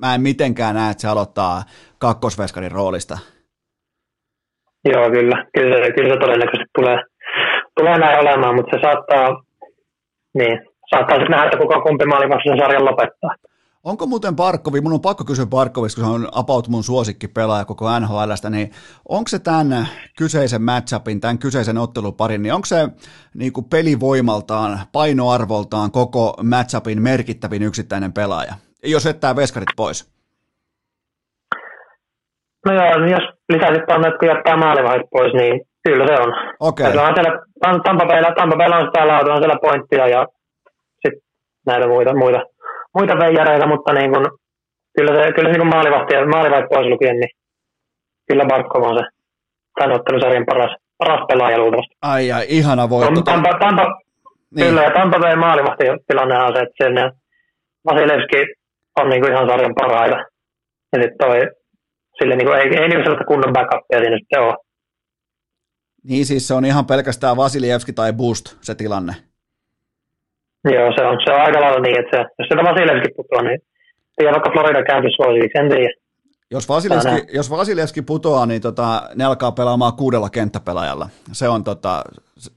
mä 0.00 0.14
en 0.14 0.20
mitenkään 0.20 0.74
näe, 0.74 0.90
että 0.90 1.00
se 1.00 1.08
aloittaa 1.08 1.62
kakkosveskarin 1.98 2.72
roolista. 2.72 3.18
Joo, 4.84 5.10
kyllä. 5.10 5.46
Kyllä 5.58 5.84
se, 5.84 5.92
kyllä 5.92 6.14
se 6.14 6.20
todennäköisesti 6.20 6.70
tulee, 6.78 6.98
tulee 7.78 7.98
näin 7.98 8.20
olemaan, 8.20 8.54
mutta 8.54 8.76
se 8.76 8.82
saattaa, 8.82 9.42
niin, 10.34 10.60
saattaa 10.90 11.16
sitten 11.16 11.30
nähdä, 11.30 11.44
että 11.46 11.58
kuka 11.58 11.80
kumpi 11.80 12.06
maalivahti 12.06 12.48
sen 12.48 12.58
sarjan 12.58 12.84
lopettaa. 12.84 13.34
Onko 13.90 14.06
muuten 14.06 14.36
Barkovi, 14.36 14.80
mun 14.80 14.92
on 14.92 15.00
pakko 15.00 15.24
kysyä 15.24 15.46
Barkovista, 15.46 16.00
kun 16.00 16.10
se 16.10 16.14
on 16.14 16.28
about 16.32 16.68
mun 16.68 16.82
pelaaja 17.34 17.64
koko 17.64 17.84
NHLstä, 18.00 18.50
niin 18.50 18.70
onko 19.08 19.28
se 19.28 19.38
tämän 19.38 19.86
kyseisen 20.18 20.62
matchupin, 20.62 21.20
tämän 21.20 21.38
kyseisen 21.38 21.78
otteluparin, 21.78 22.42
niin 22.42 22.54
onko 22.54 22.66
se 22.66 22.76
niin 23.34 23.52
kuin 23.52 23.66
pelivoimaltaan, 23.70 24.78
painoarvoltaan 24.92 25.90
koko 25.90 26.34
matchupin 26.42 27.02
merkittävin 27.02 27.62
yksittäinen 27.62 28.12
pelaaja, 28.12 28.54
jos 28.84 29.04
jättää 29.04 29.36
veskarit 29.36 29.72
pois? 29.76 30.12
No 32.66 32.74
joo, 32.74 33.06
jos 33.10 33.26
lisäsit 33.48 33.86
tuonne, 33.88 34.08
että 34.08 34.26
jättää 34.26 34.56
maalivahit 34.56 35.10
pois, 35.10 35.32
niin 35.32 35.60
kyllä 35.84 36.06
se 36.06 36.22
on. 36.22 36.32
Okei. 36.60 36.86
Okay. 36.86 37.14
Siellä, 37.14 37.42
Tampa 37.84 38.06
Baylla, 38.06 38.34
Tampa 38.36 38.56
Baylla 38.56 38.76
on 38.76 38.86
sitä 38.86 39.08
laatua, 39.08 39.34
on 39.34 39.42
siellä 39.42 39.58
pointtia 39.62 40.08
ja 40.08 40.26
sitten 41.02 41.22
näitä 41.66 41.86
muita, 41.88 42.16
muita 42.16 42.55
muita 42.96 43.14
veijareita, 43.18 43.66
mutta 43.66 43.92
niin 43.92 44.10
kuin, 44.12 44.26
kyllä 44.96 45.12
se, 45.16 45.32
kyllä 45.32 45.52
se 45.52 45.58
niin 45.58 45.74
maalivahti, 45.74 46.14
maalivahti 46.34 46.68
pois 46.70 46.86
lukien, 46.86 47.18
niin 47.20 47.32
kyllä 48.28 48.44
Barkov 48.50 48.82
on 48.82 48.98
se 48.98 49.04
tämän 49.74 49.96
ottelusarjan 49.96 50.46
paras, 50.46 50.76
paras 50.98 51.26
pelaaja 51.28 51.58
luultavasti. 51.58 51.94
Ai 52.02 52.32
ai, 52.32 52.46
ihana 52.48 52.90
voitto. 52.90 53.22
Tampa, 53.22 53.50
Tampa, 53.60 53.84
niin. 54.54 54.66
Kyllä, 54.68 54.82
ja 54.82 54.90
Tampa 54.90 55.18
Bay 55.18 55.36
maalivahti 55.36 55.84
tilanne 56.06 56.34
on 56.44 56.52
se, 56.56 56.62
että 56.62 56.84
sen 56.84 56.94
Vasilevski 57.86 58.36
on 59.00 59.10
niin 59.10 59.22
kuin 59.22 59.32
ihan 59.32 59.48
sarjan 59.48 59.74
parhaita. 59.80 60.16
Ja 60.92 61.02
sitten 61.02 61.18
toi, 61.18 61.38
sille 62.18 62.36
niin 62.36 62.46
kuin, 62.46 62.58
ei, 62.58 62.66
ei 62.82 62.88
niin 62.88 63.02
sellaista 63.02 63.24
kunnon 63.24 63.52
backupia 63.52 63.98
siinä 63.98 64.18
sitten 64.18 64.40
ole. 64.40 64.56
Niin 66.08 66.26
siis 66.26 66.48
se 66.48 66.54
on 66.54 66.64
ihan 66.64 66.86
pelkästään 66.86 67.36
Vasiljevski 67.36 67.92
tai 67.92 68.12
Boost 68.12 68.56
se 68.60 68.74
tilanne. 68.74 69.12
Joo, 70.74 70.92
se 70.96 71.04
on, 71.06 71.18
se 71.24 71.32
on 71.32 71.40
aika 71.40 71.60
lailla 71.60 71.80
niin, 71.80 72.00
että 72.00 72.16
se, 72.16 72.24
jos 72.38 72.48
sieltä 72.48 72.70
Vasilevski 72.70 73.08
putoaa, 73.16 73.42
niin 73.42 73.60
tiedä 74.16 74.32
vaikka 74.32 74.50
Florida 74.50 74.82
kääntyisi 74.82 75.16
suosiksi, 75.16 75.58
en 75.58 75.68
tiedä. 75.68 75.92
Jos 76.50 76.68
Vasilevski, 76.68 77.36
jos 77.36 77.50
Vasilevski 77.50 78.02
putoaa, 78.02 78.46
niin 78.46 78.62
tota, 78.62 79.02
ne 79.14 79.24
alkaa 79.24 79.52
pelaamaan 79.52 79.92
kuudella 79.92 80.30
kenttäpelaajalla. 80.30 81.08
Se 81.32 81.48
on, 81.48 81.64
tota, 81.64 82.02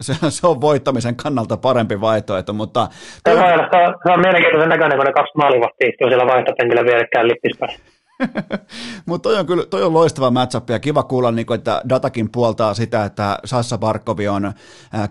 se, 0.02 0.14
se 0.30 0.48
on 0.48 0.62
voittamisen 0.62 1.16
kannalta 1.16 1.58
parempi 1.58 2.02
vaihtoehto, 2.02 2.54
mutta... 2.54 2.88
Se, 2.92 3.32
on, 3.32 3.38
se, 3.38 3.78
on, 3.78 3.96
se 4.08 4.14
on 4.14 4.20
mielenkiintoisen 4.20 4.70
näköinen, 4.70 4.98
kun 4.98 5.06
ne 5.06 5.14
kaksi 5.14 5.38
maalivahtia 5.38 5.90
istuu 5.90 6.08
siellä 6.08 6.28
vaihtopenkillä 6.28 6.86
vierekkäin 6.86 7.28
lippispäin. 7.28 7.80
Mutta 9.06 9.30
toi 9.30 9.40
on 9.40 9.46
kyllä 9.46 9.66
toi 9.66 9.84
on 9.84 9.94
loistava 9.94 10.32
matchup 10.32 10.70
ja 10.70 10.80
kiva 10.80 11.04
kuulla, 11.04 11.32
niin 11.32 11.54
että 11.54 11.82
datakin 11.90 12.32
puoltaa 12.32 12.74
sitä, 12.74 13.06
että 13.06 13.40
Sassa 13.46 13.78
Barkovi 13.78 14.28
on 14.28 14.54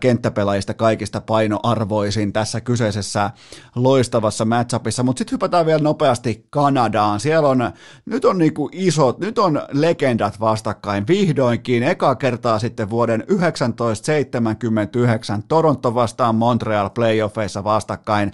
kenttäpelaajista 0.00 0.74
kaikista 0.74 1.20
painoarvoisin 1.20 2.32
tässä 2.32 2.60
kyseisessä 2.60 3.30
loistavassa 3.74 4.44
matchupissa. 4.44 5.02
Mutta 5.02 5.18
sitten 5.18 5.32
hypätään 5.32 5.66
vielä 5.66 5.82
nopeasti 5.82 6.46
Kanadaan. 6.50 7.20
Siellä 7.20 7.48
on, 7.48 7.70
nyt 8.06 8.24
on 8.24 8.38
niinku 8.38 8.68
isot, 8.72 9.18
nyt 9.18 9.38
on 9.38 9.62
legendat 9.72 10.40
vastakkain 10.40 11.06
vihdoinkin. 11.06 11.82
Eka 11.82 12.14
kertaa 12.14 12.58
sitten 12.58 12.90
vuoden 12.90 13.24
1979 13.28 15.42
Toronto 15.42 15.94
vastaan 15.94 16.34
Montreal 16.34 16.90
playoffeissa 16.90 17.64
vastakkain. 17.64 18.32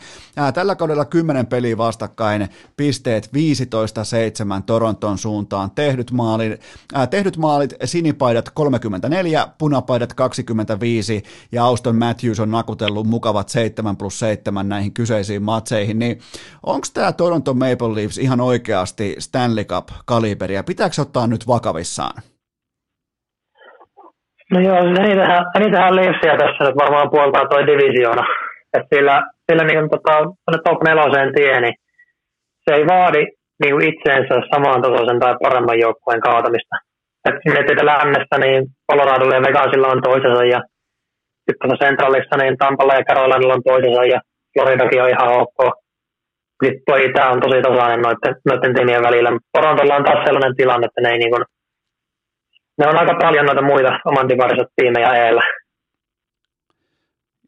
Tällä 0.55 0.77
kaudella 0.77 1.05
10 1.05 1.47
peliä 1.47 1.77
vastakkain, 1.77 2.49
pisteet 2.77 3.27
15-7 3.27 3.29
Toronton 4.65 5.19
suuntaan. 5.19 5.71
Tehdyt 5.71 6.11
maalit, 6.11 6.61
äh, 6.97 7.09
tehdyt 7.09 7.37
maalit 7.37 7.75
sinipaidat 7.85 8.51
34, 8.55 9.47
punapaidat 9.59 10.15
25 10.15 11.23
ja 11.53 11.65
Auston 11.65 11.97
Matthews 11.97 12.41
on 12.41 12.51
nakutellut 12.51 13.07
mukavat 13.07 13.49
7 13.49 13.97
plus 13.97 14.19
7 14.19 14.69
näihin 14.69 14.95
kyseisiin 14.95 15.43
matseihin. 15.43 15.99
Niin 15.99 16.19
onko 16.67 16.87
tämä 16.95 17.13
Toronto 17.13 17.55
Maple 17.55 17.95
Leafs 17.95 18.19
ihan 18.19 18.41
oikeasti 18.41 19.17
Stanley 19.19 19.65
Cup-kaliberia? 19.65 20.63
Pitääkö 20.63 20.95
ottaa 21.01 21.27
nyt 21.27 21.47
vakavissaan? 21.47 22.23
No 24.51 24.61
joo, 24.61 24.83
niitähän, 24.83 25.45
niitähän 25.59 25.97
Leafsia 25.97 26.37
tässä 26.39 26.65
nyt 26.65 26.77
varmaan 26.77 27.11
puoltaa 27.11 27.49
toi 27.49 27.67
divisioona. 27.67 28.25
Että 28.75 28.97
sillä, 28.97 29.23
sillä 29.51 29.65
niin, 29.65 29.91
tota, 29.91 30.61
top 30.65 30.83
neloseen 30.83 31.35
tie, 31.35 31.61
niin 31.61 31.75
se 32.65 32.75
ei 32.75 32.87
vaadi 32.87 33.27
niin 33.61 33.73
kuin 33.75 33.89
itseensä 33.91 34.35
samaan 34.53 34.83
tasoisen 34.83 35.21
tai 35.21 35.35
paremman 35.43 35.79
joukkueen 35.79 36.21
kaatamista. 36.21 36.77
Et 37.29 37.35
miettii 37.45 37.87
lännestä, 37.87 38.39
niin 38.39 38.61
Colorado 38.91 39.25
ja 39.35 39.43
Vegasilla 39.47 39.89
on 39.89 40.03
toisensa 40.03 40.45
ja 40.45 40.61
sitten 41.45 41.69
tuossa 41.69 41.85
Centralissa, 41.85 42.37
niin 42.37 42.57
Tampalla 42.57 42.95
ja 42.95 43.05
Carolinalla 43.09 43.55
on 43.55 43.69
toisensa 43.71 44.05
ja 44.05 44.21
Floridakin 44.53 45.03
on 45.03 45.11
ihan 45.11 45.29
ok. 45.41 45.59
Sitten 46.65 46.83
tuo 46.87 46.97
Itä 46.97 47.31
on 47.31 47.41
tosi 47.41 47.63
tasainen 47.63 48.01
noiden, 48.03 48.35
noiden 48.49 48.75
tiimien 48.75 49.03
välillä. 49.03 49.31
Torontolla 49.53 49.97
on 49.97 50.05
taas 50.05 50.25
sellainen 50.25 50.57
tilanne, 50.57 50.87
että 50.87 51.01
ne, 51.01 51.09
ei 51.11 51.19
niin 51.19 51.31
kuin, 51.31 51.45
ne 52.79 52.87
on 52.89 52.99
aika 53.01 53.15
paljon 53.23 53.47
noita 53.47 53.63
muita 53.63 54.01
oman 54.05 54.29
tiimejä 54.77 55.15
eellä. 55.15 55.43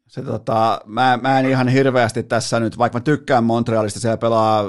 Se, 0.06 0.22
tota, 0.22 0.80
mä, 0.86 1.18
mä 1.22 1.40
en 1.40 1.46
ihan 1.46 1.68
hirveästi 1.68 2.22
tässä 2.22 2.60
nyt, 2.60 2.78
vaikka 2.78 2.98
mä 2.98 3.02
tykkään 3.02 3.44
Montrealista, 3.44 4.00
siellä 4.00 4.16
pelaa 4.16 4.64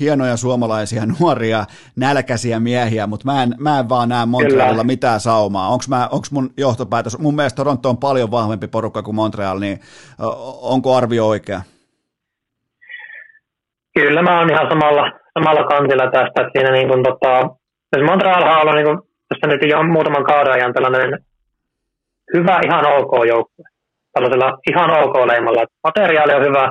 hienoja 0.00 0.36
suomalaisia 0.36 1.02
nuoria 1.20 1.64
nälkäisiä 1.96 2.60
miehiä, 2.60 3.06
mutta 3.06 3.26
mä 3.32 3.42
en, 3.42 3.54
mä 3.58 3.78
en 3.78 3.88
vaan 3.88 4.08
näe 4.08 4.26
Montrealilla 4.26 4.70
Kyllä. 4.70 4.84
mitään 4.84 5.20
saumaa. 5.20 5.68
Onko 5.68 5.84
onks 6.10 6.32
mun 6.32 6.50
johtopäätös, 6.56 7.18
mun 7.18 7.36
mielestä 7.36 7.56
Toronto 7.56 7.88
on 7.88 7.98
paljon 7.98 8.30
vahvempi 8.30 8.68
porukka 8.68 9.02
kuin 9.02 9.14
Montreal, 9.14 9.58
niin 9.58 9.80
onko 10.62 10.96
arvio 10.96 11.28
oikea? 11.28 11.60
Kyllä 13.94 14.22
mä 14.22 14.38
oon 14.38 14.50
ihan 14.50 14.68
samalla, 14.68 15.12
samalla 15.38 15.66
kantilla 15.66 16.04
tästä, 16.04 16.42
että 16.42 16.50
siinä 16.52 16.70
niin 16.72 16.88
kuin, 16.88 17.02
tota, 17.04 17.56
Montreal 18.06 18.42
on 18.42 18.60
ollut 18.60 18.74
niin 18.74 18.86
kuin, 18.86 18.98
tässä 19.28 19.46
nyt 19.46 19.70
jo 19.70 19.82
muutaman 19.82 20.24
kauden 20.24 20.52
ajan 20.52 20.72
tällainen 20.72 21.18
hyvä, 22.34 22.60
ihan 22.66 22.84
ok 22.86 23.26
joukkue 23.26 23.69
tällaisella 24.12 24.58
ihan 24.70 24.90
ok-leimalla. 24.90 25.62
Materiaali 25.88 26.32
on 26.34 26.46
hyvä, 26.48 26.64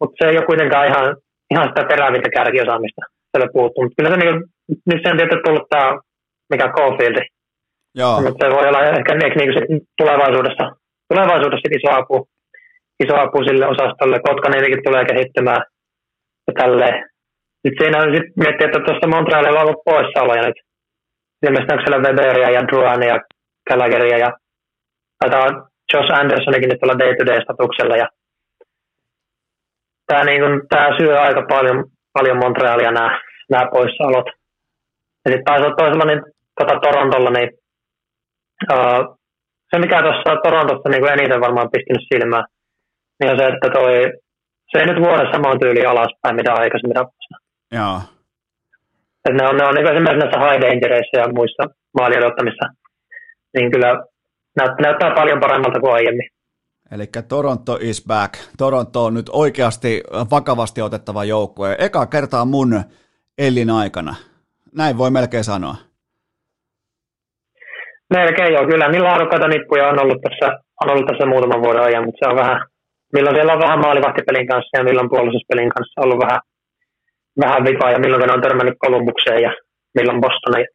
mutta 0.00 0.16
se 0.18 0.30
ei 0.30 0.38
ole 0.38 0.46
kuitenkaan 0.46 0.86
ihan, 0.86 1.16
ihan 1.52 1.68
sitä 1.68 1.84
terävintä 1.84 2.30
kärkiosaamista 2.30 3.02
siellä 3.30 3.52
puuttuu. 3.52 3.84
Mutta 3.84 3.96
kyllä 3.96 4.10
se 4.10 4.16
niin, 4.16 4.36
nyt 4.90 5.02
sen 5.02 5.16
tietysti 5.16 5.44
tullut 5.44 5.68
tämä, 5.70 5.98
mikä 6.50 6.66
Caulfield. 6.76 7.18
Joo. 7.94 8.20
Mutta 8.22 8.40
se 8.40 8.54
voi 8.54 8.68
olla 8.68 8.82
ehkä 8.82 9.14
niin 9.14 9.32
kuin 9.34 9.80
tulevaisuudessa, 9.98 10.64
tulevaisuudessa 11.10 11.68
iso 11.76 11.90
apu, 12.00 12.28
iso 13.04 13.14
apu 13.16 13.38
sille 13.44 13.66
osastolle. 13.66 14.20
Kotka 14.28 14.48
niitäkin 14.48 14.84
tulee 14.84 15.04
kehittymään 15.04 15.62
ja 16.46 16.52
tälleen. 16.60 16.96
Sitten 17.62 17.78
siinä 17.80 17.98
sit 18.16 18.28
miettii, 18.36 18.66
että 18.66 18.80
tuossa 18.86 19.12
Montrealilla 19.14 19.60
on 19.60 19.66
ollut 19.66 19.84
poissaoloja 19.84 20.42
nyt. 20.46 20.58
Ilmeisesti 21.46 21.72
onko 21.72 21.82
siellä 21.82 22.04
Weberia 22.06 22.50
ja 22.50 22.68
Druania 22.68 23.08
ja 23.08 23.18
Gallagheria 23.68 24.18
ja 24.18 24.30
taitaa 25.18 25.67
Josh 25.92 26.12
Andersonikin 26.20 26.68
nyt 26.68 26.82
olla 26.82 26.98
day-to-day-statuksella 26.98 27.96
ja 27.96 28.08
tämä, 30.06 30.24
niin 30.24 30.40
kuin, 30.42 30.54
tämä 30.68 30.98
syö 30.98 31.20
aika 31.20 31.42
paljon, 31.48 31.84
paljon 32.12 32.38
Montrealia 32.44 32.90
nämä, 32.90 33.20
nämä 33.50 33.70
poissaolot. 33.72 34.26
Ja 35.24 35.28
sitten 35.30 35.44
taisi 35.44 35.64
olla 35.64 35.76
toisella 35.76 36.04
niin, 36.04 36.22
tota 36.58 36.80
Torontolla, 36.80 37.30
niin 37.30 37.50
uh, 38.72 39.18
se 39.70 39.78
mikä 39.78 40.02
tuossa 40.02 40.42
Torontossa 40.44 40.88
niin 40.88 41.12
eniten 41.12 41.40
varmaan 41.40 41.70
pistänyt 41.72 42.08
silmään, 42.12 42.44
niin 43.18 43.30
on 43.32 43.38
se, 43.38 43.44
että 43.46 43.68
toi, 43.78 43.92
se 44.70 44.78
ei 44.78 44.86
nyt 44.86 45.04
vuodessa 45.04 45.32
samaan 45.32 45.60
tyyliin 45.60 45.88
alaspäin, 45.88 46.36
mitä 46.36 46.52
aikaisemmin 46.52 46.96
rappussa. 46.96 47.34
Joo. 47.78 47.98
Et 49.24 49.34
ne 49.36 49.48
on, 49.48 49.56
ne 49.56 49.64
on 49.64 49.74
niin 49.74 49.86
esimerkiksi 49.86 50.22
näissä 50.22 50.40
high 50.44 50.60
dangereissa 50.62 51.18
ja 51.20 51.34
muissa 51.38 51.62
maalien 51.98 52.26
ottamissa, 52.26 52.64
niin 53.54 53.70
kyllä 53.70 53.90
näyttää, 54.56 54.82
näyttää 54.82 55.14
paljon 55.14 55.40
paremmalta 55.40 55.80
kuin 55.80 55.92
aiemmin. 55.92 56.28
Eli 56.92 57.04
Toronto 57.28 57.78
is 57.80 58.04
back. 58.08 58.34
Toronto 58.58 59.04
on 59.04 59.14
nyt 59.14 59.28
oikeasti 59.32 60.02
vakavasti 60.30 60.82
otettava 60.82 61.24
joukkue. 61.24 61.76
Eka 61.78 62.06
kertaa 62.06 62.44
mun 62.44 62.82
elin 63.38 63.70
aikana. 63.70 64.14
Näin 64.76 64.98
voi 64.98 65.10
melkein 65.10 65.44
sanoa. 65.44 65.74
Melkein 68.14 68.54
joo, 68.54 68.66
kyllä. 68.66 68.88
Niin 68.88 69.04
laadukkaita 69.04 69.48
nippuja 69.48 69.88
on 69.88 70.02
ollut 70.02 70.22
tässä, 70.22 70.46
on 70.80 70.90
ollut 70.90 71.06
tässä 71.06 71.26
muutaman 71.26 71.62
vuoden 71.62 71.82
ajan, 71.82 72.04
mutta 72.04 72.18
se 72.18 72.30
on 72.30 72.36
vähän, 72.36 72.66
milloin 73.12 73.36
siellä 73.36 73.52
on 73.52 73.60
vähän 73.60 73.78
maalivahtipelin 73.78 74.46
kanssa 74.46 74.78
ja 74.78 74.84
milloin 74.84 75.08
puolustuspelin 75.08 75.68
kanssa 75.68 76.00
ollut 76.04 76.20
vähän, 76.24 76.40
vähän 77.40 77.64
vikaa 77.64 77.90
ja 77.90 77.98
milloin 77.98 78.22
ne 78.22 78.32
on 78.32 78.42
törmännyt 78.42 78.78
Kolumbukseen 78.78 79.42
ja 79.42 79.52
milloin 79.94 80.20
Bostoniin. 80.20 80.68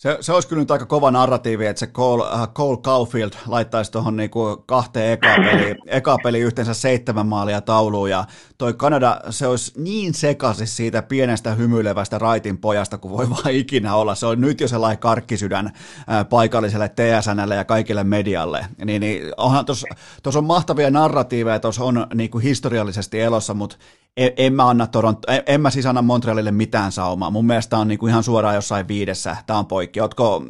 Se, 0.00 0.18
se 0.20 0.32
olisi 0.32 0.48
kyllä 0.48 0.60
nyt 0.60 0.70
aika 0.70 0.86
kova 0.86 1.10
narratiivi, 1.10 1.66
että 1.66 1.80
se 1.80 1.86
Cole, 1.86 2.22
uh, 2.22 2.48
Cole 2.52 2.76
Caulfield 2.76 3.32
laittaisi 3.46 3.92
tuohon 3.92 4.16
niinku 4.16 4.62
kahteen 4.66 5.12
eka 5.12 5.34
peli, 5.36 5.74
eka 5.86 6.16
peli 6.22 6.38
yhteensä 6.38 6.74
seitsemän 6.74 7.26
maalia 7.26 7.60
tauluun 7.60 8.10
ja 8.10 8.24
toi 8.58 8.74
Kanada, 8.74 9.20
se 9.30 9.46
olisi 9.46 9.72
niin 9.76 10.14
sekaisin 10.14 10.66
siitä 10.66 11.02
pienestä 11.02 11.54
hymyilevästä 11.54 12.18
raitin 12.18 12.58
pojasta 12.58 12.98
kuin 12.98 13.12
voi 13.12 13.30
vaan 13.30 13.50
ikinä 13.50 13.94
olla. 13.94 14.14
Se 14.14 14.26
on 14.26 14.40
nyt 14.40 14.60
jo 14.60 14.68
sellainen 14.68 14.98
karkkisydän 14.98 15.66
uh, 15.66 16.28
paikalliselle 16.28 16.88
TSNlle 16.88 17.54
ja 17.54 17.64
kaikille 17.64 18.04
medialle. 18.04 18.66
Niin, 18.84 19.00
niin 19.00 19.32
onhan 19.36 19.64
tuossa 19.64 20.38
on 20.38 20.44
mahtavia 20.44 20.90
narratiiveja, 20.90 21.60
tuossa 21.60 21.84
on 21.84 22.06
niinku 22.14 22.38
historiallisesti 22.38 23.20
elossa, 23.20 23.54
mutta 23.54 23.76
en, 24.16 24.32
en 24.36 24.52
mä 24.52 24.68
anna 24.68 24.86
Toronto, 24.86 25.32
en, 25.32 25.42
en 25.46 25.60
mä 25.60 25.70
siis 25.70 25.86
anna 25.86 26.02
Montrealille 26.02 26.50
mitään 26.50 26.92
saumaa. 26.92 27.30
Mun 27.30 27.46
mielestä 27.46 27.76
on 27.76 27.88
niinku 27.88 28.06
ihan 28.06 28.22
suoraan 28.22 28.54
jossain 28.54 28.88
viidessä, 28.88 29.36
tämä 29.46 29.58
on 29.58 29.66
poikki. 29.66 30.00
Ootko, 30.00 30.42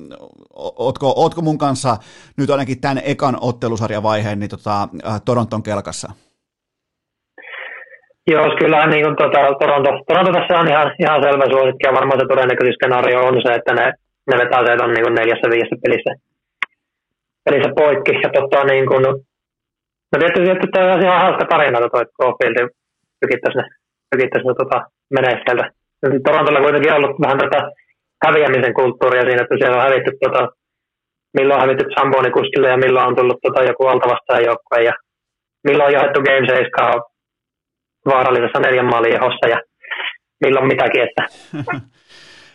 ootko, 0.78 1.12
ootko 1.16 1.42
mun 1.42 1.58
kanssa 1.58 1.96
nyt 2.36 2.50
ainakin 2.50 2.80
tämän 2.80 3.02
ekan 3.04 3.36
ottelusarjavaiheen 3.40 4.40
niin 4.40 4.50
tota, 4.50 4.82
äh, 4.82 5.20
Toronton 5.24 5.62
kelkassa? 5.62 6.12
Joo, 8.30 8.56
kyllä 8.58 8.86
niin 8.86 9.04
kuin, 9.04 9.16
tota, 9.16 9.40
Toronto, 9.60 9.90
Toronto 10.08 10.32
tässä 10.32 10.60
on 10.60 10.68
ihan, 10.68 10.92
ihan 10.98 11.22
selvä 11.22 11.44
suosikki 11.50 11.86
ja 11.86 11.92
varmaan 11.92 12.20
se 12.20 12.26
todennäköisesti 12.26 12.78
skenaario 12.78 13.20
on 13.26 13.34
se, 13.42 13.54
että 13.54 13.74
ne, 13.74 13.92
ne 14.30 14.34
vetää 14.38 14.66
se 14.66 14.84
on 14.84 14.92
niin 14.94 15.04
kuin 15.04 15.14
neljässä 15.14 15.50
viidessä 15.50 15.76
pelissä, 15.82 16.12
pelissä 17.44 17.70
poikki. 17.80 18.12
Ja 18.24 18.30
tota, 18.36 18.64
niin 18.64 18.86
kuin, 18.90 19.02
no 20.10 20.16
tietysti, 20.18 20.50
että 20.50 20.66
tämä 20.72 20.94
on 20.94 21.02
ihan 21.04 21.20
hauska 21.20 21.44
tarina, 21.44 21.78
toi 21.78 22.04
Caulfieldin 22.20 22.68
tykittäisi 23.20 23.58
ne, 23.58 23.64
tykittäisi 24.12 24.46
ne 24.48 24.54
tota, 24.62 24.78
menee 25.16 25.34
sieltä. 25.44 25.64
Torontolla 26.24 26.60
kuitenkin 26.64 26.92
ollut 26.98 27.20
vähän 27.24 27.38
tätä 27.38 27.60
häviämisen 28.24 28.74
kulttuuria 28.74 29.26
siinä, 29.26 29.42
että 29.42 29.56
siellä 29.58 29.76
on 29.76 29.86
hävitty, 29.88 30.10
tota, 30.24 30.42
milloin 31.36 31.58
on 31.58 31.64
hävitty 31.64 31.84
Zamboni 31.94 32.30
kuskille 32.30 32.68
ja 32.68 32.82
milloin 32.84 33.06
on 33.08 33.16
tullut 33.16 33.40
tota, 33.42 33.62
joku 33.70 33.82
altavastaan 33.86 34.44
joukkue 34.48 34.80
ja 34.88 34.94
milloin 35.66 35.88
on 35.88 35.94
johdettu 35.96 36.20
Game 36.28 36.46
7 36.46 37.02
vaarallisessa 38.10 38.60
neljän 38.60 38.90
maalin 38.92 39.12
ja 39.54 39.58
milloin 40.44 40.66
mitäkin. 40.66 41.02
Että. 41.02 41.22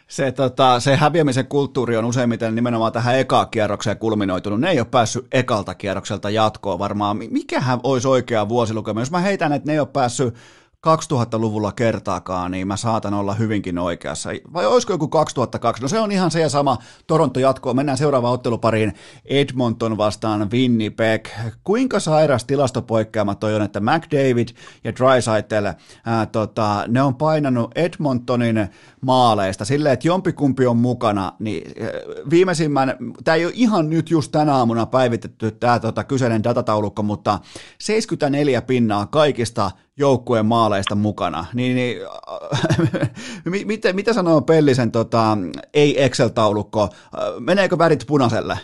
se, 0.07 0.31
tota, 0.31 0.79
se 0.79 0.95
häviämisen 0.95 1.47
kulttuuri 1.47 1.97
on 1.97 2.05
useimmiten 2.05 2.55
nimenomaan 2.55 2.91
tähän 2.91 3.19
eka 3.19 3.45
kierrokseen 3.45 3.97
kulminoitunut. 3.97 4.59
Ne 4.59 4.69
ei 4.69 4.79
ole 4.79 4.87
päässyt 4.91 5.27
ekalta 5.31 5.75
kierrokselta 5.75 6.29
jatkoon 6.29 6.79
varmaan. 6.79 7.17
Mikähän 7.17 7.79
olisi 7.83 8.07
oikea 8.07 8.49
vuosilukema? 8.49 9.01
Jos 9.01 9.11
mä 9.11 9.19
heitän, 9.19 9.53
että 9.53 9.67
ne 9.67 9.73
ei 9.73 9.79
ole 9.79 9.87
päässyt 9.93 10.35
2000-luvulla 10.85 11.71
kertaakaan, 11.71 12.51
niin 12.51 12.67
mä 12.67 12.77
saatan 12.77 13.13
olla 13.13 13.33
hyvinkin 13.33 13.79
oikeassa. 13.79 14.29
Vai 14.53 14.65
olisiko 14.65 14.93
joku 14.93 15.07
2002? 15.07 15.81
No 15.81 15.87
se 15.87 15.99
on 15.99 16.11
ihan 16.11 16.31
se 16.31 16.41
ja 16.41 16.49
sama. 16.49 16.77
Toronto 17.07 17.39
jatkoo. 17.39 17.73
Mennään 17.73 17.97
seuraavaan 17.97 18.33
ottelupariin. 18.33 18.93
Edmonton 19.25 19.97
vastaan 19.97 20.51
Winnipeg. 20.51 21.27
Kuinka 21.63 21.99
sairas 21.99 22.45
tilastopoikkeama 22.45 23.35
toi 23.35 23.55
on, 23.55 23.61
että 23.61 23.79
McDavid 23.79 24.47
ja 24.83 24.95
Drysaitel, 24.95 25.73
ää, 26.05 26.25
tota, 26.25 26.85
ne 26.87 27.01
on 27.01 27.15
painanut 27.15 27.71
Edmontonin 27.75 28.67
maaleista 29.01 29.65
silleen, 29.65 29.93
että 29.93 30.07
jompikumpi 30.07 30.65
on 30.65 30.77
mukana, 30.77 31.33
niin 31.39 31.71
viimeisimmän, 32.29 32.97
tämä 33.23 33.35
ei 33.35 33.45
ole 33.45 33.53
ihan 33.55 33.89
nyt 33.89 34.11
just 34.11 34.31
tänä 34.31 34.55
aamuna 34.55 34.85
päivitetty 34.85 35.51
tämä 35.51 35.79
tota, 35.79 36.03
kyseinen 36.03 36.43
datataulukko, 36.43 37.03
mutta 37.03 37.39
74 37.79 38.61
pinnaa 38.61 39.05
kaikista 39.05 39.71
joukkueen 39.97 40.45
maaleista 40.45 40.95
mukana. 40.95 41.45
Niin, 41.53 41.75
niin, 41.75 41.97
mitä, 43.71 43.93
mitä 43.93 44.13
sanoo 44.13 44.41
Pellisen 44.41 44.91
tota, 44.91 45.37
ei 45.73 46.03
Excel-taulukko? 46.03 46.89
Meneekö 47.39 47.77
värit 47.77 48.05
punaiselle? 48.07 48.55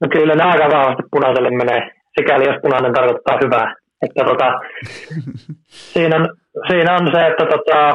No 0.00 0.08
kyllä 0.12 0.34
ne 0.34 0.44
aika 0.44 0.76
vahvasti 0.76 1.02
punaiselle 1.10 1.50
menee, 1.50 1.90
sikäli 2.18 2.44
jos 2.48 2.62
punainen 2.62 2.92
tarkoittaa 2.94 3.38
hyvää. 3.44 3.74
Että 4.02 4.24
tota, 4.24 4.48
siinä, 5.92 6.16
on, 6.16 6.28
siinä 6.68 6.94
on 6.94 7.10
se, 7.14 7.26
että 7.26 7.44
tota, 7.54 7.94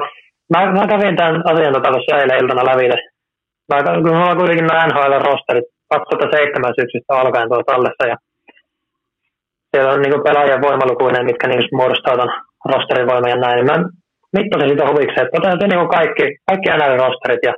mä, 0.51 0.71
mä 0.71 0.87
kävin 0.87 1.15
tämän 1.15 1.41
asian 1.51 1.73
tota 1.73 1.89
tuossa 1.91 2.17
eilen 2.17 2.43
iltana 2.43 2.65
läville. 2.71 2.97
Mä, 3.69 3.83
kun 3.83 4.15
mulla 4.15 4.31
on 4.31 4.37
kuitenkin 4.37 4.67
nämä 4.67 4.87
NHL-rosterit 4.87 5.67
2007 5.89 6.73
syksystä 6.79 7.13
alkaen 7.13 7.47
tuolla 7.47 7.63
tallessa 7.63 8.07
ja 8.07 8.15
siellä 9.71 9.91
on 9.93 10.01
niin 10.01 10.23
pelaajien 10.27 10.65
voimalukuinen, 10.67 11.25
mitkä 11.25 11.47
niin 11.47 11.77
muodostaa 11.79 12.25
rosterin 12.71 13.09
voiman 13.11 13.33
ja 13.33 13.37
näin. 13.43 13.55
Niin 13.55 13.69
mä 13.71 13.77
mittasin 14.37 14.69
sitä 14.69 14.89
huvikseen, 14.89 15.25
että 15.25 15.37
otetaan 15.37 15.69
niin 15.71 15.95
kaikki, 15.97 16.25
kaikki 16.47 16.69
NL-rosterit 16.77 17.43
ja 17.49 17.53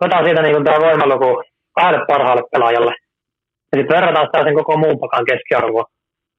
otetaan 0.00 0.24
siitä 0.24 0.42
niin 0.42 0.64
tämä 0.64 0.84
voimaluku 0.86 1.30
kahdelle 1.76 2.06
parhaalle 2.10 2.44
pelaajalle. 2.52 2.94
Ja 3.70 3.74
sitten 3.76 3.96
verrataan 3.96 4.26
sitä 4.26 4.44
sen 4.44 4.58
koko 4.60 4.74
muun 4.82 5.00
pakan 5.02 5.28
keskiarvoa 5.30 5.84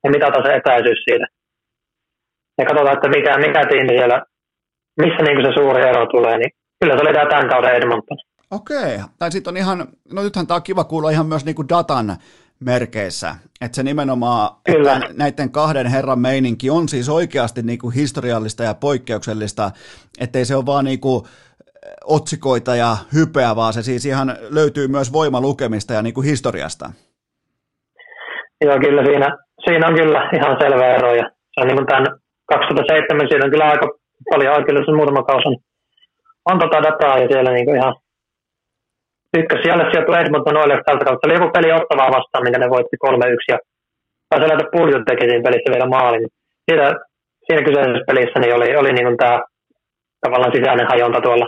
ja 0.04 0.10
mitataan 0.16 0.46
se 0.46 0.52
etäisyys 0.56 1.02
siitä. 1.08 1.26
Ja 2.58 2.66
katsotaan, 2.66 2.98
että 2.98 3.10
mikä, 3.16 3.32
mikä 3.46 3.62
tiimi 3.70 3.94
siellä, 3.98 4.18
missä 5.02 5.22
niin 5.24 5.46
se 5.46 5.52
suuri 5.60 5.82
ero 5.90 6.06
tulee, 6.16 6.38
niin 6.38 6.52
kyllä 6.80 6.94
se 6.96 7.04
oli 7.04 7.14
tämä 7.14 7.30
tämän 7.30 7.50
kauden 7.50 7.76
Edmonton. 7.76 8.18
Okei, 8.52 8.94
tai 9.20 9.32
sitten 9.32 9.52
on 9.52 9.58
ihan, 9.58 9.78
no 10.14 10.22
nythän 10.22 10.48
tämä 10.48 10.56
on 10.56 10.64
kiva 10.64 10.84
kuulla 10.84 11.10
ihan 11.10 11.26
myös 11.26 11.46
niinku 11.46 11.64
datan 11.70 12.18
merkeissä. 12.66 13.36
Että 13.62 13.76
se 13.76 13.84
nimenomaan, 13.84 14.50
Kyllä. 14.64 14.94
että 14.94 15.08
näiden 15.18 15.52
kahden 15.52 15.88
herran 15.88 16.20
meininki 16.20 16.70
on 16.70 16.90
siis 16.90 17.10
oikeasti 17.10 17.62
niin 17.64 17.80
kuin 17.80 17.96
historiallista 17.96 18.64
ja 18.64 18.74
poikkeuksellista, 18.74 19.72
ettei 20.20 20.46
se 20.46 20.56
ole 20.56 20.66
vaan 20.66 20.86
niin 20.86 21.00
kuin 21.00 21.26
eh, 21.26 21.92
otsikoita 22.06 22.76
ja 22.76 22.98
hypeä, 23.14 23.56
vaan 23.56 23.74
se 23.74 23.82
siis 23.82 24.06
ihan 24.06 24.38
löytyy 24.50 24.88
myös 24.88 25.14
voimalukemista 25.14 25.94
ja 25.94 26.02
niin 26.02 26.14
kuin 26.14 26.28
historiasta. 26.28 26.90
Joo, 28.66 28.80
kyllä 28.80 29.04
siinä, 29.06 29.38
siinä 29.66 29.88
on 29.88 29.96
kyllä 29.96 30.30
ihan 30.36 30.58
selvä 30.62 30.96
ero. 30.96 31.16
Ja 31.16 31.24
se 31.24 31.62
on 31.62 31.68
niin 31.68 31.78
kuin 31.78 31.88
tämän 31.88 32.08
2007, 32.46 33.28
siinä 33.30 33.46
on 33.46 33.52
kyllä 33.52 33.70
aika 33.70 33.88
paljon 34.32 34.56
oikeudessa 34.56 34.96
muutama 34.96 35.24
kausi 35.24 35.48
on, 35.48 35.56
on 36.46 36.60
tota 36.60 36.84
dataa 36.84 37.18
ja 37.18 37.28
siellä 37.28 37.52
niin 37.52 37.66
kuin 37.66 37.78
ihan 37.78 37.96
ykkös 39.38 39.62
siellä 39.64 39.84
sijoittui 39.92 40.20
Edmonton 40.20 40.58
Oilers 40.58 40.84
tältä 40.86 41.06
kautta. 41.06 41.22
Se 41.22 41.28
oli 41.28 41.40
joku 41.40 41.50
peli 41.56 41.72
ottavaa 41.72 42.16
vastaan, 42.18 42.44
minkä 42.44 42.60
ne 42.60 42.70
voitti 42.70 42.98
3-1 43.06 43.08
ja 43.54 43.58
taisi 44.30 44.54
että 44.54 44.72
Puljut 44.72 45.06
teki 45.06 45.26
siinä 45.26 45.44
pelissä 45.48 45.72
vielä 45.74 45.94
maalin. 45.96 46.28
Siitä, 46.66 46.86
siinä 47.46 47.62
kyseisessä 47.68 48.08
pelissä 48.08 48.40
niin 48.40 48.56
oli, 48.56 48.76
oli 48.76 48.94
niin 48.94 49.18
tämä 49.18 49.42
tavallaan 50.22 50.56
sisäinen 50.56 50.88
hajonta 50.88 51.22
tuolla 51.22 51.48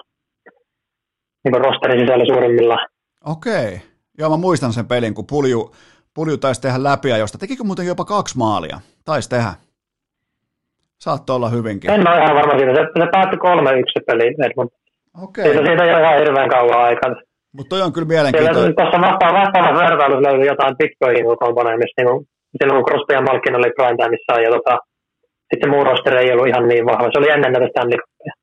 niin 1.43 1.63
rosterin 1.65 1.99
sisällä 1.99 2.25
suurimmillaan. 2.25 2.87
Okei. 3.25 3.81
Joo, 4.19 4.29
mä 4.29 4.37
muistan 4.37 4.73
sen 4.73 4.87
pelin, 4.87 5.13
kun 5.13 5.27
Pulju, 5.27 5.75
Pulju 6.13 6.37
taisi 6.37 6.61
tehdä 6.61 6.83
läpi 6.83 7.09
josta 7.09 7.37
Tekikö 7.37 7.63
muuten 7.63 7.87
jopa 7.87 8.05
kaksi 8.05 8.37
maalia? 8.37 8.79
Taisi 9.05 9.29
tehdä. 9.29 9.53
Saattoi 10.99 11.35
olla 11.35 11.49
hyvinkin. 11.49 11.89
En 11.91 12.07
ole 12.07 12.23
ihan 12.23 12.35
varma 12.35 12.59
siitä. 12.59 12.73
Se, 12.75 12.81
se 12.99 13.07
päättyi 13.11 13.39
3-1 13.39 13.43
se 13.93 13.99
peli 14.07 14.35
Edmonton. 14.45 14.79
Okei. 15.23 15.43
Siitä, 15.43 15.65
siitä 15.65 15.83
ei 15.83 15.93
ole 15.93 16.01
ihan 16.01 16.19
hirveän 16.19 16.49
kauan 16.49 16.83
aikaa. 16.83 17.09
Mutta 17.55 17.69
toi 17.69 17.81
on 17.81 17.93
kyllä 17.93 18.07
mielenkiintoinen. 18.07 18.75
Tuossa 18.75 19.01
vastaavassa 19.07 19.79
vertailussa 19.81 20.27
löytyi 20.27 20.47
jotain 20.47 20.75
pitkoihin 20.77 21.25
kokoonpanoja, 21.25 21.77
missä 21.77 21.97
niin 21.97 22.27
silloin 22.57 22.77
kun 22.77 22.87
Crosby 22.89 23.13
ja 23.13 23.21
Malkin 23.21 23.55
oli 23.55 23.71
prime 23.77 23.97
timeissa 23.97 24.41
ja 24.45 24.49
tota, 24.55 24.73
sitten 25.49 25.69
muu 25.69 25.83
roster 25.83 26.15
ei 26.15 26.31
ollut 26.31 26.47
ihan 26.47 26.67
niin 26.67 26.85
vahva. 26.85 27.09
Se 27.11 27.19
oli 27.19 27.29
ennen 27.29 27.51
näitä 27.53 27.67
Stanley 27.71 27.97
Cupia. 28.03 28.33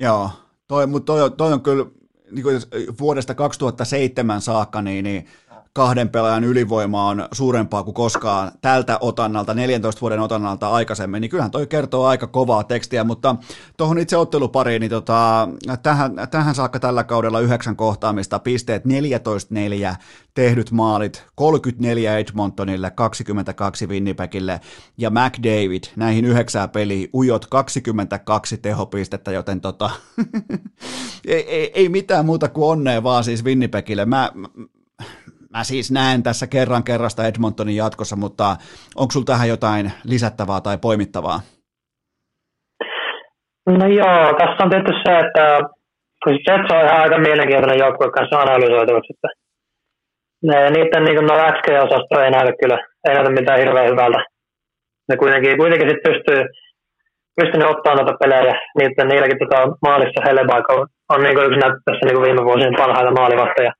Joo, 0.00 0.30
toi, 0.68 0.86
mutta 0.86 1.12
toi, 1.12 1.30
toi 1.30 1.52
on 1.52 1.62
kyllä 1.62 1.84
niin 2.30 2.42
kuin 2.42 2.56
vuodesta 3.00 3.34
2007 3.34 4.40
saakka, 4.40 4.82
niin, 4.82 5.04
niin 5.04 5.24
kahden 5.72 6.08
pelaajan 6.08 6.44
ylivoima 6.44 7.08
on 7.08 7.28
suurempaa 7.32 7.82
kuin 7.82 7.94
koskaan 7.94 8.52
tältä 8.60 8.98
otannalta, 9.00 9.54
14 9.54 10.00
vuoden 10.00 10.20
otannalta 10.20 10.68
aikaisemmin, 10.68 11.20
niin 11.20 11.30
kyllähän 11.30 11.50
toi 11.50 11.66
kertoo 11.66 12.06
aika 12.06 12.26
kovaa 12.26 12.64
tekstiä, 12.64 13.04
mutta 13.04 13.36
tuohon 13.76 13.98
itse 13.98 14.16
ottelupariin, 14.16 14.80
niin 14.80 14.90
tota, 14.90 15.48
tähän, 15.82 16.12
tähän 16.30 16.54
saakka 16.54 16.80
tällä 16.80 17.04
kaudella 17.04 17.40
yhdeksän 17.40 17.76
kohtaamista, 17.76 18.38
pisteet 18.38 18.84
14-4, 18.84 19.94
tehdyt 20.34 20.70
maalit, 20.70 21.24
34 21.34 22.18
Edmontonille, 22.18 22.90
22 22.90 23.86
Winnipegille 23.86 24.60
ja 24.98 25.10
McDavid 25.10 25.84
näihin 25.96 26.24
yhdeksää 26.24 26.68
peliä, 26.68 27.08
ujot 27.14 27.46
22 27.46 28.58
tehopistettä, 28.58 29.32
joten 29.32 29.60
tota, 29.60 29.90
ei, 31.26 31.50
ei, 31.50 31.70
ei, 31.74 31.88
mitään 31.88 32.26
muuta 32.26 32.48
kuin 32.48 32.68
onnea 32.68 33.02
vaan 33.02 33.24
siis 33.24 33.44
Winnipegille. 33.44 34.04
Mä, 34.04 34.32
mä 35.54 35.64
siis 35.64 35.90
näen 35.90 36.22
tässä 36.22 36.46
kerran 36.46 36.84
kerrasta 36.84 37.26
Edmontonin 37.26 37.76
jatkossa, 37.76 38.16
mutta 38.16 38.56
onko 38.96 39.10
sulla 39.12 39.30
tähän 39.30 39.48
jotain 39.48 39.92
lisättävää 40.04 40.60
tai 40.60 40.78
poimittavaa? 40.78 41.40
No 43.78 43.86
joo, 43.86 44.24
tässä 44.38 44.64
on 44.64 44.70
tietysti 44.70 45.02
se, 45.06 45.12
että 45.24 45.44
kun 46.22 46.32
Jets 46.46 46.72
on 46.72 46.84
ihan 46.86 47.02
aika 47.02 47.18
mielenkiintoinen 47.18 47.78
joukkue 47.78 48.10
kanssa 48.10 48.40
analysoitavaksi, 48.40 49.12
että 49.14 49.28
ne, 50.48 50.70
niiden 50.70 51.04
niin 51.04 51.26
no 51.26 51.34
XG-osasto 51.54 52.14
ei 52.20 52.30
näytä 52.30 52.52
kyllä, 52.60 52.78
ei 53.08 53.14
näytä 53.14 53.30
mitään 53.30 53.60
hirveän 53.62 53.90
hyvältä. 53.92 54.18
Ne 55.08 55.16
kuitenkin, 55.16 55.58
kuitenkin 55.58 55.88
sitten 55.90 56.12
pystyy, 56.12 56.40
pystynyt 57.40 57.70
ottaa 57.72 57.94
noita 57.94 58.20
pelejä, 58.22 58.54
niiden, 58.78 59.08
niilläkin 59.08 59.38
tota 59.42 59.58
maalissa 59.86 60.24
Hellebaika 60.26 60.72
on, 60.78 60.86
on 61.12 61.20
niin 61.22 61.44
yksi 61.46 61.60
näyttää 61.60 61.86
tässä 61.86 62.04
niin 62.06 62.22
viime 62.26 62.42
vuosien 62.48 62.80
parhaita 62.80 63.18
maalivahteja 63.20 63.72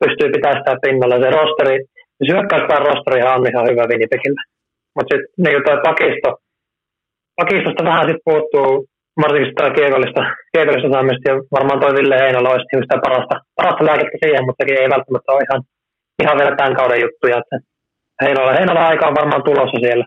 pystyy 0.00 0.28
pitämään 0.34 0.60
sitä 0.60 0.82
pinnalla. 0.84 1.22
Se 1.22 1.30
rosteri, 1.38 1.76
se 2.18 2.32
hyökkäyspään 2.32 2.86
rosteri 2.88 3.20
on 3.22 3.50
ihan 3.50 3.68
hyvä 3.70 3.90
Winnipegillä. 3.90 4.42
Mutta 4.94 5.10
sitten 5.10 5.32
niin 5.44 5.64
tuo 5.64 5.76
pakisto, 5.88 6.28
pakistosta 7.40 7.88
vähän 7.90 8.06
sitten 8.08 8.28
puuttuu 8.30 8.70
varsinkin 9.22 9.50
sitä 9.50 9.76
kiekollista, 9.78 10.22
kiekollista 10.52 10.90
saamista, 10.92 11.30
ja 11.30 11.34
varmaan 11.56 11.80
toi 11.80 11.92
Ville 11.98 12.16
Heinola 12.18 12.50
olisi 12.50 12.68
niin 12.70 12.84
sitä 12.86 12.98
parasta, 13.06 13.34
parasta 13.58 13.86
lääkettä 13.88 14.18
siihen, 14.22 14.46
mutta 14.46 14.64
ei 14.64 14.94
välttämättä 14.94 15.32
ole 15.32 15.44
ihan, 15.46 15.60
ihan 16.22 16.38
vielä 16.38 16.56
tämän 16.56 16.76
kauden 16.80 17.02
juttuja. 17.04 17.36
Että 17.42 17.56
Heinola, 18.22 18.52
Heinola 18.58 18.88
aika 18.90 19.08
on 19.08 19.18
varmaan 19.20 19.44
tulossa 19.48 19.78
siellä. 19.84 20.06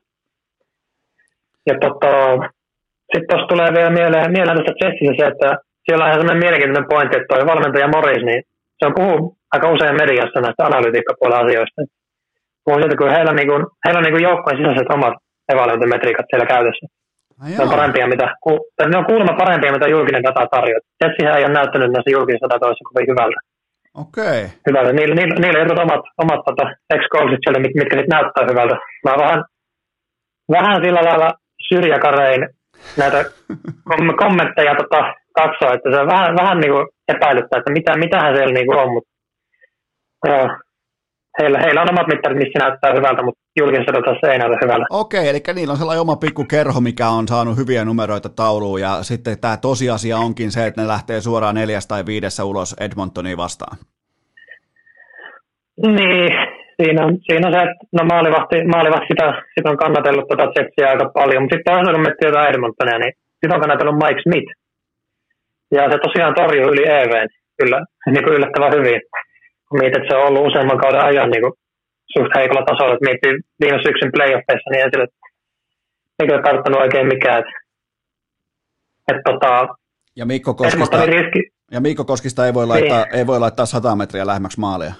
Ja 1.67 1.75
tota, 1.83 2.11
sitten 3.11 3.27
tuossa 3.29 3.47
tulee 3.47 3.69
vielä 3.77 3.97
mieleen, 3.99 4.31
mieleen 4.31 4.57
tästä 4.57 4.85
Jessissä 4.85 5.13
se, 5.17 5.25
että 5.31 5.47
siellä 5.85 6.03
on 6.03 6.09
ihan 6.09 6.19
sellainen 6.19 6.43
mielenkiintoinen 6.45 6.89
pointti, 6.93 7.17
että 7.17 7.31
toi 7.33 7.47
valmentaja 7.51 7.93
Morris, 7.95 8.23
niin 8.23 8.41
se 8.79 8.85
on 8.85 8.97
puhuu 8.99 9.36
aika 9.53 9.71
usein 9.75 10.01
mediassa 10.03 10.39
näistä 10.41 10.65
analytiikkapuolen 10.69 11.41
asioista. 11.43 11.81
Puhuu 12.63 12.79
siitä, 12.81 12.97
kun 12.97 13.15
heillä, 13.15 13.33
niin 13.33 13.49
kuin, 13.51 13.63
heillä 13.83 13.99
on 13.99 14.05
niin 14.05 14.27
joukkojen 14.29 14.59
sisäiset 14.59 14.93
omat 14.97 15.15
evaluointimetriikat 15.53 16.25
siellä 16.29 16.51
käytössä. 16.53 16.85
Ne 17.57 17.63
on, 17.63 17.69
parempia, 17.75 18.07
mitä, 18.13 18.25
ne 18.91 18.97
on 18.97 19.09
kuulemma 19.11 19.41
parempia, 19.43 19.75
mitä 19.77 19.87
julkinen 19.95 20.23
data 20.27 20.47
tarjoaa. 20.55 20.87
Jetsihän 21.03 21.37
ei 21.37 21.45
ole 21.45 21.53
näyttänyt 21.59 21.91
näissä 21.91 22.15
julkisissa 22.17 22.49
datoissa 22.53 22.87
kovin 22.87 23.11
hyvältä. 23.11 23.39
Okei. 24.03 24.43
Okay. 24.43 24.57
Hyvältä. 24.67 24.91
Niillä, 24.93 25.15
niillä, 25.15 25.35
niillä 25.41 25.73
on 25.73 25.85
omat, 25.87 26.03
omat 26.23 26.41
tota, 26.47 26.63
ex 26.95 27.03
siellä, 27.43 27.59
mitkä 27.65 27.95
sitten 27.97 28.15
näyttää 28.15 28.49
hyvältä. 28.51 28.75
Mä 29.05 29.11
vähän, 29.23 29.39
vähän 30.55 30.77
sillä 30.83 31.01
lailla 31.07 31.29
syrjäkarein 31.67 32.41
näitä 33.01 33.19
kommentteja 34.23 34.73
tota, 34.81 35.01
katsoa, 35.39 35.73
että 35.73 35.89
se 35.91 35.99
on 36.01 36.07
vähän, 36.13 36.35
vähän 36.41 36.57
niin 36.59 36.73
kuin 36.73 36.87
epäilyttää, 37.13 37.59
että 37.59 37.71
mitä, 37.77 37.91
mitähän 37.97 38.35
siellä 38.35 38.53
niin 38.53 38.67
kuin 38.67 38.79
on, 38.79 38.91
mutta 38.93 39.09
joo, 40.25 40.47
heillä, 41.41 41.59
heillä 41.59 41.81
on 41.81 41.89
omat 41.91 42.07
mittarit, 42.07 42.37
missä 42.37 42.59
näyttää 42.59 42.93
hyvältä, 42.93 43.23
mutta 43.23 43.41
julkisessa 43.59 43.93
datassa 43.93 44.31
ei 44.31 44.39
näytä 44.39 44.57
hyvältä. 44.63 44.85
Okei, 44.89 45.29
eli 45.29 45.39
niillä 45.55 45.71
on 45.71 45.77
sellainen 45.77 46.01
oma 46.01 46.15
pikku 46.15 46.45
kerho, 46.49 46.81
mikä 46.81 47.07
on 47.07 47.27
saanut 47.27 47.57
hyviä 47.57 47.85
numeroita 47.85 48.29
tauluun, 48.29 48.81
ja 48.81 49.03
sitten 49.03 49.39
tämä 49.39 49.57
tosiasia 49.57 50.17
onkin 50.17 50.51
se, 50.51 50.67
että 50.67 50.81
ne 50.81 50.87
lähtee 50.87 51.21
suoraan 51.21 51.55
neljäs 51.55 51.87
tai 51.87 52.05
viidessä 52.05 52.43
ulos 52.43 52.75
Edmontoniin 52.79 53.37
vastaan. 53.37 53.77
Niin, 55.87 56.31
siinä 56.81 57.05
on, 57.05 57.17
siinä 57.27 57.47
on 57.47 57.53
se, 57.53 57.59
että 57.59 57.85
no 57.97 58.03
maalivahti, 58.13 58.55
maalivahti 58.75 59.07
sitä, 59.11 59.27
sitä 59.55 59.69
on 59.69 59.77
kannatellut 59.77 60.27
tuota 60.27 60.51
Jetsiä 60.55 60.89
aika 60.89 61.11
paljon, 61.13 61.43
mutta 61.43 61.53
sitten 61.55 61.73
toisaalta 61.73 61.93
kun 61.93 62.01
miettii 62.01 62.27
jotain 62.29 62.49
Edmontonia, 62.49 62.99
niin 62.99 63.13
sitä 63.39 63.55
on 63.55 63.61
kannatellut 63.61 64.01
Mike 64.03 64.21
Smith. 64.21 64.51
Ja 65.75 65.81
se 65.91 65.97
tosiaan 65.97 66.35
torjuu 66.35 66.71
yli 66.73 66.85
EVn 66.99 67.29
kyllä 67.59 67.79
niin 68.13 68.23
kuin 68.23 68.35
yllättävän 68.37 68.73
hyvin. 68.77 69.01
Kun 69.69 69.79
mietit, 69.79 69.97
että 69.97 70.09
se 70.09 70.17
on 70.17 70.27
ollut 70.27 70.47
useamman 70.47 70.81
kauden 70.83 71.05
ajan 71.09 71.29
niin 71.29 71.53
suht 72.13 72.31
heikolla 72.35 72.65
tasolla, 72.65 72.93
että 72.93 73.07
miettii 73.07 73.33
viime 73.61 73.79
syksyn 73.85 74.11
playoffeissa, 74.15 74.69
niin 74.69 74.83
ei 74.83 74.91
sille 74.93 75.07
ei 76.19 76.27
kyllä 76.27 76.41
tarttunut 76.41 76.81
oikein 76.81 77.07
mikään. 77.07 77.39
Että, 77.39 77.51
että 79.07 79.21
tota, 79.31 79.67
ja 80.15 80.25
Mikko 80.25 80.53
Koskista, 80.53 81.05
riski. 81.05 81.41
ja 81.71 81.81
Mikko 81.81 82.05
Koskista 82.05 82.45
ei 82.45 82.53
voi, 82.53 82.67
laittaa, 82.67 83.03
niin. 83.03 83.15
ei 83.15 83.27
voi 83.27 83.39
laittaa 83.39 83.65
100 83.65 83.95
metriä 83.95 84.27
lähemmäksi 84.27 84.59
maalia. 84.59 84.93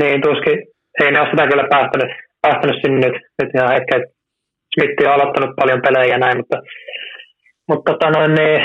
Niin, 0.00 0.22
tuskin. 0.22 0.58
Ei 1.00 1.12
ne 1.12 1.20
ole 1.20 1.30
sitä 1.30 1.46
kyllä 1.46 1.66
päästänyt, 1.70 2.10
päästänyt 2.42 2.76
sinne 2.82 2.98
nyt, 3.06 3.16
nyt 3.42 3.50
ihan 3.54 3.74
hetken. 3.76 4.02
Smith 4.74 5.02
on 5.02 5.14
aloittanut 5.14 5.56
paljon 5.60 5.80
pelejä 5.86 6.14
ja 6.14 6.18
näin, 6.18 6.36
mutta, 6.36 6.56
mutta 7.68 7.92
tota 7.92 8.10
noin, 8.10 8.34
niin, 8.34 8.60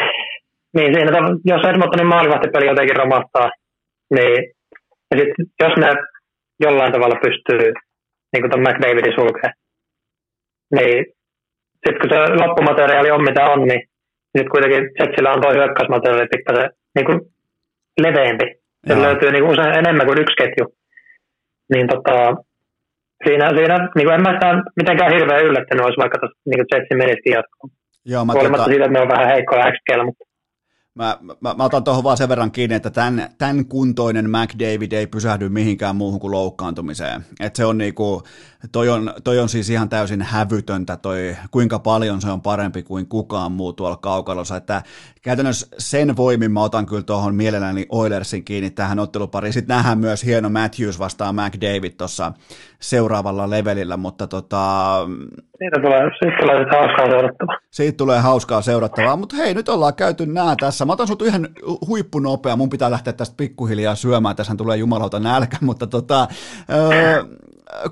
niin 0.76 0.94
siinä, 0.94 1.12
jos 1.52 1.70
Edmontonin 1.70 2.08
maalivahtipeli 2.08 2.68
jotenkin 2.68 2.96
romahtaa, 2.96 3.50
niin 4.16 4.54
ja 5.12 5.20
sit, 5.20 5.34
jos 5.64 5.74
ne 5.78 5.88
jollain 6.60 6.92
tavalla 6.92 7.20
pystyy 7.26 7.74
niin 8.32 8.42
kuin 8.42 8.52
ton 8.52 8.62
McDavidin 8.62 9.16
sulkeen, 9.16 9.54
niin 10.76 11.06
sitten 11.84 12.00
kun 12.02 12.10
se 12.10 12.18
loppumateriaali 12.44 13.12
on 13.12 13.24
mitä 13.24 13.44
on, 13.54 13.68
niin 13.68 13.82
sitten 14.38 14.52
kuitenkin 14.52 14.84
Jetsillä 15.00 15.32
on 15.32 15.42
tuo 15.42 15.54
hyökkäysmateriaali 15.54 16.34
pikkasen 16.34 16.70
niin 16.96 17.06
kuin 17.06 17.20
leveämpi. 18.06 18.48
Se 18.88 19.02
löytyy 19.02 19.32
niin 19.32 19.44
kuin 19.44 19.54
usein 19.54 19.80
enemmän 19.80 20.08
kuin 20.08 20.22
yksi 20.22 20.40
ketju. 20.42 20.66
Niin 21.74 21.88
tota, 21.88 22.16
siinä, 23.26 23.46
siinä 23.58 23.78
niin 23.96 24.06
kuin 24.06 24.16
en 24.16 24.24
mä 24.26 24.34
sitä 24.34 24.50
mitenkään 24.80 25.14
hirveän 25.14 25.46
yllättänyt 25.48 25.86
olisi, 25.86 26.02
vaikka 26.04 26.20
tuossa 26.20 26.40
niin 26.46 26.70
Jetsin 26.72 26.98
menisikin 26.98 27.34
jatkoon. 27.38 27.70
Joo, 28.06 28.26
mä 28.26 28.34
Huolimatta 28.34 28.64
tota... 28.64 28.72
siitä, 28.72 28.86
että 28.86 28.98
ne 28.98 29.06
on 29.06 29.14
vähän 29.16 29.32
heikkoja 29.34 29.72
x 29.74 29.78
mutta 30.06 30.24
Mä, 30.96 31.18
mä, 31.42 31.54
mä 31.54 31.64
otan 31.64 31.84
tuohon 31.84 32.04
vaan 32.04 32.18
sen 32.18 32.30
verran 32.30 32.52
kiinni, 32.52 32.76
että 32.76 32.90
tämän, 32.90 33.30
tämän 33.38 33.66
kuntoinen 33.66 34.30
McDavid 34.30 34.92
ei 34.92 35.08
pysähdy 35.08 35.50
mihinkään 35.50 35.96
muuhun 35.96 36.20
kuin 36.20 36.32
loukkaantumiseen. 36.32 37.26
Et 37.40 37.56
se 37.56 37.66
on 37.66 37.78
niinku, 37.78 38.24
toi 38.72 38.90
on, 38.90 39.14
toi 39.24 39.40
on 39.40 39.50
siis 39.50 39.70
ihan 39.70 39.90
täysin 39.90 40.22
hävytöntä 40.22 40.98
toi, 40.98 41.36
kuinka 41.52 41.80
paljon 41.80 42.22
se 42.22 42.32
on 42.32 42.42
parempi 42.42 42.84
kuin 42.84 43.08
kukaan 43.08 43.52
muu 43.52 43.74
tuolla 43.74 43.98
kaukalossa. 43.98 44.56
Että 44.56 44.82
käytännössä 45.22 45.68
sen 45.78 46.18
voimin 46.18 46.52
mä 46.52 46.64
otan 46.64 46.86
kyllä 46.86 47.04
tuohon 47.04 47.36
mielelläni 47.36 47.86
Oilersin 47.90 48.44
kiinni 48.44 48.70
tähän 48.70 49.00
ottelupariin. 49.00 49.54
Sitten 49.54 49.76
nähdään 49.76 50.00
myös 50.00 50.26
hieno 50.26 50.50
Matthews 50.50 51.00
vastaan 51.00 51.36
McDavid 51.36 51.92
tuossa 51.92 52.32
seuraavalla 52.80 53.50
levelillä, 53.50 53.98
mutta 53.98 54.28
tota... 54.28 54.96
Siitä 55.58 55.80
tulee, 55.82 56.02
siitä 56.20 56.38
tulee 56.42 56.66
hauskaa 56.72 57.10
seurattavaa. 57.10 57.58
Siitä 57.72 57.98
tulee 57.98 58.20
hauskaa 58.20 58.62
seurattavaa, 58.62 59.16
mutta 59.16 59.36
hei, 59.36 59.54
nyt 59.54 59.70
ollaan 59.70 59.96
käyty 59.96 60.26
nää 60.26 60.56
tässä. 60.60 60.86
Mä 60.86 60.94
otan 60.94 61.08
sut 61.08 61.22
ihan 61.22 61.48
huippunopea, 61.88 62.56
mun 62.56 62.70
pitää 62.70 62.92
lähteä 62.92 63.14
tästä 63.14 63.36
pikkuhiljaa 63.38 63.96
syömään, 63.96 64.36
tässä 64.36 64.56
tulee 64.56 64.78
jumalauta 64.78 65.20
nälkä, 65.20 65.58
mutta 65.66 65.88
tota... 65.88 66.28
Öö, 66.70 67.24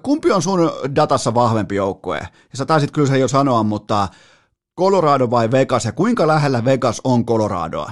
kumpi 0.04 0.32
on 0.32 0.42
sun 0.42 0.60
datassa 0.96 1.34
vahvempi 1.34 1.76
joukkue? 1.76 2.18
Ja 2.18 2.58
sä 2.58 2.66
taisit 2.66 2.92
kyllä 2.92 3.08
sen 3.08 3.20
jo 3.20 3.28
sanoa, 3.28 3.64
mutta 3.64 4.08
Colorado 4.80 5.30
vai 5.32 5.52
Vegas 5.52 5.86
ja 5.86 5.92
kuinka 5.92 6.28
lähellä 6.28 6.66
Vegas 6.66 7.02
on 7.04 7.26
Coloradoa? 7.26 7.92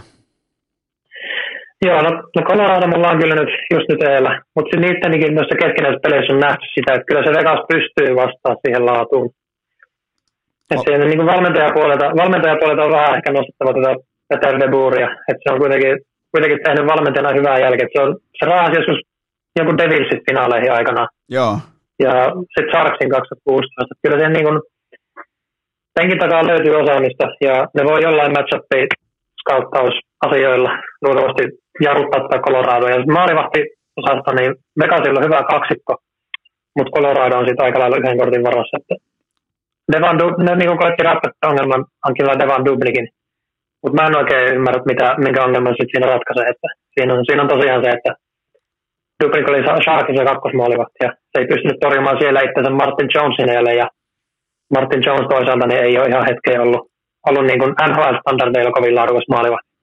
Joo, 1.86 2.02
no, 2.02 2.10
no 2.36 2.42
Colorado 2.50 2.88
mulla 2.88 3.10
on 3.10 3.20
kyllä 3.20 3.36
nyt 3.36 3.50
just 3.74 3.88
nyt 3.90 4.04
eellä, 4.04 4.42
mutta 4.56 4.80
niidenkin 4.80 5.36
noissa 5.36 5.56
keskinäisissä 5.62 6.04
peleissä 6.04 6.34
on 6.34 6.40
nähty 6.40 6.66
sitä, 6.76 6.94
että 6.94 7.06
kyllä 7.08 7.24
se 7.24 7.38
Vegas 7.38 7.62
pystyy 7.74 8.16
vastaamaan 8.16 8.62
siihen 8.62 8.86
laatuun. 8.86 9.30
Että 10.72 10.82
oh. 10.82 10.84
siinä 10.86 11.06
niin 11.06 11.32
valmentajapuolelta, 11.34 12.06
valmentajapuolelta 12.22 12.84
on 12.84 12.92
vähän 12.92 13.16
ehkä 13.16 13.32
nostettava 13.32 13.74
tätä 13.74 13.92
Peter 14.30 14.60
de 14.60 14.68
Buuria, 14.68 15.10
että 15.30 15.42
se 15.44 15.54
on 15.54 15.60
kuitenkin, 15.60 15.94
kuitenkin 16.32 16.60
tehnyt 16.64 16.90
valmentajana 16.92 17.38
hyvää 17.40 17.58
jälkeä. 17.66 17.88
Se, 17.94 18.02
on, 18.04 18.18
se 18.40 18.46
raahasi 18.46 18.80
joskus 18.80 19.00
jonkun 19.56 19.78
Devilsit 19.78 20.22
finaaleihin 20.30 20.72
aikana. 20.72 21.08
Joo. 21.30 21.54
Ja 22.04 22.14
sitten 22.54 22.72
Sharksin 22.72 23.10
2016. 23.10 23.96
Kyllä 24.02 24.20
sen 24.20 24.34
niin 24.34 24.46
kuin, 24.48 24.60
penkin 25.96 26.20
takaa 26.20 26.48
löytyy 26.48 26.76
osaamista 26.76 27.26
ja 27.48 27.56
ne 27.76 27.82
voi 27.90 28.00
jollain 28.04 28.34
matchupi 28.38 28.82
skauttausasioilla 29.42 30.72
luultavasti 31.04 31.44
jarruttaa 31.86 32.22
tätä 32.22 32.44
Coloradoa. 32.46 32.90
Ja 32.90 32.98
maalivahti 33.18 33.62
osasta, 34.00 34.32
niin 34.34 34.52
Vegasilla 34.80 35.20
on 35.20 35.28
hyvä 35.28 35.42
kaksikko, 35.54 35.94
mutta 36.76 36.94
Colorado 36.96 37.38
on 37.38 37.48
sitten 37.48 37.66
aika 37.66 37.80
lailla 37.80 37.98
yhden 37.98 38.18
kortin 38.18 38.48
varassa. 38.48 38.78
Että 38.80 38.96
Devan, 39.92 40.18
ne 40.46 40.56
niin 40.56 40.82
koetti 40.82 41.04
ratkaista 41.04 41.50
ongelman 41.52 41.86
hankilla 42.06 42.40
Devan 42.40 42.66
Dublikin, 42.66 43.08
mutta 43.82 43.96
mä 43.98 44.08
en 44.08 44.18
oikein 44.22 44.56
ymmärrä, 44.56 44.82
mitä, 44.92 45.16
minkä 45.26 45.44
ongelman 45.46 45.74
sitten 45.74 45.94
siinä 45.94 46.14
ratkaisee. 46.14 46.48
Että 46.54 46.68
siinä, 46.94 47.14
on, 47.14 47.26
siinä 47.26 47.42
on 47.44 47.54
tosiaan 47.54 47.84
se, 47.84 47.90
että 47.98 48.12
Dubrik 49.24 49.50
oli 49.50 49.64
Sharkissa 49.84 50.26
kakkosmaalivahti 50.26 51.00
ja 51.04 51.10
se 51.32 51.36
ei 51.40 51.48
pystynyt 51.48 51.80
torjumaan 51.80 52.18
siellä 52.20 52.42
itsensä 52.42 52.72
Martin 52.72 53.10
Jonesin 53.14 53.50
edelle 53.50 53.74
ja 53.82 53.88
Martin 54.74 55.04
Jones 55.06 55.28
toisaalta 55.30 55.68
niin 55.68 55.84
ei 55.84 55.98
ole 55.98 56.08
ihan 56.08 56.28
hetkeä 56.30 56.62
ollut, 56.62 56.84
ollut 57.30 57.46
niin 57.46 57.60
kuin 57.60 57.74
NHL-standardeilla 57.90 58.72
kovin 58.72 58.96
laadukas 58.96 59.28
maalivahti. 59.30 59.75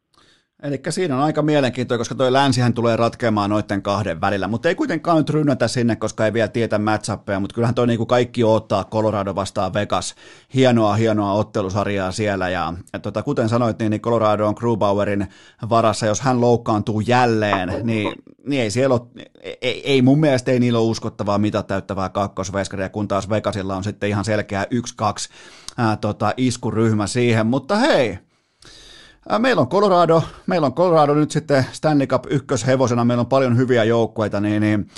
Eli 0.62 0.80
siinä 0.90 1.16
on 1.16 1.22
aika 1.22 1.42
mielenkiintoista, 1.42 2.00
koska 2.00 2.14
tuo 2.14 2.32
länsihän 2.32 2.74
tulee 2.74 2.96
ratkeamaan 2.96 3.50
noiden 3.50 3.82
kahden 3.82 4.20
välillä, 4.20 4.48
mutta 4.48 4.68
ei 4.68 4.74
kuitenkaan 4.74 5.16
nyt 5.16 5.30
rynnätä 5.30 5.68
sinne, 5.68 5.96
koska 5.96 6.24
ei 6.24 6.32
vielä 6.32 6.48
tietä 6.48 6.78
matchappeja, 6.78 7.40
mutta 7.40 7.54
kyllähän 7.54 7.74
tuo 7.74 7.86
niinku 7.86 8.06
kaikki 8.06 8.44
ottaa. 8.44 8.84
Colorado 8.84 9.34
vastaan 9.34 9.74
Vegas. 9.74 10.14
Hienoa, 10.54 10.94
hienoa 10.94 11.32
ottelusarjaa 11.32 12.12
siellä. 12.12 12.48
Ja, 12.48 12.74
ja 12.92 12.98
tota, 12.98 13.22
kuten 13.22 13.48
sanoit, 13.48 13.78
niin, 13.78 13.90
niin 13.90 14.00
Colorado 14.00 14.46
on 14.46 14.54
Grubauerin 14.56 15.26
varassa, 15.70 16.06
jos 16.06 16.20
hän 16.20 16.40
loukkaantuu 16.40 17.00
jälleen, 17.00 17.68
niin, 17.82 18.12
niin 18.46 18.62
ei 18.62 18.70
siellä 18.70 18.94
ole, 18.94 19.26
ei, 19.62 19.90
ei 19.90 20.02
mun 20.02 20.20
mielestä 20.20 20.50
ei 20.50 20.60
niillä 20.60 20.78
ole 20.78 20.88
uskottavaa 20.88 21.38
mitä 21.38 21.62
täyttävää 21.62 22.08
kakkosveskaria, 22.08 22.88
kun 22.88 23.08
taas 23.08 23.28
Vegasilla 23.28 23.76
on 23.76 23.84
sitten 23.84 24.08
ihan 24.08 24.24
selkeä 24.24 24.64
1-2 24.64 24.66
ää, 25.76 25.96
tota, 25.96 26.34
iskuryhmä 26.36 27.06
siihen, 27.06 27.46
mutta 27.46 27.76
hei, 27.76 28.18
Meillä 29.38 29.60
on 29.60 29.68
Colorado, 29.68 30.22
meillä 30.46 30.66
on 30.66 30.74
Colorado 30.74 31.14
nyt 31.14 31.30
sitten 31.30 31.66
Stanley 31.72 32.06
Cup 32.06 32.24
ykköshevosena, 32.30 33.04
meillä 33.04 33.20
on 33.20 33.26
paljon 33.26 33.56
hyviä 33.56 33.84
joukkueita, 33.84 34.40
niin, 34.40 34.60
niin 34.60 34.90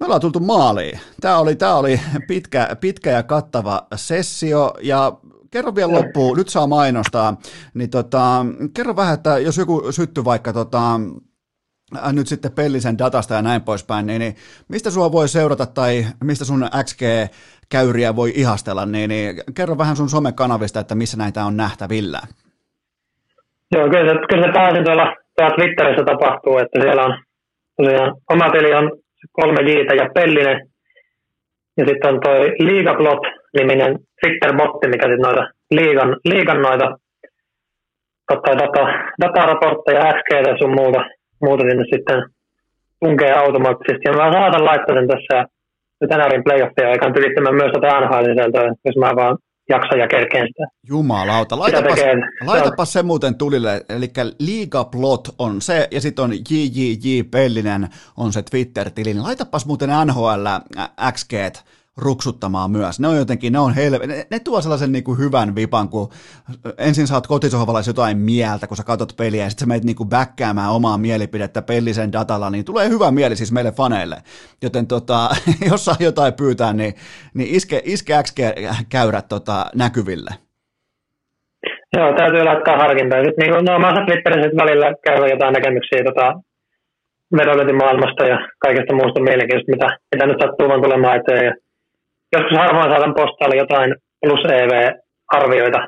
me 0.00 0.06
ollaan 0.06 0.20
tultu 0.20 0.40
maaliin. 0.40 1.00
Tämä 1.20 1.38
oli, 1.38 1.56
tämä 1.56 1.74
oli 1.74 2.00
pitkä, 2.28 2.76
pitkä 2.80 3.10
ja 3.10 3.22
kattava 3.22 3.86
sessio. 3.94 4.74
Ja 4.82 5.12
kerro 5.50 5.74
vielä 5.74 5.92
loppuun, 5.92 6.36
nyt 6.36 6.48
saa 6.48 6.66
mainostaa, 6.66 7.36
niin 7.74 7.90
tota, 7.90 8.46
kerro 8.74 8.96
vähän, 8.96 9.14
että 9.14 9.38
jos 9.38 9.56
joku 9.56 9.82
sytty 9.90 10.24
vaikka 10.24 10.52
tota, 10.52 11.00
nyt 12.12 12.26
sitten 12.26 12.52
Pellisen 12.52 12.98
datasta 12.98 13.34
ja 13.34 13.42
näin 13.42 13.62
poispäin, 13.62 14.06
niin, 14.06 14.18
niin 14.18 14.36
mistä 14.68 14.90
sua 14.90 15.12
voi 15.12 15.28
seurata 15.28 15.66
tai 15.66 16.06
mistä 16.24 16.44
sun 16.44 16.68
XG-käyriä 16.84 18.16
voi 18.16 18.32
ihastella, 18.36 18.86
niin, 18.86 19.08
niin 19.08 19.42
kerro 19.54 19.78
vähän 19.78 19.96
sun 19.96 20.10
somekanavista, 20.10 20.80
että 20.80 20.94
missä 20.94 21.16
näitä 21.16 21.44
on 21.44 21.56
nähtävillä. 21.56 22.20
Joo, 23.72 23.88
kyllä 23.88 24.12
se, 24.12 24.18
kyllä 24.28 24.46
se 24.46 24.52
pääsin 24.52 24.84
tuolla, 24.84 25.16
tuolla 25.36 25.54
Twitterissä 25.56 26.04
tapahtuu, 26.04 26.58
että 26.58 26.80
siellä 26.80 27.04
on 27.04 27.18
tosiaan 27.76 28.14
oma 28.30 28.50
peli 28.50 28.74
on 28.74 28.90
3 29.32 29.62
g 29.62 29.68
ja 30.00 30.10
Pellinen. 30.14 30.66
Ja 31.76 31.84
sitten 31.88 32.14
on 32.14 32.20
toi 32.20 32.40
Liigaplot-niminen 32.58 33.98
Twitter-botti, 34.20 34.88
mikä 34.88 35.06
sitten 35.06 35.24
noita 35.26 35.44
liigan, 35.70 36.16
liigan 36.24 36.62
noita 36.62 36.96
tota, 38.32 38.58
data, 38.58 38.82
dataraportteja, 39.22 40.12
XG 40.12 40.30
ja 40.48 40.56
sun 40.58 40.74
muuta, 40.74 41.00
muuta 41.42 41.62
sinne 41.68 41.84
sitten 41.92 42.22
tunkee 43.00 43.32
automaattisesti. 43.32 44.04
Ja 44.04 44.12
mä 44.12 44.32
saatan 44.32 44.64
laittaa 44.64 44.96
sen 44.96 45.08
tässä 45.08 45.36
tänärin 46.08 46.44
playoffia 46.44 46.90
aikaan 46.90 47.14
tykittämään 47.14 47.54
myös 47.54 47.72
tätä 47.72 48.00
NHL-sisältöä, 48.00 48.74
jos 48.84 48.96
mä 48.96 49.16
vaan 49.16 49.36
jaksa 49.68 49.96
ja 49.96 50.08
kerkeen 50.08 50.46
sitä. 50.46 50.66
Jumalauta, 50.88 51.58
laitapas, 51.58 51.98
laitapas 52.46 52.92
se 52.92 53.02
muuten 53.02 53.34
tulille, 53.34 53.84
eli 53.88 54.10
Liigaplot 54.38 55.28
on 55.38 55.62
se, 55.62 55.88
ja 55.90 56.00
sitten 56.00 56.24
on 56.24 56.32
JJJ 56.50 57.22
Pellinen 57.30 57.88
on 58.16 58.32
se 58.32 58.42
Twitter-tili, 58.42 59.14
niin 59.14 59.22
laitapas 59.22 59.66
muuten 59.66 59.90
NHL 60.06 60.46
XG 61.12 61.32
ruksuttamaan 61.96 62.70
myös. 62.70 63.00
Ne 63.00 63.08
on 63.08 63.16
jotenkin, 63.16 63.52
ne 63.52 63.58
on 63.58 63.74
helve, 63.74 64.06
ne, 64.06 64.26
ne 64.30 64.38
tuo 64.40 64.60
sellaisen 64.60 64.92
niin 64.92 65.04
kuin 65.04 65.18
hyvän 65.18 65.54
vipan, 65.54 65.88
kun 65.88 66.08
ensin 66.78 67.06
saat 67.06 67.26
kotisohvalla 67.26 67.80
jotain 67.86 68.18
mieltä, 68.18 68.66
kun 68.66 68.76
sä 68.76 68.82
katsot 68.82 69.16
peliä, 69.16 69.44
ja 69.44 69.50
sitten 69.50 69.64
sä 69.64 69.68
menet 69.68 69.84
niin 69.84 69.96
kuin 69.96 70.08
bäkkäämään 70.08 70.72
omaa 70.72 70.98
mielipidettä 70.98 71.62
pellisen 71.62 72.12
datalla, 72.12 72.50
niin 72.50 72.64
tulee 72.64 72.88
hyvä 72.88 73.10
mieli 73.10 73.36
siis 73.36 73.52
meille 73.52 73.72
faneille. 73.72 74.16
Joten 74.62 74.86
tota, 74.86 75.28
jos 75.70 75.84
saa 75.84 75.96
jotain 76.00 76.34
pyytää, 76.34 76.72
niin, 76.72 76.94
niin 77.34 77.54
iske, 77.54 77.82
iske 77.84 78.14
käyrät 78.88 79.28
tota, 79.28 79.66
näkyville. 79.74 80.30
Joo, 81.96 82.14
täytyy 82.16 82.44
laittaa 82.44 82.76
harkintaa. 82.76 83.24
Sitten 83.24 83.42
niin 83.42 83.52
kuin, 83.52 83.64
no, 83.64 83.78
mä 83.78 84.06
Twitterissä 84.06 84.62
välillä 84.64 84.94
käydä 85.04 85.26
jotain 85.26 85.52
näkemyksiä 85.52 86.04
tota, 86.04 86.26
maailmasta 87.82 88.26
ja 88.26 88.38
kaikesta 88.58 88.94
muusta 88.94 89.20
mielenkiintoista, 89.20 89.72
mitä, 89.72 89.88
mitä 90.14 90.26
nyt 90.26 90.40
sattuu 90.42 90.68
vaan 90.68 90.82
tulemaan 90.82 91.16
eteen. 91.16 91.44
Ja 91.44 91.52
joskus 92.34 92.58
harvoin 92.58 92.90
saatan 92.90 93.14
postailla 93.14 93.62
jotain 93.62 93.94
plus 94.20 94.44
EV-arvioita 94.44 95.80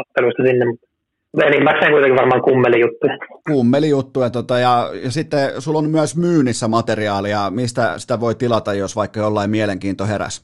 otteluista 0.00 0.42
sinne, 0.46 0.64
mutta 0.66 1.46
enimmäkseen 1.46 1.92
kuitenkin 1.92 2.20
varmaan 2.22 2.42
kummelijuttuja. 2.42 3.16
Kummelijuttuja, 3.52 4.30
tota, 4.30 4.58
ja, 4.58 4.74
ja 5.04 5.10
sitten 5.10 5.62
sulla 5.62 5.78
on 5.78 5.90
myös 5.90 6.16
myynnissä 6.16 6.68
materiaalia, 6.68 7.50
mistä 7.50 7.84
sitä 7.96 8.20
voi 8.20 8.34
tilata, 8.34 8.74
jos 8.74 8.96
vaikka 8.96 9.20
jollain 9.20 9.50
mielenkiinto 9.50 10.04
heräs? 10.06 10.34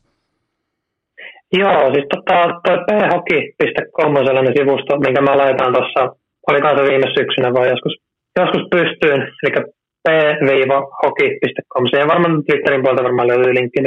Joo, 1.53 1.83
siis 1.95 2.07
tota, 2.15 2.37
toi 2.65 2.79
phoki.com 2.87 4.16
on 4.16 4.27
sellainen 4.27 4.55
sivusto, 4.59 4.93
minkä 5.05 5.21
mä 5.21 5.39
laitan 5.39 5.75
tuossa, 5.75 6.01
oli 6.49 6.61
kanssa 6.61 6.85
viime 6.91 7.09
syksynä 7.19 7.49
vai 7.55 7.69
joskus, 7.73 7.95
joskus 8.41 8.65
pystyyn, 8.75 9.21
eli 9.43 9.51
p-hoki.com, 10.05 11.85
siihen 11.91 12.09
varmaan 12.09 12.45
Twitterin 12.45 12.83
puolta 12.83 13.03
varmaan 13.05 13.29
löytyy 13.29 13.55
linkki, 13.55 13.81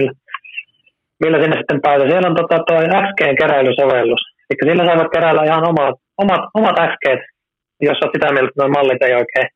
millä 1.23 1.37
sinne 1.41 1.57
sitten 1.57 1.81
pääsee. 1.81 2.09
Siellä 2.09 2.29
on 2.29 2.35
tota, 2.35 2.63
toi 2.67 2.85
XGn 3.05 3.35
keräilysovellus. 3.41 4.21
Eli 4.49 4.69
sillä 4.69 4.85
saavat 4.85 5.11
keräillä 5.15 5.43
ihan 5.43 5.67
omat, 5.71 5.95
omat, 6.17 6.41
omat 6.53 6.75
XGt, 6.91 7.21
jos 7.81 7.97
olet 8.01 8.13
sitä 8.15 8.33
mieltä, 8.33 8.49
että 8.49 8.61
nuo 8.61 8.69
mallit 8.69 9.01
ei 9.03 9.15
oikein, 9.21 9.47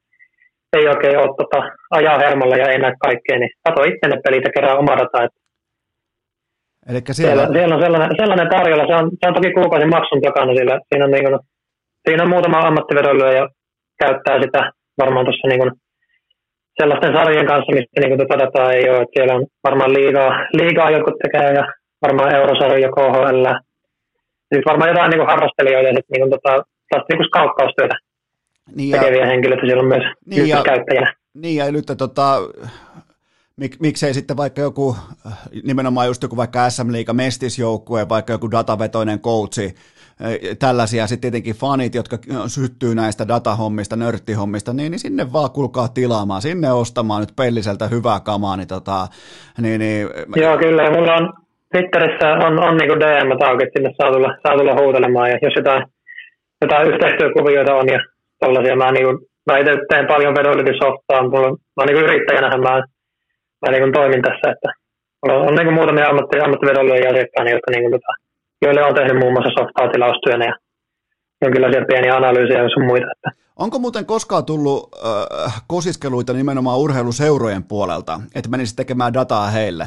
ei 0.78 0.88
oikein 0.88 1.18
ole 1.18 1.38
tota, 1.42 1.60
ajaa 1.92 2.18
hermolla 2.18 2.56
ja 2.56 2.70
ei 2.70 2.80
näe 2.80 2.94
kaikkea, 3.00 3.38
niin 3.40 3.52
kato 3.64 3.84
itse 3.84 4.08
ne 4.08 4.22
pelit 4.24 4.44
ja 4.44 4.52
kerää 4.56 4.76
oma 4.76 4.98
data. 4.98 5.28
Elikkä 6.90 7.14
siellä... 7.14 7.42
Siellä, 7.42 7.58
siellä, 7.58 7.76
on 7.76 7.82
sellainen, 7.82 8.10
sellainen 8.22 8.50
tarjolla, 8.50 8.88
se 8.88 8.96
on, 8.96 9.12
se 9.20 9.28
on 9.28 9.34
toki 9.34 9.54
kuukausin 9.54 9.90
maksun 9.90 10.22
takana, 10.22 10.54
sillä 10.54 10.80
siinä 10.88 11.06
on, 11.06 11.12
niin 11.12 11.26
kuin, 11.26 11.40
siinä 12.08 12.24
on 12.24 12.30
muutama 12.30 12.60
ammattivedoilyä 12.60 13.32
ja 13.32 13.50
käyttää 14.04 14.42
sitä 14.42 14.72
varmaan 14.98 15.26
tuossa 15.26 15.48
niin 15.48 15.72
sellaisten 16.80 17.14
sarjien 17.14 17.48
kanssa, 17.52 17.74
mistä 17.76 18.02
niin 18.02 18.20
dataa 18.44 18.74
ei 18.74 18.90
ole. 18.90 19.02
Että 19.02 19.14
siellä 19.16 19.34
on 19.36 19.46
varmaan 19.64 19.94
liigaa, 19.94 20.32
liigaa 20.54 20.92
jotkut 20.92 21.18
tekee 21.24 21.54
ja 21.54 21.64
varmaan 22.02 22.36
eurosarja, 22.36 22.90
KHL. 22.96 23.46
Siis 24.50 24.66
varmaan 24.66 24.90
jotain 24.90 25.10
niin 25.12 25.32
harrastelijoita 25.32 25.90
ja 25.90 25.96
sitten 25.96 26.22
niin 26.22 26.30
tota, 26.30 26.54
niin 26.92 27.18
kuin 27.18 27.28
scouttaustyötä 27.28 27.96
niin 28.76 28.92
tekeviä 28.92 29.26
henkilöitä 29.26 29.66
siellä 29.66 29.82
on 29.82 29.88
myös 29.88 30.04
niin 30.26 30.50
ja, 30.50 30.64
käyttäjänä. 30.64 31.14
Niin 31.34 31.56
ja 31.56 31.72
nyt 31.72 31.86
tota, 31.98 32.38
mik, 33.56 33.80
miksei 33.80 34.14
sitten 34.14 34.38
vaikka 34.38 34.62
joku, 34.62 34.96
nimenomaan 35.64 36.08
just 36.08 36.24
joku 36.24 36.38
vaikka 36.38 36.70
SM 36.70 36.92
Liiga 36.92 37.14
mestisjoukkue, 37.14 38.10
vaikka 38.10 38.34
joku 38.34 38.52
datavetoinen 38.52 39.20
coachi, 39.20 39.76
tällaisia 40.60 41.08
sitten 41.08 41.32
tietenkin 41.32 41.56
fanit, 41.56 41.96
jotka 41.96 42.18
syttyy 42.48 42.96
näistä 42.96 43.28
datahommista, 43.28 43.96
nörttihommista, 43.96 44.74
niin, 44.74 44.92
niin 44.92 45.00
sinne 45.00 45.34
vaan 45.34 45.52
kulkaa 45.52 45.88
tilaamaan, 45.88 46.42
sinne 46.42 46.72
ostamaan 46.72 47.22
nyt 47.22 47.36
pelliseltä 47.36 47.88
hyvää 47.88 48.20
kamaa. 48.20 48.58
Niin 48.58 48.68
tota, 48.68 49.08
niin, 49.62 49.80
niin... 49.80 50.08
Joo, 50.36 50.58
kyllä. 50.58 50.92
Mulla 50.92 51.16
on 51.16 51.34
Twitterissä 51.72 52.28
on, 52.48 52.54
on 52.68 52.78
niin 52.78 53.00
DM-tauki, 53.04 53.64
että 53.64 53.80
sinne 53.80 53.92
saa 53.98 54.12
tulla, 54.12 54.38
saa 54.44 54.58
tulla 54.58 54.76
huutelemaan. 54.82 55.30
Ja 55.30 55.38
jos 55.42 55.54
jotain, 55.56 55.84
jotain 56.62 56.88
yhteistyökuvioita 56.88 57.76
on 57.76 57.88
ja 57.90 58.00
tällaisia, 58.40 58.76
mä, 58.76 58.92
niin 58.92 59.06
kuin, 59.06 59.18
mä 59.48 59.58
itse 59.58 59.72
teen 59.90 60.08
paljon 60.08 60.36
vedonlytysoftaa, 60.36 61.30
mulla, 61.30 61.50
mä 61.78 61.86
niin 61.86 62.04
yrittäjänä 62.06 62.58
mä, 62.58 62.84
mä 63.62 63.72
niin 63.72 63.94
toimin 63.94 64.22
tässä, 64.22 64.52
että 64.54 64.70
on, 65.22 65.32
on 65.48 65.56
niin 65.56 65.74
muutamia 65.74 66.10
ammatti, 66.10 66.40
ammattivedonlyöjä 66.40 67.10
asiakkaana, 67.10 67.52
jotka 67.56 67.72
niin 67.72 67.84
kuin, 67.84 67.92
tota, 67.92 68.14
joille 68.62 68.84
on 68.84 68.96
tehnyt 68.96 69.20
muun 69.20 69.34
muassa 69.34 69.52
softaa 69.60 69.92
tilaustyönä 69.92 70.46
ja 70.46 70.56
jonkinlaisia 71.42 71.86
pieniä 71.88 72.16
analyysejä 72.16 72.64
ja 72.64 72.70
sun 72.70 72.86
muita. 72.86 73.08
Että. 73.16 73.42
Onko 73.56 73.80
muuten 73.80 74.06
koskaan 74.06 74.46
tullut 74.46 74.90
äh, 75.06 75.62
kosiskeluita 75.68 76.34
nimenomaan 76.34 76.80
urheiluseurojen 76.80 77.64
puolelta, 77.64 78.20
että 78.36 78.50
menisi 78.50 78.76
tekemään 78.76 79.14
dataa 79.14 79.48
heille? 79.48 79.84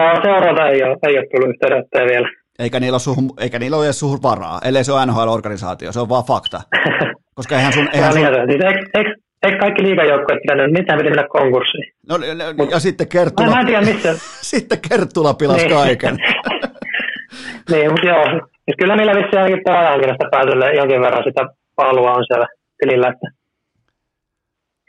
Äh, 0.00 0.22
seuralta 0.22 0.68
ei 0.68 0.82
ole, 0.82 0.96
ei 1.08 1.18
ole 1.18 1.26
tullut 1.32 1.48
yhteydenottoja 1.48 2.06
vielä. 2.06 2.28
Eikä 2.58 2.80
niillä, 2.80 2.94
ole 2.94 3.00
suhun, 3.00 3.30
eikä 3.38 3.58
niillä 3.58 3.76
ole 3.76 3.84
edes 3.84 4.00
suhun 4.00 4.22
varaa, 4.22 4.60
ellei 4.64 4.84
se 4.84 4.92
ole 4.92 5.06
NHL-organisaatio, 5.06 5.92
se 5.92 6.00
on 6.00 6.08
vaan 6.08 6.24
fakta. 6.24 6.60
Koska 7.36 7.56
eihän 7.56 7.72
sun... 7.72 7.88
Eihän 7.92 8.12
sun... 8.12 8.22
Siis, 8.22 8.64
eikö, 8.64 8.80
eikö, 8.94 9.14
eikö 9.42 9.58
kaikki 9.58 9.82
liikajoukkoja 9.82 10.38
pitänyt, 10.42 10.72
mitään 10.72 10.98
piti 10.98 11.10
mennä 11.10 11.26
konkurssiin? 11.28 11.92
No, 12.08 12.18
Mut, 12.56 12.70
ja 12.70 12.80
sitten 12.80 13.08
Kerttula... 13.08 13.50
Mä 13.50 13.60
en 13.60 13.66
tiedä 13.66 13.80
missä... 13.80 14.14
sitten 14.52 14.78
Kerttula 14.88 15.34
pilasi 15.34 15.66
niin. 15.66 15.76
kaiken. 15.76 16.18
niin, 17.70 17.90
mutta 17.92 18.06
joo. 18.08 18.24
Siis 18.64 18.76
kyllä 18.78 18.96
niillä 18.96 19.14
vissiin 19.14 19.38
ainakin 19.42 19.64
pelaajankinnasta 19.64 20.28
päätölle 20.30 20.74
jonkin 20.74 21.00
verran 21.00 21.24
sitä 21.24 21.42
palua 21.76 22.12
on 22.12 22.24
siellä 22.26 22.46
tilillä, 22.78 23.08
että 23.08 23.26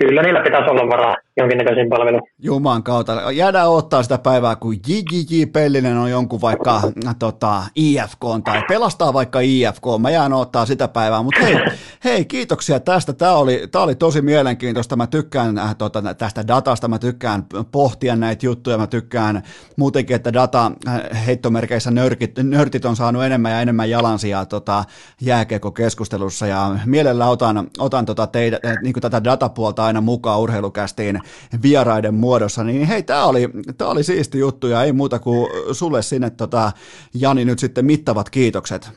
kyllä 0.02 0.22
niillä 0.22 0.42
pitäisi 0.42 0.70
olla 0.70 0.90
varaa. 0.90 1.16
Jonkinnäköisiin 1.38 1.90
palveluun. 1.90 2.22
Juman 2.40 2.84
kautta. 2.84 3.32
Jäädään 3.32 3.70
ottaa 3.70 4.04
sitä 4.04 4.18
päivää, 4.18 4.56
kun 4.56 4.76
JJJ 4.88 5.46
Pellinen 5.54 5.98
on 5.98 6.12
jonkun 6.12 6.42
vaikka 6.42 6.82
tota, 7.20 7.64
IFK 7.76 8.22
tai 8.44 8.62
pelastaa 8.68 9.14
vaikka 9.14 9.40
IFK. 9.40 9.84
Mä 10.00 10.10
jään 10.10 10.34
ottaa 10.34 10.66
sitä 10.66 10.88
päivää, 10.88 11.24
mutta 11.24 11.42
hei, 11.42 11.56
hei, 12.04 12.26
kiitoksia 12.26 12.80
tästä. 12.80 13.14
Tämä 13.14 13.34
oli, 13.34 13.68
tää 13.72 13.82
oli 13.82 13.96
tosi 13.96 14.22
mielenkiintoista. 14.22 14.96
Mä 14.96 15.08
tykkään 15.08 15.58
äh, 15.58 15.76
tota, 15.76 16.14
tästä 16.14 16.48
datasta, 16.48 16.88
mä 16.88 17.00
tykkään 17.00 17.46
pohtia 17.72 18.16
näitä 18.16 18.46
juttuja, 18.46 18.78
mä 18.78 18.88
tykkään 18.88 19.44
muutenkin, 19.78 20.16
että 20.16 20.34
data 20.34 20.72
äh, 20.88 21.26
heittomerkeissä 21.26 21.92
nörkit, 21.92 22.32
nörtit 22.44 22.86
on 22.86 22.96
saanut 22.96 23.24
enemmän 23.24 23.52
ja 23.52 23.62
enemmän 23.62 23.90
jalansijaa 23.90 24.46
tota, 24.46 24.84
jääkiekko-keskustelussa 25.22 26.48
ja 26.48 26.76
mielellä 26.86 27.28
otan, 27.28 27.70
otan 27.80 28.06
tota 28.06 28.28
teitä, 28.28 28.60
äh, 28.66 28.76
niin 28.84 28.94
tätä 28.94 29.24
datapuolta 29.24 29.86
aina 29.86 30.02
mukaan 30.02 30.40
urheilukästiin 30.40 31.21
vieraiden 31.64 32.14
muodossa, 32.14 32.64
niin 32.64 32.88
hei, 32.88 33.04
tämä 33.04 33.26
oli, 33.26 33.50
tää 33.78 33.88
oli 33.88 34.04
siisti 34.04 34.40
juttu 34.40 34.68
ja 34.68 34.84
ei 34.84 34.92
muuta 34.94 35.20
kuin 35.20 35.48
sulle 35.72 36.02
sinne 36.02 36.30
tota, 36.30 36.72
Jani 37.14 37.46
nyt 37.46 37.60
sitten 37.60 37.86
mittavat 37.86 38.30
kiitokset. 38.30 38.92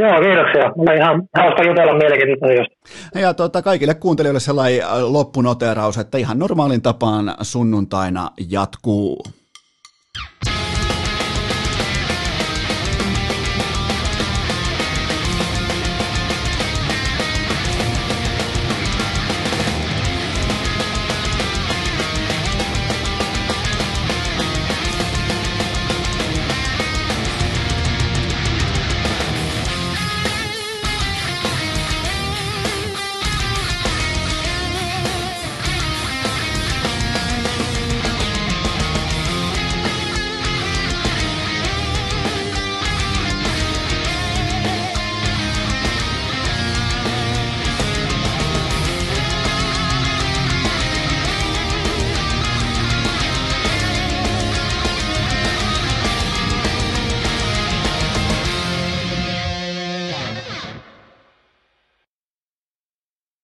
Joo, 0.00 0.20
kiitoksia. 0.20 0.72
Mulla 0.76 0.92
ihan 0.92 1.22
hauska 1.36 1.62
jutella 1.62 1.98
mielenkiintoista 1.98 3.18
Ja 3.20 3.34
tota, 3.34 3.62
kaikille 3.62 3.94
kuuntelijoille 3.94 4.40
sellainen 4.40 4.82
loppunoteraus, 5.12 5.98
että 5.98 6.18
ihan 6.18 6.38
normaalin 6.38 6.82
tapaan 6.82 7.34
sunnuntaina 7.42 8.30
jatkuu. 8.50 9.22